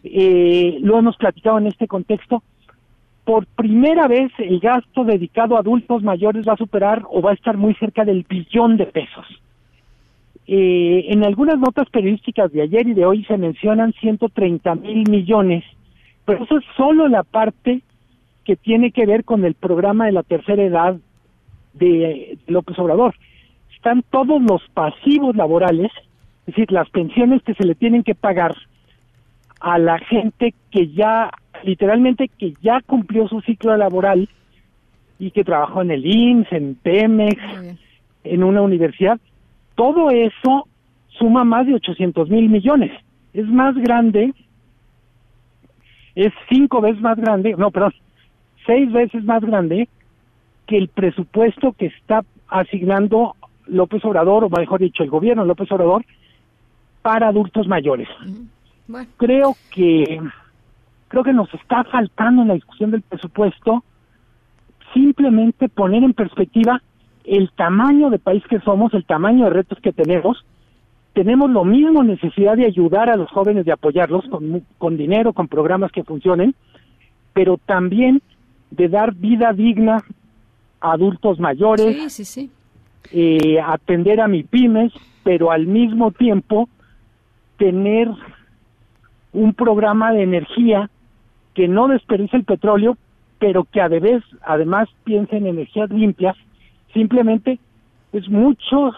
eh, 0.05 0.79
lo 0.81 0.99
hemos 0.99 1.17
platicado 1.17 1.59
en 1.59 1.67
este 1.67 1.87
contexto, 1.87 2.43
por 3.25 3.47
primera 3.47 4.09
vez 4.09 4.33
el 4.39 4.61
gasto 4.61 5.05
dedicado 5.05 5.57
a 5.57 5.61
adultos 5.61 6.03
mayores 6.03 6.47
va 6.47 6.55
a 6.55 6.59
superar 6.59 7.05
o 7.11 7.21
va 7.21 7.31
a 7.31 7.35
estar 7.35 7.57
muy 7.57 7.75
cerca 7.75 8.05
del 8.05 8.25
billón 8.29 8.77
de 8.77 8.87
pesos. 8.87 9.27
Eh, 10.47 11.07
en 11.09 11.25
algunas 11.25 11.59
notas 11.59 11.89
periodísticas 11.91 12.51
de 12.51 12.63
ayer 12.63 12.89
y 12.89 12.95
de 12.95 13.07
hoy 13.07 13.25
se 13.25 13.37
mencionan 13.37 13.93
130 13.93 14.75
mil 14.77 15.09
millones, 15.09 15.65
pero 16.25 16.43
eso 16.43 16.59
es 16.59 16.65
solo 16.77 17.09
la 17.09 17.23
parte 17.23 17.83
que 18.45 18.57
tiene 18.57 18.91
que 18.91 19.07
ver 19.07 19.25
con 19.25 19.45
el 19.45 19.55
programa 19.55 20.07
de 20.07 20.13
la 20.13 20.23
tercera 20.23 20.63
edad 20.63 20.97
de, 21.75 22.39
de 22.47 22.53
López 22.53 22.79
Obrador. 22.79 23.15
Están 23.77 24.03
todos 24.11 24.43
los 24.43 24.63
pasivos 24.75 25.37
laborales, 25.37 25.93
es 26.47 26.55
decir, 26.55 26.73
las 26.73 26.91
pensiones 26.91 27.43
que 27.43 27.55
se 27.55 27.65
le 27.65 27.75
tienen 27.75 28.03
que 28.03 28.15
pagar 28.15 28.57
a 29.61 29.79
la 29.79 29.99
gente 29.99 30.55
que 30.71 30.89
ya 30.89 31.31
literalmente 31.65 32.29
que 32.29 32.55
ya 32.63 32.81
cumplió 32.81 33.29
su 33.29 33.41
ciclo 33.41 33.77
laboral 33.77 34.29
y 35.19 35.31
que 35.31 35.45
trabajó 35.45 35.83
en 35.83 35.91
el 35.91 36.07
IMSS, 36.07 36.53
en 36.53 36.75
Pemex, 36.77 37.43
en 38.25 38.43
una 38.43 38.63
universidad, 38.63 39.21
todo 39.75 40.11
eso 40.11 40.67
suma 41.09 41.45
más 41.45 41.67
de 41.67 41.75
800 41.75 42.29
mil 42.31 42.49
millones. 42.49 42.93
Es 43.33 43.47
más 43.47 43.75
grande, 43.77 44.33
es 46.15 46.33
cinco 46.49 46.81
veces 46.81 47.01
más 47.01 47.17
grande, 47.17 47.55
no, 47.57 47.71
perdón, 47.71 47.95
seis 48.67 48.91
veces 48.93 49.25
más 49.25 49.43
grande 49.43 49.89
que 50.67 50.79
el 50.79 50.89
presupuesto 50.89 51.73
que 51.73 51.87
está 51.87 52.25
asignando 52.49 53.37
López 53.67 54.05
Obrador, 54.05 54.45
o 54.45 54.51
mejor 54.51 54.81
dicho, 54.81 55.03
el 55.03 55.11
gobierno 55.11 55.45
López 55.45 55.71
Obrador, 55.73 56.05
para 57.03 57.29
adultos 57.29 57.67
mayores. 57.67 58.09
Creo 59.17 59.55
que 59.73 60.21
creo 61.11 61.25
que 61.25 61.33
nos 61.33 61.53
está 61.53 61.83
faltando 61.85 62.43
en 62.43 62.49
la 62.49 62.55
discusión 62.55 62.93
del 62.93 63.03
presupuesto 63.03 63.83
simplemente 64.95 65.69
poner 65.69 66.05
en 66.05 66.15
perspectiva 66.15 66.81
el 67.25 67.51
tamaño 67.53 68.11
de 68.11 68.19
país 68.21 68.43
que 68.49 68.61
somos, 68.61 68.95
el 68.95 69.05
tamaño 69.05 69.45
de 69.45 69.51
retos 69.51 69.79
que 69.83 69.93
tenemos. 69.93 70.45
Tenemos 71.13 71.51
lo 71.51 71.65
mismo 71.65 72.05
necesidad 72.05 72.57
de 72.57 72.67
ayudar 72.67 73.11
a 73.11 73.17
los 73.17 73.29
jóvenes, 73.31 73.65
de 73.67 73.73
apoyarlos 73.73 74.25
con, 74.31 74.65
con 74.79 74.97
dinero, 74.97 75.33
con 75.33 75.49
programas 75.49 75.91
que 75.91 76.05
funcionen, 76.05 76.55
pero 77.33 77.59
también 77.67 78.23
de 78.71 78.89
dar 78.89 79.13
vida 79.15 79.53
digna 79.53 79.99
a 80.81 80.93
adultos 80.93 81.41
mayores, 81.41 81.97
Sí, 81.97 82.11
sí, 82.11 82.25
sí. 82.25 82.51
eh, 83.13 83.61
atender 83.61 84.21
a 84.21 84.29
mi 84.29 84.45
pymes, 84.45 84.93
pero 85.25 85.51
al 85.51 85.67
mismo 85.67 86.13
tiempo 86.13 86.69
tener 87.59 88.09
un 89.33 89.55
programa 89.55 90.13
de 90.13 90.23
energía 90.23 90.89
que 91.55 91.69
no 91.69 91.89
desperdicie 91.89 92.39
el 92.39 92.45
petróleo, 92.45 92.97
pero 93.39 93.65
que 93.65 93.81
además, 93.81 94.23
además 94.43 94.89
piense 95.05 95.37
en 95.37 95.47
energías 95.47 95.91
limpias. 95.91 96.37
Simplemente 96.93 97.59
es 98.13 98.29
mucho, 98.29 98.93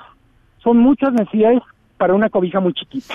son 0.62 0.78
muchas 0.78 1.12
necesidades 1.12 1.62
para 1.96 2.14
una 2.14 2.30
cobija 2.30 2.60
muy 2.60 2.72
chiquita. 2.72 3.14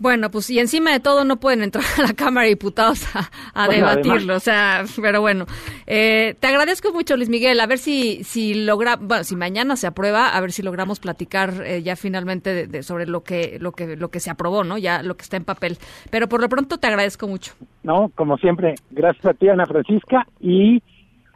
Bueno, 0.00 0.30
pues 0.30 0.48
y 0.50 0.60
encima 0.60 0.92
de 0.92 1.00
todo 1.00 1.24
no 1.24 1.38
pueden 1.40 1.62
entrar 1.62 1.84
a 1.98 2.02
la 2.02 2.12
Cámara 2.14 2.44
de 2.44 2.50
Diputados 2.50 3.04
a, 3.16 3.30
a 3.52 3.66
Bueno, 3.66 3.88
debatirlo, 3.88 4.36
o 4.36 4.40
sea, 4.40 4.84
pero 5.02 5.20
bueno, 5.20 5.44
eh, 5.86 6.36
te 6.38 6.46
agradezco 6.46 6.92
mucho 6.92 7.16
Luis 7.16 7.28
Miguel, 7.28 7.58
a 7.58 7.66
ver 7.66 7.78
si 7.78 8.22
si 8.22 8.54
logra, 8.54 8.94
bueno, 8.96 9.24
si 9.24 9.34
mañana 9.34 9.74
se 9.76 9.88
aprueba, 9.88 10.28
a 10.36 10.40
ver 10.40 10.52
si 10.52 10.62
logramos 10.62 11.00
platicar 11.00 11.52
eh, 11.66 11.82
ya 11.82 11.96
finalmente 11.96 12.54
de, 12.54 12.66
de- 12.68 12.82
sobre 12.84 13.06
lo 13.06 13.24
que 13.24 13.58
lo 13.60 13.72
que 13.72 13.96
lo 13.96 14.08
que 14.10 14.20
se 14.20 14.30
aprobó, 14.30 14.62
¿no? 14.62 14.78
Ya 14.78 15.02
lo 15.02 15.16
que 15.16 15.22
está 15.22 15.36
en 15.36 15.44
papel. 15.44 15.78
Pero 16.10 16.28
por 16.28 16.40
lo 16.40 16.48
pronto 16.48 16.78
te 16.78 16.86
agradezco 16.86 17.26
mucho. 17.26 17.54
No, 17.82 18.10
como 18.14 18.36
siempre, 18.38 18.76
gracias 18.90 19.26
a 19.26 19.34
ti, 19.34 19.48
Ana 19.48 19.66
Francisca, 19.66 20.26
y 20.40 20.80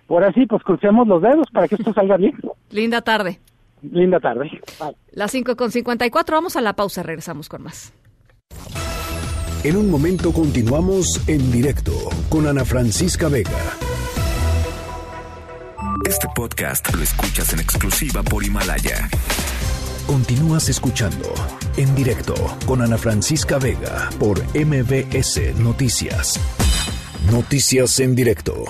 ahora 0.08 0.32
sí, 0.34 0.46
pues 0.46 0.62
crucemos 0.62 1.08
los 1.08 1.20
dedos 1.20 1.48
para 1.52 1.66
que 1.66 1.74
esto 1.74 1.92
salga 1.94 2.16
bien. 2.16 2.34
Linda 2.70 3.00
tarde. 3.02 3.40
Linda 3.82 4.20
tarde. 4.20 4.48
Bye. 4.78 4.94
Las 5.10 5.32
5 5.32 5.56
con 5.56 5.72
54, 5.72 6.36
vamos 6.36 6.54
a 6.54 6.60
la 6.60 6.74
pausa, 6.74 7.02
regresamos 7.02 7.48
con 7.48 7.64
más. 7.64 7.92
En 9.64 9.76
un 9.76 9.90
momento 9.90 10.32
continuamos 10.32 11.20
en 11.28 11.52
directo 11.52 11.92
con 12.28 12.46
Ana 12.48 12.64
Francisca 12.64 13.28
Vega. 13.28 13.76
Este 16.08 16.26
podcast 16.34 16.92
lo 16.94 17.02
escuchas 17.02 17.52
en 17.52 17.60
exclusiva 17.60 18.22
por 18.22 18.44
Himalaya. 18.44 19.08
Continúas 20.06 20.68
escuchando 20.68 21.32
en 21.76 21.94
directo 21.94 22.34
con 22.66 22.82
Ana 22.82 22.98
Francisca 22.98 23.58
Vega 23.58 24.10
por 24.18 24.42
MBS 24.54 25.54
Noticias. 25.58 26.40
Noticias 27.30 28.00
en 28.00 28.14
directo. 28.16 28.64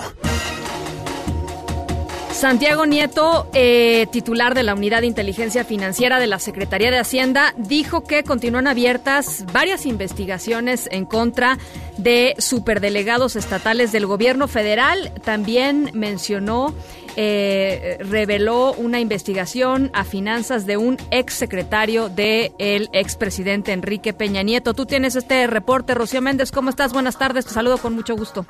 Santiago 2.43 2.85
Nieto, 2.85 3.47
eh, 3.53 4.05
titular 4.11 4.53
de 4.53 4.63
la 4.63 4.75
Unidad 4.75 4.99
de 4.99 5.07
Inteligencia 5.07 5.63
Financiera 5.63 6.19
de 6.19 6.27
la 6.27 6.39
Secretaría 6.39 6.91
de 6.91 6.99
Hacienda, 6.99 7.53
dijo 7.55 8.03
que 8.03 8.25
continúan 8.25 8.67
abiertas 8.67 9.45
varias 9.53 9.85
investigaciones 9.85 10.89
en 10.91 11.05
contra 11.05 11.57
de 11.97 12.35
superdelegados 12.39 13.37
estatales 13.37 13.93
del 13.93 14.07
gobierno 14.07 14.49
federal. 14.49 15.13
También 15.23 15.91
mencionó, 15.93 16.75
eh, 17.15 17.95
reveló 18.01 18.73
una 18.73 18.99
investigación 18.99 19.89
a 19.93 20.03
finanzas 20.03 20.65
de 20.65 20.75
un 20.75 20.97
ex 21.11 21.35
secretario 21.35 22.09
del 22.09 22.89
expresidente 22.91 23.71
Enrique 23.71 24.11
Peña 24.11 24.43
Nieto. 24.43 24.73
Tú 24.73 24.85
tienes 24.85 25.15
este 25.15 25.47
reporte, 25.47 25.95
Rocío 25.95 26.21
Méndez. 26.21 26.51
¿Cómo 26.51 26.69
estás? 26.69 26.91
Buenas 26.91 27.17
tardes. 27.17 27.45
Te 27.45 27.53
saludo 27.53 27.77
con 27.77 27.95
mucho 27.95 28.17
gusto. 28.17 28.45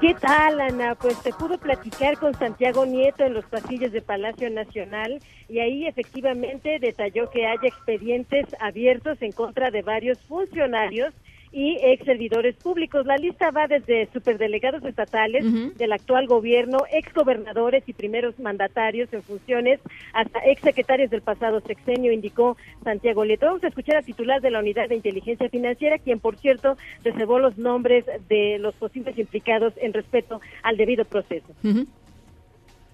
¿Qué 0.00 0.14
tal, 0.14 0.58
Ana? 0.62 0.94
Pues 0.94 1.22
te 1.22 1.30
pude 1.30 1.58
platicar 1.58 2.16
con 2.16 2.32
Santiago 2.32 2.86
Nieto 2.86 3.22
en 3.22 3.34
los 3.34 3.44
pasillos 3.44 3.92
de 3.92 4.00
Palacio 4.00 4.48
Nacional 4.48 5.20
y 5.46 5.58
ahí 5.58 5.86
efectivamente 5.86 6.78
detalló 6.78 7.28
que 7.28 7.46
hay 7.46 7.58
expedientes 7.62 8.46
abiertos 8.60 9.20
en 9.20 9.32
contra 9.32 9.70
de 9.70 9.82
varios 9.82 10.18
funcionarios 10.22 11.12
y 11.52 11.78
ex 11.82 12.04
servidores 12.04 12.56
públicos. 12.56 13.06
La 13.06 13.16
lista 13.16 13.50
va 13.50 13.66
desde 13.66 14.08
superdelegados 14.12 14.84
estatales 14.84 15.44
del 15.76 15.92
actual 15.92 16.26
gobierno, 16.26 16.78
ex 16.92 17.12
gobernadores 17.12 17.82
y 17.86 17.92
primeros 17.92 18.38
mandatarios 18.38 19.12
en 19.12 19.22
funciones, 19.22 19.80
hasta 20.12 20.40
ex 20.46 20.62
secretarios 20.62 21.10
del 21.10 21.22
pasado 21.22 21.60
sexenio, 21.60 22.12
indicó 22.12 22.56
Santiago 22.84 23.24
Nieto. 23.24 23.46
Vamos 23.46 23.64
a 23.64 23.68
escuchar 23.68 23.96
al 23.96 24.04
titular 24.04 24.40
de 24.40 24.50
la 24.50 24.60
Unidad 24.60 24.88
de 24.88 24.96
Inteligencia 24.96 25.48
Financiera, 25.48 25.98
quien, 25.98 26.20
por 26.20 26.36
cierto, 26.36 26.76
reservó 27.02 27.38
los 27.38 27.58
nombres 27.58 28.04
de 28.28 28.58
los 28.58 28.74
posibles 28.74 29.18
implicados 29.18 29.72
en 29.76 29.92
respeto 29.92 30.40
al 30.62 30.76
debido 30.76 31.04
proceso. 31.04 31.48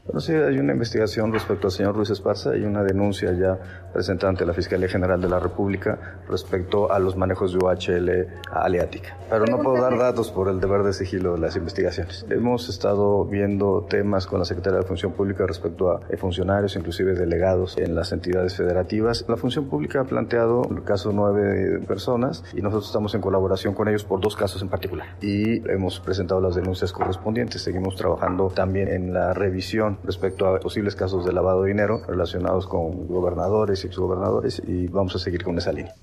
Bueno, 0.07 0.21
sí, 0.21 0.33
hay 0.33 0.57
una 0.59 0.73
investigación 0.73 1.33
respecto 1.33 1.67
al 1.67 1.73
señor 1.73 1.97
Ruiz 1.97 2.11
Esparza 2.11 2.57
y 2.57 2.63
una 2.63 2.85
denuncia 2.85 3.33
ya 3.33 3.59
presentada 3.93 4.31
ante 4.31 4.47
la 4.47 4.55
Fiscalía 4.55 4.89
General 4.89 5.21
de 5.21 5.29
la 5.29 5.41
República 5.41 5.99
respecto 6.29 6.93
a 6.93 7.01
los 7.01 7.17
manejos 7.17 7.53
de 7.53 7.59
UHL 7.59 8.29
aleática. 8.53 9.17
Pero 9.29 9.47
no 9.47 9.59
puedo 9.61 9.83
dar 9.83 9.99
datos 9.99 10.31
por 10.31 10.49
el 10.49 10.61
deber 10.61 10.85
de 10.85 10.93
sigilo 10.93 11.33
de 11.33 11.41
las 11.41 11.57
investigaciones. 11.57 12.25
Hemos 12.31 12.69
estado 12.69 13.25
viendo 13.25 13.85
temas 13.91 14.29
con 14.29 14.39
la 14.39 14.45
Secretaría 14.45 14.79
de 14.79 14.87
Función 14.87 15.11
Pública 15.11 15.45
respecto 15.45 15.91
a 15.91 16.01
funcionarios, 16.17 16.77
inclusive 16.77 17.15
delegados 17.15 17.77
en 17.77 17.97
las 17.97 18.13
entidades 18.13 18.57
federativas. 18.57 19.25
La 19.29 19.37
Función 19.37 19.65
Pública 19.65 20.03
ha 20.03 20.05
planteado 20.05 20.63
el 20.71 20.85
caso 20.85 21.11
nueve 21.13 21.81
personas 21.81 22.45
y 22.55 22.63
nosotros 22.63 22.87
estamos 22.87 23.13
en 23.17 23.21
colaboración 23.21 23.75
con 23.75 23.89
ellos 23.89 24.05
por 24.05 24.21
dos 24.21 24.37
casos 24.37 24.63
en 24.63 24.69
particular. 24.69 25.09
Y 25.21 25.69
hemos 25.69 25.99
presentado 25.99 26.41
las 26.41 26.55
denuncias 26.55 26.93
correspondientes. 26.93 27.63
Seguimos 27.63 27.97
trabajando 27.97 28.53
también 28.55 28.87
en 28.87 29.13
la 29.13 29.35
revisión 29.35 29.96
respecto 30.05 30.47
a 30.47 30.61
posibles 30.61 30.97
casos 30.97 31.25
de 31.25 31.33
lavado 31.33 31.63
de 31.63 31.69
dinero 31.69 32.03
relacionados 32.07 32.67
con 32.67 33.07
gobernadores 33.07 33.85
y 33.85 33.87
exgobernadores 33.89 34.63
y 34.67 34.89
vamos 34.89 35.15
a 35.17 35.19
seguir 35.19 35.43
con 35.43 35.59
esa 35.59 35.73
línea. 35.73 35.95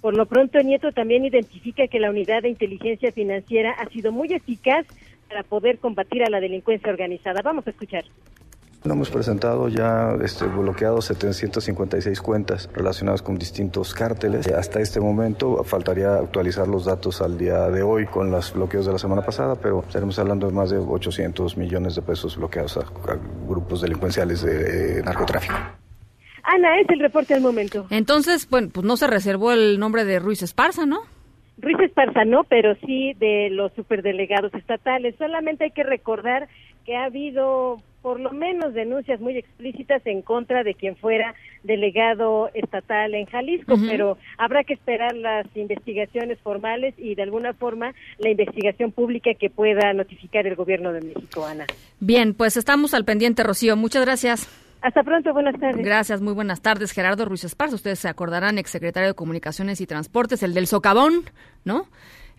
Por 0.00 0.16
lo 0.16 0.26
pronto, 0.26 0.60
Nieto 0.60 0.90
también 0.90 1.24
identifica 1.24 1.86
que 1.86 2.00
la 2.00 2.10
unidad 2.10 2.42
de 2.42 2.48
inteligencia 2.48 3.12
financiera 3.12 3.72
ha 3.72 3.88
sido 3.88 4.10
muy 4.10 4.32
eficaz 4.32 4.84
para 5.28 5.44
poder 5.44 5.78
combatir 5.78 6.24
a 6.24 6.30
la 6.30 6.40
delincuencia 6.40 6.90
organizada. 6.90 7.40
Vamos 7.42 7.66
a 7.66 7.70
escuchar. 7.70 8.04
Hemos 8.84 9.10
presentado 9.10 9.68
ya 9.68 10.16
este, 10.24 10.44
bloqueados 10.46 11.04
756 11.04 12.20
cuentas 12.20 12.68
relacionadas 12.74 13.22
con 13.22 13.38
distintos 13.38 13.94
cárteles. 13.94 14.48
Hasta 14.48 14.80
este 14.80 14.98
momento 14.98 15.62
faltaría 15.62 16.16
actualizar 16.16 16.66
los 16.66 16.86
datos 16.86 17.22
al 17.22 17.38
día 17.38 17.70
de 17.70 17.82
hoy 17.82 18.06
con 18.06 18.32
los 18.32 18.52
bloqueos 18.52 18.86
de 18.86 18.92
la 18.92 18.98
semana 18.98 19.22
pasada, 19.22 19.54
pero 19.54 19.84
estaremos 19.86 20.18
hablando 20.18 20.48
de 20.48 20.52
más 20.52 20.70
de 20.70 20.78
800 20.78 21.56
millones 21.56 21.94
de 21.94 22.02
pesos 22.02 22.36
bloqueados 22.36 22.76
a, 22.76 22.80
a 22.80 23.18
grupos 23.48 23.82
delincuenciales 23.82 24.42
de 24.42 24.98
eh, 24.98 25.02
narcotráfico. 25.02 25.54
Ana, 26.42 26.80
es 26.80 26.88
el 26.88 26.98
reporte 26.98 27.34
al 27.34 27.40
momento. 27.40 27.86
Entonces, 27.90 28.50
bueno, 28.50 28.70
pues 28.74 28.84
no 28.84 28.96
se 28.96 29.06
reservó 29.06 29.52
el 29.52 29.78
nombre 29.78 30.04
de 30.04 30.18
Ruiz 30.18 30.42
Esparza, 30.42 30.86
¿no? 30.86 31.02
Ruiz 31.58 31.78
Esparza 31.78 32.24
no, 32.24 32.42
pero 32.44 32.74
sí 32.84 33.12
de 33.14 33.48
los 33.50 33.72
superdelegados 33.74 34.52
estatales. 34.54 35.14
Solamente 35.18 35.64
hay 35.64 35.70
que 35.70 35.84
recordar 35.84 36.48
que 36.84 36.96
ha 36.96 37.04
habido 37.04 37.80
por 38.02 38.20
lo 38.20 38.32
menos 38.32 38.74
denuncias 38.74 39.20
muy 39.20 39.38
explícitas 39.38 40.02
en 40.06 40.22
contra 40.22 40.64
de 40.64 40.74
quien 40.74 40.96
fuera 40.96 41.34
delegado 41.62 42.50
estatal 42.52 43.14
en 43.14 43.26
Jalisco, 43.26 43.76
pero 43.88 44.18
habrá 44.36 44.64
que 44.64 44.74
esperar 44.74 45.14
las 45.14 45.46
investigaciones 45.54 46.38
formales 46.40 46.94
y 46.98 47.14
de 47.14 47.22
alguna 47.22 47.54
forma 47.54 47.94
la 48.18 48.30
investigación 48.30 48.90
pública 48.90 49.30
que 49.34 49.48
pueda 49.48 49.92
notificar 49.92 50.46
el 50.46 50.56
gobierno 50.56 50.92
de 50.92 51.00
México, 51.00 51.46
Ana. 51.46 51.66
Bien, 52.00 52.34
pues 52.34 52.56
estamos 52.56 52.94
al 52.94 53.04
pendiente, 53.04 53.44
Rocío. 53.44 53.76
Muchas 53.76 54.04
gracias. 54.04 54.48
Hasta 54.82 55.04
pronto, 55.04 55.32
buenas 55.32 55.58
tardes. 55.60 55.84
Gracias, 55.84 56.20
muy 56.20 56.34
buenas 56.34 56.60
tardes. 56.60 56.90
Gerardo 56.90 57.24
Ruiz 57.24 57.44
Esparza, 57.44 57.76
ustedes 57.76 58.00
se 58.00 58.08
acordarán, 58.08 58.58
exsecretario 58.58 59.10
de 59.10 59.14
Comunicaciones 59.14 59.80
y 59.80 59.86
Transportes, 59.86 60.42
el 60.42 60.54
del 60.54 60.66
socavón, 60.66 61.22
¿no? 61.64 61.86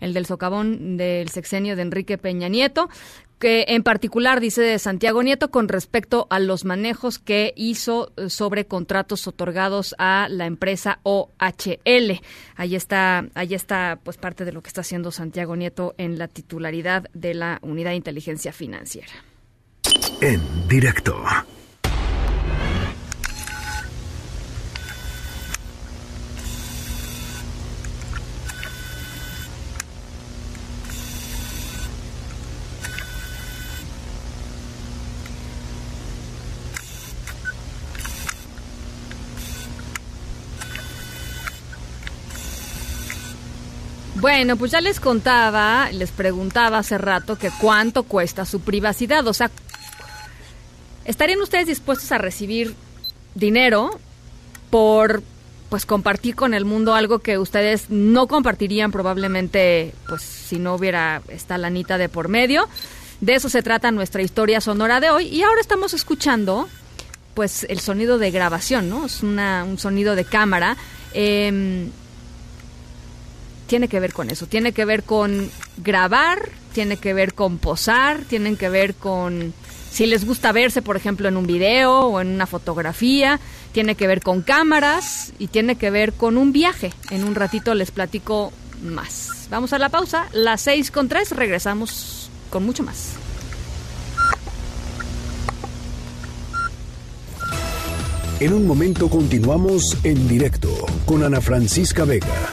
El 0.00 0.14
del 0.14 0.26
socavón 0.26 0.96
del 0.96 1.28
sexenio 1.28 1.76
de 1.76 1.82
Enrique 1.82 2.18
Peña 2.18 2.48
Nieto, 2.48 2.88
que 3.38 3.66
en 3.68 3.82
particular 3.82 4.40
dice 4.40 4.78
Santiago 4.78 5.22
Nieto 5.22 5.50
con 5.50 5.68
respecto 5.68 6.26
a 6.30 6.38
los 6.38 6.64
manejos 6.64 7.18
que 7.18 7.52
hizo 7.56 8.12
eh, 8.16 8.30
sobre 8.30 8.66
contratos 8.66 9.26
otorgados 9.26 9.94
a 9.98 10.28
la 10.30 10.46
empresa 10.46 11.00
OHL. 11.02 12.20
Ahí 12.56 12.74
está, 12.74 13.26
ahí 13.34 13.54
está 13.54 13.98
pues 14.02 14.16
parte 14.16 14.44
de 14.44 14.52
lo 14.52 14.62
que 14.62 14.68
está 14.68 14.80
haciendo 14.80 15.10
Santiago 15.10 15.56
Nieto 15.56 15.94
en 15.98 16.18
la 16.18 16.28
titularidad 16.28 17.10
de 17.12 17.34
la 17.34 17.58
Unidad 17.62 17.90
de 17.90 17.96
Inteligencia 17.96 18.52
Financiera. 18.52 19.12
En 20.20 20.40
directo. 20.68 21.22
Bueno, 44.24 44.56
pues 44.56 44.70
ya 44.72 44.80
les 44.80 45.00
contaba, 45.00 45.90
les 45.92 46.10
preguntaba 46.10 46.78
hace 46.78 46.96
rato 46.96 47.36
que 47.36 47.50
cuánto 47.60 48.04
cuesta 48.04 48.46
su 48.46 48.62
privacidad, 48.62 49.26
o 49.26 49.34
sea, 49.34 49.50
¿Estarían 51.04 51.42
ustedes 51.42 51.66
dispuestos 51.66 52.10
a 52.10 52.16
recibir 52.16 52.74
dinero 53.34 53.90
por 54.70 55.22
pues 55.68 55.84
compartir 55.84 56.36
con 56.36 56.54
el 56.54 56.64
mundo 56.64 56.94
algo 56.94 57.18
que 57.18 57.36
ustedes 57.36 57.90
no 57.90 58.26
compartirían 58.26 58.90
probablemente 58.90 59.92
pues 60.08 60.22
si 60.22 60.58
no 60.58 60.74
hubiera 60.74 61.20
esta 61.28 61.58
lanita 61.58 61.98
de 61.98 62.08
por 62.08 62.28
medio? 62.28 62.66
De 63.20 63.34
eso 63.34 63.50
se 63.50 63.62
trata 63.62 63.90
nuestra 63.90 64.22
historia 64.22 64.62
sonora 64.62 65.00
de 65.00 65.10
hoy 65.10 65.26
y 65.26 65.42
ahora 65.42 65.60
estamos 65.60 65.92
escuchando 65.92 66.66
pues 67.34 67.66
el 67.68 67.78
sonido 67.78 68.16
de 68.16 68.30
grabación, 68.30 68.88
¿no? 68.88 69.04
Es 69.04 69.22
una, 69.22 69.64
un 69.64 69.76
sonido 69.76 70.14
de 70.14 70.24
cámara. 70.24 70.78
Em, 71.12 71.90
tiene 73.66 73.88
que 73.88 74.00
ver 74.00 74.12
con 74.12 74.30
eso, 74.30 74.46
tiene 74.46 74.72
que 74.72 74.84
ver 74.84 75.02
con 75.02 75.50
grabar, 75.78 76.48
tiene 76.72 76.96
que 76.96 77.14
ver 77.14 77.34
con 77.34 77.58
posar, 77.58 78.22
tienen 78.28 78.56
que 78.56 78.68
ver 78.68 78.94
con 78.94 79.54
si 79.90 80.06
les 80.06 80.24
gusta 80.24 80.50
verse, 80.50 80.82
por 80.82 80.96
ejemplo, 80.96 81.28
en 81.28 81.36
un 81.36 81.46
video 81.46 82.00
o 82.00 82.20
en 82.20 82.26
una 82.26 82.48
fotografía, 82.48 83.38
tiene 83.70 83.94
que 83.94 84.08
ver 84.08 84.22
con 84.22 84.42
cámaras 84.42 85.32
y 85.38 85.46
tiene 85.46 85.76
que 85.76 85.90
ver 85.90 86.14
con 86.14 86.36
un 86.36 86.52
viaje. 86.52 86.92
En 87.10 87.22
un 87.22 87.36
ratito 87.36 87.74
les 87.74 87.92
platico 87.92 88.52
más. 88.82 89.46
Vamos 89.50 89.72
a 89.72 89.78
la 89.78 89.90
pausa, 89.90 90.26
las 90.32 90.62
seis 90.62 90.90
con 90.90 91.08
tres, 91.08 91.30
regresamos 91.30 92.28
con 92.50 92.66
mucho 92.66 92.82
más. 92.82 93.12
En 98.40 98.52
un 98.52 98.66
momento 98.66 99.08
continuamos 99.08 99.96
en 100.02 100.26
directo 100.26 100.68
con 101.06 101.22
Ana 101.22 101.40
Francisca 101.40 102.04
Vega. 102.04 102.52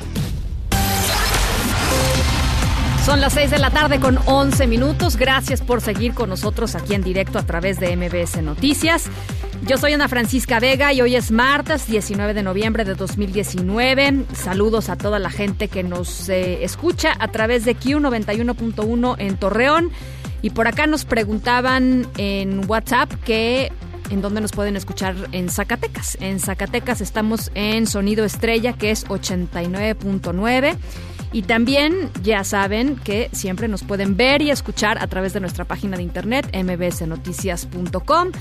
Son 3.05 3.19
las 3.19 3.33
6 3.33 3.49
de 3.49 3.57
la 3.57 3.71
tarde 3.71 3.99
con 3.99 4.19
11 4.25 4.67
minutos. 4.67 5.17
Gracias 5.17 5.61
por 5.61 5.81
seguir 5.81 6.13
con 6.13 6.29
nosotros 6.29 6.75
aquí 6.75 6.93
en 6.93 7.01
directo 7.01 7.39
a 7.39 7.43
través 7.43 7.79
de 7.79 7.95
MBS 7.97 8.43
Noticias. 8.43 9.05
Yo 9.65 9.77
soy 9.77 9.93
Ana 9.93 10.07
Francisca 10.07 10.59
Vega 10.59 10.93
y 10.93 11.01
hoy 11.01 11.15
es 11.15 11.31
martes 11.31 11.87
19 11.87 12.35
de 12.35 12.43
noviembre 12.43 12.85
de 12.85 12.93
2019. 12.93 14.25
Saludos 14.33 14.89
a 14.89 14.97
toda 14.97 15.17
la 15.17 15.31
gente 15.31 15.67
que 15.67 15.81
nos 15.81 16.29
eh, 16.29 16.63
escucha 16.63 17.15
a 17.19 17.29
través 17.29 17.65
de 17.65 17.75
Q91.1 17.75 19.15
en 19.17 19.37
Torreón. 19.37 19.89
Y 20.43 20.51
por 20.51 20.67
acá 20.67 20.85
nos 20.85 21.03
preguntaban 21.03 22.07
en 22.17 22.69
WhatsApp 22.69 23.11
que 23.25 23.71
en 24.11 24.21
dónde 24.21 24.41
nos 24.41 24.51
pueden 24.51 24.75
escuchar 24.75 25.15
en 25.31 25.49
Zacatecas. 25.49 26.17
En 26.21 26.39
Zacatecas 26.39 27.01
estamos 27.01 27.51
en 27.55 27.87
Sonido 27.87 28.25
Estrella, 28.25 28.73
que 28.73 28.91
es 28.91 29.07
89.9. 29.07 30.77
Y 31.33 31.43
también 31.43 32.09
ya 32.23 32.43
saben 32.43 32.97
que 32.97 33.29
siempre 33.31 33.67
nos 33.67 33.83
pueden 33.83 34.17
ver 34.17 34.41
y 34.41 34.51
escuchar 34.51 34.97
a 35.01 35.07
través 35.07 35.33
de 35.33 35.39
nuestra 35.39 35.65
página 35.65 35.95
de 35.97 36.03
internet 36.03 36.49
mbsnoticias.com. 36.53 38.31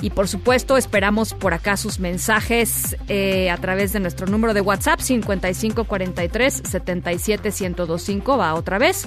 Y 0.00 0.10
por 0.10 0.28
supuesto 0.28 0.76
esperamos 0.76 1.34
por 1.34 1.52
acá 1.52 1.76
sus 1.76 1.98
mensajes 1.98 2.96
eh, 3.08 3.50
a 3.50 3.56
través 3.58 3.92
de 3.92 4.00
nuestro 4.00 4.26
número 4.26 4.54
de 4.54 4.60
WhatsApp 4.60 5.00
5543 5.00 6.62
77 6.64 7.50
Va 8.38 8.54
otra 8.54 8.78
vez 8.78 9.06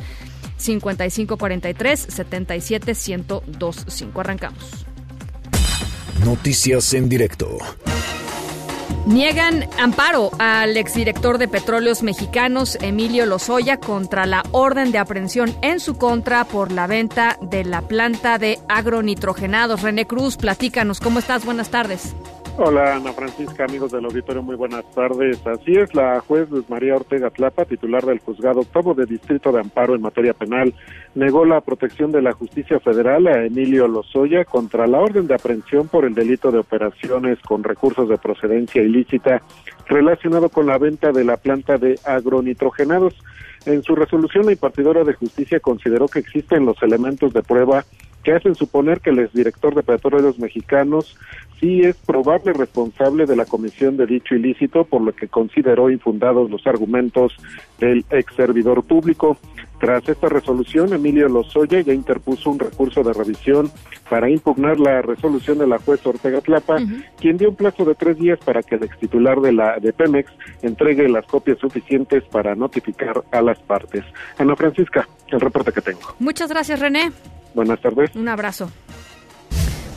5543 0.58 2.00
77 2.10 2.94
Arrancamos. 4.16 4.86
Noticias 6.26 6.94
en 6.94 7.10
directo. 7.10 7.58
Niegan 9.06 9.68
amparo 9.80 10.30
al 10.38 10.78
exdirector 10.78 11.40
de 11.40 11.48
Petróleos 11.48 12.04
Mexicanos, 12.04 12.78
Emilio 12.82 13.26
Lozoya, 13.26 13.78
contra 13.78 14.28
la 14.28 14.44
orden 14.52 14.92
de 14.92 15.00
aprehensión 15.00 15.56
en 15.64 15.80
su 15.80 15.98
contra 15.98 16.46
por 16.46 16.72
la 16.72 16.86
venta 16.86 17.38
de 17.42 17.64
la 17.64 17.82
planta 17.82 18.38
de 18.38 18.60
agronitrogenados. 18.70 19.82
René 19.82 20.06
Cruz, 20.06 20.38
platícanos, 20.38 21.00
¿cómo 21.00 21.18
estás? 21.18 21.46
Buenas 21.46 21.70
tardes. 21.70 22.14
Hola 22.58 22.98
Ana 22.98 23.14
Francisca, 23.14 23.64
amigos 23.64 23.94
del 23.94 24.04
auditorio, 24.04 24.44
muy 24.44 24.58
buenas 24.58 24.84
tardes. 24.92 25.40
Así 25.48 25.72
es, 25.72 25.96
la 25.96 26.20
juez 26.20 26.50
Luz 26.50 26.70
María 26.70 26.98
Ortega 26.98 27.30
Tlapa, 27.30 27.64
titular 27.64 28.06
del 28.06 28.20
juzgado 28.20 28.60
octavo 28.60 28.94
de 28.94 29.06
Distrito 29.06 29.54
de 29.54 29.62
Amparo 29.62 29.96
en 29.96 30.02
materia 30.02 30.34
penal, 30.34 30.74
negó 31.16 31.46
la 31.46 31.62
protección 31.62 32.12
de 32.12 32.22
la 32.22 32.34
justicia 32.34 32.82
federal 32.82 33.28
a 33.28 33.46
Emilio 33.46 33.88
Lozoya 33.88 34.44
contra 34.44 34.86
la 34.86 35.00
orden 35.00 35.28
de 35.28 35.36
aprehensión 35.36 35.88
por 35.88 36.04
el 36.04 36.14
delito 36.14 36.52
de 36.52 36.60
operaciones 36.60 37.40
con 37.40 37.64
recursos 37.64 38.10
de 38.10 38.18
procedencia 38.18 38.84
ilícita 38.84 39.42
relacionado 39.88 40.50
con 40.50 40.68
la 40.68 40.78
venta 40.78 41.14
de 41.14 41.24
la 41.24 41.38
planta 41.38 41.78
de 41.78 41.98
agronitrogenados. 42.06 43.14
En 43.66 43.82
su 43.82 43.96
resolución, 43.96 44.46
la 44.46 44.52
impartidora 44.52 45.06
de 45.06 45.14
justicia 45.14 45.62
consideró 45.62 46.08
que 46.08 46.20
existen 46.20 46.66
los 46.66 46.82
elementos 46.84 47.32
de 47.32 47.44
prueba 47.44 47.86
que 48.24 48.34
hacen 48.34 48.56
suponer 48.56 49.02
que 49.02 49.10
el 49.10 49.20
exdirector 49.20 49.76
de 49.76 49.84
Petróleos 49.84 50.40
Mexicanos 50.40 51.18
sí 51.62 51.82
es 51.82 51.96
probable 51.96 52.54
responsable 52.54 53.26
de 53.26 53.36
la 53.36 53.46
comisión 53.46 53.96
de 53.96 54.08
dicho 54.08 54.36
ilícito, 54.36 54.84
por 54.84 55.02
lo 55.02 55.14
que 55.14 55.28
consideró 55.28 55.90
infundados 55.90 56.50
los 56.50 56.66
argumentos 56.66 57.34
del 57.80 58.04
ex 58.10 58.34
servidor 58.36 58.84
público. 58.84 59.38
Tras 59.80 60.08
esta 60.10 60.28
resolución, 60.28 60.94
Emilio 60.94 61.28
Lozoya 61.28 61.82
ya 61.82 61.94
interpuso 61.94 62.50
un 62.52 62.60
recurso 62.60 63.04
de 63.04 63.14
revisión 63.14 63.72
para 64.10 64.30
impugnar 64.30 64.80
la 64.80 65.02
resolución 65.02 65.60
de 65.60 65.68
la 65.68 65.80
juez 65.80 66.06
Ortega 66.06 66.42
Tlapa, 66.42 66.78
quien 67.20 67.38
dio 67.38 67.50
un 67.50 67.56
plazo 67.56 67.86
de 67.86 67.96
tres 67.96 68.18
días 68.18 68.40
para 68.44 68.62
que 68.62 68.76
el 68.76 68.84
ex 68.84 69.00
titular 69.00 69.40
de 69.40 69.54
la 69.54 69.80
de 69.80 69.94
Pemex 69.94 70.32
entregue 70.62 71.08
las 71.10 71.26
copias 71.26 71.60
suficientes 71.60 72.24
para 72.26 72.56
notificar 72.56 73.24
a 73.32 73.42
las 73.42 73.60
partes. 73.60 74.04
Ana 74.38 74.56
Francisca, 74.56 75.08
el 75.30 75.40
reporte 75.40 75.72
que 75.72 75.82
tengo. 75.82 76.16
Muchas 76.20 76.50
gracias, 76.50 76.80
René. 76.80 77.12
Buenas 77.54 77.82
tardes. 77.82 78.16
Un 78.16 78.28
abrazo. 78.28 78.72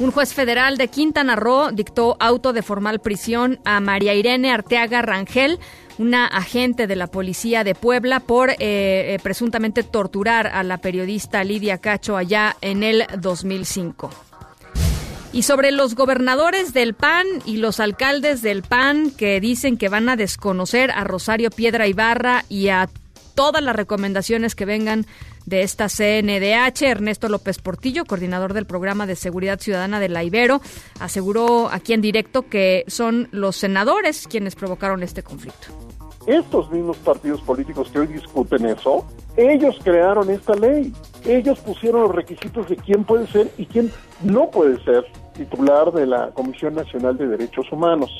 Un 0.00 0.10
juez 0.10 0.34
federal 0.34 0.76
de 0.76 0.88
Quintana 0.88 1.36
Roo 1.36 1.70
dictó 1.70 2.16
auto 2.18 2.52
de 2.52 2.62
formal 2.62 2.98
prisión 2.98 3.60
a 3.64 3.78
María 3.78 4.12
Irene 4.14 4.50
Arteaga 4.50 5.02
Rangel, 5.02 5.60
una 5.98 6.26
agente 6.26 6.88
de 6.88 6.96
la 6.96 7.06
policía 7.06 7.62
de 7.62 7.76
Puebla, 7.76 8.18
por 8.18 8.50
eh, 8.50 8.56
eh, 8.58 9.18
presuntamente 9.22 9.84
torturar 9.84 10.48
a 10.48 10.64
la 10.64 10.78
periodista 10.78 11.44
Lidia 11.44 11.78
Cacho 11.78 12.16
allá 12.16 12.56
en 12.60 12.82
el 12.82 13.04
2005. 13.18 14.10
Y 15.32 15.42
sobre 15.42 15.70
los 15.70 15.94
gobernadores 15.94 16.72
del 16.72 16.94
PAN 16.94 17.26
y 17.44 17.58
los 17.58 17.78
alcaldes 17.78 18.42
del 18.42 18.62
PAN 18.62 19.12
que 19.12 19.40
dicen 19.40 19.76
que 19.76 19.88
van 19.88 20.08
a 20.08 20.16
desconocer 20.16 20.90
a 20.90 21.04
Rosario 21.04 21.50
Piedra 21.50 21.86
Ibarra 21.86 22.44
y 22.48 22.68
a 22.68 22.88
todas 23.34 23.62
las 23.62 23.76
recomendaciones 23.76 24.54
que 24.54 24.64
vengan 24.64 25.06
de 25.46 25.62
esta 25.62 25.88
CNDH. 25.88 26.82
Ernesto 26.82 27.28
López 27.28 27.58
Portillo, 27.58 28.04
coordinador 28.04 28.52
del 28.52 28.66
programa 28.66 29.06
de 29.06 29.16
seguridad 29.16 29.60
ciudadana 29.60 30.00
de 30.00 30.08
la 30.08 30.24
Ibero, 30.24 30.60
aseguró 31.00 31.68
aquí 31.70 31.92
en 31.92 32.00
directo 32.00 32.48
que 32.48 32.84
son 32.86 33.28
los 33.30 33.56
senadores 33.56 34.26
quienes 34.26 34.54
provocaron 34.54 35.02
este 35.02 35.22
conflicto. 35.22 35.68
Estos 36.26 36.70
mismos 36.70 36.96
partidos 36.98 37.42
políticos 37.42 37.90
que 37.92 37.98
hoy 37.98 38.06
discuten 38.06 38.64
eso, 38.64 39.06
ellos 39.36 39.76
crearon 39.84 40.30
esta 40.30 40.54
ley. 40.54 40.92
Ellos 41.26 41.58
pusieron 41.60 42.02
los 42.02 42.14
requisitos 42.14 42.68
de 42.68 42.76
quién 42.76 43.04
puede 43.04 43.26
ser 43.26 43.50
y 43.58 43.66
quién 43.66 43.92
no 44.22 44.50
puede 44.50 44.82
ser 44.84 45.04
titular 45.34 45.92
de 45.92 46.06
la 46.06 46.30
Comisión 46.30 46.74
Nacional 46.74 47.18
de 47.18 47.26
Derechos 47.26 47.70
Humanos 47.70 48.10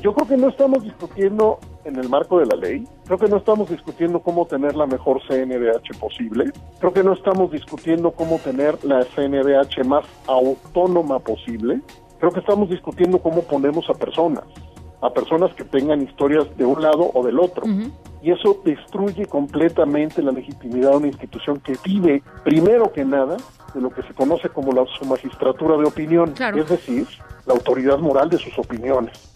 yo 0.00 0.14
creo 0.14 0.28
que 0.28 0.36
no 0.36 0.48
estamos 0.48 0.82
discutiendo 0.82 1.58
en 1.84 1.96
el 1.96 2.08
marco 2.08 2.38
de 2.38 2.46
la 2.46 2.56
ley, 2.56 2.86
creo 3.04 3.18
que 3.18 3.28
no 3.28 3.36
estamos 3.36 3.70
discutiendo 3.70 4.20
cómo 4.20 4.46
tener 4.46 4.76
la 4.76 4.86
mejor 4.86 5.20
CNDH 5.26 5.98
posible, 5.98 6.52
creo 6.78 6.92
que 6.92 7.02
no 7.02 7.12
estamos 7.12 7.50
discutiendo 7.50 8.10
cómo 8.12 8.38
tener 8.38 8.82
la 8.84 9.04
CNDH 9.04 9.84
más 9.86 10.04
autónoma 10.26 11.18
posible, 11.18 11.80
creo 12.18 12.32
que 12.32 12.40
estamos 12.40 12.68
discutiendo 12.68 13.18
cómo 13.18 13.42
ponemos 13.42 13.88
a 13.88 13.94
personas, 13.94 14.44
a 15.00 15.10
personas 15.10 15.54
que 15.54 15.64
tengan 15.64 16.02
historias 16.02 16.44
de 16.56 16.64
un 16.64 16.82
lado 16.82 17.10
o 17.14 17.24
del 17.24 17.38
otro. 17.38 17.64
Y 18.20 18.32
eso 18.32 18.60
destruye 18.64 19.26
completamente 19.26 20.22
la 20.22 20.32
legitimidad 20.32 20.90
de 20.90 20.96
una 20.96 21.06
institución 21.06 21.60
que 21.60 21.76
vive, 21.84 22.20
primero 22.42 22.92
que 22.92 23.04
nada, 23.04 23.36
de 23.72 23.80
lo 23.80 23.90
que 23.90 24.02
se 24.02 24.12
conoce 24.12 24.48
como 24.48 24.72
la, 24.72 24.84
su 24.98 25.04
magistratura 25.04 25.76
de 25.76 25.84
opinión, 25.84 26.34
es 26.56 26.68
decir, 26.68 27.06
la 27.46 27.54
autoridad 27.54 27.98
moral 27.98 28.28
de 28.28 28.38
sus 28.38 28.58
opiniones. 28.58 29.30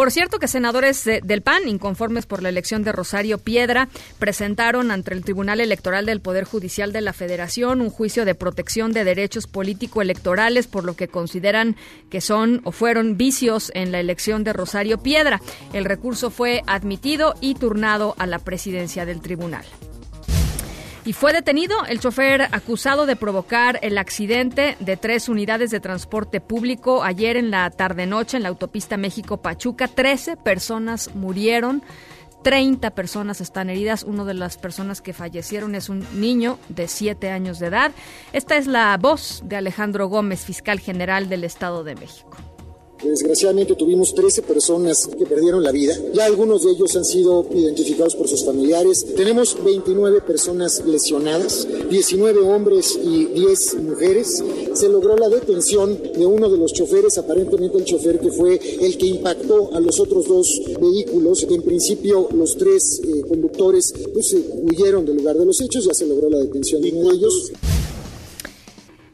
Por 0.00 0.10
cierto 0.10 0.38
que 0.38 0.48
senadores 0.48 1.04
del 1.04 1.42
PAN, 1.42 1.68
inconformes 1.68 2.24
por 2.24 2.42
la 2.42 2.48
elección 2.48 2.82
de 2.82 2.90
Rosario 2.90 3.36
Piedra, 3.36 3.90
presentaron 4.18 4.90
ante 4.90 5.12
el 5.12 5.22
Tribunal 5.22 5.60
Electoral 5.60 6.06
del 6.06 6.22
Poder 6.22 6.44
Judicial 6.44 6.90
de 6.94 7.02
la 7.02 7.12
Federación 7.12 7.82
un 7.82 7.90
juicio 7.90 8.24
de 8.24 8.34
protección 8.34 8.94
de 8.94 9.04
derechos 9.04 9.46
político-electorales 9.46 10.68
por 10.68 10.84
lo 10.84 10.96
que 10.96 11.08
consideran 11.08 11.76
que 12.08 12.22
son 12.22 12.62
o 12.64 12.72
fueron 12.72 13.18
vicios 13.18 13.70
en 13.74 13.92
la 13.92 14.00
elección 14.00 14.42
de 14.42 14.54
Rosario 14.54 14.96
Piedra. 15.02 15.42
El 15.74 15.84
recurso 15.84 16.30
fue 16.30 16.62
admitido 16.66 17.34
y 17.42 17.56
turnado 17.56 18.14
a 18.16 18.26
la 18.26 18.38
presidencia 18.38 19.04
del 19.04 19.20
tribunal. 19.20 19.66
Y 21.04 21.14
fue 21.14 21.32
detenido 21.32 21.86
el 21.86 21.98
chofer 21.98 22.42
acusado 22.42 23.06
de 23.06 23.16
provocar 23.16 23.78
el 23.82 23.96
accidente 23.96 24.76
de 24.80 24.98
tres 24.98 25.30
unidades 25.30 25.70
de 25.70 25.80
transporte 25.80 26.42
público 26.42 27.02
ayer 27.02 27.38
en 27.38 27.50
la 27.50 27.70
tarde-noche 27.70 28.36
en 28.36 28.42
la 28.42 28.50
autopista 28.50 28.98
México-Pachuca. 28.98 29.88
Trece 29.88 30.36
personas 30.36 31.14
murieron. 31.14 31.82
30 32.42 32.90
personas 32.90 33.40
están 33.40 33.70
heridas. 33.70 34.02
Una 34.02 34.24
de 34.24 34.34
las 34.34 34.58
personas 34.58 35.00
que 35.00 35.12
fallecieron 35.12 35.74
es 35.74 35.88
un 35.88 36.06
niño 36.20 36.58
de 36.68 36.86
7 36.86 37.30
años 37.30 37.58
de 37.58 37.68
edad. 37.68 37.92
Esta 38.32 38.56
es 38.56 38.66
la 38.66 38.96
voz 38.98 39.42
de 39.44 39.56
Alejandro 39.56 40.08
Gómez, 40.08 40.44
fiscal 40.44 40.80
general 40.80 41.28
del 41.28 41.44
Estado 41.44 41.82
de 41.82 41.94
México. 41.94 42.36
Desgraciadamente 43.02 43.74
tuvimos 43.76 44.14
13 44.14 44.42
personas 44.42 45.08
que 45.18 45.24
perdieron 45.24 45.62
la 45.62 45.72
vida. 45.72 45.94
Ya 46.12 46.26
algunos 46.26 46.64
de 46.64 46.72
ellos 46.72 46.94
han 46.96 47.04
sido 47.04 47.46
identificados 47.50 48.14
por 48.14 48.28
sus 48.28 48.44
familiares. 48.44 49.06
Tenemos 49.16 49.56
29 49.64 50.20
personas 50.20 50.84
lesionadas, 50.84 51.66
19 51.88 52.40
hombres 52.40 52.98
y 53.02 53.26
10 53.26 53.74
mujeres. 53.82 54.44
Se 54.74 54.88
logró 54.88 55.16
la 55.16 55.28
detención 55.30 55.98
de 56.14 56.26
uno 56.26 56.50
de 56.50 56.58
los 56.58 56.74
choferes, 56.74 57.16
aparentemente 57.16 57.78
el 57.78 57.84
chofer 57.84 58.20
que 58.20 58.30
fue 58.30 58.60
el 58.80 58.98
que 58.98 59.06
impactó 59.06 59.74
a 59.74 59.80
los 59.80 59.98
otros 59.98 60.26
dos 60.26 60.60
vehículos. 60.80 61.46
En 61.48 61.62
principio 61.62 62.28
los 62.34 62.56
tres 62.56 63.00
eh, 63.02 63.22
conductores 63.26 63.94
pues, 64.12 64.36
huyeron 64.62 65.06
del 65.06 65.16
lugar 65.16 65.38
de 65.38 65.46
los 65.46 65.60
hechos, 65.60 65.86
ya 65.86 65.94
se 65.94 66.06
logró 66.06 66.28
la 66.28 66.38
detención 66.38 66.82
de 66.82 66.92
uno 66.92 67.10
de 67.10 67.16
ellos. 67.16 67.52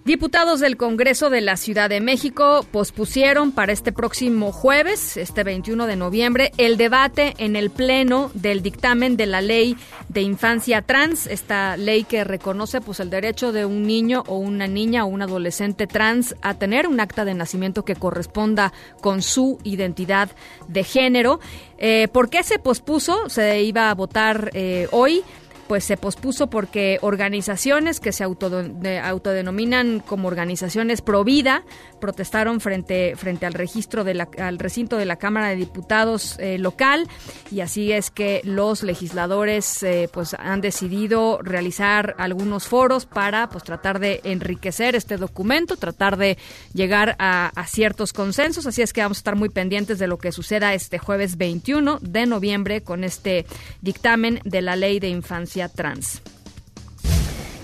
Diputados 0.06 0.60
del 0.60 0.76
Congreso 0.76 1.30
de 1.30 1.40
la 1.40 1.56
Ciudad 1.56 1.90
de 1.90 2.00
México 2.00 2.64
pospusieron 2.70 3.50
para 3.50 3.72
este 3.72 3.90
próximo 3.90 4.52
jueves, 4.52 5.16
este 5.16 5.42
21 5.42 5.88
de 5.88 5.96
noviembre, 5.96 6.52
el 6.58 6.76
debate 6.76 7.34
en 7.38 7.56
el 7.56 7.70
Pleno 7.70 8.30
del 8.32 8.62
dictamen 8.62 9.16
de 9.16 9.26
la 9.26 9.40
Ley 9.40 9.76
de 10.08 10.20
Infancia 10.20 10.82
Trans, 10.82 11.26
esta 11.26 11.76
ley 11.76 12.04
que 12.04 12.22
reconoce 12.22 12.80
pues 12.80 13.00
el 13.00 13.10
derecho 13.10 13.50
de 13.50 13.66
un 13.66 13.84
niño 13.84 14.22
o 14.28 14.38
una 14.38 14.68
niña 14.68 15.04
o 15.04 15.08
un 15.08 15.22
adolescente 15.22 15.88
trans 15.88 16.36
a 16.40 16.54
tener 16.54 16.86
un 16.86 17.00
acta 17.00 17.24
de 17.24 17.34
nacimiento 17.34 17.84
que 17.84 17.96
corresponda 17.96 18.72
con 19.00 19.22
su 19.22 19.58
identidad 19.64 20.30
de 20.68 20.84
género. 20.84 21.40
Eh, 21.78 22.06
¿Por 22.12 22.30
qué 22.30 22.44
se 22.44 22.60
pospuso? 22.60 23.28
Se 23.28 23.60
iba 23.60 23.90
a 23.90 23.94
votar 23.94 24.52
eh, 24.54 24.86
hoy 24.92 25.24
pues 25.68 25.84
se 25.84 25.96
pospuso 25.96 26.48
porque 26.48 26.98
organizaciones 27.02 28.00
que 28.00 28.12
se 28.12 28.24
autodenominan 28.24 30.00
como 30.00 30.28
organizaciones 30.28 31.02
pro 31.02 31.24
vida 31.24 31.64
protestaron 32.00 32.60
frente, 32.60 33.14
frente 33.16 33.46
al 33.46 33.54
registro 33.54 34.04
de 34.04 34.14
la, 34.14 34.28
al 34.38 34.58
recinto 34.58 34.96
de 34.96 35.04
la 35.06 35.16
Cámara 35.16 35.48
de 35.48 35.56
Diputados 35.56 36.36
eh, 36.38 36.58
local. 36.58 37.08
Y 37.50 37.60
así 37.60 37.92
es 37.92 38.10
que 38.10 38.40
los 38.44 38.82
legisladores 38.82 39.82
eh, 39.82 40.08
pues 40.12 40.34
han 40.34 40.60
decidido 40.60 41.40
realizar 41.42 42.14
algunos 42.18 42.66
foros 42.66 43.06
para 43.06 43.48
pues 43.48 43.64
tratar 43.64 43.98
de 43.98 44.20
enriquecer 44.24 44.94
este 44.94 45.16
documento, 45.16 45.76
tratar 45.76 46.16
de 46.16 46.38
llegar 46.74 47.16
a, 47.18 47.50
a 47.54 47.66
ciertos 47.66 48.12
consensos, 48.12 48.66
así 48.66 48.82
es 48.82 48.92
que 48.92 49.00
vamos 49.00 49.18
a 49.18 49.20
estar 49.20 49.36
muy 49.36 49.48
pendientes 49.48 49.98
de 49.98 50.06
lo 50.06 50.18
que 50.18 50.32
suceda 50.32 50.74
este 50.74 50.98
jueves 50.98 51.36
21 51.36 51.98
de 52.00 52.26
noviembre 52.26 52.82
con 52.82 53.04
este 53.04 53.46
dictamen 53.80 54.40
de 54.44 54.62
la 54.62 54.76
ley 54.76 55.00
de 55.00 55.08
infancia 55.08 55.55
trans. 55.68 56.22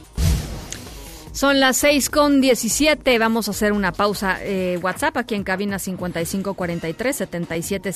Son 1.30 1.60
las 1.60 1.76
6 1.76 2.08
con 2.08 2.40
17. 2.40 3.18
Vamos 3.18 3.48
a 3.48 3.50
hacer 3.50 3.72
una 3.72 3.92
pausa. 3.92 4.38
Eh, 4.42 4.78
WhatsApp 4.82 5.18
aquí 5.18 5.34
en 5.34 5.44
cabina 5.44 5.78
5543 5.78 7.16
77 7.16 7.90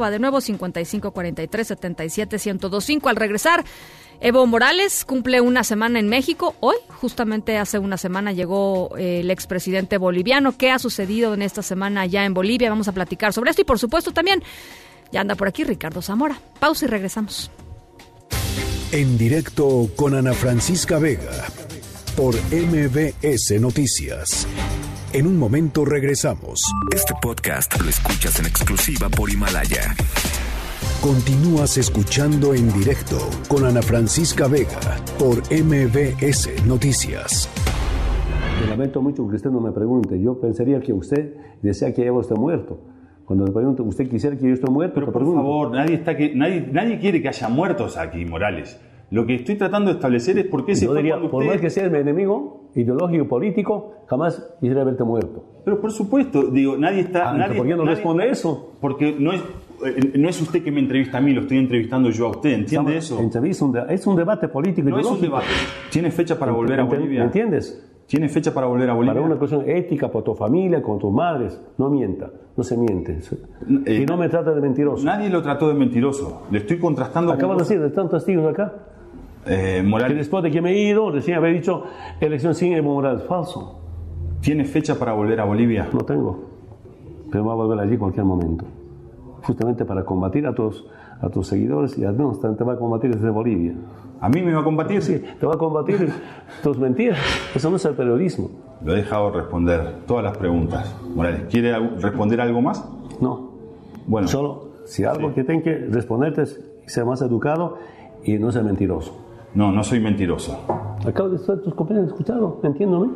Va 0.00 0.10
de 0.12 0.20
nuevo 0.20 0.40
5543 0.40 1.66
77 1.66 2.36
Al 3.02 3.16
regresar, 3.16 3.64
Evo 4.20 4.46
Morales 4.46 5.04
cumple 5.04 5.40
una 5.40 5.64
semana 5.64 5.98
en 5.98 6.08
México. 6.08 6.54
Hoy, 6.60 6.76
justamente 7.00 7.58
hace 7.58 7.80
una 7.80 7.96
semana, 7.96 8.30
llegó 8.30 8.96
eh, 8.96 9.18
el 9.18 9.32
expresidente 9.32 9.98
boliviano. 9.98 10.56
¿Qué 10.56 10.70
ha 10.70 10.78
sucedido 10.78 11.34
en 11.34 11.42
esta 11.42 11.62
semana 11.62 12.06
ya 12.06 12.24
en 12.24 12.34
Bolivia? 12.34 12.70
Vamos 12.70 12.86
a 12.86 12.92
platicar 12.92 13.32
sobre 13.32 13.50
esto 13.50 13.62
y, 13.62 13.64
por 13.64 13.80
supuesto, 13.80 14.12
también 14.12 14.40
ya 15.12 15.20
anda 15.20 15.34
por 15.34 15.48
aquí 15.48 15.62
Ricardo 15.64 16.02
Zamora. 16.02 16.36
Pausa 16.58 16.86
y 16.86 16.88
regresamos. 16.88 17.50
En 18.90 19.16
directo 19.16 19.88
con 19.96 20.14
Ana 20.14 20.34
Francisca 20.34 20.98
Vega 20.98 21.46
por 22.16 22.34
MBS 22.34 23.60
Noticias. 23.60 24.46
En 25.12 25.26
un 25.26 25.38
momento 25.38 25.84
regresamos. 25.84 26.60
Este 26.94 27.14
podcast 27.20 27.80
lo 27.80 27.88
escuchas 27.88 28.38
en 28.40 28.46
exclusiva 28.46 29.08
por 29.08 29.30
Himalaya. 29.30 29.94
Continúas 31.02 31.78
escuchando 31.78 32.54
en 32.54 32.72
directo 32.72 33.18
con 33.48 33.64
Ana 33.64 33.82
Francisca 33.82 34.46
Vega 34.46 35.02
por 35.18 35.38
MBS 35.50 36.64
Noticias. 36.66 37.48
Me 38.60 38.68
lamento 38.68 39.02
mucho 39.02 39.28
que 39.28 39.36
usted 39.36 39.50
no 39.50 39.60
me 39.60 39.72
pregunte. 39.72 40.20
Yo 40.20 40.38
pensaría 40.40 40.80
que 40.80 40.92
usted 40.92 41.34
desea 41.62 41.92
que 41.92 42.06
Evo 42.06 42.20
esté 42.20 42.34
muerto. 42.34 42.78
Cuando 43.24 43.44
me 43.46 43.52
pregunto, 43.52 43.82
¿usted 43.84 44.08
quisiera 44.08 44.36
que 44.36 44.46
yo 44.48 44.54
esté 44.54 44.70
muerto? 44.70 44.94
Pero 44.96 45.12
por 45.12 45.24
favor, 45.34 45.70
nadie, 45.70 45.94
está 45.94 46.16
que, 46.16 46.34
nadie, 46.34 46.68
nadie 46.72 46.98
quiere 46.98 47.22
que 47.22 47.28
haya 47.28 47.48
muertos 47.48 47.96
aquí, 47.96 48.24
Morales. 48.24 48.80
Lo 49.10 49.26
que 49.26 49.34
estoy 49.34 49.56
tratando 49.56 49.90
de 49.90 49.96
establecer 49.96 50.38
es 50.38 50.46
por 50.46 50.64
qué 50.64 50.74
se 50.74 50.86
Yo 50.86 50.94
diría, 50.94 51.20
Por 51.30 51.44
más 51.44 51.60
que 51.60 51.68
sea 51.68 51.88
mi 51.90 51.98
enemigo 51.98 52.70
ideológico 52.74 53.28
político, 53.28 53.94
jamás 54.06 54.54
quisiera 54.58 54.84
verte 54.84 55.04
muerto. 55.04 55.44
Pero 55.64 55.80
por 55.80 55.92
supuesto, 55.92 56.44
digo, 56.44 56.76
nadie 56.78 57.00
está... 57.00 57.30
Ah, 57.30 57.34
nadie, 57.36 57.58
¿Por 57.58 57.66
qué 57.66 57.72
no 57.76 57.84
nadie- 57.84 57.96
responde 57.96 58.30
eso? 58.30 58.72
Porque 58.80 59.14
no 59.18 59.32
es, 59.32 59.42
eh, 59.84 60.12
no 60.18 60.28
es 60.30 60.40
usted 60.40 60.64
que 60.64 60.72
me 60.72 60.80
entrevista 60.80 61.18
a 61.18 61.20
mí, 61.20 61.32
lo 61.34 61.42
estoy 61.42 61.58
entrevistando 61.58 62.08
yo 62.08 62.26
a 62.26 62.30
usted, 62.30 62.52
¿entiende 62.52 62.96
eso? 62.96 63.18
Un 63.18 63.72
de- 63.72 63.84
es 63.90 64.06
un 64.06 64.16
debate 64.16 64.48
político 64.48 64.88
No 64.88 64.98
es 64.98 65.06
un 65.06 65.20
debate. 65.20 65.46
¿Tiene 65.90 66.10
fecha 66.10 66.38
para 66.38 66.52
volver 66.52 66.80
a 66.80 66.84
¿Me 66.84 66.96
Bolivia? 66.96 67.24
entiendes? 67.24 67.86
¿Tiene 68.12 68.28
fecha 68.28 68.52
para 68.52 68.66
volver 68.66 68.90
a 68.90 68.92
Bolivia? 68.92 69.14
Para 69.14 69.24
una 69.24 69.36
cuestión 69.36 69.66
ética, 69.66 70.10
por 70.10 70.22
tu 70.22 70.34
familia, 70.34 70.82
con 70.82 70.98
tus 70.98 71.10
madres. 71.10 71.58
No 71.78 71.88
mienta, 71.88 72.28
no 72.54 72.62
se 72.62 72.76
miente. 72.76 73.18
y 73.86 74.04
no 74.04 74.18
me 74.18 74.28
trata 74.28 74.52
de 74.52 74.60
mentiroso. 74.60 75.02
Nadie 75.02 75.30
lo 75.30 75.40
trató 75.40 75.66
de 75.68 75.72
mentiroso. 75.72 76.42
Le 76.50 76.58
estoy 76.58 76.78
contrastando 76.78 77.32
Acabas 77.32 77.56
de 77.56 77.62
decir, 77.64 77.82
están 77.82 78.10
testigos 78.10 78.52
acá. 78.52 78.70
Eh, 79.46 79.82
Morales. 79.82 80.12
Que 80.12 80.18
después 80.18 80.44
de 80.44 80.50
que 80.50 80.60
me 80.60 80.72
he 80.72 80.90
ido, 80.90 81.10
recién 81.10 81.38
había 81.38 81.54
dicho 81.54 81.84
elección 82.20 82.54
sin 82.54 82.74
Evo 82.74 82.92
Morales. 82.92 83.22
Falso. 83.22 83.80
¿Tiene 84.42 84.66
fecha 84.66 84.98
para 84.98 85.14
volver 85.14 85.40
a 85.40 85.44
Bolivia? 85.44 85.88
No 85.90 86.00
tengo. 86.00 86.38
Pero 87.30 87.46
va 87.46 87.54
a 87.54 87.56
volver 87.56 87.78
allí 87.78 87.96
cualquier 87.96 88.26
momento. 88.26 88.66
Justamente 89.42 89.86
para 89.86 90.04
combatir 90.04 90.46
a 90.46 90.54
tus, 90.54 90.86
a 91.18 91.30
tus 91.30 91.46
seguidores 91.46 91.96
y 91.96 92.04
además 92.04 92.38
te 92.40 92.62
va 92.62 92.74
a 92.74 92.76
combatir 92.76 93.14
desde 93.14 93.30
Bolivia. 93.30 93.72
¿A 94.22 94.28
mí 94.28 94.40
me 94.40 94.54
va 94.54 94.60
a 94.60 94.64
combatir? 94.64 95.02
Sí, 95.02 95.20
te 95.40 95.46
va 95.46 95.54
a 95.54 95.58
combatir 95.58 96.08
tus 96.62 96.78
mentiras. 96.78 97.18
Eso 97.56 97.70
no 97.70 97.76
es 97.76 97.84
el 97.84 97.94
periodismo. 97.94 98.50
Lo 98.84 98.92
he 98.92 98.98
dejado 98.98 99.32
responder 99.32 99.96
todas 100.06 100.22
las 100.22 100.38
preguntas. 100.38 100.94
Morales, 101.12 101.42
¿quiere 101.50 101.76
responder 101.98 102.40
algo 102.40 102.62
más? 102.62 102.88
No. 103.20 103.50
Bueno. 104.06 104.28
Solo, 104.28 104.74
si 104.86 105.02
algo 105.02 105.34
que 105.34 105.42
tengo 105.42 105.64
que 105.64 105.74
responderte 105.90 106.42
es 106.42 106.60
ser 106.86 107.04
más 107.04 107.20
educado 107.20 107.78
y 108.22 108.34
no 108.34 108.52
ser 108.52 108.62
mentiroso. 108.62 109.12
No, 109.54 109.72
no 109.72 109.82
soy 109.82 109.98
mentiroso. 109.98 110.56
Acabo 111.04 111.30
de 111.30 111.36
estar 111.36 111.58
tus 111.58 111.74
compañeros 111.74 112.10
escucharon, 112.10 112.58
entiéndome, 112.62 113.08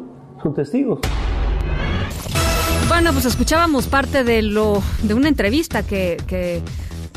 son 0.42 0.54
testigos. 0.54 0.98
Bueno, 2.88 3.12
pues 3.12 3.26
escuchábamos 3.26 3.86
parte 3.86 4.24
de 4.24 4.42
lo 4.42 4.82
de 5.04 5.14
una 5.14 5.28
entrevista 5.28 5.84
que, 5.84 6.16
que 6.26 6.62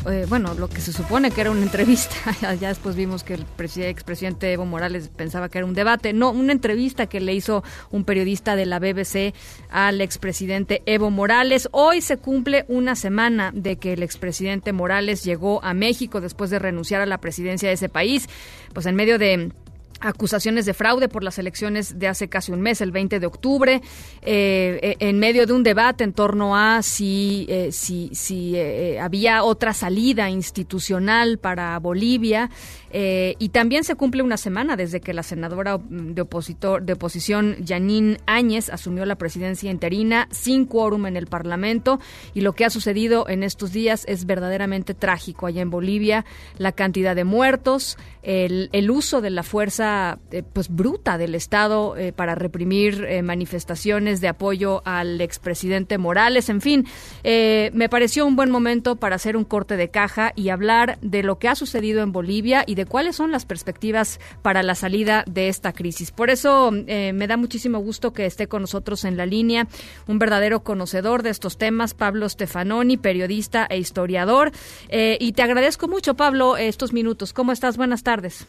eh, 0.08 0.26
bueno, 0.28 0.54
lo 0.54 0.68
que 0.68 0.80
se 0.80 0.92
supone 0.92 1.30
que 1.30 1.40
era 1.42 1.50
una 1.50 1.62
entrevista, 1.70 2.16
ya 2.60 2.68
después 2.68 2.96
vimos 2.96 3.24
que 3.24 3.34
el 3.34 3.46
expresidente 3.82 4.52
Evo 4.52 4.64
Morales 4.64 5.10
pensaba 5.14 5.48
que 5.48 5.58
era 5.58 5.66
un 5.66 5.74
debate, 5.74 6.12
no, 6.12 6.30
una 6.30 6.52
entrevista 6.52 7.06
que 7.06 7.20
le 7.20 7.34
hizo 7.34 7.62
un 7.90 8.04
periodista 8.04 8.56
de 8.56 8.66
la 8.66 8.78
BBC 8.78 9.34
al 9.68 10.00
expresidente 10.00 10.82
Evo 10.86 11.10
Morales. 11.10 11.68
Hoy 11.72 12.00
se 12.00 12.16
cumple 12.16 12.64
una 12.68 12.96
semana 12.96 13.52
de 13.54 13.76
que 13.76 13.92
el 13.92 14.02
expresidente 14.02 14.72
Morales 14.72 15.24
llegó 15.24 15.62
a 15.62 15.74
México 15.74 16.20
después 16.20 16.50
de 16.50 16.58
renunciar 16.58 17.00
a 17.00 17.06
la 17.06 17.18
presidencia 17.18 17.68
de 17.68 17.74
ese 17.74 17.88
país, 17.88 18.28
pues 18.72 18.86
en 18.86 18.96
medio 18.96 19.18
de 19.18 19.52
acusaciones 20.00 20.66
de 20.66 20.74
fraude 20.74 21.08
por 21.08 21.22
las 21.22 21.38
elecciones 21.38 21.98
de 21.98 22.08
hace 22.08 22.28
casi 22.28 22.52
un 22.52 22.60
mes, 22.60 22.80
el 22.80 22.90
20 22.90 23.20
de 23.20 23.26
octubre, 23.26 23.82
eh, 24.22 24.96
en 24.98 25.18
medio 25.18 25.46
de 25.46 25.52
un 25.52 25.62
debate 25.62 26.04
en 26.04 26.12
torno 26.12 26.56
a 26.56 26.82
si, 26.82 27.46
eh, 27.48 27.70
si, 27.72 28.10
si 28.12 28.56
eh, 28.56 28.98
había 29.00 29.44
otra 29.44 29.74
salida 29.74 30.30
institucional 30.30 31.38
para 31.38 31.78
Bolivia. 31.78 32.50
Y 32.92 33.48
también 33.50 33.84
se 33.84 33.94
cumple 33.94 34.22
una 34.22 34.36
semana 34.36 34.76
desde 34.76 35.00
que 35.00 35.14
la 35.14 35.22
senadora 35.22 35.78
de, 35.88 36.22
opositor, 36.22 36.82
de 36.82 36.94
oposición, 36.94 37.56
Janine 37.66 38.18
Áñez, 38.26 38.68
asumió 38.68 39.04
la 39.06 39.16
presidencia 39.16 39.70
interina 39.70 40.28
sin 40.30 40.66
quórum 40.66 41.06
en 41.06 41.16
el 41.16 41.26
Parlamento. 41.26 42.00
Y 42.34 42.40
lo 42.40 42.54
que 42.54 42.64
ha 42.64 42.70
sucedido 42.70 43.28
en 43.28 43.42
estos 43.42 43.72
días 43.72 44.04
es 44.06 44.26
verdaderamente 44.26 44.94
trágico 44.94 45.46
allá 45.46 45.62
en 45.62 45.70
Bolivia. 45.70 46.24
La 46.58 46.72
cantidad 46.72 47.14
de 47.14 47.24
muertos, 47.24 47.96
el, 48.22 48.90
uso 48.90 49.20
de 49.20 49.30
la 49.30 49.42
fuerza 49.42 50.18
eh, 50.32 50.42
pues 50.42 50.68
bruta 50.68 51.16
del 51.16 51.34
Estado 51.34 51.96
eh, 51.96 52.12
para 52.12 52.34
reprimir 52.34 53.04
eh, 53.04 53.22
manifestaciones 53.22 54.20
de 54.20 54.28
apoyo 54.28 54.82
al 54.84 55.20
expresidente 55.20 55.96
Morales. 55.96 56.48
En 56.48 56.60
fin, 56.60 56.86
me 57.22 57.88
pareció 57.88 58.26
un 58.26 58.36
buen 58.36 58.50
momento 58.50 58.96
para 58.96 59.16
hacer 59.16 59.36
un 59.36 59.44
corte 59.44 59.76
de 59.76 59.90
caja 59.90 60.32
y 60.34 60.48
hablar 60.48 60.98
de 61.00 61.22
lo 61.22 61.38
que 61.38 61.48
ha 61.48 61.54
sucedido 61.54 62.02
en 62.02 62.12
Bolivia 62.12 62.64
y 62.66 62.74
de 62.74 62.79
cuáles 62.86 63.16
son 63.16 63.30
las 63.30 63.46
perspectivas 63.46 64.20
para 64.42 64.62
la 64.62 64.74
salida 64.74 65.24
de 65.26 65.48
esta 65.48 65.72
crisis. 65.72 66.10
Por 66.10 66.30
eso 66.30 66.70
me 66.70 67.26
da 67.26 67.36
muchísimo 67.36 67.78
gusto 67.78 68.12
que 68.12 68.26
esté 68.26 68.46
con 68.46 68.62
nosotros 68.62 69.04
en 69.04 69.16
la 69.16 69.26
línea 69.26 69.66
un 70.06 70.18
verdadero 70.18 70.60
conocedor 70.60 71.22
de 71.22 71.30
estos 71.30 71.58
temas, 71.58 71.94
Pablo 71.94 72.28
Stefanoni, 72.28 72.96
periodista 72.96 73.66
e 73.68 73.78
historiador. 73.78 74.52
y 74.90 75.32
te 75.32 75.42
agradezco 75.42 75.88
mucho, 75.88 76.14
Pablo, 76.14 76.56
estos 76.56 76.92
minutos. 76.92 77.32
¿Cómo 77.32 77.52
estás? 77.52 77.76
Buenas 77.76 78.02
tardes. 78.02 78.46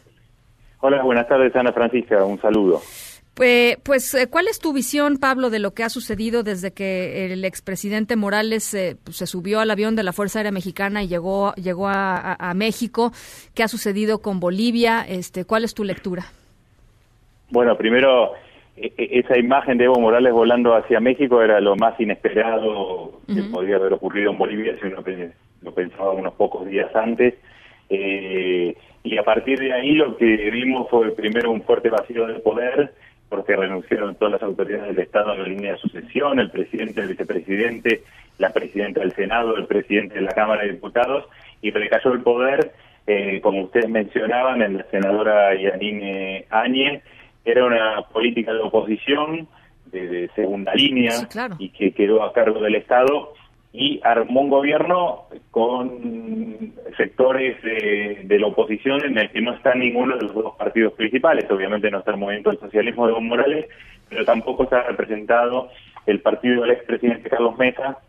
Hola, 0.80 1.04
buenas 1.04 1.28
tardes, 1.28 1.56
Ana 1.56 1.72
Francisca. 1.72 2.26
Un 2.26 2.42
saludo. 2.42 2.82
Pues, 3.42 3.78
pues, 3.84 4.28
¿cuál 4.30 4.48
es 4.48 4.60
tu 4.60 4.72
visión, 4.72 5.18
Pablo, 5.18 5.50
de 5.50 5.58
lo 5.58 5.72
que 5.72 5.82
ha 5.82 5.90
sucedido 5.90 6.44
desde 6.44 6.76
que 6.76 7.26
el 7.26 7.44
expresidente 7.44 8.16
Morales 8.16 8.72
eh, 8.76 8.98
pues, 9.04 9.18
se 9.18 9.26
subió 9.26 9.62
al 9.62 9.72
avión 9.72 9.96
de 9.96 10.04
la 10.04 10.14
Fuerza 10.14 10.38
Aérea 10.38 10.52
Mexicana 10.52 11.02
y 11.02 11.08
llegó, 11.08 11.52
llegó 11.56 11.88
a, 11.88 12.54
México? 12.54 13.12
¿Qué 13.56 13.64
ha 13.64 13.68
sucedido 13.68 14.20
con 14.22 14.40
Bolivia? 14.40 15.04
Este, 15.10 15.44
¿Cuál 15.44 15.64
es 15.64 15.74
tu 15.74 15.84
lectura? 15.84 16.26
Bueno, 17.50 17.76
primero, 17.76 18.34
e, 18.78 18.94
e, 18.96 19.20
esa 19.22 19.40
imagen 19.40 19.80
de 19.80 19.86
Evo 19.86 20.00
Morales 20.00 20.34
volando 20.34 20.76
hacia 20.76 21.00
México 21.00 21.42
era 21.42 21.60
lo 21.60 21.76
más 21.76 22.00
inesperado 22.00 23.22
que 23.26 23.42
podía 23.52 23.78
haber 23.78 23.94
ocurrido 23.94 24.34
en 24.34 24.38
Bolivia 24.38 24.78
si 24.80 24.86
uno 24.86 25.04
lo 25.64 25.74
pensaba 25.74 26.12
unos 26.12 26.36
pocos 26.36 26.68
días 26.68 26.96
antes. 26.96 27.34
Eh, 27.90 28.78
y 29.04 29.18
a 29.18 29.24
partir 29.24 29.60
de 29.60 29.74
ahí 29.74 29.94
lo 29.94 30.16
que 30.16 30.26
vimos 30.52 30.88
fue 30.92 31.10
primero 31.16 31.52
un 31.52 31.64
fuerte 31.64 31.90
vacío 31.90 32.28
de 32.28 32.36
poder, 32.36 32.94
porque 33.32 33.56
renunciaron 33.56 34.16
todas 34.16 34.34
las 34.34 34.44
autoridades 34.44 34.94
del 34.94 35.06
Estado 35.06 35.32
a 35.32 35.38
la 35.38 35.48
línea 35.48 35.72
de 35.72 35.78
sucesión, 35.78 36.38
el 36.38 36.52
presidente, 36.52 37.00
el 37.00 37.08
vicepresidente, 37.08 38.04
la 38.38 38.52
presidenta 38.52 39.00
del 39.00 39.14
Senado, 39.14 39.56
el 39.56 39.68
presidente 39.68 40.16
de 40.16 40.22
la 40.22 40.34
Cámara 40.34 40.64
de 40.64 40.74
Diputados, 40.74 41.24
y 41.62 41.72
recayó 41.72 42.12
el 42.12 42.24
poder, 42.24 42.74
eh, 43.08 43.40
como 43.42 43.62
ustedes 43.62 43.88
mencionaban, 43.90 44.62
en 44.62 44.80
la 44.80 44.84
senadora 44.92 45.56
Yanine 45.56 46.44
Áñez, 46.50 47.04
era 47.46 47.64
una 47.64 48.02
política 48.12 48.52
de 48.52 48.60
oposición 48.60 49.48
de, 49.86 50.30
segunda 50.36 50.76
línea 50.76 51.14
y 51.58 51.70
que 51.70 51.94
quedó 51.94 52.24
a 52.24 52.34
cargo 52.34 52.60
del 52.60 52.76
Estado 52.76 53.32
y 53.74 54.02
armó 54.04 54.42
un 54.42 54.50
gobierno 54.50 55.28
con 55.50 56.74
sectores 56.98 57.62
de, 57.64 58.38
la 58.40 58.48
oposición 58.48 59.04
en 59.06 59.18
el 59.18 59.30
que 59.32 59.42
no 59.42 59.54
está 59.54 59.74
ninguno 59.76 60.18
de 60.18 60.24
los 60.24 60.34
dos 60.34 60.56
partidos 60.58 60.94
principales. 60.94 61.50
Obviamente 61.50 61.90
no 61.90 62.00
está 62.00 62.12
el 62.12 62.18
movimiento 62.18 62.50
del 62.50 62.60
socialismo 62.60 63.06
de 63.06 63.14
Evo 63.14 63.22
Morales, 63.22 63.68
pero 64.10 64.26
tampoco 64.26 64.64
está 64.64 64.84
representado 64.84 65.70
el 66.06 66.20
partido 66.20 66.64
del 66.64 66.72
expresidente 66.72 67.30
Carlos 67.30 67.58
Mesa, 67.58 68.00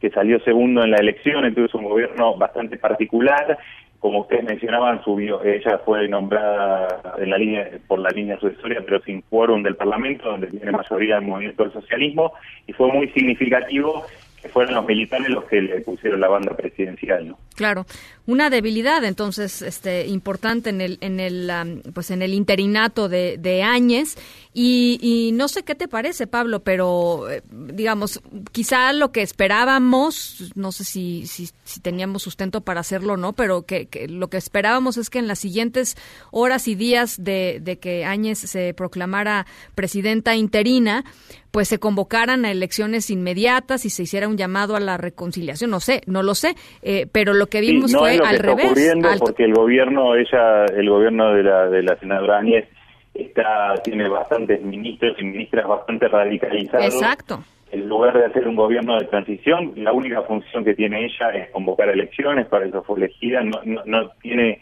que 0.00 0.10
salió 0.10 0.40
segundo 0.40 0.82
en 0.82 0.92
la 0.92 0.98
elección, 0.98 1.44
entonces 1.44 1.74
un 1.74 1.84
gobierno 1.84 2.36
bastante 2.36 2.78
particular. 2.78 3.58
Como 3.98 4.20
ustedes 4.20 4.44
mencionaban, 4.44 5.02
subió, 5.02 5.42
ella 5.42 5.78
fue 5.78 6.06
nombrada 6.08 7.14
en 7.18 7.30
la 7.30 7.38
línea, 7.38 7.70
por 7.86 7.98
la 7.98 8.10
línea 8.10 8.38
sucesoria, 8.38 8.82
pero 8.84 9.00
sin 9.02 9.22
quórum 9.22 9.62
del 9.62 9.76
Parlamento, 9.76 10.30
donde 10.30 10.48
tiene 10.48 10.72
mayoría 10.72 11.16
el 11.16 11.22
movimiento 11.22 11.62
del 11.62 11.72
socialismo, 11.72 12.32
y 12.66 12.72
fue 12.72 12.92
muy 12.92 13.08
significativo 13.08 14.04
fueron 14.48 14.74
los 14.74 14.86
militares 14.86 15.28
los 15.28 15.44
que 15.44 15.60
le 15.60 15.80
pusieron 15.80 16.20
la 16.20 16.28
banda 16.28 16.56
presidencial, 16.56 17.28
¿no? 17.28 17.38
Claro, 17.54 17.86
una 18.26 18.50
debilidad 18.50 19.04
entonces 19.04 19.62
este 19.62 20.06
importante 20.06 20.70
en 20.70 20.80
el 20.80 20.98
en 21.00 21.20
el 21.20 21.82
pues 21.94 22.10
en 22.10 22.22
el 22.22 22.34
interinato 22.34 23.08
de, 23.08 23.36
de 23.38 23.62
Áñez 23.62 24.16
y, 24.56 25.32
no 25.34 25.48
sé 25.48 25.64
qué 25.64 25.74
te 25.74 25.88
parece 25.88 26.28
Pablo, 26.28 26.60
pero 26.60 27.28
eh, 27.28 27.42
digamos 27.50 28.22
quizá 28.52 28.92
lo 28.92 29.10
que 29.10 29.20
esperábamos, 29.20 30.52
no 30.54 30.70
sé 30.70 30.84
si, 30.84 31.26
si, 31.26 31.48
teníamos 31.82 32.22
sustento 32.22 32.60
para 32.60 32.78
hacerlo 32.78 33.14
o 33.14 33.16
no, 33.16 33.32
pero 33.32 33.62
que, 33.62 33.88
lo 34.08 34.28
que 34.28 34.36
esperábamos 34.36 34.96
es 34.96 35.10
que 35.10 35.18
en 35.18 35.26
las 35.26 35.40
siguientes 35.40 35.96
horas 36.30 36.68
y 36.68 36.76
días 36.76 37.22
de, 37.22 37.58
de 37.60 37.80
que 37.80 38.04
Áñez 38.04 38.38
se 38.38 38.74
proclamara 38.74 39.44
presidenta 39.74 40.36
interina, 40.36 41.04
pues 41.50 41.68
se 41.68 41.78
convocaran 41.78 42.44
a 42.44 42.50
elecciones 42.50 43.10
inmediatas 43.10 43.84
y 43.84 43.90
se 43.90 44.04
hiciera 44.04 44.28
un 44.28 44.36
llamado 44.36 44.76
a 44.76 44.80
la 44.80 44.96
reconciliación. 44.96 45.70
No 45.70 45.80
sé, 45.80 46.00
no 46.06 46.22
lo 46.22 46.34
sé, 46.34 46.54
eh, 46.82 47.06
pero 47.10 47.32
lo 47.32 47.46
que 47.46 47.60
vimos 47.60 47.92
fue 47.92 48.18
al 48.18 48.38
revés. 48.38 48.72
Porque 49.18 49.44
el 49.44 49.54
gobierno, 49.54 50.14
ella, 50.16 50.64
el 50.66 50.88
gobierno 50.88 51.32
de 51.32 51.42
la, 51.42 51.68
de 51.68 51.82
la 51.82 51.96
senadora 51.98 52.38
Áñez 52.38 52.68
está, 53.14 53.74
tiene 53.82 54.08
bastantes 54.08 54.62
ministros 54.62 55.16
y 55.18 55.24
ministras 55.24 55.66
bastante 55.66 56.08
radicalizados. 56.08 56.94
Exacto. 56.94 57.44
En 57.70 57.88
lugar 57.88 58.16
de 58.16 58.26
hacer 58.26 58.46
un 58.46 58.56
gobierno 58.56 58.98
de 58.98 59.06
transición, 59.06 59.72
la 59.76 59.92
única 59.92 60.22
función 60.22 60.64
que 60.64 60.74
tiene 60.74 61.06
ella 61.06 61.30
es 61.30 61.50
convocar 61.50 61.88
elecciones, 61.88 62.46
para 62.46 62.66
eso 62.66 62.82
fue 62.82 62.98
elegida, 62.98 63.42
no, 63.42 63.60
no, 63.64 63.82
no 63.84 64.10
tiene 64.22 64.60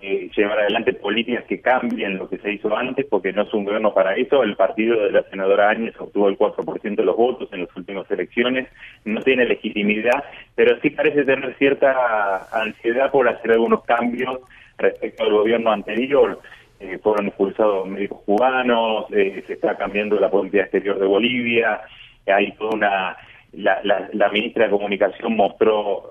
eh, 0.00 0.30
llevar 0.36 0.60
adelante 0.60 0.92
políticas 0.92 1.44
que 1.46 1.60
cambien 1.60 2.18
lo 2.18 2.28
que 2.28 2.38
se 2.38 2.52
hizo 2.52 2.74
antes, 2.76 3.04
porque 3.06 3.32
no 3.32 3.42
es 3.42 3.52
un 3.52 3.64
gobierno 3.64 3.92
para 3.92 4.14
eso. 4.14 4.44
El 4.44 4.54
partido 4.54 5.02
de 5.02 5.10
la 5.10 5.24
senadora 5.24 5.70
Áñez 5.70 5.94
obtuvo 5.98 6.28
el 6.28 6.38
4% 6.38 6.94
de 6.94 7.04
los 7.04 7.16
votos 7.16 7.48
en 7.52 7.62
las 7.64 7.76
últimas 7.76 8.08
elecciones, 8.08 8.68
no 9.04 9.20
tiene 9.22 9.44
legitimidad, 9.44 10.22
pero 10.54 10.78
sí 10.80 10.90
parece 10.90 11.24
tener 11.24 11.52
cierta 11.56 12.46
ansiedad 12.52 13.10
por 13.10 13.28
hacer 13.28 13.50
algunos 13.50 13.82
cambios 13.84 14.38
respecto 14.76 15.24
al 15.24 15.32
gobierno 15.32 15.72
anterior. 15.72 16.40
Eh, 16.80 16.98
fueron 17.02 17.26
expulsados 17.26 17.88
médicos 17.88 18.20
cubanos, 18.24 19.06
eh, 19.10 19.42
se 19.46 19.54
está 19.54 19.76
cambiando 19.76 20.18
la 20.20 20.30
política 20.30 20.62
exterior 20.62 20.98
de 20.98 21.06
Bolivia, 21.06 21.80
hay 22.26 22.52
toda 22.52 22.70
una 22.70 23.16
la, 23.52 23.80
la, 24.12 24.28
ministra 24.28 24.64
de 24.64 24.70
Comunicación 24.70 25.34
mostró 25.34 26.10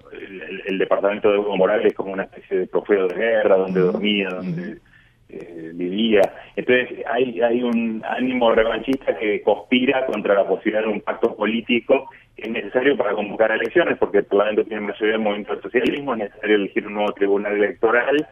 el, 0.65 0.77
departamento 0.77 1.31
de 1.31 1.38
Hugo 1.38 1.56
Morales 1.56 1.94
como 1.94 2.11
una 2.11 2.23
especie 2.23 2.60
de 2.60 2.68
trofeo 2.68 3.07
de 3.07 3.15
guerra, 3.15 3.57
donde 3.57 3.80
dormía, 3.80 4.30
donde 4.30 4.80
eh, 5.30 5.72
vivía. 5.73 6.22
Entonces 6.56 7.06
hay, 7.06 7.39
hay 7.41 7.61
un 7.61 8.03
ánimo 8.07 8.52
revanchista 8.52 9.18
que 9.18 9.41
conspira 9.44 10.06
contra 10.06 10.34
la 10.34 10.48
posibilidad 10.48 10.81
de 10.81 10.89
un 10.89 11.02
pacto 11.02 11.35
político 11.35 12.10
que 12.35 12.44
es 12.44 12.49
necesario 12.49 12.98
para 12.98 13.14
convocar 13.14 13.52
elecciones, 13.52 13.98
porque 13.98 14.19
el 14.19 14.26
Parlamento 14.26 14.64
tiene 14.64 14.81
mayoría 14.81 15.14
del 15.14 15.22
movimiento 15.22 15.53
del 15.53 15.64
socialismo, 15.64 16.14
es 16.14 16.19
necesario 16.19 16.56
elegir 16.56 16.88
un 16.88 16.94
nuevo 16.95 17.11
tribunal 17.14 17.53
electoral 17.53 18.27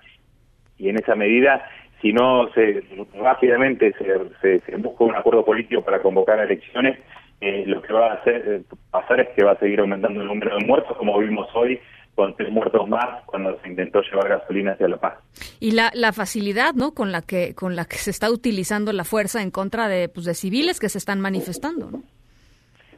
y 0.78 0.90
en 0.90 0.98
esa 0.98 1.16
medida 1.16 1.70
si 2.02 2.14
no 2.14 2.50
se 2.54 2.84
rápidamente 3.16 3.94
se, 4.42 4.60
se 4.60 4.76
busca 4.78 5.04
un 5.04 5.16
acuerdo 5.16 5.44
político 5.46 5.82
para 5.82 6.02
convocar 6.02 6.40
elecciones, 6.40 7.00
eh, 7.42 7.64
lo 7.68 7.82
que 7.82 7.94
va 7.94 8.12
a 8.12 8.14
hacer, 8.16 8.44
eh, 8.48 8.62
pasar 8.92 9.20
es 9.20 9.30
que 9.36 9.44
va 9.44 9.52
a 9.52 9.60
seguir 9.60 9.80
aumentando 9.80 10.22
el 10.22 10.28
número 10.28 10.58
de 10.58 10.66
muertos, 10.66 10.96
como 10.98 11.18
vimos 11.20 11.48
hoy, 11.54 11.80
con 12.16 12.36
tres 12.36 12.50
muertos 12.50 12.88
más 12.88 13.24
cuando 13.26 13.60
se 13.62 13.68
intentó 13.68 14.02
llevar 14.02 14.30
gasolina 14.30 14.72
hacia 14.72 14.88
La 14.88 14.98
Paz. 14.98 15.16
Y 15.60 15.72
la, 15.72 15.92
la 15.94 16.14
facilidad, 16.14 16.74
¿no? 16.74 16.94
Con 16.94 17.12
la 17.12 17.22
que 17.22 17.54
con 17.54 17.76
la 17.76 17.86
que 17.86 17.98
se 17.98 18.10
está 18.10 18.32
utilizando 18.32 18.94
la 18.94 19.04
fuerza 19.04 19.42
en 19.42 19.52
contra 19.52 19.90
de, 19.90 20.08
pues, 20.08 20.26
de 20.26 20.34
civiles 20.34 20.80
que 20.80 20.88
se 20.88 20.98
están 20.98 21.20
manifestando, 21.20 21.92
¿no? 21.92 22.04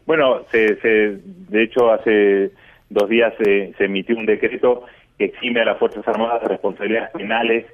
Bueno, 0.06 0.44
se, 0.52 0.80
se, 0.82 1.18
de 1.24 1.64
hecho 1.64 1.91
hace 1.91 2.52
dos 2.90 3.10
días 3.10 3.34
se, 3.44 3.74
se 3.78 3.86
emitió 3.86 4.15
un 4.15 4.26
decreto 4.26 4.86
que 5.18 5.26
exime 5.26 5.61
a 5.61 5.65
las 5.65 5.80
Fuerzas 5.80 6.07
Armadas 6.07 6.41
de 6.44 6.48
responsabilidades 6.49 7.11
penales 7.11 7.65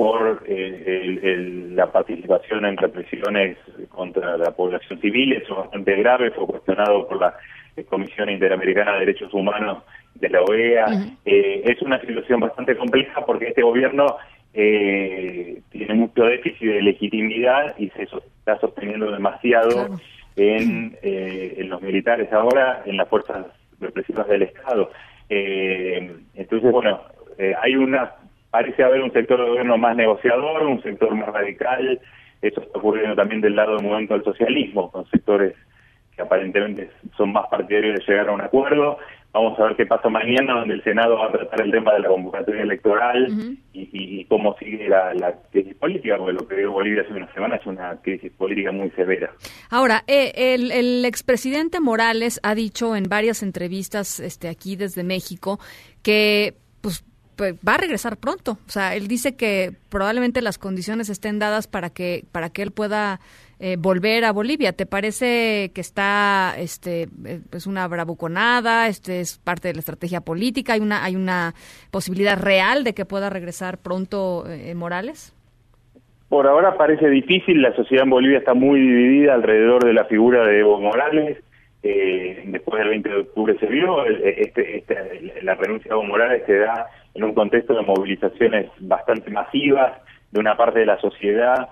por 0.00 0.42
eh, 0.46 1.02
el- 1.04 1.18
el- 1.22 1.76
la 1.76 1.92
participación 1.92 2.64
en 2.64 2.78
represiones 2.78 3.58
contra 3.90 4.38
la 4.38 4.50
población 4.52 4.98
civil. 4.98 5.34
Eso 5.34 5.52
es 5.52 5.58
bastante 5.58 5.94
grave, 5.96 6.30
fue 6.30 6.46
cuestionado 6.46 7.06
por 7.06 7.20
la 7.20 7.34
eh, 7.76 7.84
Comisión 7.84 8.30
Interamericana 8.30 8.94
de 8.94 9.00
Derechos 9.00 9.34
Humanos 9.34 9.82
de 10.14 10.30
la 10.30 10.40
OEA. 10.40 10.86
Eh, 11.26 11.60
es 11.66 11.82
una 11.82 12.00
situación 12.00 12.40
bastante 12.40 12.74
compleja 12.78 13.26
porque 13.26 13.48
este 13.48 13.60
gobierno 13.60 14.16
eh, 14.54 15.60
tiene 15.70 15.92
mucho 15.94 16.24
déficit 16.24 16.66
de 16.66 16.80
legitimidad 16.82 17.74
y 17.78 17.90
se 17.90 18.06
so- 18.06 18.22
está 18.38 18.58
sosteniendo 18.58 19.10
demasiado 19.12 19.98
en, 20.36 20.96
eh, 21.02 21.56
en 21.58 21.68
los 21.68 21.82
militares 21.82 22.32
ahora, 22.32 22.82
en 22.86 22.96
las 22.96 23.06
fuerzas 23.06 23.44
represivas 23.80 24.26
del 24.28 24.42
Estado. 24.44 24.90
Eh, 25.28 26.10
entonces, 26.36 26.72
bueno, 26.72 27.02
hay 27.62 27.74
una, 27.76 28.12
parece 28.50 28.82
haber 28.82 29.00
un 29.02 29.12
sector 29.12 29.40
de 29.40 29.48
gobierno 29.48 29.78
más 29.78 29.96
negociador, 29.96 30.62
un 30.66 30.82
sector 30.82 31.14
más 31.14 31.28
radical. 31.28 32.00
Eso 32.42 32.60
está 32.62 32.78
ocurriendo 32.78 33.14
también 33.16 33.40
del 33.40 33.54
lado 33.56 33.76
del 33.76 33.84
movimiento 33.84 34.14
del 34.14 34.24
socialismo, 34.24 34.90
con 34.90 35.08
sectores 35.10 35.54
que 36.16 36.22
aparentemente 36.22 36.90
son 37.16 37.32
más 37.32 37.46
partidarios 37.48 37.98
de 37.98 38.04
llegar 38.12 38.28
a 38.28 38.32
un 38.32 38.40
acuerdo. 38.40 38.98
Vamos 39.32 39.56
a 39.60 39.64
ver 39.66 39.76
qué 39.76 39.86
pasa 39.86 40.08
mañana, 40.08 40.54
donde 40.54 40.74
el 40.74 40.82
Senado 40.82 41.16
va 41.16 41.26
a 41.26 41.30
tratar 41.32 41.60
el 41.60 41.70
tema 41.70 41.92
de 41.94 42.00
la 42.00 42.08
convocatoria 42.08 42.62
electoral 42.62 43.28
y, 43.72 43.80
y- 43.82 44.20
y 44.20 44.24
cómo 44.24 44.56
sigue 44.58 44.88
la, 44.88 45.14
la 45.14 45.34
crisis 45.52 45.76
política, 45.76 46.16
porque 46.18 46.32
lo 46.32 46.48
que 46.48 46.56
vio 46.56 46.72
Bolivia 46.72 47.02
hace 47.02 47.12
una 47.12 47.32
semana 47.32 47.54
es 47.54 47.64
una 47.64 47.96
crisis 48.02 48.32
política 48.32 48.72
muy 48.72 48.90
severa. 48.90 49.30
Ahora, 49.70 50.02
eh, 50.08 50.32
el, 50.34 50.72
el 50.72 51.04
expresidente 51.04 51.78
Morales 51.78 52.40
ha 52.42 52.56
dicho 52.56 52.96
en 52.96 53.04
varias 53.04 53.44
entrevistas 53.44 54.18
este, 54.18 54.48
aquí 54.48 54.74
desde 54.74 55.04
México 55.04 55.60
que 56.02 56.54
pues, 57.40 57.54
pues, 57.54 57.60
va 57.66 57.74
a 57.74 57.78
regresar 57.78 58.18
pronto. 58.18 58.58
O 58.66 58.70
sea, 58.70 58.94
él 58.94 59.08
dice 59.08 59.34
que 59.34 59.72
probablemente 59.88 60.42
las 60.42 60.58
condiciones 60.58 61.08
estén 61.08 61.38
dadas 61.38 61.66
para 61.68 61.88
que, 61.88 62.24
para 62.32 62.50
que 62.50 62.60
él 62.62 62.70
pueda 62.70 63.18
eh, 63.60 63.76
volver 63.78 64.24
a 64.26 64.32
Bolivia. 64.32 64.72
¿Te 64.74 64.84
parece 64.84 65.70
que 65.74 65.80
está, 65.80 66.54
este, 66.58 67.08
eh, 67.24 67.40
es 67.52 67.66
una 67.66 67.88
bravuconada, 67.88 68.88
este 68.88 69.20
es 69.20 69.38
parte 69.38 69.68
de 69.68 69.74
la 69.74 69.80
estrategia 69.80 70.20
política? 70.20 70.74
¿Hay 70.74 70.80
una, 70.80 71.02
hay 71.02 71.16
una 71.16 71.54
posibilidad 71.90 72.38
real 72.38 72.84
de 72.84 72.92
que 72.92 73.06
pueda 73.06 73.30
regresar 73.30 73.78
pronto 73.78 74.44
eh, 74.46 74.74
Morales? 74.74 75.34
Por 76.28 76.46
ahora 76.46 76.76
parece 76.76 77.08
difícil, 77.08 77.60
la 77.62 77.74
sociedad 77.74 78.04
en 78.04 78.10
Bolivia 78.10 78.38
está 78.38 78.52
muy 78.54 78.78
dividida 78.80 79.32
alrededor 79.34 79.82
de 79.84 79.94
la 79.94 80.04
figura 80.04 80.44
de 80.46 80.60
Evo 80.60 80.78
Morales. 80.80 81.38
Eh, 81.82 82.42
después 82.48 82.78
del 82.78 82.90
20 82.90 83.08
de 83.08 83.16
octubre 83.16 83.56
se 83.58 83.66
vio, 83.66 84.04
el- 84.04 84.22
este, 84.24 84.76
este- 84.76 85.40
la 85.42 85.54
renuncia 85.54 85.88
de 85.88 85.94
Evo 85.94 86.04
Morales 86.04 86.42
se 86.46 86.58
da 86.58 86.86
en 87.14 87.24
un 87.24 87.34
contexto 87.34 87.74
de 87.74 87.82
movilizaciones 87.82 88.70
bastante 88.80 89.30
masivas 89.30 89.92
de 90.30 90.40
una 90.40 90.56
parte 90.56 90.80
de 90.80 90.86
la 90.86 91.00
sociedad 91.00 91.68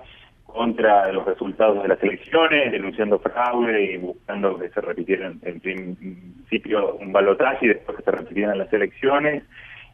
contra 0.47 1.13
los 1.13 1.27
resultados 1.27 1.83
de 1.83 1.89
las 1.89 2.03
elecciones, 2.03 2.73
denunciando 2.73 3.19
fraude 3.19 3.93
y 3.93 3.97
buscando 3.99 4.59
que 4.59 4.71
se 4.71 4.81
repitieran 4.81 5.39
en 5.43 5.61
principio 5.61 6.95
un 6.95 7.13
balotaje 7.13 7.67
y 7.67 7.69
después 7.69 7.99
que 7.99 8.03
se 8.03 8.11
repitieran 8.11 8.59
las 8.59 8.73
elecciones. 8.73 9.45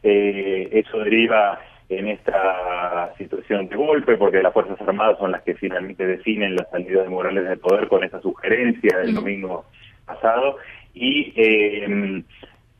Eh, 0.01 0.69
eso 0.71 0.99
deriva 0.99 1.59
en 1.89 2.07
esta 2.07 3.13
situación 3.17 3.67
de 3.67 3.75
golpe, 3.75 4.17
porque 4.17 4.41
las 4.41 4.53
Fuerzas 4.53 4.79
Armadas 4.81 5.19
son 5.19 5.31
las 5.31 5.43
que 5.43 5.55
finalmente 5.55 6.07
definen 6.07 6.55
la 6.55 6.65
salida 6.71 7.03
de 7.03 7.09
Morales 7.09 7.47
del 7.47 7.59
poder 7.59 7.87
con 7.87 8.03
esa 8.03 8.21
sugerencia 8.21 8.97
del 8.99 9.13
domingo 9.13 9.65
pasado. 10.05 10.57
Y 10.93 11.33
eh, 11.35 12.23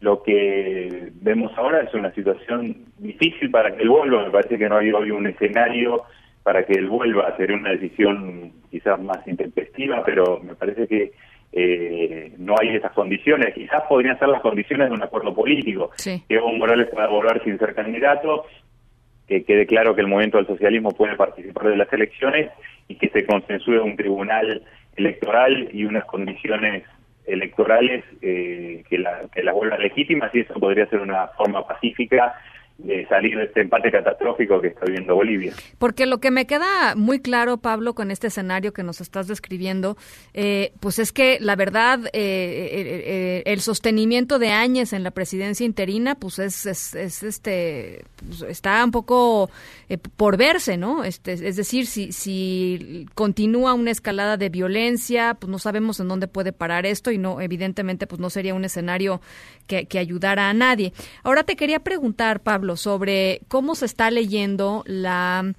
lo 0.05 0.21
que 0.21 1.09
vemos 1.15 1.51
ahora 1.57 1.81
es 1.81 1.91
una 1.95 2.13
situación 2.13 2.85
difícil 2.99 3.49
para 3.49 3.75
que 3.75 3.81
él 3.81 3.89
vuelva. 3.89 4.25
Me 4.25 4.29
parece 4.29 4.55
que 4.55 4.69
no 4.69 4.77
hay 4.77 4.91
hoy 4.91 5.09
un 5.09 5.25
escenario 5.25 6.03
para 6.43 6.63
que 6.63 6.73
él 6.73 6.87
vuelva. 6.87 7.35
Sería 7.37 7.57
una 7.57 7.71
decisión 7.71 8.51
quizás 8.69 9.01
más 9.01 9.27
intempestiva, 9.27 10.03
pero 10.05 10.39
me 10.43 10.53
parece 10.53 10.87
que 10.87 11.11
eh, 11.51 12.35
no 12.37 12.53
hay 12.61 12.75
esas 12.75 12.91
condiciones. 12.91 13.55
Quizás 13.55 13.81
podrían 13.89 14.19
ser 14.19 14.27
las 14.27 14.43
condiciones 14.43 14.89
de 14.89 14.93
un 14.93 15.01
acuerdo 15.01 15.33
político. 15.33 15.89
Que 16.03 16.21
Evo 16.29 16.53
Morales 16.53 16.87
pueda 16.93 17.07
volver 17.07 17.43
sin 17.43 17.57
ser 17.57 17.73
candidato, 17.73 18.45
que 19.27 19.43
quede 19.43 19.65
claro 19.65 19.95
que 19.95 20.01
el 20.01 20.07
movimiento 20.07 20.37
del 20.37 20.45
socialismo 20.45 20.91
puede 20.91 21.15
participar 21.15 21.67
de 21.67 21.77
las 21.77 21.91
elecciones 21.91 22.51
y 22.87 22.93
que 22.93 23.09
se 23.09 23.25
consensúe 23.25 23.81
un 23.81 23.95
tribunal 23.95 24.61
electoral 24.97 25.67
y 25.73 25.83
unas 25.85 26.05
condiciones 26.05 26.83
electorales 27.27 28.03
eh, 28.21 28.83
que, 28.89 28.97
la, 28.97 29.27
que 29.33 29.43
las 29.43 29.53
vuelvan 29.53 29.81
legítimas 29.81 30.33
y 30.33 30.41
eso 30.41 30.53
podría 30.55 30.87
ser 30.87 30.99
una 30.99 31.27
forma 31.29 31.65
pacífica 31.67 32.35
de 32.77 33.07
salir 33.07 33.37
de 33.37 33.45
este 33.45 33.61
empate 33.61 33.89
catastrófico 33.89 34.59
que 34.59 34.67
está 34.67 34.85
viviendo 34.85 35.15
Bolivia. 35.15 35.53
Porque 35.77 36.05
lo 36.05 36.19
que 36.19 36.29
me 36.29 36.45
queda 36.45 36.95
muy 36.95 37.19
claro, 37.19 37.57
Pablo, 37.57 37.95
con 37.95 38.11
este 38.11 38.27
escenario 38.27 38.73
que 38.73 38.83
nos 38.83 38.99
estás 38.99 39.27
describiendo, 39.27 39.95
eh, 40.33 40.73
pues 40.81 40.99
es 40.99 41.13
que 41.13 41.37
la 41.39 41.55
verdad, 41.55 42.05
eh, 42.07 42.11
eh, 42.13 43.03
eh, 43.05 43.43
el 43.45 43.61
sostenimiento 43.61 44.39
de 44.39 44.51
Áñez 44.51 44.91
en 44.91 45.03
la 45.03 45.11
presidencia 45.11 45.65
interina, 45.65 46.15
pues 46.15 46.37
es, 46.39 46.65
es, 46.65 46.95
es, 46.95 47.23
este, 47.23 48.03
pues 48.17 48.41
está 48.41 48.83
un 48.83 48.91
poco 48.91 49.49
por 50.17 50.35
verse, 50.35 50.75
¿no? 50.75 51.05
Este, 51.05 51.33
es 51.33 51.55
decir, 51.55 51.85
si, 51.85 52.11
si 52.11 53.05
continúa 53.15 53.73
una 53.73 53.91
escalada 53.91 54.35
de 54.35 54.49
violencia, 54.49 55.35
pues 55.39 55.49
no 55.49 55.59
sabemos 55.59 55.99
en 56.01 56.09
dónde 56.09 56.27
puede 56.27 56.51
parar 56.51 56.85
esto 56.85 57.11
y 57.11 57.17
no, 57.17 57.39
evidentemente, 57.39 58.05
pues 58.05 58.19
no 58.19 58.29
sería 58.29 58.53
un 58.53 58.65
escenario 58.65 59.21
que, 59.67 59.85
que 59.85 59.97
ayudara 59.97 60.49
a 60.49 60.53
nadie. 60.53 60.91
Ahora 61.23 61.43
te 61.43 61.55
quería 61.55 61.79
preguntar, 61.79 62.41
Pablo, 62.41 62.64
sobre 62.75 63.41
cómo 63.47 63.75
se 63.75 63.85
está 63.85 64.09
leyendo 64.11 64.83
la 64.87 65.53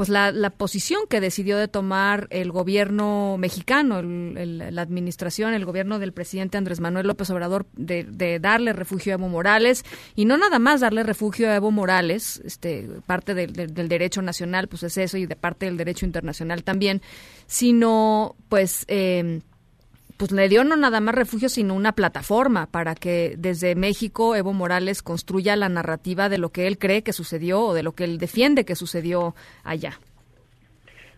pues 0.00 0.08
la, 0.08 0.48
posición 0.48 1.02
que 1.10 1.20
decidió 1.20 1.58
de 1.58 1.68
tomar 1.68 2.26
el 2.30 2.52
gobierno 2.52 3.36
mexicano, 3.38 4.00
la 4.00 4.80
administración, 4.80 5.52
el 5.52 5.66
gobierno 5.66 5.98
del 5.98 6.14
presidente 6.14 6.56
Andrés 6.56 6.80
Manuel 6.80 7.06
López 7.06 7.28
Obrador 7.28 7.66
de, 7.74 8.04
de 8.04 8.40
darle 8.40 8.72
refugio 8.72 9.12
a 9.12 9.16
Evo 9.16 9.28
Morales. 9.28 9.84
Y 10.14 10.24
no 10.24 10.38
nada 10.38 10.58
más 10.58 10.80
darle 10.80 11.02
refugio 11.02 11.50
a 11.50 11.56
Evo 11.56 11.70
Morales, 11.70 12.40
este 12.46 12.88
parte 13.04 13.34
del 13.34 13.88
derecho 13.90 14.22
nacional, 14.22 14.68
pues 14.68 14.84
es 14.84 14.96
eso 14.96 15.18
y 15.18 15.26
de 15.26 15.36
parte 15.36 15.66
del 15.66 15.76
derecho 15.76 16.06
internacional 16.06 16.64
también, 16.64 17.02
sino 17.46 18.36
pues 18.48 18.86
eh, 18.88 19.42
pues 20.20 20.32
le 20.32 20.50
dio 20.50 20.64
no 20.64 20.76
nada 20.76 21.00
más 21.00 21.14
refugio, 21.14 21.48
sino 21.48 21.74
una 21.74 21.92
plataforma 21.92 22.66
para 22.70 22.94
que 22.94 23.36
desde 23.38 23.74
México 23.74 24.36
Evo 24.36 24.52
Morales 24.52 25.02
construya 25.02 25.56
la 25.56 25.70
narrativa 25.70 26.28
de 26.28 26.36
lo 26.36 26.50
que 26.50 26.66
él 26.66 26.76
cree 26.76 27.02
que 27.02 27.14
sucedió 27.14 27.62
o 27.62 27.72
de 27.72 27.82
lo 27.82 27.92
que 27.92 28.04
él 28.04 28.18
defiende 28.18 28.66
que 28.66 28.74
sucedió 28.74 29.34
allá. 29.64 29.92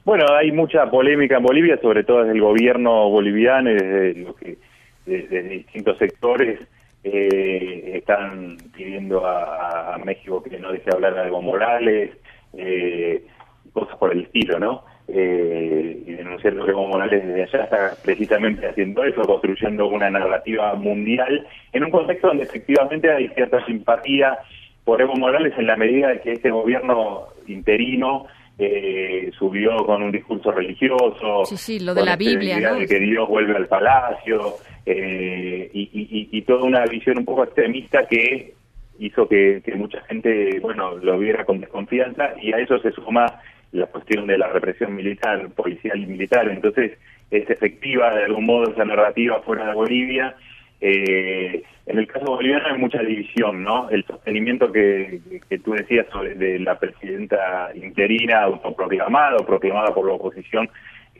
Bueno, 0.04 0.26
hay 0.32 0.52
mucha 0.52 0.88
polémica 0.88 1.38
en 1.38 1.42
Bolivia, 1.42 1.80
sobre 1.82 2.04
todo 2.04 2.20
desde 2.20 2.34
el 2.34 2.40
gobierno 2.40 3.10
boliviano 3.10 3.70
y 3.70 3.74
desde, 3.74 4.14
lo 4.20 4.36
que, 4.36 4.58
desde 5.04 5.42
distintos 5.48 5.98
sectores 5.98 6.60
eh, 7.02 7.94
están 7.96 8.56
pidiendo 8.72 9.26
a, 9.26 9.98
México 10.04 10.44
que 10.44 10.60
no 10.60 10.70
deje 10.70 10.90
hablar 10.92 11.18
a 11.18 11.26
Evo 11.26 11.42
Morales, 11.42 12.12
eh, 12.56 13.24
cosas 13.72 13.96
por 13.96 14.12
el 14.12 14.22
estilo, 14.22 14.60
¿no? 14.60 14.84
Eh, 15.08 16.02
y 16.06 16.12
denunciando 16.12 16.64
que 16.64 16.70
Evo 16.70 16.86
Morales 16.86 17.26
desde 17.26 17.42
allá 17.42 17.64
está 17.64 17.94
precisamente 18.02 18.66
haciendo 18.66 19.04
eso, 19.04 19.22
construyendo 19.22 19.86
una 19.88 20.08
narrativa 20.08 20.74
mundial 20.74 21.46
en 21.72 21.84
un 21.84 21.90
contexto 21.90 22.28
donde 22.28 22.44
efectivamente 22.44 23.10
hay 23.10 23.28
cierta 23.30 23.64
simpatía 23.66 24.38
por 24.84 25.00
Evo 25.02 25.14
Morales 25.16 25.52
en 25.58 25.66
la 25.66 25.76
medida 25.76 26.08
de 26.08 26.20
que 26.20 26.32
este 26.32 26.50
gobierno 26.50 27.24
interino 27.46 28.26
eh, 28.58 29.30
subió 29.38 29.76
con 29.84 30.02
un 30.02 30.12
discurso 30.12 30.52
religioso, 30.52 31.44
Sí, 31.46 31.56
sí, 31.56 31.80
lo 31.80 31.94
de 31.94 32.04
la 32.04 32.16
Biblia, 32.16 32.72
de 32.74 32.86
que 32.86 32.98
Dios 33.00 33.28
vuelve 33.28 33.56
al 33.56 33.66
palacio 33.66 34.54
eh, 34.86 35.70
y, 35.72 35.80
y- 35.92 36.08
y- 36.10 36.28
y 36.38 36.42
toda 36.42 36.62
una 36.64 36.84
visión 36.86 37.18
un 37.18 37.24
poco 37.24 37.44
extremista 37.44 38.06
que 38.06 38.54
hizo 38.98 39.26
que, 39.28 39.62
que 39.64 39.74
mucha 39.74 40.00
gente, 40.02 40.58
bueno, 40.60 40.96
lo 40.98 41.18
viera 41.18 41.44
con 41.44 41.60
desconfianza 41.60 42.34
y 42.40 42.52
a 42.52 42.58
eso 42.58 42.78
se 42.78 42.92
suma 42.92 43.26
la 43.72 43.86
cuestión 43.86 44.26
de 44.26 44.38
la 44.38 44.48
represión 44.48 44.94
militar, 44.94 45.48
policial 45.50 45.98
y 45.98 46.06
militar. 46.06 46.48
Entonces, 46.48 46.98
es 47.30 47.48
efectiva 47.48 48.14
de 48.14 48.24
algún 48.24 48.44
modo 48.44 48.70
esa 48.70 48.84
narrativa 48.84 49.40
fuera 49.40 49.66
de 49.66 49.74
Bolivia. 49.74 50.34
Eh, 50.80 51.62
en 51.86 51.98
el 51.98 52.06
caso 52.06 52.26
boliviano 52.26 52.66
hay 52.68 52.78
mucha 52.78 53.00
división, 53.00 53.64
¿no? 53.64 53.88
El 53.90 54.04
sostenimiento 54.04 54.70
que, 54.70 55.20
que 55.48 55.58
tú 55.58 55.72
decías 55.72 56.06
sobre 56.12 56.34
de 56.34 56.58
la 56.58 56.78
presidenta 56.78 57.70
interina 57.74 58.42
autoproclamada 58.42 59.36
o 59.36 59.46
proclamada 59.46 59.94
por 59.94 60.06
la 60.06 60.14
oposición, 60.14 60.68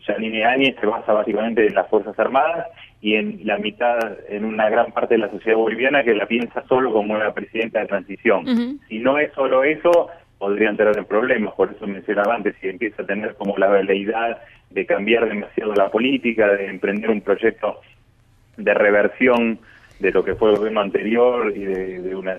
Janine 0.05 0.45
Áñez, 0.45 0.77
se 0.81 0.87
basa 0.87 1.13
básicamente 1.13 1.67
en 1.67 1.75
las 1.75 1.89
Fuerzas 1.89 2.19
Armadas 2.19 2.67
y 3.01 3.15
en 3.15 3.41
la 3.45 3.59
mitad, 3.59 3.99
en 4.29 4.45
una 4.45 4.69
gran 4.69 4.93
parte 4.93 5.15
de 5.15 5.19
la 5.19 5.31
sociedad 5.31 5.57
boliviana 5.57 6.03
que 6.03 6.15
la 6.15 6.27
piensa 6.27 6.63
solo 6.69 6.93
como 6.93 7.15
una 7.15 7.33
presidenta 7.33 7.81
de 7.81 7.87
transición. 7.87 8.81
Si 8.89 8.99
no 8.99 9.19
es 9.19 9.33
solo 9.33 9.65
eso, 9.65 10.09
podrían 10.43 10.77
tener 10.77 11.05
problemas, 11.05 11.55
por 11.55 11.71
eso 11.71 11.87
mencionaba 11.87 12.35
antes, 12.35 12.57
si 12.61 12.69
empieza 12.69 13.05
a 13.05 13.07
tener 13.07 13.37
como 13.37 13.57
la 13.59 13.69
veleidad 13.69 14.39
de 14.71 14.85
cambiar 14.85 15.29
demasiado 15.29 15.73
la 15.73 15.89
política, 15.89 16.49
de 16.49 16.67
emprender 16.67 17.11
un 17.11 17.21
proyecto 17.21 17.81
de 18.57 18.75
reversión 18.75 19.61
de 20.01 20.11
lo 20.11 20.25
que 20.25 20.35
fue 20.35 20.51
el 20.51 20.57
gobierno 20.57 20.81
anterior 20.81 21.53
y 21.55 21.61
de, 21.61 22.01
de 22.01 22.17
una 22.17 22.39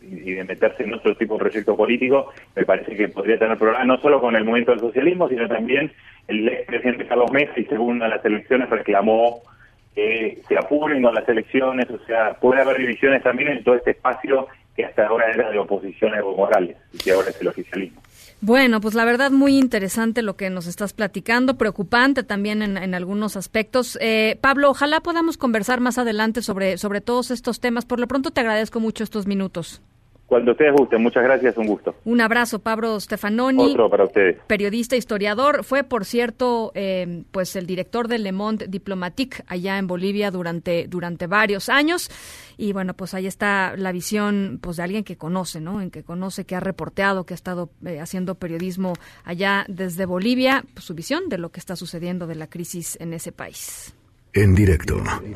y 0.00 0.32
de 0.32 0.44
meterse 0.44 0.84
en 0.84 0.94
otro 0.94 1.14
tipo 1.14 1.34
de 1.34 1.40
proyecto 1.40 1.76
político, 1.76 2.32
me 2.56 2.64
parece 2.64 2.96
que 2.96 3.08
podría 3.08 3.38
tener 3.38 3.58
problemas 3.58 3.86
no 3.86 3.98
solo 3.98 4.18
con 4.18 4.34
el 4.34 4.44
movimiento 4.44 4.70
del 4.70 4.80
socialismo, 4.80 5.28
sino 5.28 5.46
también 5.46 5.92
el 6.28 6.48
expresidente 6.48 7.06
Carlos 7.06 7.32
Mesa 7.32 7.52
y 7.60 7.64
según 7.66 7.98
las 7.98 8.24
elecciones 8.24 8.70
reclamó 8.70 9.42
que 9.94 10.38
se 10.48 10.56
apuren 10.56 11.02
con 11.02 11.14
las 11.14 11.28
elecciones, 11.28 11.90
o 11.90 11.98
sea, 12.06 12.32
puede 12.40 12.62
haber 12.62 12.78
divisiones 12.78 13.22
también 13.22 13.50
en 13.50 13.62
todo 13.62 13.74
este 13.74 13.90
espacio 13.90 14.48
que 14.76 14.84
hasta 14.84 15.06
ahora 15.06 15.30
era 15.30 15.50
de 15.50 15.58
oposición 15.58 16.14
a 16.14 16.18
Evo 16.18 16.36
Morales 16.36 16.76
y 16.92 16.98
que 16.98 17.12
ahora 17.12 17.30
es 17.30 17.40
el 17.40 17.48
oficialismo. 17.48 18.00
Bueno, 18.40 18.80
pues 18.80 18.94
la 18.94 19.04
verdad 19.04 19.30
muy 19.30 19.56
interesante 19.56 20.20
lo 20.20 20.36
que 20.36 20.50
nos 20.50 20.66
estás 20.66 20.92
platicando, 20.92 21.56
preocupante 21.56 22.24
también 22.24 22.62
en, 22.62 22.76
en 22.76 22.94
algunos 22.94 23.36
aspectos. 23.36 23.96
Eh, 24.00 24.36
Pablo, 24.40 24.70
ojalá 24.70 25.00
podamos 25.00 25.36
conversar 25.36 25.80
más 25.80 25.96
adelante 25.98 26.42
sobre, 26.42 26.76
sobre 26.76 27.00
todos 27.00 27.30
estos 27.30 27.60
temas. 27.60 27.84
Por 27.84 28.00
lo 28.00 28.08
pronto 28.08 28.32
te 28.32 28.40
agradezco 28.40 28.80
mucho 28.80 29.04
estos 29.04 29.28
minutos. 29.28 29.80
Cuando 30.32 30.52
ustedes 30.52 30.72
gusten, 30.72 31.02
muchas 31.02 31.22
gracias, 31.24 31.58
un 31.58 31.66
gusto. 31.66 31.94
Un 32.06 32.22
abrazo, 32.22 32.58
Pablo 32.60 32.98
Stefanoni. 32.98 33.72
Otro 33.72 33.90
para 33.90 34.04
ustedes. 34.04 34.38
Periodista, 34.46 34.96
historiador. 34.96 35.62
Fue, 35.62 35.84
por 35.84 36.06
cierto, 36.06 36.72
eh, 36.74 37.24
pues 37.32 37.54
el 37.54 37.66
director 37.66 38.08
del 38.08 38.22
Le 38.22 38.32
Monde 38.32 38.66
Diplomatique 38.66 39.44
allá 39.46 39.76
en 39.76 39.86
Bolivia 39.86 40.30
durante, 40.30 40.86
durante 40.88 41.26
varios 41.26 41.68
años. 41.68 42.10
Y 42.56 42.72
bueno, 42.72 42.94
pues 42.94 43.12
ahí 43.12 43.26
está 43.26 43.74
la 43.76 43.92
visión 43.92 44.58
pues 44.62 44.78
de 44.78 44.84
alguien 44.84 45.04
que 45.04 45.18
conoce, 45.18 45.60
¿no? 45.60 45.82
En 45.82 45.90
que 45.90 46.02
conoce, 46.02 46.46
que 46.46 46.56
ha 46.56 46.60
reporteado, 46.60 47.26
que 47.26 47.34
ha 47.34 47.36
estado 47.36 47.68
eh, 47.84 48.00
haciendo 48.00 48.36
periodismo 48.36 48.94
allá 49.24 49.66
desde 49.68 50.06
Bolivia, 50.06 50.64
pues, 50.72 50.86
su 50.86 50.94
visión 50.94 51.28
de 51.28 51.36
lo 51.36 51.50
que 51.50 51.60
está 51.60 51.76
sucediendo 51.76 52.26
de 52.26 52.36
la 52.36 52.46
crisis 52.46 52.96
en 53.02 53.12
ese 53.12 53.32
país. 53.32 53.94
En 54.32 54.54
directo. 54.54 54.96
Sí, 55.20 55.34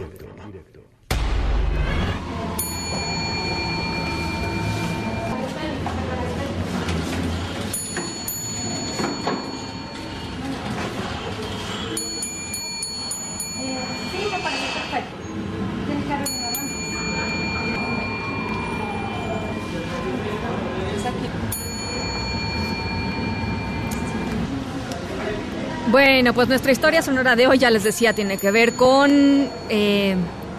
Bueno, 25.90 26.34
pues 26.34 26.48
nuestra 26.48 26.72
historia 26.72 27.00
sonora 27.00 27.36
de 27.36 27.46
hoy, 27.46 27.58
ya 27.58 27.70
les 27.70 27.84
decía, 27.84 28.12
tiene 28.12 28.38
que 28.38 28.50
ver 28.50 28.74
con, 28.74 29.48
eh, 29.68 30.16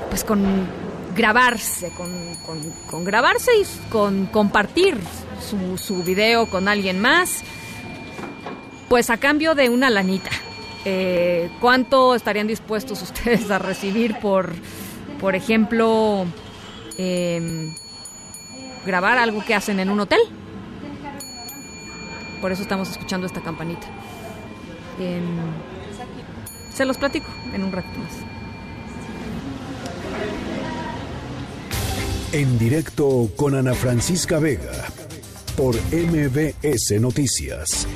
pues 0.10 0.24
con 0.24 0.42
grabarse, 1.16 1.90
con, 1.92 2.10
con- 2.90 3.04
grabarse 3.04 3.52
y 3.60 3.66
con 3.90 4.28
compartir 4.28 4.98
su, 5.42 5.78
su 5.78 6.02
video 6.04 6.46
con 6.48 6.68
alguien 6.68 7.00
más, 7.02 7.44
pues 8.88 9.10
a 9.10 9.18
cambio 9.18 9.54
de 9.54 9.70
una 9.70 9.90
lanita. 9.90 10.30
Eh, 10.86 11.50
¿Cuánto 11.60 12.16
estarían 12.16 12.48
dispuestos 12.48 13.02
ustedes 13.02 13.52
a 13.52 13.60
recibir 13.60 14.18
por, 14.20 14.54
por 15.20 15.36
ejemplo, 15.36 16.26
em, 16.98 17.74
grabar 18.86 19.18
algo 19.18 19.44
que 19.44 19.54
hacen 19.56 19.82
en 19.82 19.90
un 19.90 20.00
hotel? 20.00 20.22
Por 22.40 22.52
eso 22.54 22.62
estamos 22.62 22.90
escuchando 22.92 23.28
esta 23.28 23.42
campanita. 23.42 23.88
Se 26.74 26.86
los 26.86 26.98
platico 26.98 27.28
en 27.54 27.64
un 27.64 27.72
rato 27.72 27.88
más. 28.00 28.12
En 32.32 32.58
directo 32.60 33.30
con 33.36 33.56
Ana 33.56 33.74
Francisca 33.74 34.40
Vega 34.40 34.86
por 35.56 35.76
MBS 35.92 37.00
Noticias. 37.00 37.88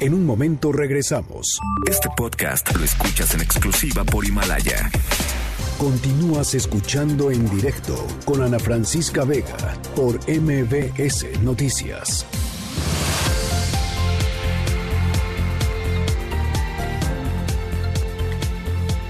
En 0.00 0.14
un 0.14 0.26
momento 0.26 0.72
regresamos. 0.72 1.58
Este 1.88 2.08
podcast 2.16 2.74
lo 2.76 2.84
escuchas 2.84 3.34
en 3.34 3.40
exclusiva 3.40 4.04
por 4.04 4.24
Himalaya. 4.24 4.90
Continúas 5.78 6.54
escuchando 6.54 7.30
en 7.30 7.48
directo 7.50 8.06
con 8.24 8.42
Ana 8.42 8.58
Francisca 8.58 9.24
Vega 9.24 9.76
por 9.96 10.18
MBS 10.28 11.40
Noticias. 11.42 12.26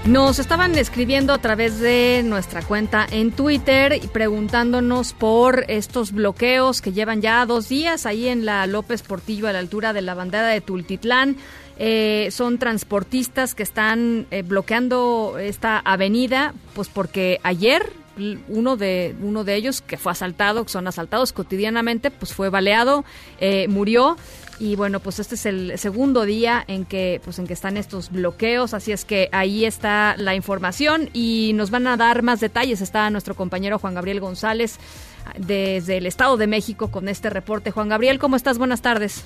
Nos 0.05 0.37
estaban 0.37 0.75
escribiendo 0.77 1.33
a 1.33 1.39
través 1.39 1.79
de 1.79 2.21
nuestra 2.23 2.61
cuenta 2.61 3.07
en 3.09 3.31
Twitter 3.31 3.99
y 4.03 4.05
preguntándonos 4.05 5.13
por 5.13 5.65
estos 5.67 6.11
bloqueos 6.11 6.83
que 6.83 6.93
llevan 6.93 7.23
ya 7.23 7.43
dos 7.47 7.69
días 7.69 8.05
ahí 8.05 8.27
en 8.27 8.45
la 8.45 8.67
López 8.67 9.01
Portillo 9.01 9.47
a 9.47 9.53
la 9.53 9.57
altura 9.57 9.93
de 9.93 10.03
la 10.03 10.13
bandera 10.13 10.47
de 10.49 10.61
Tultitlán. 10.61 11.37
Eh, 11.79 12.29
son 12.29 12.59
transportistas 12.59 13.55
que 13.55 13.63
están 13.63 14.27
eh, 14.29 14.43
bloqueando 14.43 15.39
esta 15.39 15.79
avenida, 15.79 16.53
pues 16.75 16.87
porque 16.87 17.39
ayer 17.41 17.91
uno 18.47 18.77
de 18.77 19.15
uno 19.21 19.43
de 19.43 19.55
ellos 19.55 19.81
que 19.81 19.97
fue 19.97 20.11
asaltado, 20.11 20.63
que 20.63 20.71
son 20.71 20.87
asaltados 20.87 21.33
cotidianamente, 21.33 22.11
pues 22.11 22.31
fue 22.31 22.49
baleado, 22.49 23.03
eh, 23.39 23.67
murió 23.67 24.17
y 24.59 24.75
bueno, 24.75 24.99
pues 24.99 25.19
este 25.19 25.35
es 25.35 25.45
el 25.45 25.77
segundo 25.77 26.23
día 26.23 26.63
en 26.67 26.85
que 26.85 27.21
pues 27.23 27.39
en 27.39 27.47
que 27.47 27.53
están 27.53 27.77
estos 27.77 28.09
bloqueos, 28.11 28.73
así 28.73 28.91
es 28.91 29.03
que 29.05 29.29
ahí 29.31 29.65
está 29.65 30.15
la 30.17 30.35
información 30.35 31.09
y 31.13 31.51
nos 31.55 31.71
van 31.71 31.87
a 31.87 31.97
dar 31.97 32.23
más 32.23 32.39
detalles. 32.39 32.81
Está 32.81 33.09
nuestro 33.09 33.35
compañero 33.35 33.79
Juan 33.79 33.95
Gabriel 33.95 34.19
González 34.19 34.77
desde 35.37 35.97
el 35.97 36.05
Estado 36.05 36.37
de 36.37 36.47
México 36.47 36.89
con 36.89 37.09
este 37.09 37.29
reporte. 37.29 37.71
Juan 37.71 37.89
Gabriel, 37.89 38.19
¿cómo 38.19 38.35
estás? 38.35 38.57
Buenas 38.57 38.81
tardes. 38.81 39.23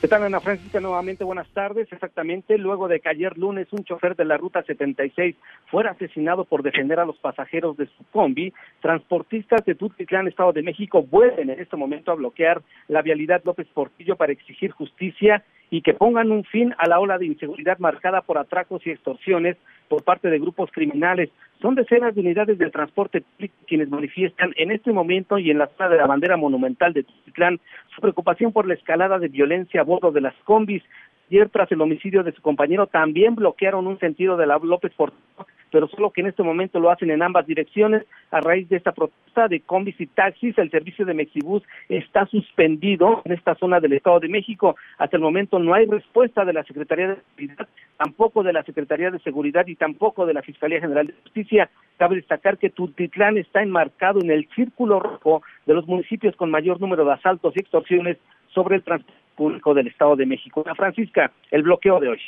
¿Qué 0.00 0.08
tal, 0.08 0.22
Ana 0.22 0.40
Francisca? 0.40 0.80
Nuevamente, 0.80 1.24
buenas 1.24 1.48
tardes. 1.50 1.92
Exactamente, 1.92 2.56
luego 2.56 2.88
de 2.88 3.00
que 3.00 3.10
ayer 3.10 3.36
lunes 3.36 3.70
un 3.70 3.84
chofer 3.84 4.16
de 4.16 4.24
la 4.24 4.38
Ruta 4.38 4.62
76 4.62 5.36
fuera 5.66 5.90
asesinado 5.90 6.46
por 6.46 6.62
defender 6.62 6.98
a 6.98 7.04
los 7.04 7.18
pasajeros 7.18 7.76
de 7.76 7.84
su 7.84 8.04
combi, 8.10 8.50
transportistas 8.80 9.62
de 9.66 9.74
Tutitlán, 9.74 10.26
Estado 10.26 10.54
de 10.54 10.62
México, 10.62 11.02
vuelven 11.02 11.50
en 11.50 11.60
este 11.60 11.76
momento 11.76 12.12
a 12.12 12.14
bloquear 12.14 12.62
la 12.88 13.02
vialidad 13.02 13.42
López 13.44 13.66
Portillo 13.74 14.16
para 14.16 14.32
exigir 14.32 14.70
justicia 14.70 15.44
y 15.70 15.82
que 15.82 15.94
pongan 15.94 16.32
un 16.32 16.44
fin 16.44 16.74
a 16.78 16.88
la 16.88 16.98
ola 16.98 17.16
de 17.16 17.26
inseguridad 17.26 17.78
marcada 17.78 18.22
por 18.22 18.38
atracos 18.38 18.84
y 18.86 18.90
extorsiones 18.90 19.56
por 19.88 20.02
parte 20.02 20.28
de 20.28 20.38
grupos 20.38 20.70
criminales. 20.72 21.30
Son 21.62 21.74
decenas 21.74 22.14
de 22.14 22.20
unidades 22.20 22.58
del 22.58 22.72
transporte 22.72 23.22
quienes 23.66 23.88
manifiestan 23.88 24.52
en 24.56 24.72
este 24.72 24.92
momento 24.92 25.38
y 25.38 25.50
en 25.50 25.58
la 25.58 25.68
zona 25.68 25.90
de 25.90 25.96
la 25.96 26.06
bandera 26.06 26.36
monumental 26.36 26.92
de 26.92 27.04
Tutitlán 27.04 27.60
su 27.94 28.00
preocupación 28.00 28.52
por 28.52 28.66
la 28.66 28.74
escalada 28.74 29.18
de 29.18 29.28
violencia 29.28 29.80
a 29.80 29.84
bordo 29.84 30.10
de 30.10 30.20
las 30.20 30.34
combis. 30.44 30.82
Ayer, 31.30 31.48
tras 31.48 31.70
el 31.70 31.80
homicidio 31.80 32.24
de 32.24 32.32
su 32.32 32.42
compañero, 32.42 32.88
también 32.88 33.36
bloquearon 33.36 33.86
un 33.86 34.00
sentido 34.00 34.36
de 34.36 34.48
la 34.48 34.58
López 34.58 34.92
Portillo, 34.94 35.46
pero 35.70 35.88
solo 35.88 36.10
que 36.10 36.20
en 36.20 36.28
este 36.28 36.42
momento 36.42 36.80
lo 36.80 36.90
hacen 36.90 37.10
en 37.10 37.22
ambas 37.22 37.46
direcciones. 37.46 38.04
A 38.30 38.40
raíz 38.40 38.68
de 38.68 38.76
esta 38.76 38.92
protesta 38.92 39.48
de 39.48 39.60
combis 39.60 40.00
y 40.00 40.06
taxis, 40.06 40.56
el 40.58 40.70
servicio 40.70 41.04
de 41.04 41.14
Mexibus 41.14 41.62
está 41.88 42.26
suspendido 42.26 43.22
en 43.24 43.32
esta 43.32 43.54
zona 43.54 43.80
del 43.80 43.94
Estado 43.94 44.20
de 44.20 44.28
México. 44.28 44.76
Hasta 44.98 45.16
el 45.16 45.22
momento 45.22 45.58
no 45.58 45.74
hay 45.74 45.86
respuesta 45.86 46.44
de 46.44 46.52
la 46.52 46.64
Secretaría 46.64 47.08
de 47.08 47.16
Seguridad, 47.36 47.68
tampoco 47.96 48.42
de 48.42 48.52
la 48.52 48.62
Secretaría 48.64 49.10
de 49.10 49.18
Seguridad 49.20 49.66
y 49.66 49.76
tampoco 49.76 50.26
de 50.26 50.34
la 50.34 50.42
Fiscalía 50.42 50.80
General 50.80 51.06
de 51.06 51.14
Justicia. 51.22 51.70
Cabe 51.98 52.16
destacar 52.16 52.58
que 52.58 52.70
Tultitlán 52.70 53.38
está 53.38 53.62
enmarcado 53.62 54.20
en 54.20 54.30
el 54.30 54.48
círculo 54.54 55.00
rojo 55.00 55.42
de 55.66 55.74
los 55.74 55.86
municipios 55.86 56.36
con 56.36 56.50
mayor 56.50 56.80
número 56.80 57.04
de 57.04 57.12
asaltos 57.12 57.54
y 57.56 57.60
extorsiones 57.60 58.18
sobre 58.52 58.76
el 58.76 58.82
transporte 58.82 59.20
público 59.40 59.72
del 59.72 59.86
Estado 59.86 60.16
de 60.16 60.26
México. 60.26 60.62
Ana 60.66 60.74
Francisca, 60.74 61.32
el 61.50 61.62
bloqueo 61.62 61.98
de 61.98 62.08
hoy. 62.08 62.20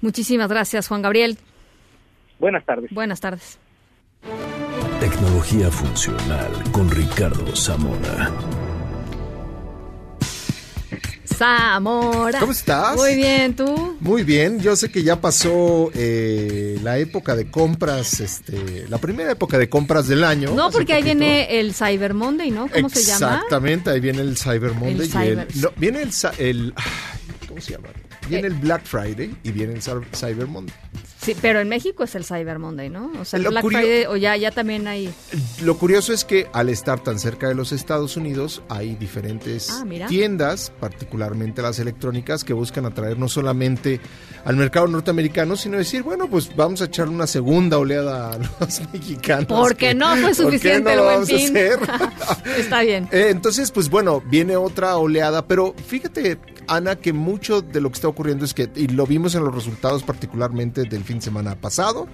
Muchísimas 0.00 0.48
gracias, 0.48 0.88
Juan 0.88 1.02
Gabriel. 1.02 1.36
Buenas 2.38 2.64
tardes. 2.64 2.90
Buenas 2.92 3.20
tardes. 3.20 3.58
Tecnología 5.00 5.70
funcional 5.70 6.50
con 6.72 6.90
Ricardo 6.90 7.54
Zamora. 7.54 8.30
Zamora. 11.24 12.40
¿Cómo 12.40 12.52
estás? 12.52 12.96
Muy 12.96 13.14
bien, 13.14 13.54
¿tú? 13.54 13.96
Muy 14.00 14.22
bien, 14.22 14.58
yo 14.60 14.74
sé 14.74 14.90
que 14.90 15.02
ya 15.02 15.20
pasó 15.20 15.90
eh, 15.94 16.78
la 16.82 16.96
época 16.98 17.36
de 17.36 17.50
compras, 17.50 18.20
este, 18.20 18.86
la 18.88 18.96
primera 18.96 19.32
época 19.32 19.58
de 19.58 19.68
compras 19.68 20.08
del 20.08 20.24
año. 20.24 20.54
No, 20.54 20.70
porque 20.70 20.94
ahí 20.94 21.02
viene 21.02 21.58
el 21.60 21.74
Cyber 21.74 22.14
Monday, 22.14 22.50
¿no? 22.50 22.68
¿Cómo 22.68 22.88
se 22.88 23.02
llama? 23.02 23.34
Exactamente, 23.34 23.90
ahí 23.90 24.00
viene 24.00 24.22
el 24.22 24.38
Cyber 24.38 24.72
Monday. 24.72 25.06
y 25.06 25.10
Cyber. 25.10 25.48
no, 25.56 25.70
viene 25.76 26.00
el, 26.02 26.12
sa- 26.12 26.32
el- 26.38 26.72
¿cómo 27.46 27.60
se 27.60 27.72
llama? 27.72 27.88
Viene 28.30 28.46
el 28.48 28.54
Black 28.54 28.84
Friday 28.84 29.36
y 29.42 29.50
viene 29.50 29.74
el 29.74 29.82
Cyber 29.82 30.46
Monday. 30.46 30.74
Sí, 31.26 31.36
pero 31.42 31.58
en 31.60 31.68
México 31.68 32.04
es 32.04 32.14
el 32.14 32.24
Cyber 32.24 32.60
Monday, 32.60 32.88
¿no? 32.88 33.10
O 33.20 33.24
sea, 33.24 33.38
el 33.40 33.48
Black 33.48 33.64
Friday, 33.66 34.06
o 34.06 34.14
ya, 34.16 34.36
ya 34.36 34.52
también 34.52 34.86
hay... 34.86 35.12
Lo 35.62 35.76
curioso 35.76 36.12
es 36.12 36.24
que 36.24 36.46
al 36.52 36.68
estar 36.68 37.00
tan 37.02 37.18
cerca 37.18 37.48
de 37.48 37.56
los 37.56 37.72
Estados 37.72 38.16
Unidos 38.16 38.62
hay 38.68 38.94
diferentes 38.94 39.68
Ah, 39.70 39.84
tiendas, 40.08 40.72
particularmente 40.78 41.62
las 41.62 41.80
electrónicas, 41.80 42.44
que 42.44 42.52
buscan 42.52 42.86
atraer 42.86 43.18
no 43.18 43.28
solamente 43.28 44.00
al 44.44 44.54
mercado 44.56 44.86
norteamericano, 44.86 45.56
sino 45.56 45.78
decir, 45.78 46.04
bueno, 46.04 46.30
pues 46.30 46.54
vamos 46.54 46.80
a 46.80 46.84
echarle 46.84 47.12
una 47.14 47.26
segunda 47.26 47.78
oleada 47.78 48.30
a 48.34 48.38
los 48.60 48.80
mexicanos. 48.92 49.46
Porque 49.48 49.88
que- 49.88 49.94
no 49.96 50.10
fue 50.12 50.20
¿por 50.20 50.28
qué 50.30 50.34
suficiente 50.36 50.90
no 50.90 50.96
lo 50.96 51.02
buen 51.04 51.14
vamos 51.16 51.28
a 51.32 51.36
fin. 51.36 51.56
hacer? 51.56 51.78
Está 52.56 52.82
bien. 52.82 53.08
Eh, 53.16 53.28
entonces, 53.30 53.70
pues 53.72 53.88
bueno, 53.90 54.22
viene 54.30 54.56
otra 54.56 54.96
oleada, 54.96 55.46
pero 55.48 55.74
fíjate, 55.86 56.38
Ana, 56.68 56.96
que 56.96 57.12
mucho 57.12 57.62
de 57.62 57.80
lo 57.80 57.88
que 57.90 57.94
está 57.94 58.08
ocurriendo 58.08 58.44
es 58.44 58.52
que, 58.54 58.68
y 58.76 58.88
lo 58.88 59.06
vimos 59.06 59.34
en 59.34 59.44
los 59.44 59.54
resultados 59.54 60.02
particularmente 60.02 60.82
del 60.84 61.02
fin 61.04 61.15
semana 61.20 61.54
pasado, 61.56 62.06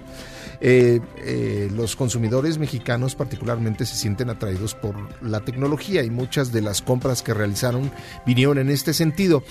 eh, 0.61 0.99
eh, 1.17 1.69
los 1.73 1.95
consumidores 1.95 2.57
mexicanos 2.57 3.15
particularmente 3.15 3.85
se 3.85 3.95
sienten 3.95 4.29
atraídos 4.29 4.75
por 4.75 4.95
la 5.21 5.41
tecnología 5.41 6.03
y 6.03 6.09
muchas 6.09 6.51
de 6.51 6.61
las 6.61 6.81
compras 6.81 7.21
que 7.21 7.33
realizaron 7.33 7.91
vinieron 8.25 8.57
en 8.57 8.69
este 8.69 8.93
sentido. 8.93 9.43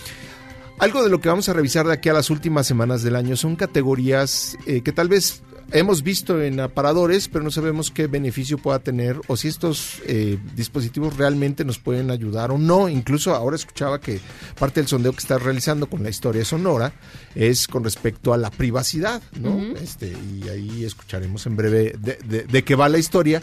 Algo 0.79 1.03
de 1.05 1.11
lo 1.11 1.21
que 1.21 1.29
vamos 1.29 1.49
a 1.49 1.53
revisar 1.53 1.87
de 1.87 1.93
aquí 1.93 2.09
a 2.09 2.13
las 2.13 2.31
últimas 2.31 2.67
semanas 2.67 3.03
del 3.03 3.15
año 3.15 3.37
son 3.37 3.57
categorías 3.57 4.57
eh, 4.67 4.83
que 4.83 4.93
tal 4.93 5.09
vez 5.09 5.43
hemos 5.71 6.03
visto 6.03 6.43
en 6.43 6.59
aparadores, 6.61 7.29
pero 7.29 7.45
no 7.45 7.51
sabemos 7.51 7.91
qué 7.91 8.07
beneficio 8.07 8.59
pueda 8.59 8.79
tener 8.81 9.21
o 9.29 9.37
si 9.37 9.49
estos 9.49 10.01
eh, 10.07 10.39
dispositivos 10.57 11.17
realmente 11.17 11.65
nos 11.65 11.79
pueden 11.79 12.11
ayudar 12.11 12.51
o 12.51 12.59
no. 12.59 12.89
Incluso 12.89 13.35
ahora 13.35 13.57
escuchaba 13.57 14.01
que 14.01 14.21
parte 14.59 14.81
del 14.81 14.89
sondeo 14.89 15.13
que 15.13 15.19
está 15.21 15.39
realizando 15.39 15.87
con 15.89 16.03
la 16.03 16.11
historia 16.11 16.45
sonora 16.45 16.93
es 17.35 17.67
con 17.69 17.85
respecto 17.85 18.33
a 18.33 18.37
la 18.37 18.51
privacidad, 18.51 19.23
¿no? 19.41 19.61
Este, 19.79 20.13
y 20.13 20.49
ahí 20.49 20.85
escucharemos 20.85 21.47
en 21.47 21.57
breve 21.57 21.95
de, 21.99 22.19
de- 22.25 22.43
de 22.45 22.65
qué 22.65 22.75
va 22.75 22.89
la 22.89 22.99
historia. 22.99 23.43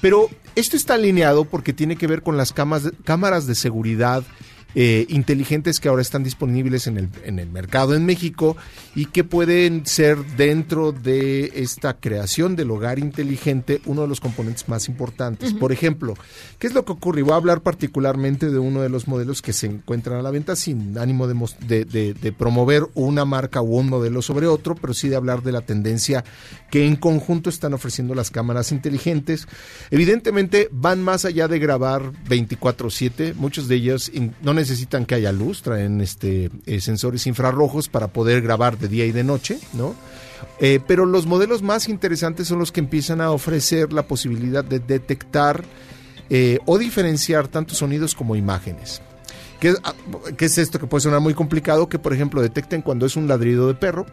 Pero 0.00 0.28
esto 0.56 0.76
está 0.76 0.94
alineado 0.94 1.44
porque 1.44 1.72
tiene 1.72 1.96
que 1.96 2.06
ver 2.06 2.22
con 2.22 2.36
las 2.36 2.54
camas- 2.54 2.92
cámaras 3.04 3.46
de 3.46 3.54
seguridad 3.54 4.24
eh, 4.74 5.06
inteligentes 5.08 5.80
que 5.80 5.88
ahora 5.88 6.02
están 6.02 6.22
disponibles 6.24 6.86
en 6.86 6.98
el, 6.98 7.08
en 7.24 7.38
el 7.38 7.48
mercado 7.50 7.94
en 7.94 8.06
México 8.06 8.56
y 8.94 9.06
que 9.06 9.24
pueden 9.24 9.86
ser 9.86 10.18
dentro 10.36 10.92
de 10.92 11.52
esta 11.56 11.94
creación 11.94 12.56
del 12.56 12.70
hogar 12.70 12.98
inteligente 12.98 13.80
uno 13.86 14.02
de 14.02 14.08
los 14.08 14.20
componentes 14.20 14.68
más 14.68 14.88
importantes. 14.88 15.52
Por 15.54 15.72
ejemplo, 15.72 16.14
¿qué 16.58 16.66
es 16.66 16.74
lo 16.74 16.84
que 16.84 16.92
ocurre? 16.92 17.20
Y 17.20 17.22
voy 17.22 17.32
a 17.32 17.36
hablar 17.36 17.62
particularmente 17.62 18.50
de 18.50 18.58
uno 18.58 18.82
de 18.82 18.88
los 18.88 19.08
modelos 19.08 19.42
que 19.42 19.52
se 19.52 19.66
encuentran 19.66 20.18
a 20.18 20.22
la 20.22 20.30
venta 20.30 20.56
sin 20.56 20.96
ánimo 20.98 21.26
de, 21.26 21.34
de- 21.66 21.84
de- 21.84 22.14
de 22.14 22.32
promover 22.32 22.82
una 22.94 23.24
marca 23.24 23.62
u 23.62 23.76
un 23.78 23.88
modelo 23.88 24.20
sobre 24.22 24.46
otro, 24.46 24.74
pero 24.74 24.94
sí 24.94 25.08
de 25.08 25.16
hablar 25.16 25.42
de 25.42 25.52
la 25.52 25.60
tendencia 25.62 26.24
que 26.70 26.86
en 26.86 26.96
conjunto 26.96 27.48
están 27.50 27.72
ofreciendo 27.74 28.14
las 28.14 28.30
cámaras 28.30 28.72
inteligentes. 28.72 29.46
Evidentemente 29.90 30.68
van 30.72 31.02
más 31.02 31.24
allá 31.24 31.48
de 31.48 31.58
grabar 31.58 32.12
24/7, 32.28 33.34
muchos 33.34 33.68
de 33.68 33.76
ellos 33.76 34.10
in- 34.12 34.34
no 34.42 34.52
necesitan 34.60 35.06
que 35.06 35.14
haya 35.14 35.32
luz, 35.32 35.62
traen 35.62 36.00
este 36.00 36.50
eh, 36.66 36.80
sensores 36.80 37.26
infrarrojos 37.26 37.88
para 37.88 38.08
poder 38.08 38.42
grabar 38.42 38.78
de 38.78 38.88
día 38.88 39.06
y 39.06 39.12
de 39.12 39.24
noche, 39.24 39.58
¿no? 39.72 39.94
Eh, 40.58 40.80
pero 40.86 41.06
los 41.06 41.26
modelos 41.26 41.62
más 41.62 41.88
interesantes 41.88 42.48
son 42.48 42.58
los 42.58 42.72
que 42.72 42.80
empiezan 42.80 43.20
a 43.20 43.30
ofrecer 43.30 43.92
la 43.92 44.02
posibilidad 44.02 44.64
de 44.64 44.78
detectar 44.78 45.64
eh, 46.28 46.58
o 46.66 46.78
diferenciar 46.78 47.48
tanto 47.48 47.74
sonidos 47.74 48.14
como 48.14 48.36
imágenes. 48.36 49.02
¿Qué, 49.58 49.74
ah, 49.82 49.94
qué 50.36 50.46
es 50.46 50.58
esto 50.58 50.78
que 50.78 50.86
puede 50.86 51.02
sonar 51.02 51.20
muy 51.20 51.34
complicado? 51.34 51.88
Que, 51.88 51.98
por 51.98 52.14
ejemplo, 52.14 52.40
detecten 52.40 52.82
cuando 52.82 53.04
es 53.06 53.16
un 53.16 53.28
ladrido 53.28 53.66
de 53.68 53.74
perro, 53.74 54.06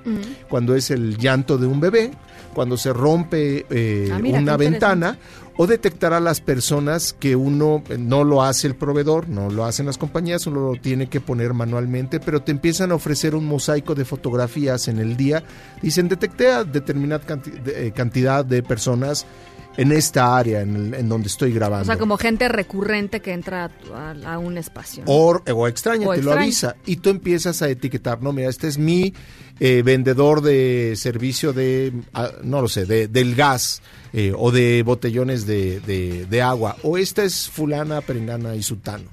cuando 0.50 0.76
es 0.76 0.92
el 0.92 1.18
llanto 1.18 1.58
de 1.58 1.68
un 1.68 1.80
bebé, 1.80 2.12
cuando 2.58 2.76
se 2.76 2.92
rompe 2.92 3.68
eh, 3.70 4.10
Ah, 4.12 4.18
mira, 4.18 4.40
una 4.40 4.58
ventana, 4.58 5.20
o 5.58 5.68
detectar 5.68 6.12
a 6.12 6.20
las 6.20 6.42
personas 6.42 7.14
que 7.14 7.36
uno 7.36 7.84
no 8.00 8.24
lo 8.24 8.42
hace 8.42 8.66
el 8.66 8.74
proveedor, 8.74 9.30
no 9.30 9.52
lo 9.52 9.64
hacen 9.64 9.86
las 9.86 10.00
compañías, 10.00 10.48
uno 10.48 10.72
lo 10.72 10.82
tiene 10.82 11.06
que 11.06 11.22
poner 11.22 11.54
manualmente, 11.54 12.20
pero 12.20 12.42
te 12.42 12.52
empiezan 12.52 12.92
a 12.92 12.96
ofrecer 12.96 13.36
un 13.36 13.46
mosaico 13.46 13.94
de 13.94 14.06
fotografías 14.06 14.88
en 14.88 14.98
el 14.98 15.16
día. 15.16 15.44
Dicen, 15.84 16.10
detecté 16.10 16.52
a 16.52 16.64
determinada 16.64 17.22
eh, 17.68 17.92
cantidad 17.96 18.44
de 18.44 18.64
personas 18.64 19.28
en 19.78 19.92
esta 19.92 20.36
área 20.38 20.62
en, 20.62 20.76
el- 20.76 20.94
en 20.96 21.08
donde 21.08 21.28
estoy 21.28 21.54
grabando. 21.54 21.84
O 21.84 21.86
sea, 21.86 21.98
como 21.98 22.18
gente 22.18 22.48
recurrente 22.50 23.20
que 23.22 23.32
entra 23.32 23.72
a, 23.94 24.12
a- 24.12 24.34
a 24.34 24.40
un 24.40 24.58
espacio. 24.58 25.04
¿no? 25.06 25.12
O, 25.12 25.42
o 25.54 25.68
extraña, 25.68 26.08
O 26.10 26.14
te 26.14 26.22
lo 26.24 26.32
avisa. 26.34 26.76
Y 26.86 26.98
tú 26.98 27.10
empiezas 27.10 27.62
a 27.62 27.70
etiquetar, 27.70 28.22
no, 28.22 28.34
mira, 28.34 28.50
este 28.50 28.68
es 28.68 28.78
mi 28.78 29.14
eh, 29.60 29.82
vendedor 29.86 30.42
de 30.42 30.94
servicio 30.98 31.54
de, 31.54 31.94
ah, 32.14 32.32
no 32.44 32.62
lo 32.62 32.68
sé, 32.68 32.86
de, 32.86 33.08
del 33.08 33.36
gas 33.36 33.82
eh, 34.14 34.34
o 34.36 34.52
de 34.52 34.84
botellones 34.84 35.46
de, 35.46 35.80
de- 35.82 36.26
de 36.26 36.42
agua. 36.42 36.76
O 36.84 36.98
esta 36.98 37.24
es 37.24 37.48
fulana, 37.50 38.02
perengana 38.02 38.56
y 38.56 38.64
sutano. 38.64 39.06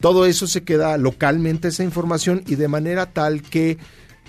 Todo 0.00 0.24
eso 0.24 0.46
se 0.46 0.62
queda 0.62 0.96
localmente, 0.96 1.68
esa 1.68 1.84
información, 1.84 2.42
y 2.46 2.54
de 2.54 2.68
manera 2.68 3.04
tal 3.12 3.42
que 3.42 3.76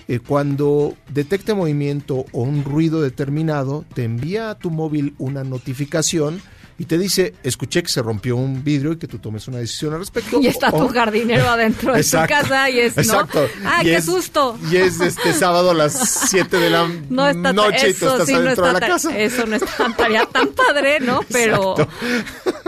eh, 0.08 0.18
cuando 0.18 0.94
detecte 1.08 1.54
movimiento 1.54 2.26
o 2.32 2.42
un 2.42 2.64
ruido 2.64 3.02
determinado, 3.02 3.84
te 3.94 4.04
envía 4.04 4.50
a 4.50 4.58
tu 4.58 4.70
móvil 4.70 5.14
una 5.18 5.44
notificación 5.44 6.40
y 6.78 6.84
te 6.86 6.98
dice, 6.98 7.34
escuché 7.42 7.82
que 7.82 7.88
se 7.88 8.02
rompió 8.02 8.34
un 8.36 8.64
vidrio 8.64 8.92
y 8.92 8.96
que 8.96 9.06
tú 9.06 9.18
tomes 9.18 9.46
una 9.48 9.58
decisión 9.58 9.92
al 9.92 10.00
respecto. 10.00 10.40
Y 10.40 10.46
está 10.48 10.70
tu 10.72 10.88
jardinero 10.88 11.48
adentro 11.48 11.94
de 11.94 12.02
tu 12.02 12.10
casa 12.28 12.68
y 12.70 12.80
es, 12.80 12.96
¿no? 12.96 13.02
Exacto. 13.02 13.46
¡Ah, 13.64 13.82
Y 13.82 13.86
qué 13.86 13.96
es- 13.96 14.04
susto! 14.04 14.58
Y 14.70 14.76
es 14.76 15.00
este 15.00 15.32
sábado 15.34 15.70
a 15.70 15.74
las 15.74 15.92
7 16.30 16.56
de 16.56 16.70
la 16.70 16.88
No 17.10 17.28
está 17.28 17.52
noche 17.52 17.90
y 17.90 17.94
tú 17.94 18.06
estás 18.08 18.26
sí 18.26 18.32
no 18.32 18.38
adentro 18.40 18.66
de 18.66 18.72
la 18.72 18.80
casa. 18.80 19.16
Eso 19.18 19.46
no 19.46 19.56
estaría 19.56 20.26
tan 20.26 20.48
padre, 20.48 20.98
¿no? 21.00 21.20
Pero 21.30 21.74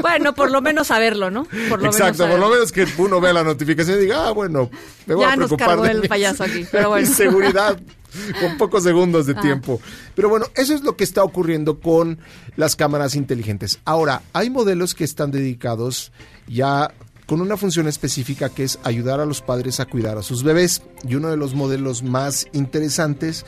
bueno, 0.01 0.35
por 0.35 0.51
lo 0.51 0.60
menos 0.60 0.86
saberlo, 0.89 1.31
¿no? 1.31 1.44
Por 1.68 1.81
lo 1.82 1.86
Exacto, 1.86 2.24
menos 2.24 2.31
por 2.31 2.39
lo 2.40 2.48
menos 2.51 2.72
que 2.72 2.86
uno 2.98 3.20
vea 3.20 3.32
la 3.32 3.43
notificación 3.43 3.98
y 3.98 4.02
diga, 4.02 4.28
ah, 4.28 4.31
bueno, 4.32 4.70
me 5.06 5.14
voy 5.14 5.24
Ya 5.24 5.32
a 5.32 5.36
nos 5.36 5.47
preocupar 5.48 5.68
cargó 5.68 5.85
de 5.85 5.90
el 5.93 6.01
mi- 6.02 6.09
payaso 6.09 6.44
aquí, 6.44 6.66
pero 6.70 6.89
bueno. 6.90 7.06
seguridad 7.14 7.78
con 8.41 8.57
pocos 8.59 8.82
segundos 8.82 9.27
de 9.27 9.35
Ah. 9.36 9.41
tiempo. 9.41 9.81
Pero 10.15 10.28
bueno, 10.28 10.47
eso 10.55 10.74
es 10.74 10.82
lo 10.82 10.97
que 10.97 11.05
está 11.05 11.23
ocurriendo 11.24 11.81
con 11.81 12.19
las 12.57 12.77
cámaras 12.77 13.15
inteligentes. 13.15 13.78
Ahora, 13.85 14.23
hay 14.32 14.51
modelos 14.51 14.95
que 14.95 15.05
están 15.05 15.31
dedicados 15.31 16.12
ya 16.47 16.93
con 17.27 17.41
una 17.41 17.57
función 17.57 17.89
específica 17.89 18.51
que 18.51 18.65
es 18.65 18.78
ayudar 18.85 19.19
a 19.20 19.24
los 19.27 19.41
padres 19.41 19.81
a 19.81 19.86
cuidar 19.86 20.19
a 20.19 20.23
sus 20.23 20.43
bebés. 20.43 20.82
Y 21.09 21.15
uno 21.15 21.31
de 21.31 21.36
los 21.36 21.55
modelos 21.55 22.03
más 22.03 22.47
interesantes 22.53 23.47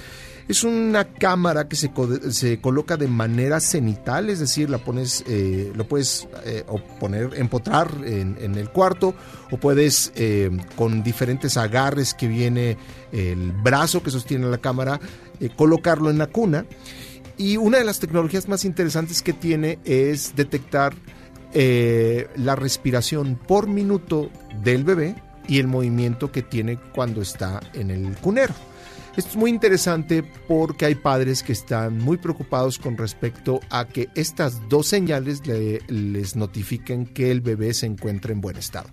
es 0.49 0.63
una 0.65 1.05
cámara 1.05 1.69
que 1.69 1.77
se, 1.77 1.91
co- 1.93 2.31
se 2.31 2.61
coloca 2.61 2.97
de 2.97 3.09
manera 3.09 3.59
cenital, 3.61 4.31
es 4.31 4.39
decir, 4.39 4.71
la 4.71 4.79
pones, 4.79 5.25
eh, 5.27 5.73
lo 5.75 5.89
puedes 5.89 6.29
eh, 6.45 6.65
o 6.69 6.79
poner, 7.01 7.31
empotrar 7.37 7.91
en, 8.05 8.55
el 8.57 8.71
cuarto, 8.71 9.15
o 9.51 9.57
puedes 9.59 10.13
eh, 10.15 10.51
con 10.77 11.03
diferentes 11.03 11.57
agarres 11.57 12.15
que 12.15 12.29
viene 12.29 12.77
el 13.13 13.53
brazo 13.53 14.03
que 14.03 14.11
sostiene 14.11 14.47
la 14.47 14.59
cámara, 14.59 15.01
eh, 15.41 15.51
colocarlo 15.57 16.11
en 16.11 16.19
la 16.19 16.29
cuna. 16.29 16.65
Y 17.39 17.57
una 17.59 17.79
de 17.79 17.85
las 17.85 17.99
tecnologías 17.99 18.49
más 18.49 18.65
interesantes 18.65 19.23
que 19.23 19.33
tiene 19.33 19.79
es 19.85 20.35
detectar 20.37 20.95
eh, 21.53 22.29
la 22.37 22.57
respiración 22.57 23.37
por 23.37 23.67
minuto 23.69 24.31
del 24.63 24.85
bebé 24.85 25.17
y 25.49 25.59
el 25.59 25.67
movimiento 25.67 26.33
que 26.33 26.43
tiene 26.43 26.79
cuando 26.95 27.21
está 27.21 27.61
en 27.75 27.91
el 27.91 28.17
cunero. 28.17 28.55
Esto 29.17 29.31
es 29.31 29.37
muy 29.37 29.51
interesante 29.51 30.23
porque 30.23 30.85
hay 30.85 30.95
padres 30.95 31.43
que 31.43 31.53
están 31.53 31.99
muy 31.99 32.19
preocupados 32.19 32.79
con 32.79 32.99
respecto 32.99 33.61
a 33.71 33.87
que 33.87 34.11
estas 34.15 34.69
dos 34.69 34.89
señales 34.89 35.47
le- 35.47 35.81
les 35.89 36.37
notifiquen 36.37 37.07
que 37.07 37.31
el 37.31 37.41
bebé 37.41 37.73
se 37.73 37.87
encuentra 37.87 38.33
en 38.33 38.43
buen 38.43 38.57
estado. 38.59 38.91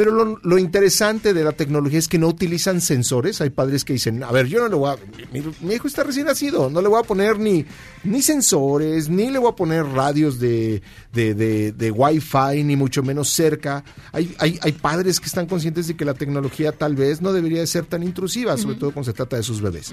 Pero 0.00 0.12
lo, 0.12 0.40
lo 0.42 0.56
interesante 0.56 1.34
de 1.34 1.44
la 1.44 1.52
tecnología 1.52 1.98
es 1.98 2.08
que 2.08 2.18
no 2.18 2.26
utilizan 2.26 2.80
sensores. 2.80 3.42
Hay 3.42 3.50
padres 3.50 3.84
que 3.84 3.92
dicen, 3.92 4.24
a 4.24 4.32
ver, 4.32 4.46
yo 4.46 4.58
no 4.60 4.68
le 4.68 4.74
voy 4.74 4.94
a... 4.94 4.96
Mi, 5.30 5.42
mi 5.60 5.74
hijo 5.74 5.88
está 5.88 6.04
recién 6.04 6.24
nacido, 6.24 6.70
no 6.70 6.80
le 6.80 6.88
voy 6.88 7.00
a 7.00 7.02
poner 7.02 7.38
ni, 7.38 7.66
ni 8.04 8.22
sensores, 8.22 9.10
ni 9.10 9.30
le 9.30 9.38
voy 9.38 9.52
a 9.52 9.56
poner 9.56 9.84
radios 9.84 10.40
de, 10.40 10.80
de, 11.12 11.34
de, 11.34 11.72
de 11.72 11.90
Wi-Fi, 11.90 12.64
ni 12.64 12.76
mucho 12.76 13.02
menos 13.02 13.28
cerca. 13.28 13.84
Hay, 14.12 14.34
hay, 14.38 14.58
hay 14.62 14.72
padres 14.72 15.20
que 15.20 15.26
están 15.26 15.44
conscientes 15.44 15.86
de 15.86 15.94
que 15.94 16.06
la 16.06 16.14
tecnología 16.14 16.72
tal 16.72 16.96
vez 16.96 17.20
no 17.20 17.34
debería 17.34 17.60
de 17.60 17.66
ser 17.66 17.84
tan 17.84 18.02
intrusiva, 18.02 18.56
sobre 18.56 18.76
todo 18.76 18.92
cuando 18.92 19.10
se 19.10 19.14
trata 19.14 19.36
de 19.36 19.42
sus 19.42 19.60
bebés. 19.60 19.92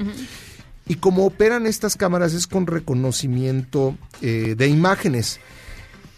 Y 0.88 0.96
como 0.96 1.26
operan 1.26 1.68
estas 1.68 1.98
cámaras 1.98 2.34
es 2.34 2.48
con 2.48 2.66
reconocimiento 2.66 3.98
eh, 4.22 4.56
de 4.58 4.68
imágenes. 4.70 5.42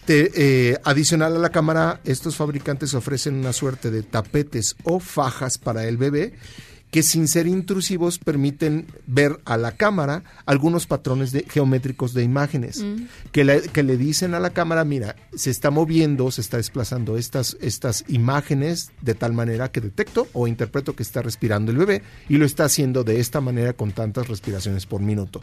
Te- 0.09 0.31
eh, 0.71 0.77
adicional 0.85 1.35
a 1.35 1.39
la 1.39 1.49
cámara, 1.51 2.01
estos 2.03 2.35
fabricantes 2.35 2.95
ofrecen 2.95 3.35
una 3.35 3.53
suerte 3.53 3.91
de 3.91 4.01
tapetes 4.01 4.75
o 4.83 4.99
fajas 4.99 5.59
para 5.59 5.85
el 5.87 5.97
bebé 5.97 6.33
que 6.89 7.03
sin 7.03 7.27
ser 7.27 7.45
intrusivos 7.45 8.17
permiten 8.17 8.87
ver 9.05 9.39
a 9.45 9.55
la 9.57 9.73
cámara 9.73 10.23
algunos 10.47 10.87
patrones 10.87 11.31
de, 11.31 11.45
geométricos 11.47 12.15
de 12.15 12.23
imágenes 12.23 12.81
Mm. 12.81 13.03
que, 13.31 13.43
le, 13.43 13.61
que 13.61 13.83
le 13.83 13.97
dicen 13.97 14.33
a 14.33 14.39
la 14.39 14.49
cámara, 14.49 14.83
mira, 14.83 15.15
se 15.35 15.51
está 15.51 15.69
moviendo, 15.69 16.31
se 16.31 16.41
está 16.41 16.57
desplazando 16.57 17.15
estas, 17.15 17.55
estas 17.61 18.03
imágenes 18.07 18.89
de 19.03 19.13
tal 19.13 19.33
manera 19.33 19.71
que 19.71 19.81
detecto 19.81 20.27
o 20.33 20.47
interpreto 20.47 20.95
que 20.95 21.03
está 21.03 21.21
respirando 21.21 21.71
el 21.71 21.77
bebé 21.77 22.01
y 22.27 22.37
lo 22.37 22.45
está 22.47 22.63
haciendo 22.65 23.03
de 23.03 23.19
esta 23.19 23.41
manera 23.41 23.73
con 23.73 23.91
tantas 23.91 24.27
respiraciones 24.27 24.87
por 24.87 25.01
minuto. 25.01 25.39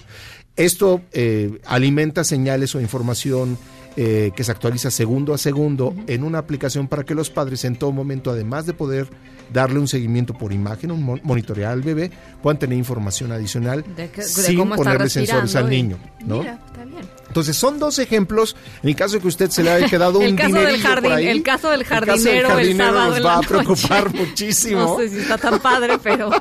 Esto 0.56 1.02
eh, 1.12 1.60
alimenta 1.66 2.24
señales 2.24 2.74
o 2.74 2.80
información 2.80 3.56
eh, 3.96 4.30
que 4.36 4.44
se 4.44 4.52
actualiza 4.52 4.90
segundo 4.90 5.32
a 5.34 5.38
segundo 5.38 5.94
en 6.06 6.22
una 6.24 6.38
aplicación 6.38 6.86
para 6.88 7.04
que 7.04 7.14
los 7.14 7.30
padres 7.30 7.64
en 7.64 7.76
todo 7.76 7.92
momento, 7.92 8.30
además 8.30 8.66
de 8.66 8.72
poder 8.74 9.08
darle 9.52 9.78
un 9.78 9.88
seguimiento 9.88 10.34
por 10.34 10.52
imagen, 10.52 10.90
un 10.90 11.02
mon- 11.02 11.20
monitorear 11.22 11.72
al 11.72 11.82
bebé, 11.82 12.10
puedan 12.42 12.58
tener 12.58 12.76
información 12.76 13.30
adicional 13.32 13.84
De 13.96 14.10
que- 14.10 14.22
de 14.22 14.26
sin 14.28 14.68
ponerle 14.70 15.08
sensores 15.08 15.54
al 15.56 15.68
niño. 15.70 15.98
¿no? 16.24 16.40
Mira, 16.40 16.58
está 16.66 16.84
bien. 16.84 17.16
Entonces 17.28 17.56
son 17.56 17.78
dos 17.78 17.98
ejemplos. 17.98 18.56
En 18.82 18.88
el 18.88 18.96
caso 18.96 19.14
de 19.14 19.20
que 19.20 19.28
usted 19.28 19.50
se 19.50 19.62
le 19.62 19.70
haya 19.70 19.88
quedado 19.88 20.18
un 20.20 20.34
caso 20.36 20.56
del 20.56 20.80
jardín- 20.80 21.02
por 21.10 21.12
ahí, 21.18 21.28
el 21.28 21.42
caso 21.42 21.70
del 21.70 21.80
el 21.82 21.86
caso 21.86 22.02
del 22.02 22.14
jardinero 22.46 22.58
el 22.58 22.76
sábado 22.76 23.08
nos 23.10 23.16
en 23.18 23.24
va 23.26 23.36
a 23.36 23.40
preocupar 23.40 24.06
noche. 24.06 24.18
muchísimo. 24.26 24.80
No 24.80 24.96
sé 24.98 25.08
si 25.10 25.18
está 25.18 25.38
tan 25.38 25.58
padre, 25.60 25.98
pero 26.02 26.30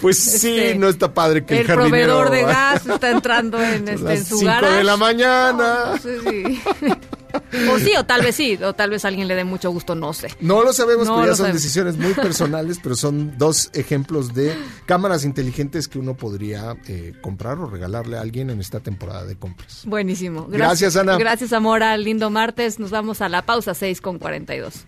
Pues 0.00 0.18
sí, 0.18 0.48
Este, 0.58 0.74
no 0.76 0.88
está 0.88 1.12
padre 1.12 1.44
que 1.44 1.54
el, 1.54 1.60
el 1.60 1.66
jardinero 1.66 2.18
proveedor 2.20 2.30
de 2.30 2.42
gas 2.42 2.86
está 2.86 3.10
entrando 3.10 3.60
en, 3.62 3.88
este, 3.88 4.02
las 4.02 4.18
en 4.18 4.24
su 4.24 4.38
5 4.38 4.50
garage. 4.50 4.76
de 4.76 4.84
la 4.84 4.96
mañana. 4.96 5.31
No, 5.52 5.98
sí, 5.98 6.08
sí. 6.28 6.60
o 7.72 7.78
sí, 7.78 7.92
o 7.98 8.04
tal 8.04 8.22
vez 8.22 8.34
sí, 8.36 8.58
o 8.62 8.72
tal 8.74 8.90
vez 8.90 9.04
a 9.04 9.08
alguien 9.08 9.28
le 9.28 9.34
dé 9.34 9.44
mucho 9.44 9.70
gusto, 9.70 9.94
no 9.94 10.12
sé. 10.12 10.28
No 10.40 10.62
lo 10.62 10.72
sabemos, 10.72 11.06
No 11.06 11.14
pero 11.16 11.26
ya 11.28 11.28
son 11.30 11.36
sabemos. 11.46 11.62
decisiones 11.62 11.96
muy 11.96 12.12
personales, 12.14 12.78
pero 12.82 12.94
son 12.94 13.36
dos 13.38 13.70
ejemplos 13.74 14.34
de 14.34 14.54
cámaras 14.86 15.24
inteligentes 15.24 15.88
que 15.88 15.98
uno 15.98 16.14
podría 16.14 16.76
eh, 16.88 17.12
comprar 17.22 17.58
o 17.58 17.66
regalarle 17.66 18.18
a 18.18 18.20
alguien 18.20 18.50
en 18.50 18.60
esta 18.60 18.80
temporada 18.80 19.24
de 19.24 19.36
compras. 19.36 19.82
Buenísimo. 19.86 20.46
Gracias, 20.48 20.96
Ana. 20.96 21.16
Gracias, 21.16 21.52
Amora. 21.52 21.96
Lindo 21.96 22.30
martes. 22.30 22.78
Nos 22.78 22.90
vamos 22.90 23.20
a 23.20 23.28
la 23.28 23.42
pausa 23.42 23.74
6 23.74 24.00
con 24.00 24.18
42. 24.18 24.84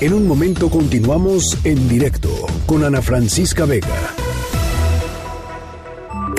En 0.00 0.12
un 0.14 0.26
momento 0.26 0.68
continuamos 0.68 1.56
en 1.64 1.88
directo 1.88 2.28
con 2.66 2.82
Ana 2.84 3.00
Francisca 3.00 3.64
Vega. 3.66 3.88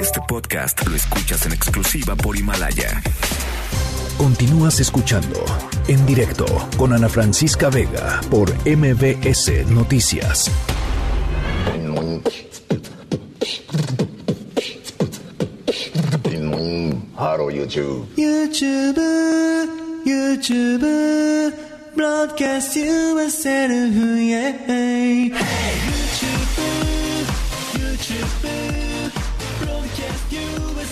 Este 0.01 0.19
podcast 0.27 0.87
lo 0.87 0.95
escuchas 0.95 1.45
en 1.45 1.53
exclusiva 1.53 2.15
por 2.15 2.37
Himalaya. 2.37 3.01
Continúas 4.17 4.79
escuchando 4.79 5.43
en 5.87 6.05
directo 6.05 6.45
con 6.77 6.93
Ana 6.93 7.09
Francisca 7.09 7.69
Vega 7.69 8.21
por 8.29 8.53
MBS 8.65 9.67
Noticias. 9.69 10.51
YouTube. 17.73 18.07
YouTube, 18.17 18.97
YouTube, 20.05 21.53
broadcast 21.95 22.75
USL, 22.75 24.19
yeah. 24.19 25.33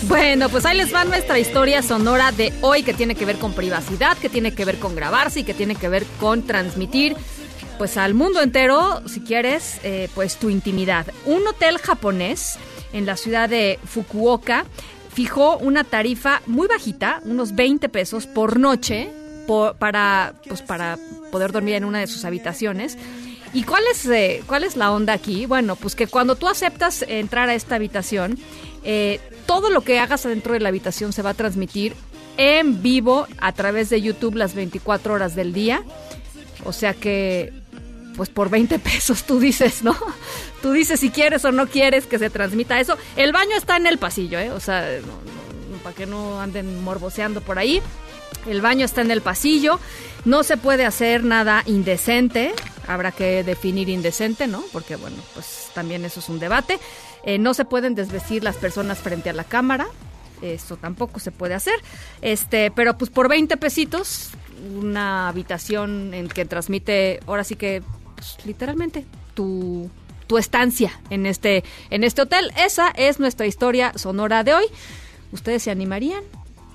Bueno, 0.08 0.48
pues 0.48 0.64
ahí 0.64 0.76
les 0.76 0.92
va 0.92 1.04
nuestra 1.04 1.38
historia 1.38 1.80
sonora 1.82 2.32
de 2.32 2.52
hoy 2.60 2.82
que 2.82 2.92
tiene 2.92 3.14
que 3.14 3.24
ver 3.24 3.36
con 3.38 3.52
privacidad, 3.54 4.16
que 4.18 4.28
tiene 4.28 4.52
que 4.52 4.64
ver 4.64 4.78
con 4.78 4.96
grabarse 4.96 5.40
y 5.40 5.44
que 5.44 5.54
tiene 5.54 5.76
que 5.76 5.88
ver 5.88 6.04
con 6.20 6.42
transmitir 6.42 7.16
pues 7.78 7.96
al 7.96 8.14
mundo 8.14 8.40
entero, 8.40 9.02
si 9.08 9.20
quieres, 9.20 9.80
eh, 9.82 10.08
pues 10.14 10.36
tu 10.36 10.50
intimidad. 10.50 11.06
Un 11.24 11.46
hotel 11.46 11.78
japonés 11.78 12.56
en 12.92 13.06
la 13.06 13.16
ciudad 13.16 13.48
de 13.48 13.78
Fukuoka 13.84 14.66
fijó 15.12 15.56
una 15.58 15.82
tarifa 15.82 16.42
muy 16.46 16.68
bajita, 16.68 17.20
unos 17.24 17.54
20 17.54 17.88
pesos 17.88 18.26
por 18.26 18.58
noche, 18.60 19.10
por- 19.46 19.74
para, 19.76 20.34
pues 20.46 20.62
para 20.62 20.98
poder 21.32 21.50
dormir 21.50 21.74
en 21.74 21.84
una 21.84 22.00
de 22.00 22.06
sus 22.06 22.24
habitaciones. 22.24 22.96
¿Y 23.54 23.64
cuál 23.64 23.82
es, 23.92 24.06
eh, 24.06 24.42
cuál 24.46 24.64
es 24.64 24.76
la 24.76 24.90
onda 24.92 25.12
aquí? 25.12 25.44
Bueno, 25.46 25.76
pues 25.76 25.94
que 25.94 26.06
cuando 26.06 26.36
tú 26.36 26.48
aceptas 26.48 27.04
entrar 27.06 27.48
a 27.50 27.54
esta 27.54 27.74
habitación, 27.74 28.38
eh, 28.84 29.20
todo 29.46 29.68
lo 29.70 29.82
que 29.82 29.98
hagas 29.98 30.24
adentro 30.24 30.54
de 30.54 30.60
la 30.60 30.70
habitación 30.70 31.12
se 31.12 31.20
va 31.22 31.30
a 31.30 31.34
transmitir 31.34 31.94
en 32.38 32.82
vivo 32.82 33.26
a 33.38 33.52
través 33.52 33.90
de 33.90 34.00
YouTube 34.00 34.36
las 34.36 34.54
24 34.54 35.12
horas 35.14 35.34
del 35.34 35.52
día. 35.52 35.82
O 36.64 36.72
sea 36.72 36.94
que, 36.94 37.52
pues 38.16 38.30
por 38.30 38.48
20 38.48 38.78
pesos 38.78 39.24
tú 39.24 39.38
dices, 39.38 39.82
¿no? 39.82 39.96
Tú 40.62 40.72
dices 40.72 40.98
si 41.00 41.10
quieres 41.10 41.44
o 41.44 41.52
no 41.52 41.66
quieres 41.68 42.06
que 42.06 42.18
se 42.18 42.30
transmita 42.30 42.80
eso. 42.80 42.96
El 43.16 43.32
baño 43.32 43.54
está 43.56 43.76
en 43.76 43.86
el 43.86 43.98
pasillo, 43.98 44.38
¿eh? 44.38 44.50
O 44.50 44.60
sea, 44.60 44.80
no- 45.00 45.32
para 45.82 45.94
que 45.96 46.06
no 46.06 46.40
anden 46.40 46.82
morboseando 46.84 47.40
por 47.40 47.58
ahí. 47.58 47.82
El 48.46 48.60
baño 48.60 48.84
está 48.84 49.00
en 49.00 49.10
el 49.10 49.22
pasillo. 49.22 49.78
No 50.24 50.42
se 50.42 50.56
puede 50.56 50.84
hacer 50.84 51.24
nada 51.24 51.62
indecente. 51.66 52.52
Habrá 52.86 53.12
que 53.12 53.44
definir 53.44 53.88
indecente, 53.88 54.46
¿no? 54.46 54.62
Porque, 54.72 54.96
bueno, 54.96 55.16
pues 55.34 55.70
también 55.74 56.04
eso 56.04 56.20
es 56.20 56.28
un 56.28 56.38
debate. 56.38 56.78
Eh, 57.24 57.38
no 57.38 57.54
se 57.54 57.64
pueden 57.64 57.94
desvestir 57.94 58.42
las 58.42 58.56
personas 58.56 58.98
frente 58.98 59.30
a 59.30 59.32
la 59.32 59.44
cámara. 59.44 59.86
Eso 60.40 60.76
tampoco 60.76 61.20
se 61.20 61.30
puede 61.30 61.54
hacer. 61.54 61.74
Este, 62.20 62.70
pero 62.70 62.98
pues 62.98 63.10
por 63.10 63.28
20 63.28 63.56
pesitos, 63.56 64.30
una 64.80 65.28
habitación 65.28 66.14
en 66.14 66.28
que 66.28 66.44
transmite, 66.44 67.20
ahora 67.26 67.44
sí 67.44 67.54
que, 67.56 67.82
pues, 68.16 68.36
literalmente, 68.44 69.06
tu, 69.34 69.88
tu 70.26 70.38
estancia 70.38 71.00
en 71.10 71.26
este, 71.26 71.62
en 71.90 72.04
este 72.04 72.22
hotel. 72.22 72.52
Esa 72.56 72.90
es 72.90 73.20
nuestra 73.20 73.46
historia 73.46 73.92
sonora 73.96 74.42
de 74.42 74.54
hoy. 74.54 74.64
¿Ustedes 75.30 75.62
se 75.62 75.70
animarían? 75.70 76.24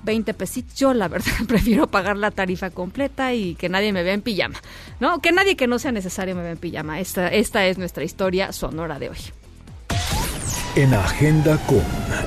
20 0.08 0.32
pesitos. 0.32 0.74
Yo, 0.74 0.94
la 0.94 1.06
verdad, 1.06 1.32
prefiero 1.48 1.86
pagar 1.86 2.16
la 2.16 2.30
tarifa 2.30 2.70
completa 2.70 3.34
y 3.34 3.54
que 3.56 3.68
nadie 3.68 3.92
me 3.92 4.02
vea 4.02 4.14
en 4.14 4.22
pijama. 4.22 4.58
¿No? 5.00 5.20
Que 5.20 5.32
nadie 5.32 5.54
que 5.54 5.66
no 5.66 5.78
sea 5.78 5.92
necesario 5.92 6.34
me 6.34 6.40
vea 6.42 6.52
en 6.52 6.56
pijama. 6.56 6.98
Esta, 6.98 7.28
esta 7.28 7.66
es 7.66 7.76
nuestra 7.76 8.04
historia 8.04 8.52
sonora 8.52 8.98
de 8.98 9.10
hoy. 9.10 9.18
En 10.76 10.94
Agenda 10.94 11.58
con 11.66 11.82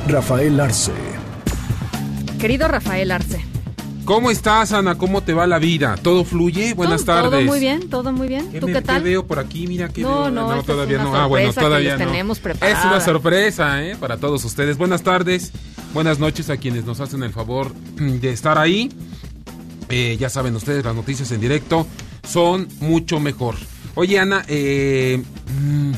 Rafael 0.07 0.59
Arce. 0.59 0.93
Querido 2.39 2.67
Rafael 2.67 3.11
Arce. 3.11 3.43
¿Cómo 4.05 4.31
estás, 4.31 4.73
Ana? 4.73 4.95
¿Cómo 4.97 5.21
te 5.21 5.33
va 5.33 5.45
la 5.47 5.59
vida? 5.59 5.95
¿Todo 6.01 6.25
fluye? 6.25 6.73
Buenas 6.73 7.05
todo, 7.05 7.15
tardes. 7.15 7.31
Todo 7.31 7.41
muy 7.43 7.59
bien, 7.59 7.89
todo 7.89 8.11
muy 8.11 8.27
bien. 8.27 8.51
¿Tú 8.59 8.67
me- 8.67 8.73
qué 8.73 8.81
tal? 8.81 9.03
veo 9.03 9.25
por 9.25 9.39
aquí? 9.39 9.67
Mira, 9.67 9.89
¿qué 9.89 10.01
No, 10.01 10.23
veo? 10.23 10.31
no, 10.31 10.59
es 10.59 10.65
todavía 10.65 10.97
no. 10.97 11.15
Ah, 11.15 11.27
bueno, 11.27 11.53
que 11.53 11.59
todavía 11.61 11.97
no. 11.97 12.05
tenemos 12.05 12.39
Es 12.39 12.85
una 12.85 12.99
sorpresa, 12.99 13.83
¿eh? 13.85 13.95
Para 13.99 14.17
todos 14.17 14.43
ustedes. 14.43 14.77
Buenas 14.77 15.03
tardes, 15.03 15.51
buenas 15.93 16.19
noches 16.19 16.49
a 16.49 16.57
quienes 16.57 16.83
nos 16.83 16.99
hacen 16.99 17.21
el 17.23 17.31
favor 17.31 17.73
de 17.97 18.31
estar 18.31 18.57
ahí. 18.57 18.91
Eh, 19.89 20.17
ya 20.19 20.29
saben 20.29 20.55
ustedes, 20.55 20.83
las 20.83 20.95
noticias 20.95 21.31
en 21.31 21.39
directo 21.39 21.85
son 22.27 22.67
mucho 22.79 23.19
mejor. 23.19 23.55
Oye, 23.95 24.19
Ana, 24.19 24.43
eh, 24.47 25.21
mm, 25.61 25.91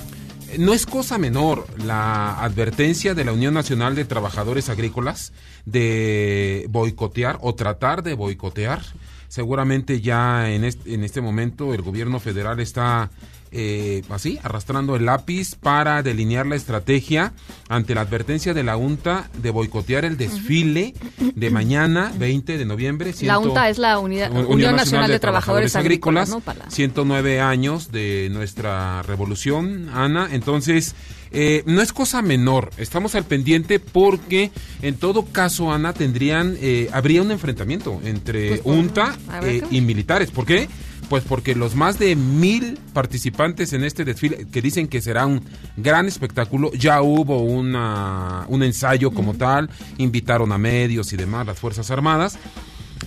no 0.59 0.73
es 0.73 0.85
cosa 0.85 1.17
menor 1.17 1.65
la 1.83 2.43
advertencia 2.43 3.13
de 3.13 3.25
la 3.25 3.33
Unión 3.33 3.53
Nacional 3.53 3.95
de 3.95 4.05
Trabajadores 4.05 4.69
Agrícolas 4.69 5.33
de 5.65 6.65
boicotear 6.69 7.37
o 7.41 7.55
tratar 7.55 8.03
de 8.03 8.13
boicotear. 8.13 8.81
Seguramente 9.27 10.01
ya 10.01 10.51
en 10.51 10.63
este, 10.63 10.93
en 10.93 11.03
este 11.03 11.21
momento 11.21 11.73
el 11.73 11.81
gobierno 11.81 12.19
federal 12.19 12.59
está 12.59 13.09
eh, 13.53 14.01
así, 14.09 14.39
arrastrando 14.43 14.95
el 14.95 15.05
lápiz 15.05 15.55
para 15.55 16.01
delinear 16.03 16.45
la 16.45 16.55
estrategia 16.55 17.33
ante 17.69 17.95
la 17.95 18.01
advertencia 18.01 18.53
de 18.53 18.63
la 18.63 18.75
UNTA 18.77 19.29
de 19.41 19.49
boicotear 19.51 20.05
el 20.05 20.17
desfile 20.17 20.93
de 21.35 21.49
mañana, 21.49 22.11
20 22.17 22.57
de 22.57 22.65
noviembre. 22.65 23.13
La 23.21 23.39
UNTA 23.39 23.69
es 23.69 23.77
la 23.77 23.99
Unidad- 23.99 24.31
Unión, 24.47 24.75
Nacional 24.75 25.09
de, 25.11 25.19
Trabajadores, 25.19 25.75
Agrícolas, 25.75 26.29
¿no? 26.29 26.39
Para 26.39 26.65
la- 26.65 26.71
109 26.71 27.39
años 27.41 27.91
de 27.91 28.29
nuestra 28.31 29.01
revolución, 29.03 29.89
Ana. 29.93 30.29
Entonces, 30.31 30.95
eh, 31.31 31.63
no 31.65 31.81
es 31.81 31.93
cosa 31.93 32.21
menor. 32.21 32.69
Estamos 32.77 33.15
al 33.15 33.23
pendiente 33.25 33.79
porque, 33.79 34.51
en 34.81 34.95
todo 34.95 35.25
caso, 35.25 35.71
Ana, 35.71 35.93
tendrían, 35.93 36.55
eh, 36.61 36.89
habría 36.93 37.21
un 37.21 37.31
enfrentamiento 37.31 37.99
entre 38.03 38.57
Pues, 38.57 38.61
UNTA 38.65 39.17
eh, 39.43 39.61
y 39.71 39.81
militares. 39.81 40.29
¿Por 40.31 40.45
qué? 40.45 40.67
Pues 41.09 41.23
porque 41.23 41.53
los 41.53 41.75
más 41.75 41.99
de 41.99 42.15
mil 42.15 42.79
participantes 42.93 43.73
en 43.73 43.83
este 43.83 44.03
desfile, 44.05 44.47
que 44.51 44.61
dicen 44.61 44.87
que 44.87 45.01
será 45.01 45.25
un 45.27 45.41
gran 45.77 46.07
espectáculo, 46.07 46.71
ya 46.73 47.01
hubo 47.01 47.39
una, 47.43 48.45
un 48.47 48.63
ensayo 48.63 49.11
como 49.11 49.35
tal, 49.35 49.69
invitaron 49.97 50.51
a 50.51 50.57
medios 50.57 51.13
y 51.13 51.17
demás, 51.17 51.45
las 51.45 51.59
Fuerzas 51.59 51.91
Armadas. 51.91 52.37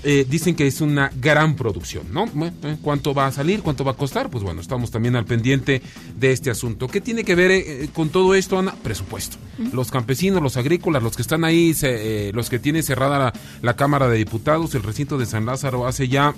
Eh, 0.04 0.26
dicen 0.28 0.54
que 0.54 0.66
es 0.66 0.82
una 0.82 1.10
gran 1.20 1.56
producción, 1.56 2.06
¿no? 2.12 2.26
Eh, 2.26 2.76
¿Cuánto 2.82 3.12
va 3.14 3.26
a 3.26 3.32
salir? 3.32 3.62
¿Cuánto 3.62 3.82
va 3.82 3.92
a 3.92 3.96
costar? 3.96 4.30
Pues 4.30 4.44
bueno, 4.44 4.60
estamos 4.60 4.90
también 4.90 5.16
al 5.16 5.24
pendiente 5.24 5.80
de 6.16 6.32
este 6.32 6.50
asunto. 6.50 6.86
¿Qué 6.86 7.00
tiene 7.00 7.24
que 7.24 7.34
ver 7.34 7.50
eh, 7.50 7.88
con 7.94 8.10
todo 8.10 8.34
esto, 8.34 8.58
Ana? 8.58 8.74
Presupuesto. 8.82 9.38
Los 9.72 9.90
campesinos, 9.90 10.42
los 10.42 10.56
agrícolas, 10.58 11.02
los 11.02 11.16
que 11.16 11.22
están 11.22 11.44
ahí, 11.44 11.72
se- 11.74 12.28
eh, 12.28 12.32
los 12.34 12.50
que 12.50 12.58
tienen 12.58 12.82
cerrada 12.84 13.18
la, 13.18 13.32
la 13.62 13.74
Cámara 13.74 14.06
de 14.08 14.18
Diputados, 14.18 14.74
el 14.74 14.82
recinto 14.84 15.16
de 15.18 15.26
San 15.26 15.46
Lázaro 15.46 15.86
hace 15.86 16.06
ya 16.08 16.34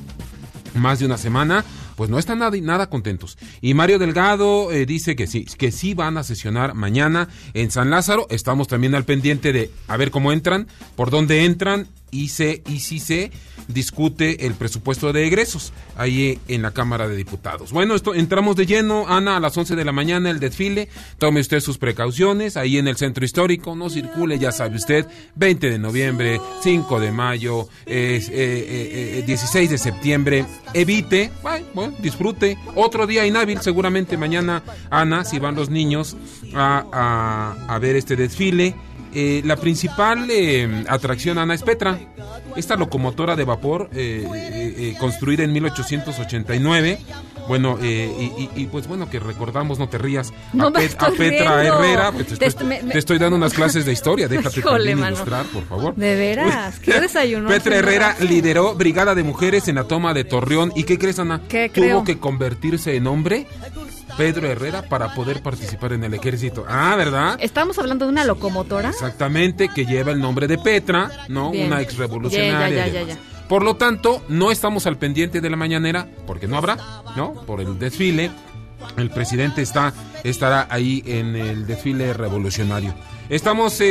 más 0.74 0.98
de 0.98 1.06
una 1.06 1.18
semana 1.18 1.64
pues 1.98 2.10
no 2.10 2.20
están 2.20 2.38
nada, 2.38 2.56
nada 2.62 2.88
contentos. 2.88 3.36
Y 3.60 3.74
Mario 3.74 3.98
Delgado 3.98 4.70
eh, 4.70 4.86
dice 4.86 5.16
que 5.16 5.26
sí, 5.26 5.44
que 5.44 5.72
sí 5.72 5.94
van 5.94 6.16
a 6.16 6.22
sesionar 6.22 6.74
mañana 6.74 7.28
en 7.54 7.72
San 7.72 7.90
Lázaro. 7.90 8.28
Estamos 8.30 8.68
también 8.68 8.94
al 8.94 9.04
pendiente 9.04 9.52
de 9.52 9.72
a 9.88 9.96
ver 9.96 10.12
cómo 10.12 10.30
entran, 10.30 10.68
por 10.94 11.10
dónde 11.10 11.44
entran 11.44 11.88
y, 12.10 12.28
se, 12.28 12.62
y 12.68 12.80
si 12.80 12.98
se 12.98 13.30
discute 13.68 14.46
el 14.46 14.54
presupuesto 14.54 15.12
de 15.12 15.26
egresos 15.26 15.72
ahí 15.96 16.38
en 16.48 16.62
la 16.62 16.72
Cámara 16.72 17.06
de 17.06 17.16
Diputados. 17.16 17.72
Bueno, 17.72 17.94
esto 17.94 18.14
entramos 18.14 18.56
de 18.56 18.66
lleno, 18.66 19.06
Ana, 19.08 19.36
a 19.36 19.40
las 19.40 19.56
11 19.56 19.76
de 19.76 19.84
la 19.84 19.92
mañana 19.92 20.30
el 20.30 20.40
desfile. 20.40 20.88
Tome 21.18 21.40
usted 21.40 21.60
sus 21.60 21.78
precauciones 21.78 22.56
ahí 22.56 22.78
en 22.78 22.88
el 22.88 22.96
centro 22.96 23.24
histórico, 23.24 23.76
no 23.76 23.90
circule, 23.90 24.38
ya 24.38 24.52
sabe 24.52 24.76
usted, 24.76 25.06
20 25.34 25.70
de 25.70 25.78
noviembre, 25.78 26.40
5 26.62 27.00
de 27.00 27.12
mayo, 27.12 27.68
eh, 27.86 28.24
eh, 28.30 29.24
16 29.26 29.70
de 29.70 29.78
septiembre. 29.78 30.46
Evite, 30.72 31.30
bueno, 31.74 31.94
disfrute. 32.00 32.56
Otro 32.74 33.06
día 33.06 33.26
inhábil, 33.26 33.60
seguramente 33.60 34.16
mañana, 34.16 34.62
Ana, 34.90 35.24
si 35.24 35.38
van 35.38 35.54
los 35.54 35.68
niños 35.68 36.16
a 36.54 37.78
ver 37.80 37.96
este 37.96 38.16
desfile. 38.16 38.74
Eh, 39.14 39.42
la 39.44 39.56
principal 39.56 40.28
eh, 40.30 40.84
atracción, 40.88 41.38
Ana, 41.38 41.54
es 41.54 41.62
Petra, 41.62 41.98
esta 42.56 42.76
locomotora 42.76 43.36
de 43.36 43.44
vapor 43.44 43.88
eh, 43.92 44.94
construida 44.98 45.44
en 45.44 45.52
1889. 45.52 46.98
Bueno, 47.48 47.78
y, 47.80 48.66
pues 48.66 48.86
bueno, 48.86 49.08
que 49.08 49.18
recordamos, 49.18 49.78
no 49.78 49.88
te 49.88 49.96
rías, 49.96 50.34
a, 50.58 50.70
Petra 51.10 51.64
Herrera. 51.64 52.12
Pues, 52.12 52.38
te, 52.38 52.98
estoy, 52.98 53.18
dando 53.18 53.36
unas 53.36 53.54
clases 53.54 53.86
de 53.86 53.92
historia, 53.92 54.28
déjate 54.28 54.60
también 54.60 54.98
ilustrar, 54.98 55.46
por 55.46 55.64
favor. 55.64 55.94
De 55.94 56.14
veras, 56.14 56.78
qué 56.78 57.00
desayuno. 57.00 57.48
Petra 57.48 57.76
Herrera 57.76 58.16
lideró 58.20 58.74
Brigada 58.74 59.14
de 59.14 59.22
Mujeres 59.22 59.66
en 59.68 59.76
la 59.76 59.84
toma 59.84 60.12
de 60.12 60.24
Torreón. 60.24 60.72
¿Y 60.76 60.84
qué 60.84 60.98
crees, 60.98 61.18
Ana? 61.18 61.40
Tuvo 61.72 62.04
que 62.04 62.18
convertirse 62.18 62.96
en 62.96 63.06
hombre 63.06 63.46
Pedro 64.18 64.48
Herrera 64.48 64.82
para 64.82 65.14
poder 65.14 65.42
participar 65.42 65.92
en 65.92 66.02
el 66.02 66.12
ejército. 66.12 66.66
Ah, 66.68 66.96
¿verdad? 66.96 67.38
Estamos 67.40 67.78
hablando 67.78 68.04
de 68.04 68.10
una 68.10 68.24
locomotora. 68.24 68.90
Exactamente, 68.90 69.68
que 69.68 69.86
lleva 69.86 70.10
el 70.10 70.20
nombre 70.20 70.48
de 70.48 70.58
Petra, 70.58 71.08
¿no? 71.28 71.50
Una 71.50 71.80
ex 71.80 71.96
revolucionaria. 71.96 73.16
Por 73.48 73.62
lo 73.62 73.76
tanto, 73.76 74.22
no 74.28 74.50
estamos 74.50 74.86
al 74.86 74.98
pendiente 74.98 75.40
de 75.40 75.48
la 75.48 75.56
mañanera, 75.56 76.08
porque 76.26 76.48
no 76.48 76.56
habrá, 76.56 76.76
¿no? 77.16 77.32
Por 77.46 77.60
el 77.60 77.78
desfile. 77.78 78.32
El 78.96 79.10
presidente 79.10 79.62
está, 79.62 79.92
estará 80.24 80.66
ahí 80.68 81.02
en 81.06 81.36
el 81.36 81.66
desfile 81.66 82.12
revolucionario. 82.12 82.94
Estamos, 83.28 83.80
eh, 83.80 83.86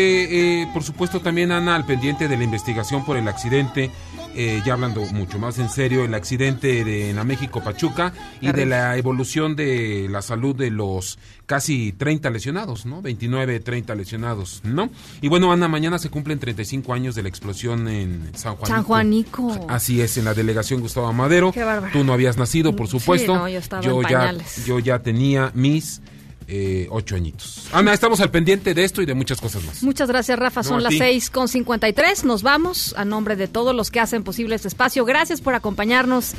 eh, 0.61 0.67
por 0.73 0.83
supuesto, 0.83 1.21
también, 1.21 1.51
Ana, 1.51 1.75
al 1.75 1.85
pendiente 1.85 2.27
de 2.27 2.37
la 2.37 2.43
investigación 2.43 3.05
por 3.05 3.17
el 3.17 3.27
accidente 3.27 3.91
eh, 4.39 4.61
ya 4.63 4.73
hablando 4.73 5.01
mucho 5.13 5.39
más 5.39 5.57
en 5.57 5.67
serio, 5.67 6.05
el 6.05 6.13
accidente 6.13 6.83
de 6.85 7.09
en 7.09 7.25
México 7.25 7.63
Pachuca 7.63 8.13
y 8.39 8.51
de 8.51 8.67
la 8.67 8.95
evolución 8.95 9.55
de 9.55 10.07
la 10.11 10.21
salud 10.21 10.55
de 10.55 10.69
los 10.69 11.17
casi 11.47 11.91
30 11.91 12.29
lesionados, 12.29 12.85
¿no? 12.85 13.01
29, 13.01 13.59
30 13.61 13.95
lesionados, 13.95 14.61
¿no? 14.63 14.91
Y 15.21 15.27
bueno, 15.27 15.51
Ana, 15.51 15.67
mañana 15.67 15.97
se 15.97 16.11
cumplen 16.11 16.37
35 16.37 16.93
años 16.93 17.15
de 17.15 17.23
la 17.23 17.29
explosión 17.29 17.87
en 17.87 18.29
San 18.35 18.57
Juanico. 18.57 18.67
San 18.67 18.83
Juanico. 18.83 19.65
Así 19.69 20.01
es, 20.01 20.17
en 20.17 20.25
la 20.25 20.35
delegación 20.35 20.81
Gustavo 20.81 21.11
Madero. 21.13 21.51
Qué 21.51 21.63
bárbaro. 21.63 21.91
Tú 21.91 22.03
no 22.03 22.13
habías 22.13 22.37
nacido, 22.37 22.75
por 22.75 22.87
supuesto. 22.87 23.33
Sí, 23.33 23.39
no, 23.39 23.49
yo 23.49 23.57
estaba 23.57 23.83
en 23.83 24.01
ya, 24.03 24.35
yo 24.67 24.77
ya 24.77 24.99
tenía 24.99 25.51
mis 25.55 25.99
eh, 26.47 26.87
ocho 26.89 27.15
añitos. 27.15 27.67
Ana, 27.73 27.93
estamos 27.93 28.21
al 28.21 28.31
pendiente 28.31 28.73
de 28.73 28.83
esto 28.83 29.01
y 29.01 29.05
de 29.05 29.13
muchas 29.13 29.41
cosas 29.41 29.63
más. 29.65 29.83
Muchas 29.83 30.07
gracias, 30.07 30.39
Rafa. 30.39 30.63
Son 30.63 30.81
las 30.81 30.95
seis 30.95 31.29
con 31.29 31.47
cincuenta 31.47 31.89
y 31.89 31.93
tres. 31.93 32.23
Nos 32.23 32.41
vamos 32.41 32.95
a 32.97 33.03
nombre 33.03 33.35
de 33.35 33.47
todos 33.47 33.75
los 33.75 33.91
que 33.91 33.99
hacen 33.99 34.23
posible 34.23 34.55
este 34.55 34.69
espacio. 34.69 35.03
Gracias 35.03 35.41
por 35.41 35.55
acompañarnos 35.55 36.33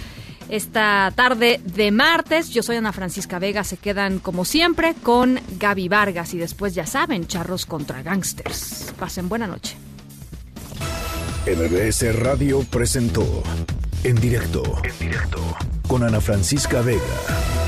esta 0.49 1.13
tarde 1.15 1.61
de 1.65 1.91
martes. 1.91 2.49
Yo 2.51 2.63
soy 2.63 2.77
Ana 2.77 2.93
Francisca 2.93 3.39
Vega. 3.39 3.65
Se 3.65 3.77
quedan 3.77 4.19
como 4.19 4.47
siempre 4.47 4.95
con 5.03 5.41
Gaby 5.59 5.89
Vargas 5.89 6.33
y 6.33 6.39
después 6.39 6.75
ya 6.75 6.87
saben, 6.87 7.27
charros 7.27 7.67
contra 7.67 8.03
gangsters. 8.03 8.95
Pasen 8.99 9.29
buena 9.29 9.47
noche. 9.47 9.77
MBS 11.47 12.15
Radio 12.17 12.61
presentó 12.71 13.43
en 14.05 14.17
directo, 14.17 14.63
en 14.85 14.99
directo 14.99 15.43
con 15.87 16.03
Ana 16.03 16.21
Francisca 16.21 16.83
Vega 16.83 17.68